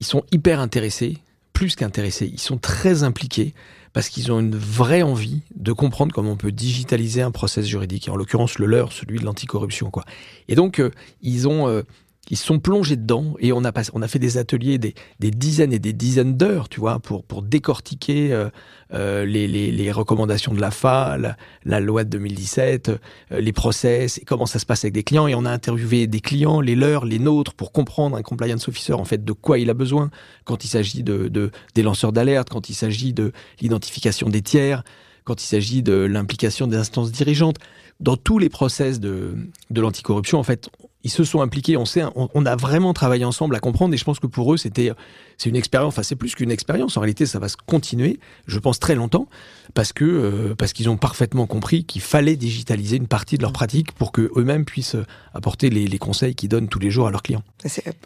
ils 0.00 0.06
sont 0.06 0.24
hyper 0.32 0.58
intéressés, 0.58 1.18
plus 1.52 1.76
qu'intéressés, 1.76 2.26
ils 2.26 2.40
sont 2.40 2.58
très 2.58 3.04
impliqués 3.04 3.54
parce 3.92 4.08
qu'ils 4.08 4.32
ont 4.32 4.40
une 4.40 4.56
vraie 4.56 5.02
envie 5.02 5.42
de 5.54 5.70
comprendre 5.70 6.12
comment 6.12 6.32
on 6.32 6.36
peut 6.36 6.50
digitaliser 6.50 7.22
un 7.22 7.30
process 7.30 7.66
juridique, 7.66 8.08
et 8.08 8.10
en 8.10 8.16
l'occurrence 8.16 8.58
le 8.58 8.66
leur, 8.66 8.90
celui 8.90 9.20
de 9.20 9.24
l'anticorruption, 9.24 9.92
quoi. 9.92 10.04
Et 10.48 10.56
donc 10.56 10.82
ils 11.22 11.46
ont 11.46 11.84
ils 12.30 12.36
sont 12.38 12.58
plongés 12.58 12.96
dedans 12.96 13.34
et 13.38 13.52
on 13.52 13.64
a, 13.64 13.72
on 13.92 14.02
a 14.02 14.08
fait 14.08 14.18
des 14.18 14.38
ateliers, 14.38 14.78
des, 14.78 14.94
dizaines 15.20 15.72
et 15.72 15.78
des 15.78 15.92
dizaines 15.92 16.36
d'heures, 16.36 16.68
tu 16.68 16.80
vois, 16.80 16.98
pour, 16.98 17.22
pour 17.24 17.42
décortiquer 17.42 18.32
euh, 18.32 18.48
euh, 18.92 19.26
les, 19.26 19.92
recommandations 19.92 20.54
de 20.54 20.60
la 20.60 20.70
FA, 20.70 21.18
la, 21.64 21.80
loi 21.80 22.04
de 22.04 22.10
2017, 22.10 22.88
euh, 22.88 22.98
les 23.40 23.52
process 23.52 24.18
et 24.18 24.24
comment 24.24 24.46
ça 24.46 24.58
se 24.58 24.66
passe 24.66 24.84
avec 24.84 24.94
des 24.94 25.02
clients. 25.02 25.26
Et 25.26 25.34
on 25.34 25.44
a 25.44 25.50
interviewé 25.50 26.06
des 26.06 26.20
clients, 26.20 26.60
les 26.60 26.76
leurs, 26.76 27.04
les 27.04 27.18
nôtres, 27.18 27.52
pour 27.52 27.72
comprendre 27.72 28.16
un 28.16 28.22
compliance 28.22 28.68
officer, 28.68 28.94
en 28.94 29.04
fait, 29.04 29.24
de 29.24 29.32
quoi 29.32 29.58
il 29.58 29.68
a 29.68 29.74
besoin 29.74 30.10
quand 30.44 30.64
il 30.64 30.68
s'agit 30.68 31.02
de, 31.02 31.28
de, 31.28 31.50
des 31.74 31.82
lanceurs 31.82 32.12
d'alerte, 32.12 32.48
quand 32.48 32.70
il 32.70 32.74
s'agit 32.74 33.12
de 33.12 33.32
l'identification 33.60 34.28
des 34.28 34.42
tiers, 34.42 34.82
quand 35.24 35.42
il 35.42 35.46
s'agit 35.46 35.82
de 35.82 35.94
l'implication 35.94 36.66
des 36.66 36.76
instances 36.76 37.12
dirigeantes. 37.12 37.56
Dans 38.00 38.16
tous 38.16 38.38
les 38.38 38.48
process 38.48 38.98
de, 38.98 39.36
de 39.70 39.80
l'anticorruption, 39.80 40.38
en 40.38 40.42
fait, 40.42 40.68
ils 41.04 41.10
se 41.10 41.22
sont 41.22 41.42
impliqués, 41.42 41.76
on 41.76 41.84
sait, 41.84 42.02
on, 42.16 42.46
a 42.46 42.56
vraiment 42.56 42.94
travaillé 42.94 43.24
ensemble 43.26 43.54
à 43.54 43.60
comprendre 43.60 43.92
et 43.92 43.98
je 43.98 44.04
pense 44.04 44.18
que 44.18 44.26
pour 44.26 44.52
eux 44.54 44.56
c'était 44.56 44.90
c'est 45.38 45.48
une 45.48 45.56
expérience, 45.56 45.88
enfin 45.88 46.02
c'est 46.02 46.16
plus 46.16 46.34
qu'une 46.34 46.50
expérience 46.50 46.96
en 46.96 47.00
réalité 47.00 47.26
ça 47.26 47.38
va 47.38 47.48
se 47.48 47.56
continuer, 47.56 48.18
je 48.46 48.58
pense 48.58 48.78
très 48.78 48.94
longtemps 48.94 49.28
parce 49.74 49.92
que 49.92 50.04
euh, 50.04 50.54
parce 50.54 50.72
qu'ils 50.72 50.88
ont 50.88 50.96
parfaitement 50.96 51.46
compris 51.46 51.84
qu'il 51.84 52.02
fallait 52.02 52.36
digitaliser 52.36 52.96
une 52.96 53.06
partie 53.06 53.36
de 53.36 53.42
leur 53.42 53.52
pratique 53.52 53.92
pour 53.92 54.12
que 54.12 54.30
eux-mêmes 54.36 54.64
puissent 54.64 54.96
apporter 55.34 55.70
les, 55.70 55.98
conseils 55.98 56.34
qu'ils 56.34 56.48
donnent 56.48 56.68
tous 56.68 56.78
les 56.78 56.90
jours 56.90 57.06
à 57.06 57.10
leurs 57.10 57.22
clients. 57.22 57.42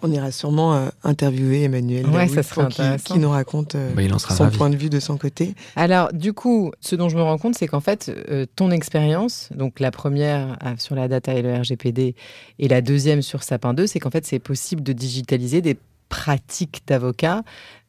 On 0.03 0.12
ira 0.12 0.31
sûrement 0.31 0.74
euh, 0.74 0.89
interviewer 1.05 1.64
Emmanuel 1.64 2.05
qui, 3.05 3.18
nous 3.18 3.31
raconte 3.31 3.74
euh, 3.74 3.93
bah, 3.95 4.18
son 4.18 4.51
point 4.51 4.70
de 4.70 4.76
vue 4.76 4.91
de 4.91 5.01
son 5.01 5.16
côté. 5.16 5.55
Alors 5.76 6.12
du 6.12 6.33
coup, 6.33 6.70
ce 6.81 6.97
dont 6.97 7.09
je 7.09 7.16
me 7.16 7.22
rends 7.22 7.39
compte 7.39 7.57
c'est 7.57 7.66
qu'en 7.66 7.81
fait 7.81 8.12
ton 8.57 8.70
expérience, 8.70 9.49
donc 9.55 9.81
la 9.81 9.91
première 9.91 10.57
sur 10.79 10.95
la 10.95 11.09
data 11.09 11.35
et 11.35 11.43
le 11.43 11.55
RGPD 11.55 12.14
et 12.59 12.68
la 12.68 12.81
deuxième 12.81 13.22
sur 13.22 13.43
Sapin 13.43 13.74
2, 13.74 13.87
c'est 13.87 14.01
qu'en 14.01 14.11
fait, 14.11 14.26
c'est 14.26 14.39
possible 14.39 14.83
de 14.83 14.93
digitaliser 14.93 15.61
des 15.61 15.76
pratiques 16.09 16.82
d'avocat 16.86 17.42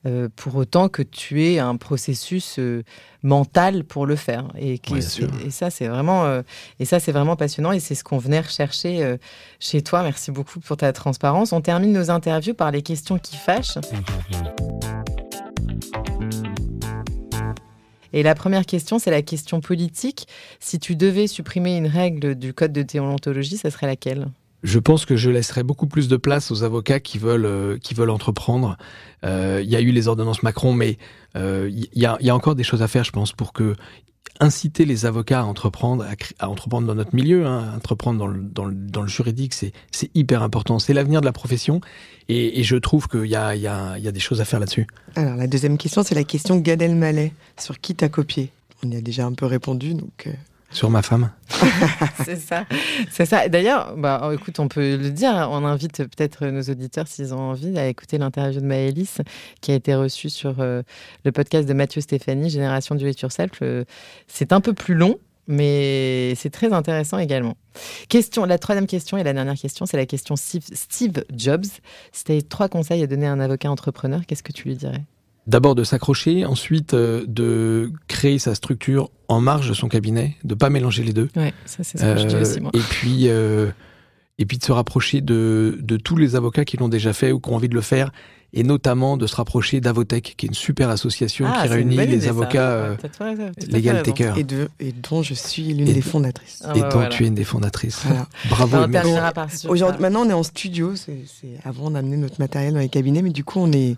euh, 0.05 0.29
pour 0.35 0.55
autant 0.55 0.87
que 0.87 1.01
tu 1.01 1.43
aies 1.43 1.59
un 1.59 1.75
processus 1.75 2.57
euh, 2.57 2.83
mental 3.21 3.83
pour 3.83 4.05
le 4.05 4.15
faire. 4.15 4.47
Et, 4.57 4.79
et, 4.95 5.49
ça, 5.49 5.69
c'est 5.69 5.87
vraiment, 5.87 6.25
euh, 6.25 6.41
et 6.79 6.85
ça, 6.85 7.01
c'est 7.01 7.11
vraiment 7.11 7.35
passionnant 7.35 7.73
et 7.73 7.81
c'est 7.81 7.95
ce 7.95 8.03
qu'on 8.05 8.17
venait 8.17 8.39
rechercher 8.39 9.17
chez 9.59 9.81
toi. 9.81 10.03
Merci 10.03 10.31
beaucoup 10.31 10.59
pour 10.61 10.77
ta 10.77 10.93
transparence. 10.93 11.51
On 11.51 11.59
termine 11.59 11.91
nos 11.91 12.11
interviews 12.11 12.53
par 12.53 12.71
les 12.71 12.81
questions 12.81 13.19
qui 13.19 13.35
fâchent. 13.35 13.77
Et 18.13 18.23
la 18.23 18.35
première 18.35 18.65
question, 18.65 18.99
c'est 18.99 19.11
la 19.11 19.21
question 19.21 19.61
politique. 19.61 20.27
Si 20.59 20.79
tu 20.79 20.95
devais 20.95 21.27
supprimer 21.27 21.77
une 21.77 21.87
règle 21.87 22.35
du 22.35 22.53
code 22.53 22.71
de 22.71 22.83
déontologie, 22.83 23.57
ça 23.57 23.69
serait 23.69 23.87
laquelle? 23.87 24.29
Je 24.63 24.79
pense 24.79 25.05
que 25.05 25.15
je 25.15 25.29
laisserai 25.29 25.63
beaucoup 25.63 25.87
plus 25.87 26.07
de 26.07 26.17
place 26.17 26.51
aux 26.51 26.63
avocats 26.63 26.99
qui 26.99 27.17
veulent 27.17 27.45
euh, 27.45 27.77
qui 27.77 27.93
veulent 27.93 28.09
entreprendre. 28.09 28.77
Euh, 29.23 29.61
il 29.63 29.69
y 29.69 29.75
a 29.75 29.81
eu 29.81 29.91
les 29.91 30.07
ordonnances 30.07 30.43
Macron, 30.43 30.73
mais 30.73 30.97
euh, 31.35 31.69
il 31.71 31.87
y, 31.93 32.05
a, 32.05 32.35
encore 32.35 32.55
des 32.55 32.63
choses 32.63 32.81
à 32.81 32.87
faire, 32.87 33.03
je 33.03 33.11
pense, 33.11 33.31
pour 33.31 33.53
que 33.53 33.75
inciter 34.41 34.85
les 34.85 35.05
avocats 35.05 35.41
à 35.41 35.43
entreprendre, 35.43 36.05
à, 36.39 36.49
entreprendre 36.49 36.87
dans 36.87 36.95
notre 36.95 37.13
milieu, 37.13 37.45
hein, 37.45 37.71
à 37.73 37.75
entreprendre 37.75 38.33
dans 38.33 38.65
le, 38.65 39.07
juridique, 39.07 39.53
c'est 39.53 39.73
hyper 40.15 40.43
important. 40.43 40.79
C'est 40.79 40.93
l'avenir 40.93 41.19
de 41.19 41.25
la 41.25 41.33
profession, 41.33 41.81
et, 42.29 42.59
et 42.59 42.63
je 42.63 42.77
trouve 42.77 43.07
qu'il 43.07 43.25
y 43.25 43.35
a, 43.35 43.55
y, 43.55 43.67
a, 43.67 43.97
y 43.97 44.07
a 44.07 44.11
des 44.11 44.19
choses 44.19 44.39
à 44.39 44.45
faire 44.45 44.59
là-dessus. 44.59 44.87
Alors 45.15 45.35
la 45.35 45.47
deuxième 45.47 45.77
question, 45.77 46.03
c'est 46.03 46.15
la 46.15 46.23
question 46.23 46.57
Gad 46.57 46.81
Elmaleh. 46.81 47.33
Sur 47.59 47.79
qui 47.79 47.95
t'as 47.95 48.09
copié? 48.09 48.49
On 48.83 48.89
y 48.89 48.95
a 48.95 49.01
déjà 49.01 49.25
un 49.25 49.33
peu 49.33 49.45
répondu, 49.45 49.93
donc. 49.93 50.29
Sur 50.71 50.89
ma 50.89 51.01
femme. 51.01 51.31
c'est 52.25 52.35
ça. 52.39 52.65
C'est 53.09 53.25
ça. 53.25 53.49
D'ailleurs, 53.49 53.95
bah, 53.97 54.21
oh, 54.23 54.31
écoute, 54.31 54.59
on 54.59 54.67
peut 54.67 54.97
le 54.97 55.09
dire. 55.09 55.35
Hein. 55.35 55.49
On 55.51 55.65
invite 55.65 55.97
peut-être 55.97 56.45
nos 56.45 56.61
auditeurs, 56.61 57.07
s'ils 57.07 57.33
ont 57.33 57.39
envie, 57.39 57.77
à 57.77 57.87
écouter 57.87 58.17
l'interview 58.17 58.61
de 58.61 58.65
Maëlys, 58.65 59.21
qui 59.61 59.71
a 59.71 59.75
été 59.75 59.95
reçue 59.95 60.29
sur 60.29 60.59
euh, 60.59 60.83
le 61.25 61.31
podcast 61.31 61.67
de 61.67 61.73
Mathieu 61.73 62.01
Stéphanie, 62.01 62.49
Génération 62.49 62.95
du 62.95 63.09
It 63.09 63.19
Yourself. 63.19 63.51
Euh, 63.61 63.83
c'est 64.27 64.53
un 64.53 64.61
peu 64.61 64.73
plus 64.73 64.93
long, 64.93 65.19
mais 65.47 66.35
c'est 66.35 66.51
très 66.51 66.71
intéressant 66.71 67.17
également. 67.17 67.57
Question, 68.07 68.45
la 68.45 68.59
troisième 68.59 68.87
question 68.87 69.17
et 69.17 69.23
la 69.23 69.33
dernière 69.33 69.55
question, 69.55 69.87
c'est 69.87 69.97
la 69.97 70.05
question 70.05 70.35
Steve 70.35 71.23
Jobs. 71.35 71.65
Si 72.11 72.23
tu 72.23 72.43
trois 72.43 72.69
conseils 72.69 73.01
à 73.01 73.07
donner 73.07 73.25
à 73.25 73.31
un 73.31 73.39
avocat 73.39 73.71
entrepreneur, 73.71 74.21
qu'est-ce 74.27 74.43
que 74.43 74.53
tu 74.53 74.67
lui 74.67 74.75
dirais? 74.75 75.03
D'abord 75.49 75.73
de 75.73 75.83
s'accrocher, 75.83 76.45
ensuite 76.45 76.93
euh, 76.93 77.25
de 77.27 77.91
créer 78.07 78.37
sa 78.37 78.53
structure 78.53 79.09
en 79.27 79.41
marge 79.41 79.67
de 79.67 79.73
son 79.73 79.87
cabinet, 79.87 80.35
de 80.43 80.53
pas 80.53 80.69
mélanger 80.69 81.03
les 81.03 81.11
deux. 81.11 81.27
Ouais, 81.35 81.53
ça 81.65 81.83
c'est 81.83 81.97
ce 81.97 82.03
que 82.03 82.19
je 82.19 82.27
dis 82.27 82.35
aussi 82.35 82.61
moi. 82.61 82.69
Et 82.75 82.79
puis 82.79 83.29
euh, 83.29 83.71
et 84.37 84.45
puis 84.45 84.59
de 84.59 84.63
se 84.63 84.71
rapprocher 84.71 85.21
de, 85.21 85.79
de 85.81 85.97
tous 85.97 86.15
les 86.17 86.35
avocats 86.35 86.65
qui 86.65 86.77
l'ont 86.77 86.87
déjà 86.87 87.13
fait 87.13 87.31
ou 87.31 87.39
qui 87.39 87.49
ont 87.49 87.55
envie 87.55 87.67
de 87.67 87.73
le 87.73 87.81
faire, 87.81 88.11
et 88.53 88.63
notamment 88.63 89.17
de 89.17 89.25
se 89.27 89.35
rapprocher 89.35 89.81
d'Avotech, 89.81 90.35
qui 90.37 90.45
est 90.45 90.49
une 90.49 90.55
super 90.55 90.89
association 90.89 91.45
ah, 91.47 91.63
qui 91.63 91.67
réunit 91.67 91.97
les 91.97 92.27
avocats 92.27 92.71
euh, 92.71 92.95
legal 93.71 94.03
takers. 94.03 94.37
Et, 94.37 94.43
de, 94.43 94.69
et 94.79 94.91
dont 94.91 95.23
je 95.23 95.33
suis 95.33 95.73
l'une 95.73 95.91
des 95.91 96.01
fondatrices. 96.01 96.61
Ah, 96.63 96.73
et 96.75 96.81
bah, 96.81 96.89
dont 96.89 97.09
tu 97.09 97.23
es 97.23 97.27
une 97.27 97.35
des 97.35 97.43
fondatrices. 97.43 98.03
Bravo. 98.49 98.87
Bah, 98.87 99.03
Aujourd'hui, 99.67 100.01
maintenant, 100.01 100.25
on 100.25 100.29
est 100.29 100.33
en 100.33 100.43
studio. 100.43 100.93
C'est 100.95 101.17
avant 101.63 101.91
d'amener 101.91 102.17
notre 102.17 102.39
matériel 102.39 102.73
dans 102.73 102.79
les 102.79 102.89
cabinets, 102.89 103.21
mais 103.21 103.31
du 103.31 103.43
coup, 103.43 103.59
on 103.59 103.71
est 103.71 103.97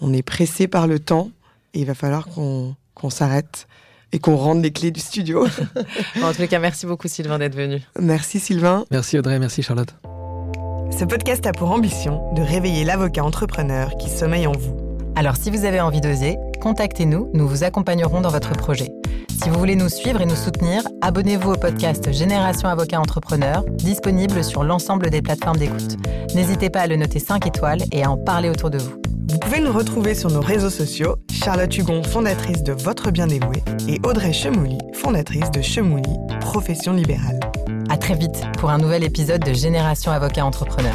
on 0.00 0.12
est 0.12 0.22
pressé 0.22 0.68
par 0.68 0.86
le 0.86 0.98
temps 0.98 1.30
et 1.74 1.80
il 1.80 1.86
va 1.86 1.94
falloir 1.94 2.28
qu'on 2.28 3.10
s'arrête 3.10 3.66
et 4.12 4.18
qu'on 4.18 4.36
rende 4.36 4.62
les 4.62 4.70
clés 4.70 4.90
du 4.90 5.00
studio. 5.00 5.46
en 6.22 6.30
les 6.38 6.48
cas, 6.48 6.58
merci 6.58 6.86
beaucoup 6.86 7.08
Sylvain 7.08 7.38
d'être 7.38 7.54
venu. 7.54 7.82
Merci 8.00 8.40
Sylvain. 8.40 8.84
Merci 8.90 9.18
Audrey, 9.18 9.38
merci 9.38 9.62
Charlotte. 9.62 9.94
Ce 10.98 11.04
podcast 11.04 11.46
a 11.46 11.52
pour 11.52 11.70
ambition 11.70 12.32
de 12.34 12.42
réveiller 12.42 12.84
l'avocat 12.84 13.22
entrepreneur 13.22 13.96
qui 13.98 14.08
sommeille 14.08 14.46
en 14.46 14.52
vous. 14.52 14.76
Alors 15.14 15.36
si 15.36 15.50
vous 15.50 15.64
avez 15.64 15.80
envie 15.80 16.00
d'oser, 16.00 16.36
contactez-nous, 16.60 17.30
nous 17.34 17.46
vous 17.46 17.64
accompagnerons 17.64 18.20
dans 18.20 18.30
votre 18.30 18.52
projet. 18.52 18.88
Si 19.42 19.50
vous 19.50 19.58
voulez 19.58 19.76
nous 19.76 19.88
suivre 19.88 20.20
et 20.20 20.26
nous 20.26 20.34
soutenir, 20.34 20.82
abonnez-vous 21.00 21.52
au 21.52 21.56
podcast 21.56 22.12
Génération 22.12 22.68
Avocat 22.68 23.00
Entrepreneur, 23.00 23.64
disponible 23.68 24.42
sur 24.42 24.64
l'ensemble 24.64 25.10
des 25.10 25.22
plateformes 25.22 25.58
d'écoute. 25.58 25.96
N'hésitez 26.34 26.70
pas 26.70 26.80
à 26.80 26.86
le 26.86 26.96
noter 26.96 27.20
5 27.20 27.46
étoiles 27.46 27.82
et 27.92 28.02
à 28.02 28.10
en 28.10 28.16
parler 28.16 28.48
autour 28.48 28.70
de 28.70 28.78
vous. 28.78 29.07
Vous 29.30 29.38
pouvez 29.38 29.60
nous 29.60 29.72
retrouver 29.72 30.14
sur 30.14 30.30
nos 30.30 30.40
réseaux 30.40 30.70
sociaux, 30.70 31.16
Charlotte 31.30 31.76
Hugon, 31.76 32.02
fondatrice 32.02 32.62
de 32.62 32.72
Votre 32.72 33.10
Bien 33.10 33.26
Dévoué, 33.26 33.62
et 33.86 34.00
Audrey 34.02 34.32
Chemouli, 34.32 34.78
fondatrice 34.94 35.50
de 35.50 35.60
Chemouli, 35.60 36.10
profession 36.40 36.94
libérale. 36.94 37.38
À 37.90 37.98
très 37.98 38.14
vite 38.14 38.42
pour 38.58 38.70
un 38.70 38.78
nouvel 38.78 39.04
épisode 39.04 39.44
de 39.44 39.52
Génération 39.52 40.12
Avocat 40.12 40.44
Entrepreneur. 40.44 40.94